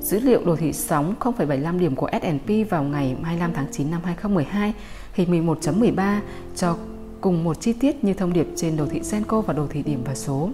Dữ 0.00 0.20
liệu 0.20 0.44
đồ 0.44 0.56
thị 0.56 0.72
sóng 0.72 1.14
0,75 1.20 1.78
điểm 1.78 1.96
của 1.96 2.10
S&P 2.12 2.70
vào 2.70 2.82
ngày 2.82 3.16
25 3.22 3.52
tháng 3.54 3.66
9 3.72 3.90
năm 3.90 4.00
2012 4.04 4.72
hình 5.12 5.46
11.13 5.46 6.20
cho 6.56 6.76
cùng 7.20 7.44
một 7.44 7.60
chi 7.60 7.72
tiết 7.72 8.04
như 8.04 8.14
thông 8.14 8.32
điệp 8.32 8.46
trên 8.56 8.76
đồ 8.76 8.86
thị 8.86 9.02
Senko 9.02 9.40
và 9.40 9.54
đồ 9.54 9.66
thị 9.70 9.82
điểm 9.82 10.02
và 10.04 10.14
số. 10.14 10.50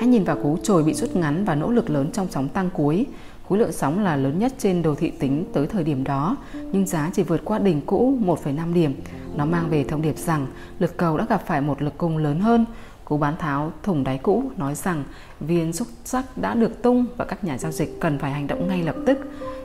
Hãy 0.00 0.08
nhìn 0.08 0.24
vào 0.24 0.36
cú 0.42 0.58
trồi 0.62 0.82
bị 0.82 0.94
rút 0.94 1.16
ngắn 1.16 1.44
và 1.44 1.54
nỗ 1.54 1.70
lực 1.70 1.90
lớn 1.90 2.10
trong 2.12 2.26
sóng 2.30 2.48
tăng 2.48 2.70
cuối. 2.70 3.06
Khối 3.48 3.58
lượng 3.58 3.72
sóng 3.72 4.04
là 4.04 4.16
lớn 4.16 4.38
nhất 4.38 4.52
trên 4.58 4.82
đồ 4.82 4.94
thị 4.94 5.10
tính 5.10 5.44
tới 5.52 5.66
thời 5.66 5.84
điểm 5.84 6.04
đó, 6.04 6.36
nhưng 6.72 6.86
giá 6.86 7.10
chỉ 7.14 7.22
vượt 7.22 7.40
qua 7.44 7.58
đỉnh 7.58 7.80
cũ 7.86 8.18
1,5 8.24 8.72
điểm. 8.74 8.94
Nó 9.36 9.44
mang 9.44 9.68
về 9.68 9.84
thông 9.84 10.02
điệp 10.02 10.18
rằng 10.18 10.46
lực 10.78 10.96
cầu 10.96 11.18
đã 11.18 11.26
gặp 11.28 11.42
phải 11.46 11.60
một 11.60 11.82
lực 11.82 11.98
cung 11.98 12.18
lớn 12.18 12.40
hơn. 12.40 12.66
Cú 13.04 13.18
bán 13.18 13.36
tháo 13.36 13.72
thủng 13.82 14.04
đáy 14.04 14.18
cũ 14.18 14.42
nói 14.56 14.74
rằng 14.74 15.04
viên 15.40 15.72
xúc 15.72 15.88
sắc 16.04 16.38
đã 16.38 16.54
được 16.54 16.82
tung 16.82 17.06
và 17.16 17.24
các 17.24 17.44
nhà 17.44 17.58
giao 17.58 17.72
dịch 17.72 18.00
cần 18.00 18.18
phải 18.18 18.30
hành 18.30 18.46
động 18.46 18.68
ngay 18.68 18.82
lập 18.82 18.96
tức. 19.06 19.18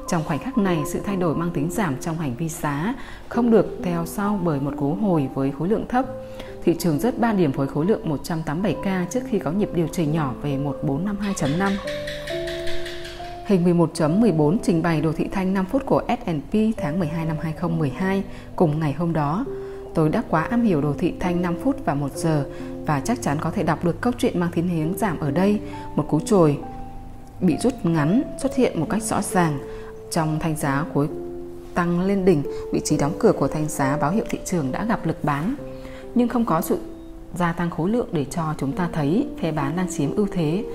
Trong 0.08 0.24
khoảnh 0.24 0.40
khắc 0.40 0.58
này, 0.58 0.78
sự 0.86 1.00
thay 1.06 1.16
đổi 1.16 1.36
mang 1.36 1.52
tính 1.54 1.72
giảm 1.72 1.96
trong 2.02 2.18
hành 2.18 2.36
vi 2.36 2.50
giá 2.50 2.96
không 3.30 3.52
được 3.52 3.78
theo 3.84 4.06
sau 4.06 4.40
bởi 4.44 4.60
một 4.60 4.74
cú 4.78 4.94
hồi 4.94 5.30
với 5.34 5.52
khối 5.60 5.70
lượng 5.70 5.86
thấp. 5.88 6.06
Thị 6.64 6.76
trường 6.80 7.00
rớt 7.00 7.20
3 7.20 7.34
điểm 7.34 7.52
với 7.52 7.68
khối 7.68 7.86
lượng 7.86 8.18
187K 8.26 9.06
trước 9.10 9.22
khi 9.30 9.40
có 9.40 9.52
nhịp 9.52 9.70
điều 9.74 9.88
chỉnh 9.88 10.12
nhỏ 10.12 10.34
về 10.42 10.58
1452.5. 10.88 12.51
Hình 13.46 13.80
11.14 13.80 14.58
trình 14.64 14.82
bày 14.82 15.02
đồ 15.02 15.12
thị 15.12 15.28
thanh 15.32 15.54
5 15.54 15.66
phút 15.66 15.86
của 15.86 16.02
S&P 16.08 16.54
tháng 16.78 17.00
12 17.00 17.26
năm 17.26 17.38
2012 17.42 18.24
cùng 18.56 18.80
ngày 18.80 18.94
hôm 18.94 19.14
đó. 19.14 19.46
Tôi 19.96 20.10
đã 20.10 20.24
quá 20.30 20.44
am 20.44 20.62
hiểu 20.62 20.82
đồ 20.82 20.94
thị 20.98 21.14
thanh 21.20 21.42
5 21.42 21.56
phút 21.64 21.86
và 21.86 21.94
1 21.94 22.12
giờ 22.16 22.46
và 22.86 23.00
chắc 23.00 23.22
chắn 23.22 23.38
có 23.42 23.52
thể 23.52 23.64
đọc 23.64 23.86
được 23.86 24.02
câu 24.02 24.14
chuyện 24.18 24.40
mang 24.40 24.52
thiên 24.52 24.70
hướng 24.70 24.98
giảm 24.98 25.20
ở 25.20 25.32
đây. 25.32 25.60
Một 25.96 26.06
cú 26.10 26.20
trồi 26.20 26.58
bị 27.42 27.58
rút 27.58 27.74
ngắn 27.84 28.22
xuất 28.42 28.56
hiện 28.56 28.80
một 28.80 28.88
cách 28.90 29.04
rõ 29.04 29.22
ràng 29.22 29.60
trong 30.12 30.40
thanh 30.40 30.56
giá 30.56 30.86
cuối 30.94 31.08
tăng 31.74 32.02
lên 32.02 32.26
đỉnh, 32.26 32.44
vị 32.74 32.82
trí 32.84 32.98
đóng 32.98 33.14
cửa 33.20 33.32
của 33.32 33.48
thanh 33.48 33.68
giá 33.68 33.98
báo 33.98 34.12
hiệu 34.12 34.26
thị 34.30 34.40
trường 34.46 34.72
đã 34.72 34.86
gặp 34.86 35.06
lực 35.06 35.24
bán, 35.24 35.56
nhưng 36.16 36.28
không 36.28 36.46
có 36.46 36.62
sự 36.62 36.78
gia 37.36 37.54
tăng 37.54 37.70
khối 37.70 37.90
lượng 37.90 38.08
để 38.12 38.26
cho 38.26 38.54
chúng 38.58 38.72
ta 38.72 38.90
thấy 38.94 39.28
phe 39.42 39.52
bán 39.52 39.76
đang 39.76 39.88
chiếm 39.92 40.16
ưu 40.16 40.28
thế. 40.32 40.66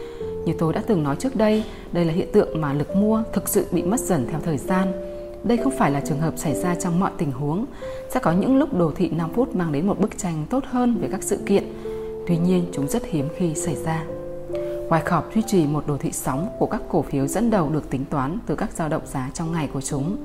Như 0.46 0.52
tôi 0.58 0.72
đã 0.72 0.82
từng 0.86 1.02
nói 1.02 1.16
trước 1.16 1.36
đây, 1.36 1.64
đây 1.92 2.04
là 2.04 2.12
hiện 2.12 2.28
tượng 2.32 2.60
mà 2.60 2.72
lực 2.72 2.96
mua 2.96 3.22
thực 3.32 3.48
sự 3.48 3.66
bị 3.70 3.82
mất 3.82 4.00
dần 4.00 4.26
theo 4.30 4.40
thời 4.44 4.56
gian. 4.56 4.92
Đây 5.44 5.56
không 5.56 5.72
phải 5.78 5.90
là 5.90 6.00
trường 6.00 6.20
hợp 6.20 6.34
xảy 6.36 6.54
ra 6.54 6.74
trong 6.74 7.00
mọi 7.00 7.10
tình 7.18 7.32
huống. 7.32 7.66
Sẽ 8.10 8.20
có 8.20 8.32
những 8.32 8.58
lúc 8.58 8.74
đồ 8.74 8.92
thị 8.96 9.08
5 9.08 9.30
phút 9.34 9.54
mang 9.54 9.72
đến 9.72 9.86
một 9.86 10.00
bức 10.00 10.18
tranh 10.18 10.46
tốt 10.50 10.64
hơn 10.70 10.98
về 11.00 11.08
các 11.12 11.22
sự 11.22 11.38
kiện. 11.46 11.64
Tuy 12.26 12.38
nhiên, 12.38 12.64
chúng 12.72 12.88
rất 12.88 13.04
hiếm 13.04 13.28
khi 13.36 13.54
xảy 13.54 13.76
ra. 13.76 14.04
Ngoài 14.88 15.02
khọp 15.04 15.34
duy 15.34 15.42
trì 15.42 15.66
một 15.66 15.84
đồ 15.86 15.96
thị 15.96 16.12
sóng 16.12 16.48
của 16.58 16.66
các 16.66 16.82
cổ 16.88 17.02
phiếu 17.02 17.26
dẫn 17.26 17.50
đầu 17.50 17.70
được 17.70 17.90
tính 17.90 18.04
toán 18.10 18.38
từ 18.46 18.56
các 18.56 18.72
dao 18.72 18.88
động 18.88 19.06
giá 19.06 19.30
trong 19.34 19.52
ngày 19.52 19.68
của 19.72 19.80
chúng. 19.80 20.16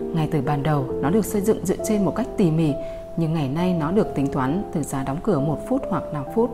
Ngay 0.00 0.28
từ 0.32 0.40
ban 0.40 0.62
đầu, 0.62 0.86
nó 1.02 1.10
được 1.10 1.24
xây 1.24 1.40
dựng 1.40 1.66
dựa 1.66 1.84
trên 1.88 2.04
một 2.04 2.16
cách 2.16 2.26
tỉ 2.36 2.50
mỉ, 2.50 2.72
nhưng 3.16 3.34
ngày 3.34 3.48
nay 3.48 3.74
nó 3.80 3.92
được 3.92 4.14
tính 4.14 4.26
toán 4.26 4.62
từ 4.72 4.82
giá 4.82 5.02
đóng 5.02 5.18
cửa 5.22 5.40
1 5.40 5.58
phút 5.68 5.82
hoặc 5.90 6.02
5 6.12 6.24
phút. 6.34 6.50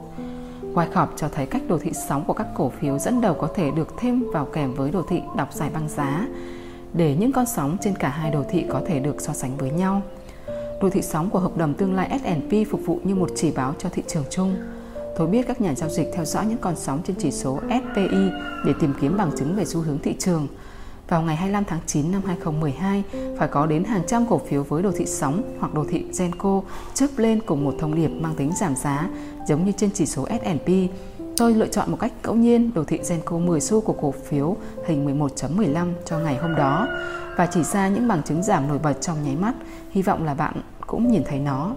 Wyckoff 0.75 1.07
cho 1.17 1.29
thấy 1.29 1.47
cách 1.47 1.63
đồ 1.69 1.79
thị 1.79 1.91
sóng 2.09 2.25
của 2.25 2.33
các 2.33 2.47
cổ 2.55 2.73
phiếu 2.81 2.99
dẫn 2.99 3.21
đầu 3.21 3.35
có 3.35 3.49
thể 3.55 3.71
được 3.71 3.95
thêm 3.99 4.25
vào 4.33 4.45
kèm 4.45 4.75
với 4.75 4.91
đồ 4.91 5.03
thị 5.09 5.23
đọc 5.37 5.53
giải 5.53 5.71
băng 5.75 5.89
giá 5.89 6.27
để 6.95 7.17
những 7.19 7.33
con 7.33 7.47
sóng 7.47 7.77
trên 7.81 7.97
cả 7.97 8.09
hai 8.09 8.31
đồ 8.31 8.45
thị 8.51 8.65
có 8.69 8.81
thể 8.87 9.01
được 9.01 9.21
so 9.21 9.33
sánh 9.33 9.57
với 9.57 9.71
nhau. 9.71 10.03
Đồ 10.81 10.91
thị 10.91 11.03
sóng 11.03 11.31
của 11.31 11.39
hợp 11.39 11.57
đồng 11.57 11.75
tương 11.75 11.95
lai 11.95 12.21
S&P 12.23 12.71
phục 12.71 12.81
vụ 12.87 13.01
như 13.05 13.15
một 13.15 13.31
chỉ 13.37 13.51
báo 13.51 13.75
cho 13.79 13.89
thị 13.89 14.03
trường 14.09 14.25
chung. 14.31 14.57
Tôi 15.17 15.27
biết 15.27 15.47
các 15.49 15.61
nhà 15.61 15.75
giao 15.75 15.89
dịch 15.89 16.11
theo 16.15 16.25
dõi 16.25 16.47
những 16.47 16.59
con 16.59 16.77
sóng 16.77 17.01
trên 17.05 17.17
chỉ 17.19 17.31
số 17.31 17.61
SPI 17.61 18.31
để 18.65 18.73
tìm 18.81 18.95
kiếm 19.01 19.17
bằng 19.17 19.31
chứng 19.37 19.57
về 19.57 19.65
xu 19.65 19.81
hướng 19.81 19.99
thị 19.99 20.15
trường. 20.19 20.47
Vào 21.09 21.23
ngày 21.23 21.37
25 21.37 21.65
tháng 21.65 21.81
9 21.87 22.13
năm 22.13 22.23
2012, 22.27 23.05
phải 23.39 23.49
có 23.49 23.67
đến 23.67 23.85
hàng 23.85 24.03
trăm 24.07 24.27
cổ 24.27 24.39
phiếu 24.39 24.63
với 24.63 24.83
đồ 24.83 24.91
thị 24.97 25.07
sóng 25.07 25.57
hoặc 25.61 25.75
đồ 25.75 25.85
thị 25.89 26.05
Genco 26.19 26.63
chớp 26.95 27.07
lên 27.17 27.41
cùng 27.47 27.65
một 27.65 27.75
thông 27.79 27.95
điệp 27.95 28.09
mang 28.09 28.35
tính 28.35 28.53
giảm 28.61 28.77
giá 28.77 29.09
giống 29.49 29.65
như 29.65 29.73
trên 29.73 29.91
chỉ 29.95 30.07
số 30.07 30.27
S&P. 30.27 30.69
Tôi 31.37 31.55
lựa 31.55 31.67
chọn 31.67 31.91
một 31.91 31.97
cách 32.01 32.13
ngẫu 32.23 32.35
nhiên 32.35 32.71
đồ 32.75 32.85
thị 32.85 32.99
Genco 33.09 33.39
10 33.39 33.61
xu 33.61 33.81
của 33.81 33.93
cổ 33.93 34.11
phiếu 34.11 34.57
hình 34.87 35.19
11.15 35.19 35.93
cho 36.05 36.19
ngày 36.19 36.37
hôm 36.37 36.55
đó 36.55 36.89
và 37.37 37.47
chỉ 37.47 37.63
ra 37.63 37.89
những 37.89 38.09
bằng 38.09 38.23
chứng 38.23 38.43
giảm 38.43 38.69
nổi 38.69 38.79
bật 38.79 38.95
trong 39.01 39.17
nháy 39.25 39.37
mắt. 39.37 39.55
Hy 39.91 40.03
vọng 40.03 40.25
là 40.25 40.35
bạn 40.35 40.55
cũng 40.87 41.09
nhìn 41.09 41.23
thấy 41.25 41.39
nó. 41.39 41.75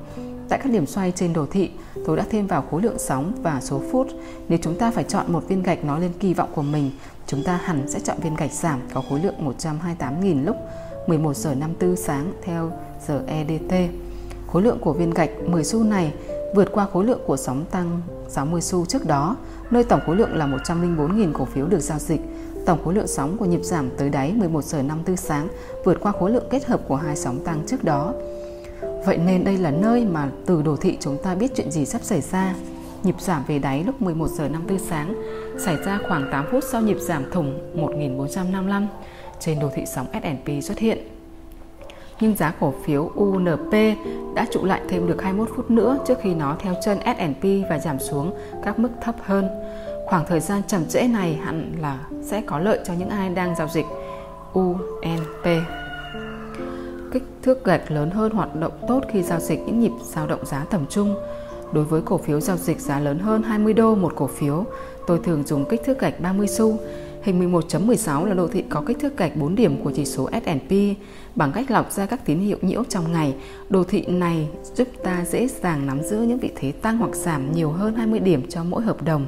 Tại 0.50 0.60
các 0.64 0.72
điểm 0.72 0.86
xoay 0.86 1.12
trên 1.12 1.34
đồ 1.34 1.46
thị, 1.46 1.72
tôi 2.06 2.18
đã 2.18 2.26
thêm 2.30 2.48
vào 2.48 2.64
khối 2.72 2.82
lượng 2.82 3.00
sóng 3.00 3.32
và 3.44 3.62
số 3.62 3.82
phút. 3.92 4.08
Nếu 4.50 4.60
chúng 4.62 4.78
ta 4.78 4.92
phải 4.92 5.04
chọn 5.04 5.34
một 5.34 5.48
viên 5.48 5.64
gạch 5.64 5.86
nói 5.86 6.02
lên 6.02 6.12
kỳ 6.20 6.34
vọng 6.34 6.50
của 6.56 6.62
mình, 6.62 6.92
chúng 7.28 7.44
ta 7.44 7.60
hẳn 7.64 7.88
sẽ 7.88 8.00
chọn 8.00 8.18
viên 8.22 8.36
gạch 8.36 8.52
giảm 8.52 8.80
có 8.94 9.02
khối 9.10 9.20
lượng 9.20 9.36
128.000 9.60 10.46
lúc 10.46 10.56
11 11.08 11.36
giờ 11.36 11.56
54 11.56 11.96
sáng 11.96 12.34
theo 12.44 12.72
giờ 13.08 13.24
EDT. 13.28 13.74
Khối 14.48 14.62
lượng 14.62 14.80
của 14.80 14.94
viên 14.94 15.10
gạch 15.10 15.30
10 15.48 15.64
xu 15.64 15.84
này 15.84 16.14
vượt 16.56 16.72
qua 16.72 16.88
khối 16.94 17.06
lượng 17.06 17.20
của 17.26 17.38
sóng 17.38 17.66
tăng 17.72 18.02
60 18.28 18.62
xu 18.62 18.86
trước 18.86 19.06
đó, 19.06 19.38
nơi 19.72 19.84
tổng 19.84 20.00
khối 20.06 20.16
lượng 20.16 20.36
là 20.36 20.48
104.000 20.48 21.34
cổ 21.34 21.46
phiếu 21.46 21.68
được 21.68 21.80
giao 21.80 22.00
dịch. 22.00 22.22
Tổng 22.66 22.84
khối 22.84 22.94
lượng 22.94 23.08
sóng 23.08 23.38
của 23.38 23.46
nhịp 23.46 23.64
giảm 23.64 23.90
tới 23.98 24.10
đáy 24.10 24.34
11 24.34 24.64
giờ 24.64 24.82
54 24.82 25.18
sáng 25.18 25.48
vượt 25.84 25.98
qua 26.02 26.12
khối 26.12 26.32
lượng 26.32 26.48
kết 26.50 26.66
hợp 26.66 26.82
của 26.88 26.96
hai 26.96 27.16
sóng 27.16 27.40
tăng 27.40 27.64
trước 27.68 27.84
đó. 27.84 28.14
Vậy 29.06 29.18
nên 29.18 29.44
đây 29.44 29.58
là 29.58 29.72
nơi 29.72 30.06
mà 30.06 30.30
từ 30.46 30.62
đồ 30.62 30.76
thị 30.76 30.98
chúng 31.00 31.18
ta 31.24 31.36
biết 31.36 31.52
chuyện 31.56 31.72
gì 31.72 31.86
sắp 31.86 32.04
xảy 32.04 32.22
ra. 32.22 32.56
Nhịp 33.04 33.22
giảm 33.22 33.44
về 33.48 33.60
đáy 33.60 33.84
lúc 33.84 34.02
11 34.02 34.28
giờ 34.30 34.50
54 34.50 34.88
sáng 34.90 35.16
xảy 35.60 35.78
ra 35.86 36.00
khoảng 36.08 36.30
8 36.32 36.46
phút 36.52 36.64
sau 36.72 36.82
nhịp 36.82 36.98
giảm 37.00 37.32
thủng 37.32 37.60
1455. 37.82 38.88
trên 39.40 39.60
đồ 39.60 39.70
thị 39.76 39.84
sóng 39.96 40.08
S&P 40.14 40.64
xuất 40.64 40.78
hiện. 40.78 41.15
Nhưng 42.20 42.36
giá 42.36 42.54
cổ 42.60 42.74
phiếu 42.84 43.12
UNP 43.16 43.74
đã 44.36 44.48
trụ 44.52 44.66
lại 44.66 44.82
thêm 44.90 45.08
được 45.08 45.22
21 45.22 45.50
phút 45.56 45.72
nữa 45.72 45.98
trước 46.08 46.18
khi 46.22 46.34
nó 46.34 46.56
theo 46.60 46.74
chân 46.86 46.98
S&P 47.06 47.70
và 47.70 47.80
giảm 47.80 48.00
xuống 48.00 48.34
các 48.64 48.80
mức 48.80 48.90
thấp 49.02 49.16
hơn. 49.22 49.50
Khoảng 50.06 50.26
thời 50.28 50.40
gian 50.40 50.62
chậm 50.68 50.86
trễ 50.86 51.08
này 51.08 51.34
hẳn 51.34 51.74
là 51.82 52.00
sẽ 52.22 52.42
có 52.46 52.60
lợi 52.60 52.80
cho 52.86 52.94
những 52.94 53.10
ai 53.10 53.30
đang 53.30 53.56
giao 53.56 53.68
dịch 53.68 53.86
UNP. 54.54 55.46
Kích 57.12 57.24
thước 57.44 57.66
gạch 57.66 57.92
lớn 57.92 58.12
hơn 58.12 58.32
hoạt 58.32 58.56
động 58.56 58.72
tốt 58.88 59.04
khi 59.12 59.24
giao 59.24 59.40
dịch 59.40 59.60
những 59.66 59.80
nhịp 59.80 59.92
dao 60.04 60.28
động 60.28 60.46
giá 60.46 60.66
tầm 60.70 60.86
trung. 60.90 61.16
Đối 61.74 61.84
với 61.84 62.02
cổ 62.02 62.18
phiếu 62.18 62.40
giao 62.40 62.58
dịch 62.58 62.80
giá 62.80 63.00
lớn 63.00 63.20
hơn 63.20 63.44
20 63.44 63.74
đô 63.74 63.96
một 63.96 64.14
cổ 64.16 64.28
phiếu, 64.28 64.66
tôi 65.08 65.20
thường 65.24 65.44
dùng 65.46 65.66
kích 65.66 65.82
thước 65.86 66.00
gạch 66.00 66.20
30 66.20 66.48
xu. 66.48 66.78
Hình 67.22 67.52
11.16 67.52 68.26
là 68.26 68.34
đồ 68.34 68.48
thị 68.48 68.64
có 68.70 68.84
kích 68.88 69.00
thước 69.00 69.18
gạch 69.18 69.36
4 69.36 69.56
điểm 69.56 69.84
của 69.84 69.92
chỉ 69.96 70.06
số 70.06 70.30
S&P. 70.32 70.72
Bằng 71.36 71.52
cách 71.52 71.72
lọc 71.72 71.92
ra 71.92 72.06
các 72.06 72.26
tín 72.26 72.40
hiệu 72.40 72.58
nhiễu 72.62 72.84
trong 72.90 73.12
ngày, 73.12 73.36
đồ 73.70 73.84
thị 73.84 74.06
này 74.08 74.48
giúp 74.74 74.88
ta 75.04 75.26
dễ 75.26 75.48
dàng 75.48 75.88
nắm 75.88 76.04
giữ 76.04 76.18
những 76.18 76.40
vị 76.40 76.52
thế 76.56 76.72
tăng 76.72 76.98
hoặc 76.98 77.16
giảm 77.16 77.52
nhiều 77.52 77.72
hơn 77.72 77.96
20 77.96 78.20
điểm 78.20 78.50
cho 78.50 78.64
mỗi 78.64 78.84
hợp 78.84 79.04
đồng. 79.04 79.28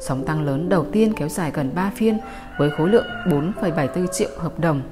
Sóng 0.00 0.24
tăng 0.24 0.42
lớn 0.42 0.68
đầu 0.68 0.86
tiên 0.92 1.12
kéo 1.16 1.28
dài 1.28 1.50
gần 1.54 1.70
3 1.74 1.92
phiên 1.96 2.18
với 2.58 2.70
khối 2.70 2.88
lượng 2.88 3.06
4,74 3.26 4.06
triệu 4.06 4.28
hợp 4.36 4.60
đồng. 4.60 4.82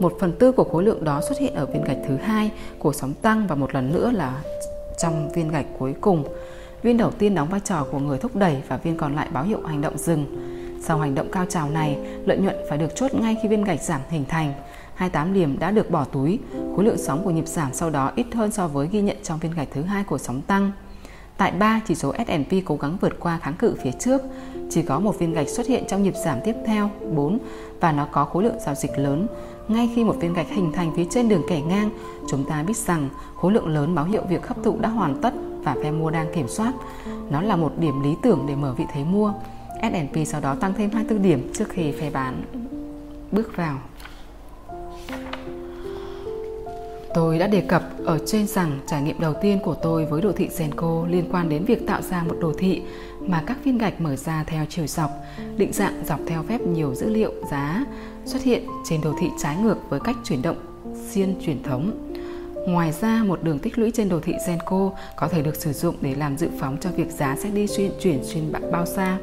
Một 0.00 0.12
phần 0.20 0.32
tư 0.32 0.52
của 0.52 0.64
khối 0.64 0.84
lượng 0.84 1.04
đó 1.04 1.20
xuất 1.28 1.38
hiện 1.38 1.54
ở 1.54 1.66
viên 1.66 1.84
gạch 1.84 1.98
thứ 2.08 2.16
hai 2.16 2.50
của 2.78 2.92
sóng 2.92 3.14
tăng 3.22 3.46
và 3.46 3.54
một 3.54 3.74
lần 3.74 3.92
nữa 3.92 4.10
là 4.14 4.42
trong 4.98 5.32
viên 5.32 5.48
gạch 5.48 5.66
cuối 5.78 5.94
cùng. 6.00 6.24
Viên 6.82 6.96
đầu 6.96 7.10
tiên 7.10 7.34
đóng 7.34 7.48
vai 7.48 7.60
trò 7.64 7.86
của 7.90 7.98
người 7.98 8.18
thúc 8.18 8.36
đẩy 8.36 8.56
và 8.68 8.76
viên 8.76 8.96
còn 8.96 9.14
lại 9.14 9.28
báo 9.32 9.44
hiệu 9.44 9.62
hành 9.66 9.80
động 9.80 9.98
dừng. 9.98 10.26
Sau 10.82 10.98
hành 10.98 11.14
động 11.14 11.28
cao 11.32 11.44
trào 11.48 11.70
này, 11.70 11.98
lợi 12.26 12.38
nhuận 12.38 12.56
phải 12.68 12.78
được 12.78 12.94
chốt 12.94 13.14
ngay 13.14 13.36
khi 13.42 13.48
viên 13.48 13.64
gạch 13.64 13.82
giảm 13.82 14.00
hình 14.10 14.24
thành. 14.28 14.52
28 14.98 15.34
điểm 15.34 15.58
đã 15.58 15.70
được 15.70 15.90
bỏ 15.90 16.04
túi, 16.04 16.38
khối 16.76 16.84
lượng 16.84 16.98
sóng 16.98 17.24
của 17.24 17.30
nhịp 17.30 17.48
giảm 17.48 17.72
sau 17.72 17.90
đó 17.90 18.12
ít 18.14 18.26
hơn 18.34 18.50
so 18.50 18.68
với 18.68 18.88
ghi 18.92 19.00
nhận 19.00 19.16
trong 19.22 19.38
viên 19.38 19.52
gạch 19.52 19.68
thứ 19.72 19.82
hai 19.82 20.04
của 20.04 20.18
sóng 20.18 20.42
tăng. 20.42 20.72
Tại 21.36 21.50
3, 21.50 21.80
chỉ 21.86 21.94
số 21.94 22.12
S&P 22.26 22.52
cố 22.64 22.76
gắng 22.76 22.96
vượt 23.00 23.20
qua 23.20 23.38
kháng 23.42 23.54
cự 23.54 23.74
phía 23.82 23.90
trước, 23.98 24.22
chỉ 24.70 24.82
có 24.82 25.00
một 25.00 25.18
viên 25.18 25.32
gạch 25.32 25.48
xuất 25.48 25.66
hiện 25.66 25.84
trong 25.88 26.02
nhịp 26.02 26.14
giảm 26.24 26.38
tiếp 26.44 26.54
theo 26.66 26.90
4 27.14 27.38
và 27.80 27.92
nó 27.92 28.08
có 28.12 28.24
khối 28.24 28.44
lượng 28.44 28.58
giao 28.66 28.74
dịch 28.74 28.98
lớn. 28.98 29.26
Ngay 29.68 29.90
khi 29.94 30.04
một 30.04 30.16
viên 30.20 30.34
gạch 30.34 30.48
hình 30.48 30.72
thành 30.72 30.92
phía 30.96 31.04
trên 31.10 31.28
đường 31.28 31.42
kẻ 31.48 31.60
ngang, 31.60 31.90
chúng 32.30 32.44
ta 32.44 32.62
biết 32.62 32.76
rằng 32.76 33.08
khối 33.36 33.52
lượng 33.52 33.68
lớn 33.68 33.94
báo 33.94 34.04
hiệu 34.04 34.22
việc 34.28 34.46
hấp 34.46 34.62
thụ 34.62 34.76
đã 34.80 34.88
hoàn 34.88 35.20
tất 35.22 35.34
và 35.62 35.76
phe 35.82 35.90
mua 35.90 36.10
đang 36.10 36.34
kiểm 36.34 36.48
soát. 36.48 36.72
Nó 37.30 37.42
là 37.42 37.56
một 37.56 37.72
điểm 37.78 38.02
lý 38.02 38.14
tưởng 38.22 38.44
để 38.48 38.54
mở 38.54 38.74
vị 38.78 38.84
thế 38.92 39.04
mua. 39.04 39.32
S&P 39.82 40.26
sau 40.26 40.40
đó 40.40 40.54
tăng 40.54 40.74
thêm 40.74 40.90
24 40.90 41.22
điểm 41.22 41.50
trước 41.54 41.68
khi 41.68 41.92
phe 41.92 42.10
bán 42.10 42.42
bước 43.32 43.56
vào. 43.56 43.78
Tôi 47.14 47.38
đã 47.38 47.46
đề 47.46 47.60
cập 47.60 47.82
ở 48.04 48.18
trên 48.26 48.46
rằng 48.46 48.80
trải 48.86 49.02
nghiệm 49.02 49.20
đầu 49.20 49.34
tiên 49.42 49.58
của 49.64 49.74
tôi 49.74 50.04
với 50.04 50.22
đồ 50.22 50.32
thị 50.32 50.48
Senko 50.48 51.06
liên 51.08 51.24
quan 51.32 51.48
đến 51.48 51.64
việc 51.64 51.86
tạo 51.86 52.02
ra 52.02 52.22
một 52.22 52.36
đồ 52.40 52.52
thị 52.58 52.82
mà 53.20 53.42
các 53.46 53.64
viên 53.64 53.78
gạch 53.78 54.00
mở 54.00 54.16
ra 54.16 54.44
theo 54.46 54.64
chiều 54.68 54.86
dọc, 54.86 55.10
định 55.56 55.72
dạng 55.72 56.04
dọc 56.04 56.20
theo 56.26 56.42
phép 56.42 56.60
nhiều 56.60 56.94
dữ 56.94 57.08
liệu 57.08 57.32
giá 57.50 57.84
xuất 58.24 58.42
hiện 58.42 58.66
trên 58.84 59.00
đồ 59.00 59.14
thị 59.20 59.26
trái 59.42 59.56
ngược 59.56 59.76
với 59.88 60.00
cách 60.00 60.16
chuyển 60.24 60.42
động 60.42 60.56
xiên 61.10 61.34
truyền 61.40 61.62
thống. 61.62 62.14
Ngoài 62.68 62.92
ra, 62.92 63.24
một 63.24 63.42
đường 63.42 63.58
tích 63.58 63.78
lũy 63.78 63.90
trên 63.90 64.08
đồ 64.08 64.20
thị 64.20 64.34
Senko 64.46 64.90
có 65.16 65.28
thể 65.28 65.42
được 65.42 65.56
sử 65.56 65.72
dụng 65.72 65.94
để 66.00 66.14
làm 66.14 66.38
dự 66.38 66.48
phóng 66.58 66.76
cho 66.80 66.90
việc 66.90 67.10
giá 67.10 67.36
sẽ 67.42 67.48
đi 67.50 67.66
xuyên 67.66 67.90
chuyển 68.00 68.24
xuyên 68.24 68.52
bao 68.72 68.86
xa. 68.86 69.18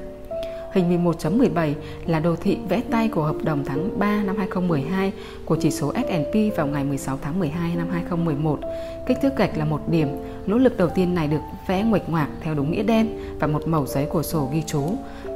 Hình 0.76 1.04
11.17 1.04 1.74
là 2.06 2.20
đồ 2.20 2.36
thị 2.36 2.58
vẽ 2.70 2.82
tay 2.92 3.08
của 3.08 3.24
hợp 3.24 3.36
đồng 3.44 3.66
tháng 3.66 4.00
3 4.00 4.24
năm 4.24 4.38
2012 4.38 5.14
của 5.46 5.56
chỉ 5.56 5.72
số 5.72 5.94
S&P 5.94 6.58
vào 6.58 6.68
ngày 6.68 6.84
16 6.84 7.20
tháng 7.22 7.40
12 7.40 7.76
năm 7.76 7.88
2011. 7.92 8.60
Kích 9.08 9.18
thước 9.22 9.38
gạch 9.38 9.58
là 9.58 9.66
một 9.66 9.90
điểm. 9.90 10.08
Nỗ 10.46 10.58
lực 10.58 10.78
đầu 10.78 10.90
tiên 10.96 11.16
này 11.16 11.28
được 11.28 11.40
vẽ 11.68 11.84
nguệch 11.84 12.10
ngoạc 12.10 12.30
theo 12.42 12.54
đúng 12.54 12.72
nghĩa 12.72 12.84
đen 12.84 13.08
và 13.40 13.48
một 13.48 13.68
mẩu 13.68 13.86
giấy 13.86 14.06
của 14.06 14.24
sổ 14.24 14.50
ghi 14.54 14.64
chú. 14.68 14.82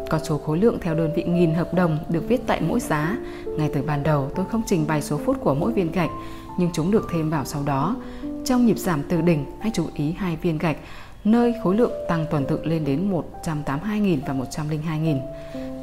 Con 0.10 0.24
số 0.24 0.38
khối 0.38 0.58
lượng 0.58 0.78
theo 0.82 0.96
đơn 0.96 1.14
vị 1.16 1.24
nghìn 1.24 1.54
hợp 1.54 1.74
đồng 1.74 1.98
được 2.10 2.24
viết 2.28 2.42
tại 2.48 2.62
mỗi 2.62 2.80
giá. 2.80 3.18
Ngay 3.58 3.70
từ 3.74 3.82
ban 3.82 4.04
đầu 4.04 4.32
tôi 4.36 4.46
không 4.52 4.62
trình 4.66 4.88
bày 4.88 5.02
số 5.02 5.18
phút 5.18 5.38
của 5.42 5.56
mỗi 5.56 5.74
viên 5.74 5.92
gạch, 5.92 6.12
nhưng 6.60 6.70
chúng 6.74 6.92
được 6.92 7.08
thêm 7.14 7.30
vào 7.30 7.46
sau 7.46 7.64
đó. 7.66 7.96
Trong 8.46 8.66
nhịp 8.66 8.78
giảm 8.78 9.04
từ 9.10 9.22
đỉnh, 9.22 9.46
hãy 9.60 9.72
chú 9.76 9.86
ý 9.94 10.12
hai 10.12 10.36
viên 10.36 10.58
gạch 10.58 10.78
nơi 11.24 11.54
khối 11.64 11.76
lượng 11.76 11.92
tăng 12.08 12.26
tuần 12.32 12.46
tự 12.46 12.66
lên 12.66 12.86
đến 12.86 13.12
182.000 13.44 14.18
và 14.28 14.34
102.000. 14.34 15.20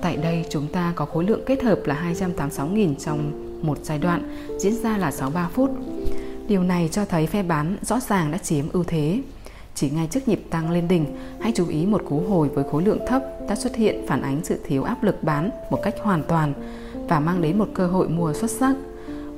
Tại 0.03 0.17
đây 0.17 0.45
chúng 0.51 0.67
ta 0.73 0.93
có 0.97 1.05
khối 1.05 1.25
lượng 1.25 1.41
kết 1.47 1.63
hợp 1.63 1.79
là 1.85 2.13
286.000 2.13 2.95
trong 2.95 3.33
một 3.63 3.79
giai 3.83 3.99
đoạn 3.99 4.49
diễn 4.59 4.75
ra 4.83 4.99
là 4.99 5.11
63 5.11 5.49
phút. 5.53 5.71
Điều 6.49 6.63
này 6.63 6.89
cho 6.93 7.05
thấy 7.05 7.27
phe 7.27 7.43
bán 7.43 7.77
rõ 7.83 8.01
ràng 8.01 8.31
đã 8.31 8.39
chiếm 8.39 8.69
ưu 8.73 8.85
thế. 8.85 9.21
Chỉ 9.75 9.91
ngay 9.91 10.09
trước 10.11 10.29
nhịp 10.29 10.43
tăng 10.51 10.71
lên 10.71 10.89
đỉnh, 10.89 11.05
hãy 11.41 11.53
chú 11.55 11.69
ý 11.69 11.87
một 11.87 12.03
cú 12.09 12.21
hồi 12.29 12.49
với 12.49 12.65
khối 12.71 12.83
lượng 12.83 13.07
thấp 13.07 13.23
đã 13.49 13.55
xuất 13.55 13.77
hiện 13.77 14.07
phản 14.07 14.23
ánh 14.23 14.41
sự 14.45 14.61
thiếu 14.67 14.83
áp 14.83 15.03
lực 15.03 15.23
bán 15.23 15.51
một 15.71 15.79
cách 15.83 15.95
hoàn 16.03 16.23
toàn 16.23 16.53
và 17.09 17.21
mang 17.21 17.43
đến 17.43 17.59
một 17.59 17.69
cơ 17.75 17.87
hội 17.87 18.09
mua 18.09 18.33
xuất 18.33 18.51
sắc. 18.51 18.75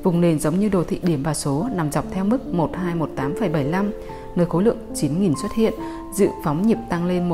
Vùng 0.02 0.20
nền 0.20 0.38
giống 0.38 0.60
như 0.60 0.68
đồ 0.68 0.84
thị 0.84 1.00
điểm 1.02 1.22
và 1.22 1.34
số 1.34 1.68
nằm 1.74 1.92
dọc 1.92 2.04
theo 2.10 2.24
mức 2.24 2.38
1218,75 2.52 3.90
nơi 4.38 4.46
khối 4.46 4.62
lượng 4.64 4.76
9.000 4.94 5.34
xuất 5.42 5.52
hiện, 5.54 5.72
dự 6.14 6.28
phóng 6.44 6.66
nhịp 6.66 6.78
tăng 6.88 7.06
lên 7.06 7.30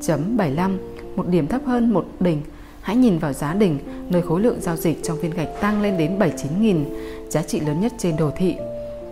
1223.75, 0.00 0.76
một 1.16 1.28
điểm 1.28 1.46
thấp 1.46 1.60
hơn 1.66 1.92
một 1.92 2.06
đỉnh. 2.20 2.40
Hãy 2.80 2.96
nhìn 2.96 3.18
vào 3.18 3.32
giá 3.32 3.54
đỉnh, 3.54 3.78
nơi 4.08 4.22
khối 4.22 4.40
lượng 4.40 4.60
giao 4.60 4.76
dịch 4.76 5.02
trong 5.02 5.18
viên 5.20 5.30
gạch 5.30 5.48
tăng 5.60 5.82
lên 5.82 5.98
đến 5.98 6.18
79.000, 6.18 6.84
giá 7.28 7.42
trị 7.42 7.60
lớn 7.60 7.80
nhất 7.80 7.92
trên 7.98 8.16
đồ 8.16 8.30
thị. 8.36 8.56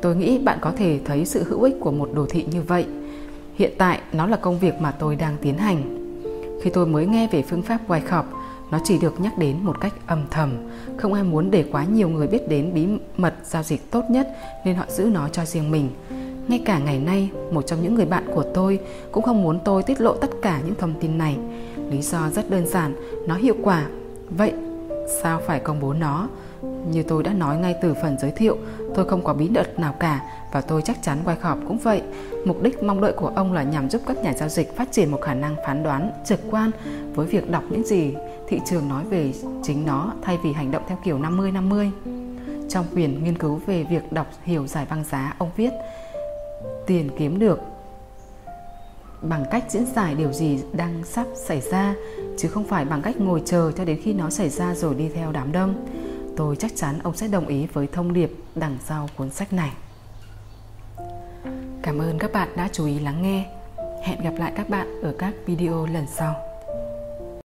Tôi 0.03 0.17
nghĩ 0.17 0.39
bạn 0.39 0.59
có 0.61 0.73
thể 0.77 1.01
thấy 1.05 1.25
sự 1.25 1.43
hữu 1.43 1.63
ích 1.63 1.75
của 1.81 1.91
một 1.93 2.11
đồ 2.15 2.27
thị 2.31 2.47
như 2.51 2.63
vậy. 2.63 2.87
Hiện 3.55 3.73
tại, 3.79 4.01
nó 4.13 4.27
là 4.27 4.37
công 4.37 4.59
việc 4.59 4.75
mà 4.81 4.91
tôi 4.91 5.17
đang 5.17 5.37
tiến 5.43 5.59
hành. 5.59 5.83
Khi 6.63 6.71
tôi 6.71 6.87
mới 6.87 7.07
nghe 7.07 7.29
về 7.33 7.43
phương 7.43 7.63
pháp 7.63 7.89
Wyckoff, 7.89 8.25
nó 8.71 8.79
chỉ 8.85 8.99
được 8.99 9.21
nhắc 9.21 9.39
đến 9.39 9.57
một 9.63 9.81
cách 9.81 9.93
âm 10.07 10.25
thầm. 10.31 10.51
Không 10.97 11.13
ai 11.13 11.23
muốn 11.23 11.51
để 11.51 11.65
quá 11.73 11.85
nhiều 11.85 12.09
người 12.09 12.27
biết 12.27 12.49
đến 12.49 12.75
bí 12.75 12.87
mật 13.17 13.35
giao 13.45 13.63
dịch 13.63 13.91
tốt 13.91 14.05
nhất 14.11 14.29
nên 14.65 14.77
họ 14.77 14.85
giữ 14.89 15.05
nó 15.05 15.29
cho 15.29 15.45
riêng 15.45 15.71
mình. 15.71 15.89
Ngay 16.49 16.63
cả 16.65 16.79
ngày 16.79 16.99
nay, 16.99 17.31
một 17.51 17.67
trong 17.67 17.83
những 17.83 17.95
người 17.95 18.07
bạn 18.07 18.25
của 18.35 18.45
tôi 18.55 18.81
cũng 19.13 19.25
không 19.25 19.43
muốn 19.43 19.59
tôi 19.65 19.83
tiết 19.83 20.01
lộ 20.01 20.15
tất 20.15 20.31
cả 20.43 20.61
những 20.67 20.75
thông 20.75 20.95
tin 21.01 21.19
này. 21.19 21.37
Lý 21.91 22.03
do 22.03 22.31
rất 22.31 22.51
đơn 22.51 22.67
giản, 22.67 22.95
nó 23.27 23.35
hiệu 23.35 23.55
quả. 23.63 23.87
Vậy, 24.31 24.53
sao 25.23 25.41
phải 25.47 25.61
công 25.61 25.81
bố 25.81 25.93
nó? 25.93 26.29
Như 26.91 27.03
tôi 27.03 27.23
đã 27.23 27.33
nói 27.33 27.57
ngay 27.57 27.75
từ 27.83 27.95
phần 28.03 28.17
giới 28.21 28.31
thiệu, 28.31 28.57
tôi 28.95 29.09
không 29.09 29.25
có 29.25 29.35
bí 29.35 29.49
mật 29.49 29.79
nào 29.79 29.95
cả 30.01 30.21
và 30.53 30.61
tôi 30.61 30.83
chắc 30.83 31.03
chắn 31.03 31.19
Wyckoff 31.25 31.67
cũng 31.69 31.79
vậy. 31.79 32.03
Mục 32.45 32.63
đích 32.63 32.83
mong 32.83 33.01
đợi 33.01 33.13
của 33.13 33.33
ông 33.35 33.53
là 33.53 33.63
nhằm 33.63 33.91
giúp 33.91 34.03
các 34.07 34.17
nhà 34.23 34.33
giao 34.33 34.49
dịch 34.49 34.77
phát 34.77 34.93
triển 34.93 35.11
một 35.11 35.21
khả 35.21 35.35
năng 35.35 35.57
phán 35.67 35.83
đoán 35.83 36.11
trực 36.25 36.41
quan 36.51 36.71
với 37.15 37.27
việc 37.27 37.51
đọc 37.51 37.63
những 37.71 37.87
gì 37.87 38.15
thị 38.49 38.61
trường 38.67 38.89
nói 38.89 39.05
về 39.11 39.33
chính 39.63 39.87
nó 39.87 40.13
thay 40.23 40.39
vì 40.45 40.53
hành 40.53 40.71
động 40.71 40.83
theo 40.89 40.99
kiểu 41.05 41.19
50-50. 41.19 41.91
Trong 42.69 42.85
quyền 42.95 43.25
nghiên 43.25 43.39
cứu 43.39 43.61
về 43.67 43.85
việc 43.85 44.13
đọc 44.13 44.27
hiểu 44.45 44.67
giải 44.67 44.87
băng 44.91 45.05
giá, 45.05 45.35
ông 45.39 45.51
viết 45.57 45.71
tiền 46.87 47.11
kiếm 47.19 47.39
được. 47.39 47.59
Bằng 49.23 49.45
cách 49.51 49.65
diễn 49.69 49.87
giải 49.87 50.15
điều 50.15 50.33
gì 50.33 50.63
đang 50.73 51.05
sắp 51.05 51.27
xảy 51.35 51.61
ra, 51.61 51.95
chứ 52.39 52.49
không 52.49 52.65
phải 52.65 52.85
bằng 52.85 53.03
cách 53.03 53.21
ngồi 53.21 53.43
chờ 53.45 53.73
cho 53.77 53.85
đến 53.85 54.01
khi 54.03 54.13
nó 54.13 54.31
xảy 54.31 54.49
ra 54.49 54.75
rồi 54.75 54.95
đi 54.95 55.09
theo 55.09 55.33
đám 55.33 55.53
đông, 55.53 55.87
tôi 56.37 56.57
chắc 56.57 56.77
chắn 56.77 56.99
ông 57.03 57.17
sẽ 57.17 57.29
đồng 57.29 57.47
ý 57.47 57.67
với 57.67 57.87
thông 57.87 58.13
điệp 58.13 58.33
đằng 58.55 58.79
sau 58.85 59.09
cuốn 59.17 59.31
sách 59.31 59.53
này. 59.53 59.73
Cảm 61.83 61.99
ơn 61.99 62.19
các 62.19 62.33
bạn 62.33 62.49
đã 62.57 62.69
chú 62.73 62.87
ý 62.87 62.99
lắng 62.99 63.23
nghe. 63.23 63.47
Hẹn 64.03 64.21
gặp 64.21 64.35
lại 64.39 64.53
các 64.57 64.69
bạn 64.69 65.01
ở 65.03 65.15
các 65.19 65.35
video 65.47 65.87
lần 65.87 66.07
sau. 66.07 66.35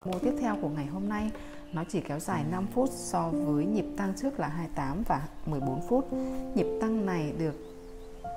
Mô 0.06 0.20
tiếp 0.20 0.34
theo 0.42 0.58
của 0.62 0.70
ngày 0.70 0.86
hôm 0.86 1.10
nay, 1.10 1.32
nó 1.74 1.84
chỉ 1.90 2.02
kéo 2.02 2.20
dài 2.20 2.44
5 2.52 2.68
phút 2.74 2.90
so 2.92 3.30
với 3.34 3.66
nhịp 3.66 3.86
tăng 3.98 4.14
trước 4.22 4.40
là 4.40 4.48
28 4.48 5.04
và 5.08 5.22
14 5.46 5.82
phút. 5.90 6.14
Nhịp 6.56 6.68
tăng 6.82 7.06
này 7.06 7.34
được 7.38 7.71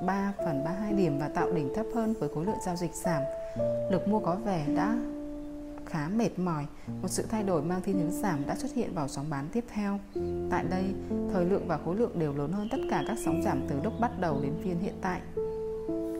3 0.02 0.32
phần 0.44 0.64
32 0.64 0.92
điểm 0.92 1.18
và 1.18 1.28
tạo 1.28 1.52
đỉnh 1.52 1.74
thấp 1.74 1.86
hơn 1.94 2.14
với 2.20 2.28
khối 2.28 2.44
lượng 2.44 2.58
giao 2.66 2.76
dịch 2.76 2.94
giảm. 2.94 3.22
Lực 3.90 4.08
mua 4.08 4.20
có 4.20 4.36
vẻ 4.44 4.66
đã 4.76 4.96
khá 5.86 6.08
mệt 6.08 6.38
mỏi, 6.38 6.66
một 7.02 7.08
sự 7.08 7.24
thay 7.30 7.42
đổi 7.42 7.62
mang 7.62 7.82
thiên 7.82 7.98
hướng 7.98 8.10
giảm 8.10 8.46
đã 8.46 8.56
xuất 8.56 8.74
hiện 8.74 8.94
vào 8.94 9.08
sóng 9.08 9.26
bán 9.30 9.48
tiếp 9.52 9.64
theo. 9.74 9.98
Tại 10.50 10.64
đây, 10.70 10.84
thời 11.32 11.44
lượng 11.44 11.68
và 11.68 11.78
khối 11.84 11.96
lượng 11.96 12.18
đều 12.18 12.32
lớn 12.32 12.52
hơn 12.52 12.68
tất 12.70 12.78
cả 12.90 13.04
các 13.08 13.18
sóng 13.24 13.42
giảm 13.42 13.60
từ 13.68 13.76
lúc 13.84 13.92
bắt 14.00 14.10
đầu 14.20 14.40
đến 14.42 14.52
phiên 14.64 14.78
hiện 14.80 14.94
tại. 15.00 15.20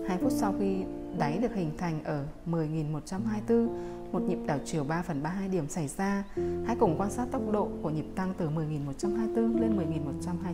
2 0.08 0.18
phút 0.18 0.32
sau 0.32 0.54
khi 0.58 0.76
đáy 1.18 1.38
được 1.38 1.54
hình 1.54 1.70
thành 1.78 2.04
ở 2.04 2.24
10.124, 2.46 3.68
một 4.12 4.22
nhịp 4.22 4.38
đảo 4.46 4.58
chiều 4.64 4.84
3 4.84 5.02
phần 5.02 5.22
32 5.22 5.48
điểm 5.48 5.68
xảy 5.68 5.88
ra. 5.88 6.24
Hãy 6.66 6.76
cùng 6.80 6.94
quan 6.98 7.10
sát 7.10 7.26
tốc 7.32 7.42
độ 7.52 7.68
của 7.82 7.90
nhịp 7.90 8.06
tăng 8.14 8.34
từ 8.38 8.48
10.124 8.48 9.60
lên 9.60 9.76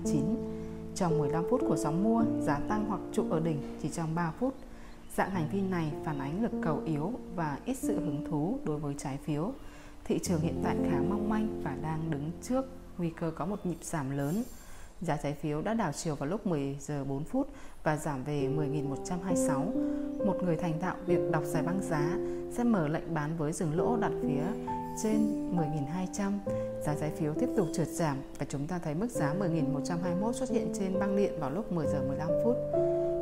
10.129. 0.04 0.20
Trong 1.01 1.18
15 1.18 1.44
phút 1.51 1.61
của 1.68 1.76
sóng 1.76 2.05
mua, 2.05 2.24
giá 2.40 2.61
tăng 2.68 2.84
hoặc 2.88 3.01
trụ 3.12 3.24
ở 3.30 3.40
đỉnh 3.40 3.76
chỉ 3.82 3.88
trong 3.88 4.14
3 4.14 4.32
phút. 4.38 4.55
Dạng 5.16 5.30
hành 5.30 5.48
vi 5.53 5.61
này 5.61 5.92
phản 6.05 6.18
ánh 6.18 6.42
lực 6.42 6.53
cầu 6.62 6.82
yếu 6.84 7.12
và 7.34 7.59
ít 7.64 7.74
sự 7.74 7.94
hứng 7.94 8.24
thú 8.30 8.59
đối 8.64 8.78
với 8.78 8.94
trái 8.98 9.18
phiếu. 9.24 9.53
Thị 10.05 10.18
trường 10.22 10.40
hiện 10.40 10.61
tại 10.64 10.76
khá 10.90 10.98
mong 11.09 11.28
manh 11.28 11.62
và 11.64 11.76
đang 11.82 12.11
đứng 12.11 12.30
trước 12.42 12.64
nguy 12.98 13.11
cơ 13.11 13.30
có 13.30 13.46
một 13.46 13.66
nhịp 13.66 13.76
giảm 13.82 14.11
lớn. 14.11 14.42
Giá 15.01 15.16
trái 15.16 15.34
phiếu 15.34 15.62
đã 15.62 15.74
đảo 15.74 15.92
chiều 15.92 16.14
vào 16.14 16.28
lúc 16.28 16.46
10 16.46 16.76
giờ 16.80 17.05
4 17.05 17.24
phút 17.24 17.48
và 17.82 17.96
giảm 17.96 18.24
về 18.24 18.48
10.126. 18.57 20.26
Một 20.26 20.36
người 20.42 20.57
thành 20.57 20.80
thạo 20.80 20.96
việc 21.07 21.30
đọc 21.30 21.42
giải 21.44 21.62
băng 21.62 21.82
giá 21.82 22.18
sẽ 22.53 22.64
mở 22.64 22.88
lệnh 22.88 23.14
bán 23.14 23.36
với 23.36 23.53
dừng 23.53 23.76
lỗ 23.76 23.96
đặt 23.96 24.12
phía 24.22 24.42
trên 25.03 25.51
10.200. 25.57 26.32
Giá 26.86 26.94
trái 27.01 27.11
phiếu 27.11 27.34
tiếp 27.34 27.48
tục 27.57 27.68
trượt 27.74 27.88
giảm 27.88 28.16
và 28.38 28.46
chúng 28.48 28.66
ta 28.66 28.78
thấy 28.78 28.94
mức 28.94 29.11
giá 29.11 29.34
10.121 29.40 30.32
xuất 30.32 30.51
hiện 30.51 30.72
trên 30.78 30.98
băng 30.98 31.16
điện 31.16 31.32
vào 31.40 31.51
lúc 31.51 31.72
10 31.72 31.86
giờ 31.86 32.03
15 32.09 32.28
phút. 32.44 32.57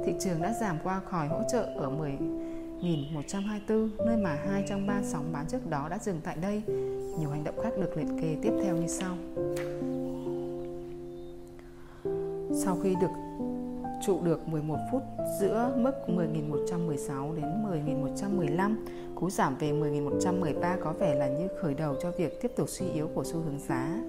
Thị 0.06 0.12
trường 0.20 0.42
đã 0.42 0.54
giảm 0.60 0.78
qua 0.84 1.00
khỏi 1.00 1.28
hỗ 1.28 1.40
trợ 1.52 1.62
ở 1.62 1.90
10.124, 2.80 3.88
nơi 4.06 4.16
mà 4.16 4.38
hai 4.48 4.64
trong 4.68 4.86
ba 4.86 5.00
sóng 5.04 5.32
bán 5.32 5.46
trước 5.48 5.70
đó 5.70 5.88
đã 5.88 5.98
dừng 6.02 6.20
tại 6.24 6.36
đây. 6.42 6.62
Nhiều 7.18 7.30
hành 7.30 7.44
động 7.44 7.60
khác 7.62 7.70
được 7.76 7.96
liệt 7.96 8.08
kê 8.20 8.36
tiếp 8.42 8.52
theo 8.62 8.76
như 8.76 8.86
sau. 8.86 9.16
Sau 12.64 12.78
khi 12.82 12.94
được 13.00 13.27
trụ 14.06 14.20
được 14.24 14.48
11 14.48 14.76
phút 14.92 15.02
giữa 15.40 15.72
mức 15.76 15.92
10.116 16.06 17.34
đến 17.34 17.44
10.115, 17.86 18.74
cú 19.14 19.30
giảm 19.30 19.56
về 19.58 19.72
10.113 19.72 20.76
có 20.84 20.92
vẻ 20.92 21.14
là 21.14 21.28
như 21.28 21.48
khởi 21.60 21.74
đầu 21.74 21.94
cho 22.02 22.10
việc 22.10 22.42
tiếp 22.42 22.52
tục 22.56 22.68
suy 22.68 22.86
yếu 22.94 23.08
của 23.14 23.24
xu 23.24 23.34
hướng 23.34 23.58
giá. 23.68 24.00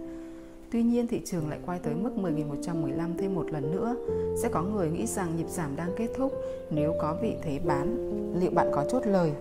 Tuy 0.71 0.83
nhiên 0.83 1.07
thị 1.07 1.21
trường 1.25 1.49
lại 1.49 1.59
quay 1.65 1.79
tới 1.79 1.93
mức 1.95 2.11
10.115 2.15 3.17
thêm 3.17 3.35
một 3.35 3.51
lần 3.51 3.71
nữa. 3.71 3.95
Sẽ 4.41 4.49
có 4.49 4.63
người 4.63 4.89
nghĩ 4.89 5.05
rằng 5.05 5.35
nhịp 5.37 5.47
giảm 5.49 5.75
đang 5.75 5.91
kết 5.97 6.07
thúc 6.17 6.33
nếu 6.69 6.93
có 7.01 7.17
vị 7.21 7.35
thế 7.41 7.59
bán, 7.65 7.97
liệu 8.39 8.51
bạn 8.51 8.69
có 8.73 8.85
chốt 8.91 9.01
lời? 9.05 9.31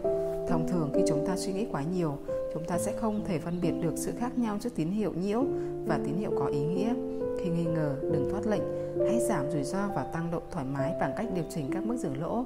Thông 0.48 0.68
thường 0.68 0.90
khi 0.94 1.00
chúng 1.08 1.26
ta 1.26 1.36
suy 1.36 1.52
nghĩ 1.52 1.66
quá 1.72 1.82
nhiều, 1.96 2.18
chúng 2.54 2.64
ta 2.64 2.78
sẽ 2.78 2.92
không 2.96 3.24
thể 3.24 3.38
phân 3.38 3.60
biệt 3.62 3.72
được 3.82 3.92
sự 3.96 4.12
khác 4.18 4.38
nhau 4.38 4.58
giữa 4.60 4.70
tín 4.74 4.90
hiệu 4.90 5.12
nhiễu 5.12 5.44
và 5.86 5.98
tín 6.04 6.14
hiệu 6.16 6.30
có 6.38 6.46
ý 6.46 6.60
nghĩa. 6.60 6.94
Khi 7.38 7.50
nghi 7.50 7.64
ngờ, 7.64 7.96
đừng 8.02 8.30
thoát 8.30 8.46
lệnh, 8.46 8.62
hãy 9.06 9.20
giảm 9.20 9.50
rủi 9.50 9.64
ro 9.64 9.88
và 9.94 10.02
tăng 10.02 10.30
độ 10.30 10.40
thoải 10.50 10.64
mái 10.64 10.94
bằng 11.00 11.12
cách 11.16 11.26
điều 11.34 11.44
chỉnh 11.50 11.70
các 11.72 11.82
mức 11.86 11.96
dừng 11.96 12.22
lỗ. 12.22 12.44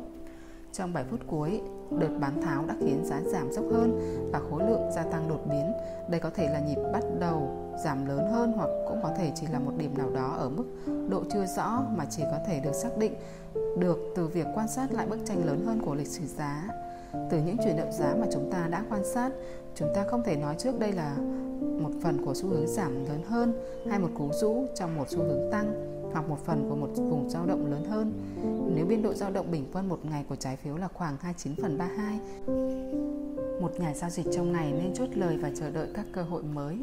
Trong 0.73 0.93
7 0.93 1.05
phút 1.11 1.21
cuối, 1.27 1.61
đợt 1.91 2.19
bán 2.21 2.43
tháo 2.43 2.65
đã 2.67 2.75
khiến 2.81 3.05
giá 3.05 3.21
giảm 3.33 3.53
dốc 3.53 3.65
hơn 3.73 4.01
và 4.33 4.41
khối 4.51 4.63
lượng 4.71 4.91
gia 4.95 5.03
tăng 5.03 5.29
đột 5.29 5.41
biến. 5.51 5.73
Đây 6.11 6.21
có 6.21 6.31
thể 6.31 6.49
là 6.53 6.61
nhịp 6.61 6.79
bắt 6.93 7.05
đầu 7.21 7.51
giảm 7.85 8.07
lớn 8.07 8.31
hơn 8.33 8.53
hoặc 8.57 8.69
cũng 8.89 9.01
có 9.03 9.11
thể 9.19 9.33
chỉ 9.35 9.47
là 9.47 9.59
một 9.59 9.73
điểm 9.77 9.99
nào 9.99 10.11
đó 10.11 10.35
ở 10.39 10.49
mức 10.49 10.65
độ 11.09 11.23
chưa 11.33 11.47
rõ 11.47 11.83
mà 11.97 12.05
chỉ 12.11 12.23
có 12.23 12.39
thể 12.47 12.61
được 12.61 12.75
xác 12.75 12.99
định 12.99 13.15
được 13.79 13.99
từ 14.17 14.27
việc 14.27 14.47
quan 14.55 14.69
sát 14.69 14.93
lại 14.93 15.07
bức 15.07 15.19
tranh 15.25 15.47
lớn 15.47 15.65
hơn 15.67 15.81
của 15.85 15.95
lịch 15.95 16.09
sử 16.09 16.27
giá. 16.27 16.69
Từ 17.31 17.39
những 17.47 17.57
chuyển 17.65 17.77
động 17.77 17.93
giá 17.93 18.15
mà 18.21 18.27
chúng 18.33 18.51
ta 18.51 18.69
đã 18.71 18.85
quan 18.91 19.05
sát, 19.05 19.31
chúng 19.75 19.89
ta 19.95 20.05
không 20.05 20.23
thể 20.25 20.37
nói 20.37 20.55
trước 20.59 20.79
đây 20.79 20.93
là 20.93 21.17
một 21.83 21.91
phần 22.03 22.25
của 22.25 22.35
xu 22.35 22.49
hướng 22.49 22.67
giảm 22.67 23.05
lớn 23.05 23.23
hơn 23.27 23.53
hay 23.91 23.99
một 23.99 24.11
cú 24.15 24.31
rũ 24.33 24.67
trong 24.75 24.97
một 24.97 25.05
xu 25.09 25.19
hướng 25.19 25.53
tăng 25.53 25.93
hoặc 26.13 26.29
một 26.29 26.39
phần 26.45 26.67
của 26.69 26.77
một 26.77 26.89
vùng 26.97 27.31
dao 27.31 27.47
động 27.47 27.71
lớn 27.71 27.85
hơn. 27.85 28.13
Nếu 28.75 28.87
biên 28.87 29.03
độ 29.03 29.15
dao 29.15 29.31
động 29.31 29.51
bình 29.51 29.67
quân 29.73 29.89
một 29.89 30.05
ngày 30.05 30.25
của 30.29 30.37
trái 30.37 30.57
phiếu 30.57 30.77
là 30.77 30.89
khoảng 30.89 31.17
29 31.21 31.55
phần 31.63 31.79
32, 31.79 32.19
một 33.61 33.81
nhà 33.81 33.95
giao 33.95 34.11
dịch 34.11 34.27
trong 34.33 34.53
ngày 34.53 34.73
nên 34.73 34.95
chốt 34.95 35.09
lời 35.15 35.37
và 35.37 35.51
chờ 35.55 35.71
đợi 35.71 35.89
các 35.95 36.07
cơ 36.13 36.23
hội 36.23 36.43
mới. 36.43 36.79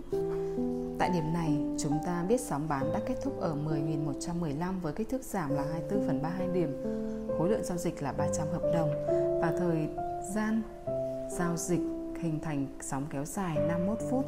Tại 0.99 1.09
điểm 1.09 1.33
này, 1.33 1.57
chúng 1.77 1.99
ta 2.05 2.25
biết 2.29 2.41
sóng 2.41 2.67
bán 2.69 2.93
đã 2.93 2.99
kết 3.07 3.15
thúc 3.23 3.39
ở 3.39 3.55
10.115 3.65 4.79
với 4.81 4.93
kích 4.93 5.09
thước 5.09 5.23
giảm 5.23 5.55
là 5.55 5.63
24 5.71 6.07
phần 6.07 6.21
32 6.21 6.47
điểm, 6.53 6.83
khối 7.37 7.49
lượng 7.49 7.63
giao 7.63 7.77
dịch 7.77 8.01
là 8.01 8.11
300 8.11 8.47
hợp 8.47 8.63
đồng 8.73 8.89
và 9.41 9.53
thời 9.59 9.87
gian 10.35 10.61
giao 11.29 11.57
dịch 11.57 11.81
hình 12.19 12.39
thành 12.39 12.67
sóng 12.81 13.05
kéo 13.09 13.25
dài 13.25 13.57
51 13.67 13.97
phút. 14.09 14.25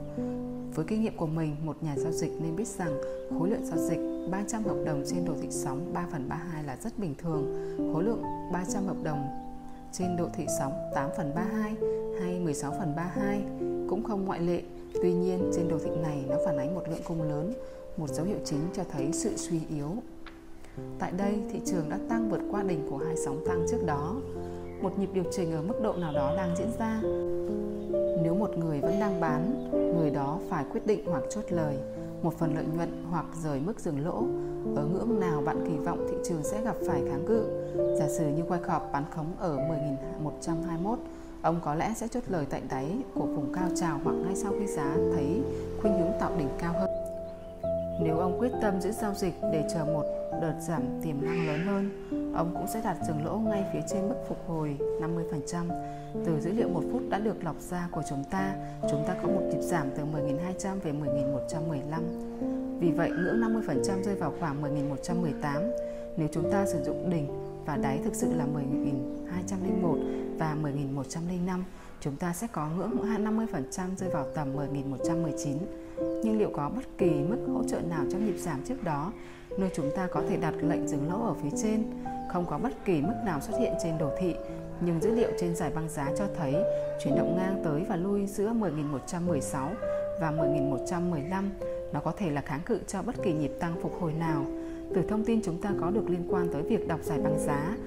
Với 0.76 0.86
kinh 0.86 1.02
nghiệm 1.02 1.18
của 1.18 1.28
mình, 1.28 1.56
một 1.64 1.84
nhà 1.84 1.96
giao 1.98 2.12
dịch 2.12 2.32
nên 2.42 2.56
biết 2.56 2.68
rằng 2.68 3.02
khối 3.40 3.50
lượng 3.50 3.66
giao 3.66 3.78
dịch 3.78 4.00
300 4.32 4.64
hợp 4.64 4.78
đồng 4.86 5.04
trên 5.08 5.26
đồ 5.26 5.34
thị 5.42 5.48
sóng 5.52 5.94
3 5.94 6.06
phần 6.12 6.30
32 6.30 6.64
là 6.64 6.78
rất 6.84 7.00
bình 7.00 7.16
thường. 7.18 7.54
Khối 7.94 8.04
lượng 8.04 8.24
300 8.54 8.86
hợp 8.86 8.98
đồng 9.04 9.28
trên 9.92 10.18
độ 10.18 10.28
thị 10.34 10.46
sóng 10.60 10.74
8 10.96 11.10
phần 11.18 11.36
32 11.36 11.76
hay 12.22 12.40
16 12.40 12.72
phần 12.80 12.96
32 12.96 13.42
cũng 13.90 14.04
không 14.04 14.26
ngoại 14.26 14.40
lệ. 14.40 14.62
Tuy 14.94 15.14
nhiên, 15.14 15.52
trên 15.56 15.68
đồ 15.68 15.80
thị 15.80 15.92
này 16.02 16.26
nó 16.30 16.36
phản 16.46 16.58
ánh 16.58 16.76
một 16.76 16.84
lượng 16.90 17.02
cung 17.08 17.22
lớn, 17.22 17.54
một 17.98 18.10
dấu 18.10 18.26
hiệu 18.26 18.38
chính 18.46 18.60
cho 18.74 18.84
thấy 18.92 19.10
sự 19.14 19.38
suy 19.38 19.60
yếu. 19.70 19.96
Tại 21.00 21.12
đây, 21.18 21.40
thị 21.52 21.60
trường 21.66 21.90
đã 21.90 22.00
tăng 22.10 22.30
vượt 22.30 22.42
qua 22.52 22.64
đỉnh 22.64 22.88
của 22.90 22.98
hai 22.98 23.16
sóng 23.26 23.44
tăng 23.48 23.66
trước 23.72 23.86
đó. 23.86 24.16
Một 24.82 25.00
nhịp 25.00 25.10
điều 25.14 25.24
chỉnh 25.32 25.52
ở 25.52 25.62
mức 25.62 25.82
độ 25.82 25.94
nào 25.94 26.14
đó 26.14 26.34
đang 26.38 26.56
diễn 26.58 26.72
ra. 26.80 27.02
Nếu 28.24 28.36
một 28.36 28.58
người 28.58 28.82
vẫn 28.82 29.00
đang 29.00 29.22
bán, 29.22 29.70
người 29.98 30.10
đó 30.10 30.40
phải 30.50 30.66
quyết 30.72 30.88
định 30.88 31.06
hoặc 31.06 31.24
chốt 31.30 31.44
lời 31.50 31.78
một 32.22 32.34
phần 32.38 32.56
lợi 32.56 32.66
nhuận 32.76 33.06
hoặc 33.10 33.26
rời 33.44 33.60
mức 33.60 33.80
dừng 33.80 34.06
lỗ. 34.06 34.24
Ở 34.76 34.86
ngưỡng 34.86 35.20
nào 35.20 35.42
bạn 35.46 35.66
kỳ 35.68 35.78
vọng 35.78 36.08
thị 36.10 36.18
trường 36.24 36.44
sẽ 36.44 36.64
gặp 36.64 36.76
phải 36.88 37.02
kháng 37.10 37.26
cự? 37.28 37.44
Giả 38.00 38.08
sử 38.08 38.28
như 38.28 38.44
Wyckoff 38.44 38.92
bán 38.92 39.04
khống 39.16 39.34
ở 39.40 39.58
10.121, 40.24 40.96
ông 41.42 41.60
có 41.64 41.76
lẽ 41.76 41.94
sẽ 41.96 42.08
chốt 42.08 42.24
lời 42.28 42.46
tại 42.50 42.62
đáy 42.70 42.98
của 43.14 43.26
vùng 43.26 43.54
cao 43.54 43.70
trào 43.76 44.00
hoặc 44.04 44.14
ngay 44.14 44.36
sau 44.36 44.54
khi 44.60 44.68
giá 44.68 44.96
thấy 45.14 45.42
khuynh 45.82 45.94
hướng 45.94 46.12
tạo 46.20 46.32
đỉnh 46.38 46.50
cao 46.60 46.74
hơn. 46.74 47.01
Nếu 48.04 48.18
ông 48.18 48.40
quyết 48.40 48.52
tâm 48.62 48.82
giữ 48.82 48.92
giao 48.92 49.14
dịch 49.14 49.34
để 49.42 49.68
chờ 49.74 49.86
một 49.86 50.04
đợt 50.42 50.56
giảm 50.60 50.82
tiềm 51.04 51.26
năng 51.26 51.48
lớn 51.48 51.66
hơn, 51.66 52.08
ông 52.36 52.54
cũng 52.54 52.68
sẽ 52.68 52.82
đặt 52.84 52.98
dừng 53.08 53.26
lỗ 53.26 53.38
ngay 53.38 53.66
phía 53.74 53.82
trên 53.90 54.10
mức 54.10 54.16
phục 54.28 54.38
hồi 54.48 54.78
50%. 55.02 55.70
Từ 56.26 56.40
dữ 56.40 56.52
liệu 56.52 56.70
một 56.70 56.84
phút 56.92 57.02
đã 57.10 57.20
được 57.20 57.44
lọc 57.44 57.56
ra 57.60 57.88
của 57.92 58.02
chúng 58.10 58.24
ta, 58.32 58.56
chúng 58.92 59.04
ta 59.08 59.16
có 59.22 59.28
một 59.28 59.42
nhịp 59.52 59.62
giảm 59.62 59.88
từ 59.98 60.04
10.200 60.04 60.80
về 60.80 60.92
10.115. 60.92 62.80
Vì 62.80 62.92
vậy, 62.92 63.10
ngưỡng 63.10 63.42
50% 63.42 64.04
rơi 64.04 64.16
vào 64.16 64.34
khoảng 64.40 64.64
10.118. 64.64 65.72
Nếu 66.18 66.28
chúng 66.32 66.52
ta 66.52 66.66
sử 66.66 66.84
dụng 66.84 67.10
đỉnh 67.10 67.28
và 67.66 67.78
đáy 67.78 68.00
thực 68.04 68.16
sự 68.16 68.34
là 68.34 68.46
10.201 68.46 70.38
và 70.38 70.58
10.105, 70.62 71.64
chúng 72.00 72.16
ta 72.16 72.34
sẽ 72.34 72.48
có 72.52 72.70
ngưỡng 72.78 72.98
50% 73.26 73.96
rơi 73.98 74.10
vào 74.10 74.26
tầm 74.36 74.56
10.119 74.56 75.58
nhưng 76.24 76.40
liệu 76.40 76.50
có 76.54 76.70
bất 76.76 76.98
kỳ 76.98 77.10
mức 77.10 77.38
hỗ 77.54 77.64
trợ 77.64 77.80
nào 77.80 78.06
trong 78.12 78.26
nhịp 78.26 78.38
giảm 78.38 78.60
trước 78.66 78.84
đó, 78.84 79.14
nơi 79.58 79.70
chúng 79.76 79.92
ta 79.96 80.08
có 80.12 80.24
thể 80.30 80.38
đặt 80.38 80.54
lệnh 80.62 80.88
dừng 80.88 81.10
lỗ 81.10 81.26
ở 81.26 81.34
phía 81.34 81.58
trên? 81.64 81.84
Không 82.34 82.46
có 82.46 82.58
bất 82.58 82.86
kỳ 82.86 83.02
mức 83.02 83.16
nào 83.26 83.42
xuất 83.42 83.60
hiện 83.60 83.74
trên 83.84 83.98
đồ 83.98 84.10
thị, 84.20 84.36
nhưng 84.82 85.02
dữ 85.02 85.12
liệu 85.12 85.30
trên 85.40 85.56
giải 85.56 85.72
băng 85.76 85.90
giá 85.90 86.08
cho 86.18 86.26
thấy 86.38 86.56
chuyển 87.04 87.16
động 87.16 87.38
ngang 87.38 87.62
tới 87.64 87.86
và 87.90 87.96
lui 87.96 88.28
giữa 88.28 88.54
10.116 88.54 89.68
và 90.22 90.32
10.115 90.32 91.44
nó 91.94 92.00
có 92.00 92.12
thể 92.18 92.32
là 92.32 92.42
kháng 92.42 92.62
cự 92.66 92.80
cho 92.88 93.02
bất 93.02 93.16
kỳ 93.24 93.34
nhịp 93.34 93.52
tăng 93.60 93.76
phục 93.82 94.02
hồi 94.02 94.14
nào. 94.14 94.46
Từ 94.96 95.02
thông 95.10 95.26
tin 95.26 95.42
chúng 95.44 95.62
ta 95.62 95.70
có 95.82 95.90
được 95.90 96.10
liên 96.10 96.28
quan 96.30 96.48
tới 96.54 96.62
việc 96.62 96.88
đọc 96.88 97.00
giải 97.04 97.20
băng 97.20 97.40
giá, 97.40 97.78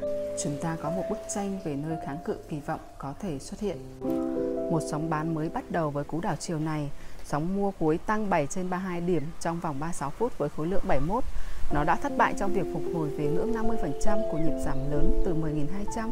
chúng 0.43 0.57
ta 0.63 0.77
có 0.83 0.91
một 0.91 1.03
bức 1.11 1.19
tranh 1.35 1.59
về 1.65 1.77
nơi 1.77 1.97
kháng 2.07 2.19
cự 2.25 2.37
kỳ 2.49 2.61
vọng 2.61 2.81
có 2.99 3.15
thể 3.21 3.39
xuất 3.39 3.61
hiện. 3.61 3.77
Một 4.71 4.81
sóng 4.91 5.11
bán 5.11 5.35
mới 5.35 5.49
bắt 5.49 5.71
đầu 5.71 5.91
với 5.91 6.05
cú 6.05 6.21
đảo 6.21 6.37
chiều 6.37 6.59
này. 6.59 6.91
Sóng 7.25 7.57
mua 7.57 7.71
cuối 7.71 7.99
tăng 7.99 8.31
7 8.31 8.47
trên 8.47 8.71
32 8.71 9.01
điểm 9.01 9.23
trong 9.41 9.61
vòng 9.61 9.81
36 9.81 10.11
phút 10.11 10.39
với 10.39 10.49
khối 10.49 10.67
lượng 10.67 10.83
71. 10.89 11.25
Nó 11.73 11.85
đã 11.85 11.97
thất 11.97 12.17
bại 12.17 12.35
trong 12.39 12.53
việc 12.53 12.67
phục 12.73 12.83
hồi 12.95 13.09
về 13.09 13.25
ngưỡng 13.25 13.53
50% 13.53 14.31
của 14.31 14.39
nhịp 14.39 14.59
giảm 14.65 14.91
lớn 14.91 15.23
từ 15.25 15.35
10.200 15.35 16.11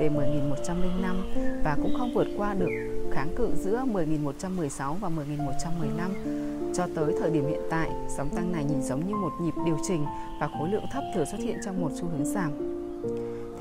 về 0.00 0.08
10.105 0.08 1.62
và 1.64 1.76
cũng 1.82 1.94
không 1.98 2.14
vượt 2.14 2.26
qua 2.36 2.54
được 2.54 2.70
kháng 3.12 3.34
cự 3.36 3.50
giữa 3.56 3.84
10.116 3.92 4.94
và 4.94 5.08
10.115. 5.08 6.74
Cho 6.74 6.86
tới 6.94 7.14
thời 7.20 7.30
điểm 7.30 7.46
hiện 7.46 7.62
tại, 7.70 7.90
sóng 8.16 8.28
tăng 8.36 8.52
này 8.52 8.64
nhìn 8.64 8.82
giống 8.82 9.06
như 9.06 9.14
một 9.14 9.32
nhịp 9.40 9.54
điều 9.66 9.78
chỉnh 9.88 10.04
và 10.40 10.48
khối 10.58 10.68
lượng 10.68 10.84
thấp 10.92 11.04
thừa 11.14 11.24
xuất 11.24 11.40
hiện 11.40 11.58
trong 11.64 11.80
một 11.80 11.90
xu 11.94 12.08
hướng 12.08 12.24
giảm. 12.24 12.77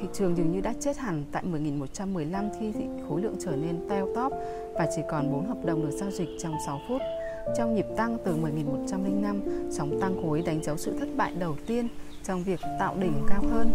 Thị 0.01 0.07
trường 0.13 0.37
dường 0.37 0.51
như 0.51 0.61
đã 0.61 0.73
chết 0.79 0.97
hẳn 0.97 1.23
tại 1.31 1.43
10.115 1.51 2.49
khi 2.59 2.73
khối 3.09 3.21
lượng 3.21 3.35
trở 3.39 3.55
nên 3.55 3.89
teo 3.89 4.07
tóp 4.15 4.31
và 4.73 4.87
chỉ 4.95 5.01
còn 5.09 5.31
4 5.31 5.45
hợp 5.45 5.65
đồng 5.65 5.81
được 5.81 5.91
giao 5.91 6.11
dịch 6.11 6.29
trong 6.39 6.53
6 6.65 6.79
phút. 6.89 7.01
Trong 7.57 7.75
nhịp 7.75 7.85
tăng 7.97 8.17
từ 8.25 8.35
10.105, 8.35 9.69
sóng 9.71 9.99
tăng 10.01 10.21
khối 10.23 10.41
đánh 10.41 10.63
dấu 10.63 10.77
sự 10.77 10.93
thất 10.99 11.07
bại 11.17 11.31
đầu 11.39 11.55
tiên 11.67 11.87
trong 12.23 12.43
việc 12.43 12.59
tạo 12.79 12.95
đỉnh 12.99 13.13
cao 13.27 13.43
hơn. 13.51 13.69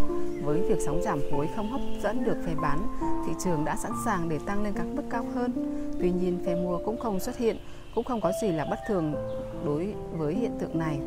Với 0.44 0.60
việc 0.60 0.78
sóng 0.86 1.02
giảm 1.02 1.20
khối 1.32 1.48
không 1.56 1.70
hấp 1.70 1.80
dẫn 2.02 2.24
được 2.24 2.36
phe 2.46 2.54
bán, 2.62 2.78
thị 3.26 3.32
trường 3.44 3.64
đã 3.64 3.76
sẵn 3.76 3.92
sàng 4.04 4.28
để 4.28 4.38
tăng 4.46 4.62
lên 4.62 4.72
các 4.76 4.86
mức 4.94 5.02
cao 5.10 5.26
hơn. 5.34 5.52
Tuy 6.00 6.10
nhiên, 6.10 6.38
phe 6.46 6.54
mua 6.54 6.78
cũng 6.84 6.98
không 6.98 7.20
xuất 7.20 7.36
hiện, 7.36 7.56
cũng 7.94 8.04
không 8.04 8.20
có 8.20 8.32
gì 8.42 8.48
là 8.48 8.64
bất 8.70 8.78
thường 8.88 9.14
đối 9.64 9.94
với 10.12 10.34
hiện 10.34 10.52
tượng 10.58 10.78
này. 10.78 10.98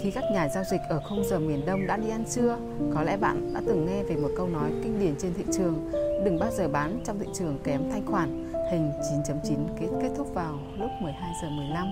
Khi 0.00 0.10
các 0.10 0.24
nhà 0.32 0.48
giao 0.48 0.64
dịch 0.64 0.80
ở 0.88 1.00
khung 1.08 1.24
giờ 1.24 1.38
miền 1.38 1.66
Đông 1.66 1.86
đã 1.86 1.96
đi 1.96 2.10
ăn 2.10 2.24
trưa, 2.30 2.58
có 2.94 3.02
lẽ 3.02 3.16
bạn 3.16 3.54
đã 3.54 3.62
từng 3.66 3.86
nghe 3.86 4.02
về 4.02 4.16
một 4.16 4.30
câu 4.36 4.48
nói 4.48 4.72
kinh 4.82 5.00
điển 5.00 5.14
trên 5.18 5.34
thị 5.34 5.44
trường 5.52 5.90
Đừng 6.24 6.38
bao 6.38 6.50
giờ 6.50 6.68
bán 6.68 7.00
trong 7.04 7.18
thị 7.18 7.26
trường 7.34 7.58
kém 7.64 7.90
thanh 7.92 8.06
khoản. 8.06 8.52
Hình 8.70 8.92
9.9 9.24 9.56
kết, 9.80 9.86
kết 10.02 10.10
thúc 10.16 10.34
vào 10.34 10.58
lúc 10.78 10.90
12 11.00 11.32
giờ 11.42 11.48
15 11.48 11.86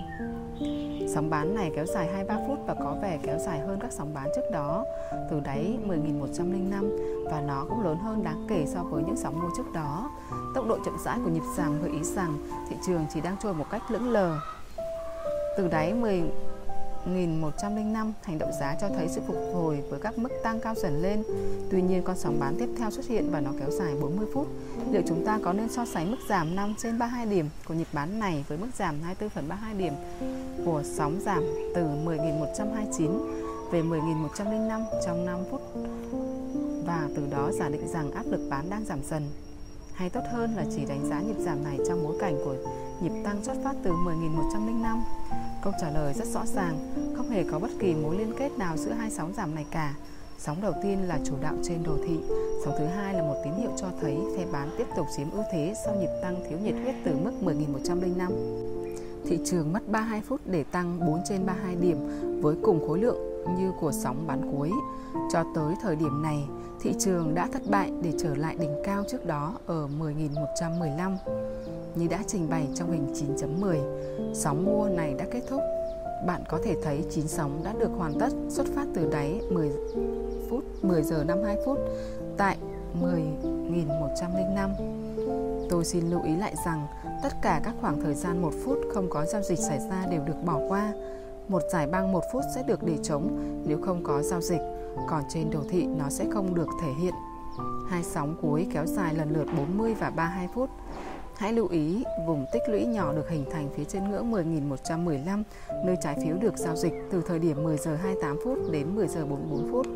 Sóng 1.15 1.31
bán 1.31 1.55
này 1.55 1.73
kéo 1.77 1.87
dài 1.87 2.07
23 2.07 2.39
phút 2.47 2.59
và 2.67 2.75
có 2.75 2.97
vẻ 3.03 3.19
kéo 3.23 3.39
dài 3.39 3.59
hơn 3.59 3.79
các 3.81 3.93
sóng 3.93 4.15
bán 4.15 4.29
trước 4.37 4.51
đó. 4.53 4.85
Từ 5.31 5.41
đáy 5.41 5.79
10.105 5.87 7.25
và 7.31 7.41
nó 7.41 7.67
cũng 7.69 7.85
lớn 7.85 7.99
hơn 7.99 8.25
đáng 8.25 8.47
kể 8.49 8.65
so 8.67 8.83
với 8.83 9.03
những 9.03 9.17
sóng 9.17 9.41
mua 9.43 9.49
trước 9.57 9.73
đó. 9.75 10.11
Tốc 10.55 10.67
độ 10.69 10.79
chậm 10.85 10.97
rãi 11.05 11.19
của 11.25 11.31
nhịp 11.31 11.43
giảm 11.57 11.83
gợi 11.83 11.91
ý 11.91 12.03
rằng 12.03 12.39
thị 12.71 12.77
trường 12.87 13.07
chỉ 13.15 13.21
đang 13.21 13.37
trôi 13.43 13.55
một 13.55 13.67
cách 13.71 13.83
lững 13.91 14.09
lờ. 14.09 14.39
Từ 15.57 15.69
đáy 15.69 15.95
10 15.95 16.23
1105, 17.07 18.13
hành 18.23 18.39
động 18.39 18.51
giá 18.61 18.77
cho 18.81 18.89
thấy 18.89 19.09
sự 19.09 19.21
phục 19.27 19.37
hồi 19.55 19.83
với 19.91 20.01
các 20.01 20.19
mức 20.19 20.29
tăng 20.43 20.61
cao 20.61 20.75
dần 20.75 21.03
lên. 21.03 21.23
Tuy 21.71 21.83
nhiên, 21.83 22.03
con 22.03 22.17
sóng 22.17 22.41
bán 22.41 22.57
tiếp 22.59 22.69
theo 22.79 22.91
xuất 22.91 23.07
hiện 23.07 23.31
và 23.31 23.41
nó 23.41 23.51
kéo 23.61 23.71
dài 23.71 23.95
40 24.01 24.27
phút. 24.35 24.47
Liệu 24.91 25.03
chúng 25.09 25.25
ta 25.27 25.39
có 25.45 25.53
nên 25.53 25.69
so 25.69 25.85
sánh 25.85 26.11
mức 26.11 26.17
giảm 26.29 26.57
5 26.57 26.75
trên 26.79 26.99
32 26.99 27.27
điểm 27.27 27.49
của 27.69 27.75
nhịp 27.75 27.89
bán 27.93 28.19
này 28.19 28.45
với 28.49 28.59
mức 28.59 28.69
giảm 28.79 29.01
24 29.03 29.31
phần 29.31 29.49
32 29.49 29.75
điểm 29.75 29.93
của 30.65 30.83
sóng 30.85 31.21
giảm 31.21 31.43
từ 31.75 31.83
10.129 31.83 33.39
về 33.71 33.83
10.105 33.83 34.85
trong 35.07 35.27
5 35.27 35.39
phút 35.51 35.61
và 36.87 37.09
từ 37.17 37.27
đó 37.31 37.51
giả 37.53 37.69
định 37.69 37.89
rằng 37.89 38.11
áp 38.11 38.25
lực 38.27 38.49
bán 38.51 38.71
đang 38.71 38.85
giảm 38.85 38.99
dần 39.03 39.23
hay 39.95 40.11
tốt 40.11 40.21
hơn 40.33 40.57
là 40.57 40.65
chỉ 40.77 40.85
đánh 40.85 41.09
giá 41.09 41.21
nhịp 41.21 41.37
giảm 41.39 41.65
này 41.65 41.79
trong 41.89 42.05
bối 42.05 42.17
cảnh 42.21 42.37
của 42.45 42.57
nhịp 43.01 43.13
tăng 43.25 43.45
xuất 43.45 43.57
phát 43.65 43.75
từ 43.83 43.91
10.105 43.91 45.01
Câu 45.63 45.73
trả 45.81 45.91
lời 45.91 46.15
rất 46.15 46.27
rõ 46.27 46.47
ràng, 46.47 46.79
không 47.17 47.31
hề 47.31 47.45
có 47.45 47.59
bất 47.59 47.71
kỳ 47.79 47.95
mối 47.95 48.19
liên 48.19 48.33
kết 48.39 48.59
nào 48.59 48.77
giữa 48.77 48.93
hai 48.93 49.11
sóng 49.11 49.33
giảm 49.37 49.55
này 49.55 49.67
cả. 49.71 49.95
Sóng 50.39 50.61
đầu 50.63 50.73
tiên 50.83 51.09
là 51.09 51.19
chủ 51.25 51.35
đạo 51.43 51.55
trên 51.63 51.83
đồ 51.83 51.97
thị, 52.07 52.19
sóng 52.65 52.75
thứ 52.79 52.87
hai 52.87 53.15
là 53.15 53.23
một 53.23 53.35
tín 53.45 53.53
hiệu 53.55 53.71
cho 53.77 53.87
thấy 54.01 54.19
phe 54.37 54.47
bán 54.53 54.71
tiếp 54.79 54.87
tục 54.97 55.07
chiếm 55.17 55.31
ưu 55.31 55.43
thế 55.53 55.75
sau 55.85 55.95
nhịp 55.95 56.11
tăng 56.23 56.37
thiếu 56.49 56.59
nhiệt 56.59 56.75
huyết 56.83 56.95
từ 57.05 57.17
mức 57.25 57.33
10.105. 57.43 58.31
Thị 59.27 59.39
trường 59.45 59.73
mất 59.73 59.89
32 59.89 60.21
phút 60.21 60.41
để 60.45 60.65
tăng 60.65 61.07
4 61.07 61.21
trên 61.29 61.47
32 61.47 61.77
điểm 61.77 61.99
với 62.43 62.57
cùng 62.63 62.89
khối 62.89 62.99
lượng 62.99 63.45
như 63.59 63.73
của 63.81 63.93
sóng 63.93 64.27
bán 64.27 64.53
cuối. 64.53 64.71
Cho 65.33 65.45
tới 65.55 65.75
thời 65.83 65.97
điểm 65.97 66.23
này, 66.23 66.49
thị 66.81 66.95
trường 66.99 67.35
đã 67.35 67.49
thất 67.53 67.63
bại 67.71 67.93
để 68.03 68.13
trở 68.19 68.35
lại 68.35 68.57
đỉnh 68.61 68.75
cao 68.85 69.05
trước 69.11 69.27
đó 69.27 69.55
ở 69.67 69.89
10.115. 70.01 71.17
Như 71.95 72.07
đã 72.09 72.23
trình 72.27 72.51
bày 72.51 72.69
trong 72.75 72.91
hình 72.93 73.07
9.10, 73.37 74.35
sóng 74.35 74.65
mua 74.65 74.89
này 74.89 75.15
đã 75.19 75.25
kết 75.31 75.43
thúc. 75.49 75.61
Bạn 76.27 76.43
có 76.49 76.59
thể 76.65 76.77
thấy 76.83 77.05
9 77.11 77.29
sóng 77.29 77.61
đã 77.65 77.73
được 77.79 77.91
hoàn 77.97 78.19
tất 78.19 78.29
xuất 78.49 78.67
phát 78.75 78.87
từ 78.95 79.11
đáy 79.13 79.41
10 79.51 79.71
phút 80.51 80.65
10 80.83 81.03
giờ 81.03 81.25
52 81.25 81.57
phút 81.67 81.79
tại 82.37 82.57
10.105. 83.03 84.71
Tôi 85.71 85.85
xin 85.85 86.11
lưu 86.11 86.23
ý 86.23 86.37
lại 86.37 86.55
rằng 86.67 86.87
tất 87.23 87.33
cả 87.43 87.61
các 87.65 87.75
khoảng 87.81 88.01
thời 88.01 88.15
gian 88.15 88.43
1 88.43 88.51
phút 88.65 88.79
không 88.95 89.11
có 89.11 89.25
giao 89.25 89.43
dịch 89.43 89.59
xảy 89.59 89.79
ra 89.91 90.07
đều 90.11 90.23
được 90.25 90.45
bỏ 90.45 90.61
qua. 90.69 90.93
Một 91.49 91.63
giải 91.73 91.87
băng 91.87 92.13
1 92.13 92.25
phút 92.33 92.43
sẽ 92.55 92.63
được 92.63 92.83
để 92.83 92.99
trống 93.03 93.39
nếu 93.67 93.79
không 93.83 94.05
có 94.05 94.23
giao 94.23 94.41
dịch, 94.41 94.61
còn 95.09 95.23
trên 95.29 95.51
đồ 95.51 95.61
thị 95.71 95.87
nó 95.87 96.09
sẽ 96.09 96.27
không 96.31 96.55
được 96.55 96.69
thể 96.83 96.93
hiện. 97.01 97.15
Hai 97.89 98.03
sóng 98.03 98.37
cuối 98.43 98.67
kéo 98.73 98.87
dài 98.87 99.15
lần 99.15 99.31
lượt 99.31 99.47
40 99.57 99.95
và 99.95 100.11
32 100.11 100.49
phút. 100.55 100.71
Hãy 101.39 101.53
lưu 101.53 101.69
ý 101.69 102.05
vùng 102.27 102.47
tích 102.53 102.63
lũy 102.69 102.87
nhỏ 102.87 103.13
được 103.13 103.31
hình 103.31 103.45
thành 103.51 103.69
phía 103.77 103.85
trên 103.85 104.11
ngưỡng 104.11 104.33
10.115, 104.33 105.43
nơi 105.85 105.97
trái 106.03 106.17
phiếu 106.25 106.37
được 106.37 106.57
giao 106.57 106.77
dịch 106.77 106.93
từ 107.11 107.23
thời 107.27 107.39
điểm 107.39 107.63
10 107.63 107.77
giờ 107.77 107.97
28 107.97 108.37
phút 108.45 108.59
đến 108.71 108.95
10 108.95 109.09
giờ 109.09 109.27
44 109.27 109.73
phút. 109.73 109.87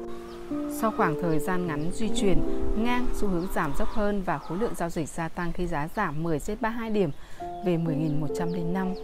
Sau 0.81 0.93
khoảng 0.97 1.23
thời 1.23 1.39
gian 1.39 1.67
ngắn 1.67 1.91
duy 1.95 2.09
chuyển 2.17 2.39
ngang, 2.85 3.07
xu 3.15 3.29
hướng 3.29 3.47
giảm 3.55 3.73
dốc 3.79 3.89
hơn 3.89 4.23
và 4.23 4.39
khối 4.39 4.59
lượng 4.59 4.75
giao 4.75 4.91
dịch 4.91 5.09
gia 5.09 5.29
tăng 5.29 5.53
khi 5.53 5.67
giá 5.67 5.89
giảm 5.97 6.23
10 6.23 6.41
trên 6.41 6.59
32 6.61 6.91
điểm 6.91 7.11
về 7.65 7.77
10.105. 7.77 8.95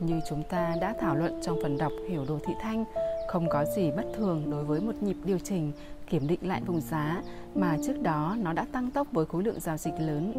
Như 0.00 0.20
chúng 0.28 0.42
ta 0.50 0.74
đã 0.80 0.94
thảo 1.00 1.16
luận 1.16 1.40
trong 1.42 1.58
phần 1.62 1.78
đọc 1.78 1.92
Hiểu 2.08 2.24
đồ 2.28 2.38
thị 2.46 2.54
thanh, 2.62 2.84
không 3.28 3.48
có 3.48 3.64
gì 3.76 3.90
bất 3.96 4.04
thường 4.16 4.50
đối 4.50 4.64
với 4.64 4.80
một 4.80 5.02
nhịp 5.02 5.16
điều 5.24 5.38
chỉnh 5.38 5.72
kiểm 6.08 6.26
định 6.26 6.40
lại 6.42 6.62
vùng 6.66 6.80
giá 6.80 7.22
mà 7.54 7.76
trước 7.86 8.02
đó 8.02 8.36
nó 8.38 8.52
đã 8.52 8.66
tăng 8.72 8.90
tốc 8.90 9.06
với 9.12 9.26
khối 9.26 9.42
lượng 9.42 9.60
giao 9.60 9.76
dịch 9.76 9.94
lớn. 9.98 10.32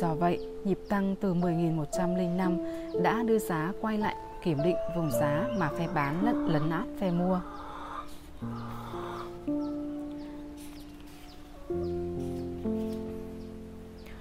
Do 0.00 0.14
vậy, 0.14 0.46
nhịp 0.64 0.78
tăng 0.88 1.16
từ 1.20 1.34
10.105 1.34 3.02
đã 3.02 3.22
đưa 3.22 3.38
giá 3.38 3.72
quay 3.80 3.98
lại 3.98 4.14
kiểm 4.44 4.58
định 4.64 4.76
vùng 4.96 5.10
giá 5.10 5.48
mà 5.58 5.70
phe 5.78 5.88
bán 5.94 6.24
lẫn 6.24 6.46
lấn 6.46 6.70
át 6.70 6.86
phe 7.00 7.10
mua. 7.10 7.40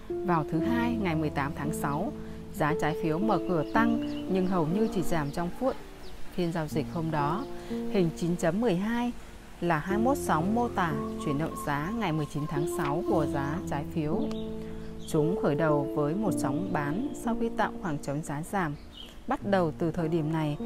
Vào 0.09 0.45
thứ 0.51 0.59
hai 0.59 0.97
ngày 1.01 1.15
18 1.15 1.51
tháng 1.55 1.73
6, 1.73 2.11
giá 2.53 2.73
trái 2.81 2.95
phiếu 3.03 3.19
mở 3.19 3.39
cửa 3.49 3.63
tăng 3.73 3.99
nhưng 4.33 4.47
hầu 4.47 4.67
như 4.67 4.87
chỉ 4.93 5.01
giảm 5.01 5.31
trong 5.31 5.49
phút 5.59 5.75
phiên 6.33 6.51
giao 6.51 6.67
dịch 6.67 6.85
hôm 6.93 7.11
đó. 7.11 7.45
Hình 7.69 8.09
9.12 8.17 9.11
là 9.61 9.79
21 9.79 10.17
sóng 10.17 10.55
mô 10.55 10.67
tả 10.67 10.93
chuyển 11.25 11.37
động 11.37 11.55
giá 11.65 11.91
ngày 11.95 12.11
19 12.11 12.43
tháng 12.47 12.77
6 12.77 13.03
của 13.09 13.25
giá 13.25 13.57
trái 13.69 13.85
phiếu. 13.93 14.21
Chúng 15.07 15.39
khởi 15.41 15.55
đầu 15.55 15.87
với 15.95 16.15
một 16.15 16.31
sóng 16.37 16.69
bán 16.73 17.07
sau 17.25 17.37
khi 17.39 17.49
tạo 17.57 17.71
khoảng 17.81 17.97
trống 17.97 18.21
giá 18.23 18.41
giảm. 18.41 18.75
Bắt 19.27 19.39
đầu 19.45 19.71
từ 19.77 19.91
thời 19.91 20.07
điểm 20.07 20.33
này, 20.33 20.57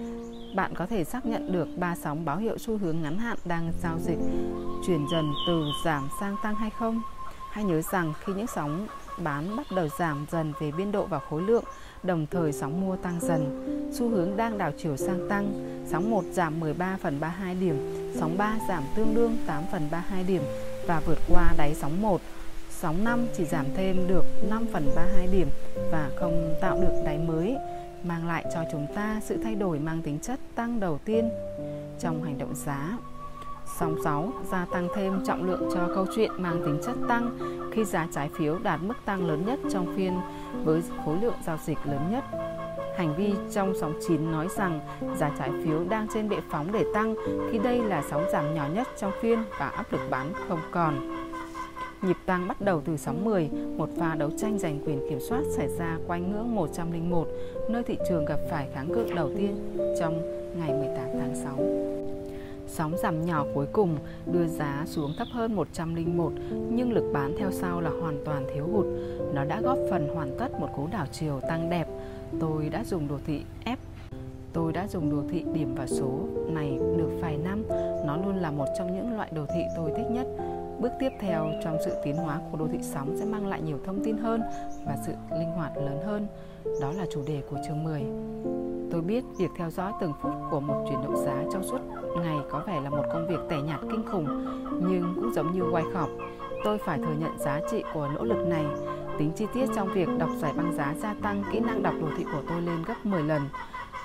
bạn 0.55 0.73
có 0.75 0.85
thể 0.85 1.03
xác 1.03 1.25
nhận 1.25 1.51
được 1.51 1.67
ba 1.77 1.95
sóng 1.95 2.25
báo 2.25 2.37
hiệu 2.37 2.57
xu 2.57 2.77
hướng 2.77 3.01
ngắn 3.01 3.17
hạn 3.17 3.37
đang 3.45 3.71
giao 3.83 3.99
dịch 3.99 4.19
chuyển 4.87 5.05
dần 5.11 5.31
từ 5.47 5.63
giảm 5.85 6.09
sang 6.19 6.35
tăng 6.43 6.55
hay 6.55 6.69
không. 6.69 7.01
Hãy 7.51 7.63
nhớ 7.63 7.81
rằng 7.81 8.13
khi 8.19 8.33
những 8.33 8.47
sóng 8.47 8.87
bán 9.17 9.55
bắt 9.55 9.67
đầu 9.75 9.87
giảm 9.99 10.25
dần 10.31 10.53
về 10.59 10.71
biên 10.71 10.91
độ 10.91 11.05
và 11.05 11.19
khối 11.19 11.41
lượng, 11.41 11.63
đồng 12.05 12.25
thời 12.31 12.53
sóng 12.53 12.81
mua 12.81 12.95
tăng 12.95 13.19
dần. 13.21 13.61
Xu 13.93 14.09
hướng 14.09 14.37
đang 14.37 14.57
đảo 14.57 14.71
chiều 14.77 14.97
sang 14.97 15.29
tăng, 15.29 15.53
sóng 15.85 16.11
1 16.11 16.23
giảm 16.31 16.59
13 16.59 16.97
phần 17.01 17.19
32 17.19 17.55
điểm, 17.55 17.75
sóng 18.15 18.37
3 18.37 18.57
giảm 18.69 18.83
tương 18.95 19.15
đương 19.15 19.37
8 19.47 19.63
phần 19.71 19.87
32 19.91 20.23
điểm 20.23 20.41
và 20.87 21.01
vượt 21.05 21.19
qua 21.29 21.53
đáy 21.57 21.73
sóng 21.75 22.01
1. 22.01 22.21
Sóng 22.69 23.03
5 23.03 23.27
chỉ 23.37 23.45
giảm 23.45 23.65
thêm 23.75 24.07
được 24.07 24.25
5 24.49 24.65
phần 24.73 24.89
32 24.95 25.27
điểm 25.27 25.47
và 25.91 26.09
không 26.15 26.55
tạo 26.61 26.81
được 26.81 27.01
đáy 27.05 27.17
mới, 27.17 27.55
mang 28.03 28.27
lại 28.27 28.45
cho 28.53 28.63
chúng 28.71 28.87
ta 28.95 29.21
sự 29.23 29.37
thay 29.43 29.55
đổi 29.55 29.79
mang 29.79 30.01
tính 30.01 30.19
chất 30.19 30.39
tăng 30.55 30.79
đầu 30.79 30.99
tiên 31.05 31.29
trong 31.99 32.23
hành 32.23 32.37
động 32.37 32.55
giá. 32.55 32.97
Sóng 33.79 33.95
6 34.03 34.33
gia 34.51 34.65
tăng 34.65 34.87
thêm 34.95 35.23
trọng 35.25 35.43
lượng 35.43 35.69
cho 35.73 35.89
câu 35.95 36.05
chuyện 36.15 36.31
mang 36.37 36.61
tính 36.65 36.79
chất 36.85 36.95
tăng 37.07 37.37
khi 37.71 37.85
giá 37.85 38.07
trái 38.11 38.29
phiếu 38.33 38.57
đạt 38.63 38.79
mức 38.83 38.93
tăng 39.05 39.27
lớn 39.27 39.45
nhất 39.45 39.59
trong 39.71 39.95
phiên 39.95 40.13
với 40.63 40.83
khối 41.05 41.17
lượng 41.21 41.35
giao 41.45 41.57
dịch 41.65 41.77
lớn 41.85 42.11
nhất. 42.11 42.23
Hành 42.97 43.15
vi 43.17 43.33
trong 43.51 43.73
sóng 43.81 43.93
9 44.07 44.31
nói 44.31 44.47
rằng 44.57 44.79
giá 45.17 45.31
trái 45.39 45.51
phiếu 45.63 45.83
đang 45.89 46.07
trên 46.13 46.29
bệ 46.29 46.37
phóng 46.49 46.71
để 46.71 46.85
tăng 46.93 47.15
khi 47.51 47.59
đây 47.59 47.79
là 47.83 48.03
sóng 48.09 48.23
giảm 48.31 48.55
nhỏ 48.55 48.67
nhất 48.73 48.87
trong 48.97 49.11
phiên 49.21 49.43
và 49.59 49.69
áp 49.69 49.93
lực 49.93 50.01
bán 50.09 50.33
không 50.47 50.59
còn. 50.71 51.15
Nhịp 52.01 52.17
tăng 52.25 52.47
bắt 52.47 52.61
đầu 52.61 52.81
từ 52.85 52.97
sóng 52.97 53.25
10, 53.25 53.49
một 53.77 53.89
pha 53.99 54.15
đấu 54.15 54.29
tranh 54.37 54.59
giành 54.59 54.79
quyền 54.85 55.09
kiểm 55.09 55.19
soát 55.19 55.41
xảy 55.49 55.67
ra 55.67 55.97
quanh 56.07 56.31
ngưỡng 56.31 56.55
101, 56.55 57.27
nơi 57.69 57.83
thị 57.83 57.97
trường 58.09 58.25
gặp 58.25 58.39
phải 58.49 58.67
kháng 58.73 58.87
cự 58.93 59.13
đầu 59.15 59.29
tiên 59.37 59.77
trong 59.99 60.21
ngày 60.59 60.73
18 60.73 61.05
tháng 61.19 61.35
6. 61.35 62.04
Sóng 62.77 62.97
giảm 62.97 63.25
nhỏ 63.25 63.45
cuối 63.53 63.65
cùng, 63.73 63.97
đưa 64.31 64.47
giá 64.47 64.83
xuống 64.85 65.13
thấp 65.17 65.27
hơn 65.31 65.55
101 65.55 66.33
nhưng 66.69 66.93
lực 66.93 67.11
bán 67.13 67.35
theo 67.39 67.51
sau 67.51 67.81
là 67.81 67.89
hoàn 67.89 68.21
toàn 68.25 68.45
thiếu 68.53 68.67
hụt. 68.73 68.85
Nó 69.33 69.45
đã 69.45 69.61
góp 69.61 69.77
phần 69.89 70.07
hoàn 70.15 70.37
tất 70.39 70.59
một 70.59 70.67
cú 70.75 70.87
đảo 70.91 71.05
chiều 71.11 71.39
tăng 71.49 71.69
đẹp. 71.69 71.87
Tôi 72.39 72.69
đã 72.69 72.83
dùng 72.83 73.07
đồ 73.07 73.17
thị 73.27 73.41
F, 73.65 73.75
Tôi 74.53 74.73
đã 74.73 74.87
dùng 74.87 75.11
đồ 75.11 75.23
thị 75.29 75.45
điểm 75.53 75.75
và 75.75 75.87
số 75.87 76.19
này 76.47 76.77
được 76.97 77.09
vài 77.21 77.37
năm. 77.37 77.63
Nó 78.05 78.17
luôn 78.25 78.35
là 78.35 78.51
một 78.51 78.67
trong 78.77 78.95
những 78.95 79.15
loại 79.15 79.29
đồ 79.35 79.45
thị 79.45 79.61
tôi 79.75 79.91
thích 79.97 80.07
nhất. 80.09 80.27
Bước 80.79 80.91
tiếp 80.99 81.09
theo 81.19 81.51
trong 81.63 81.77
sự 81.85 81.91
tiến 82.03 82.15
hóa 82.15 82.39
của 82.51 82.57
đồ 82.57 82.67
thị 82.71 82.79
sóng 82.81 83.15
sẽ 83.19 83.25
mang 83.25 83.47
lại 83.47 83.61
nhiều 83.61 83.79
thông 83.85 84.03
tin 84.03 84.17
hơn 84.17 84.41
và 84.85 84.97
sự 85.05 85.13
linh 85.39 85.51
hoạt 85.51 85.77
lớn 85.77 85.99
hơn. 86.05 86.27
Đó 86.81 86.91
là 86.91 87.05
chủ 87.13 87.23
đề 87.27 87.41
của 87.49 87.57
chương 87.67 87.83
10. 87.83 88.01
Tôi 88.95 89.01
biết 89.01 89.23
việc 89.37 89.51
theo 89.55 89.69
dõi 89.69 89.93
từng 90.01 90.13
phút 90.21 90.31
của 90.51 90.59
một 90.59 90.85
chuyển 90.89 91.01
động 91.03 91.15
giá 91.25 91.43
trong 91.51 91.63
suốt 91.63 91.79
ngày 92.21 92.37
có 92.49 92.63
vẻ 92.67 92.81
là 92.81 92.89
một 92.89 93.03
công 93.13 93.27
việc 93.27 93.39
tẻ 93.49 93.61
nhạt 93.61 93.79
kinh 93.81 94.03
khủng, 94.11 94.25
nhưng 94.89 95.13
cũng 95.15 95.33
giống 95.33 95.53
như 95.53 95.63
quay 95.71 95.83
khọp, 95.93 96.09
tôi 96.63 96.77
phải 96.77 96.99
thừa 96.99 97.15
nhận 97.19 97.39
giá 97.39 97.61
trị 97.71 97.83
của 97.93 98.09
nỗ 98.15 98.23
lực 98.23 98.47
này. 98.47 98.65
Tính 99.17 99.31
chi 99.35 99.45
tiết 99.53 99.65
trong 99.75 99.93
việc 99.93 100.09
đọc 100.17 100.29
giải 100.37 100.53
băng 100.53 100.73
giá 100.73 100.93
gia 101.01 101.13
tăng 101.21 101.43
kỹ 101.51 101.59
năng 101.59 101.83
đọc 101.83 101.93
đồ 102.01 102.07
thị 102.17 102.23
của 102.23 102.41
tôi 102.49 102.61
lên 102.61 102.83
gấp 102.85 103.05
10 103.05 103.23
lần 103.23 103.41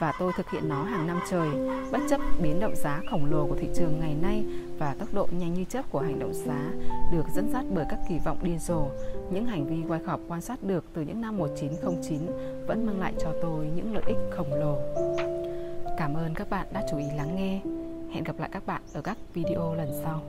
và 0.01 0.13
tôi 0.19 0.33
thực 0.37 0.51
hiện 0.51 0.69
nó 0.69 0.85
hàng 0.85 1.07
năm 1.07 1.21
trời, 1.31 1.49
bất 1.93 1.99
chấp 2.11 2.21
biến 2.43 2.61
động 2.61 2.77
giá 2.77 3.01
khổng 3.11 3.31
lồ 3.31 3.47
của 3.47 3.57
thị 3.61 3.69
trường 3.75 4.01
ngày 4.01 4.15
nay 4.23 4.45
và 4.79 4.95
tốc 4.99 5.09
độ 5.13 5.29
nhanh 5.39 5.55
như 5.55 5.65
chớp 5.65 5.83
của 5.91 6.01
hành 6.01 6.19
động 6.19 6.35
giá 6.35 6.71
được 7.13 7.25
dẫn 7.35 7.51
dắt 7.53 7.65
bởi 7.75 7.85
các 7.91 7.99
kỳ 8.09 8.19
vọng 8.25 8.39
điên 8.43 8.59
rồ. 8.59 8.87
Những 9.31 9.47
hành 9.47 9.67
vi 9.67 9.89
quay 9.89 10.01
khọp 10.07 10.21
quan 10.29 10.41
sát 10.41 10.63
được 10.63 10.85
từ 10.95 11.03
những 11.03 11.21
năm 11.21 11.37
1909 11.39 12.19
vẫn 12.67 12.87
mang 12.87 13.01
lại 13.01 13.15
cho 13.19 13.33
tôi 13.43 13.67
những 13.77 13.95
lợi 13.95 14.05
ích 14.07 14.19
khổng 14.31 14.55
lồ. 14.55 14.79
Cảm 15.99 16.15
ơn 16.15 16.35
các 16.35 16.51
bạn 16.51 16.67
đã 16.73 16.87
chú 16.91 16.99
ý 16.99 17.05
lắng 17.17 17.37
nghe. 17.37 17.61
Hẹn 18.15 18.25
gặp 18.25 18.39
lại 18.39 18.49
các 18.53 18.67
bạn 18.67 18.83
ở 18.93 19.03
các 19.03 19.17
video 19.35 19.75
lần 19.75 20.01
sau. 20.05 20.23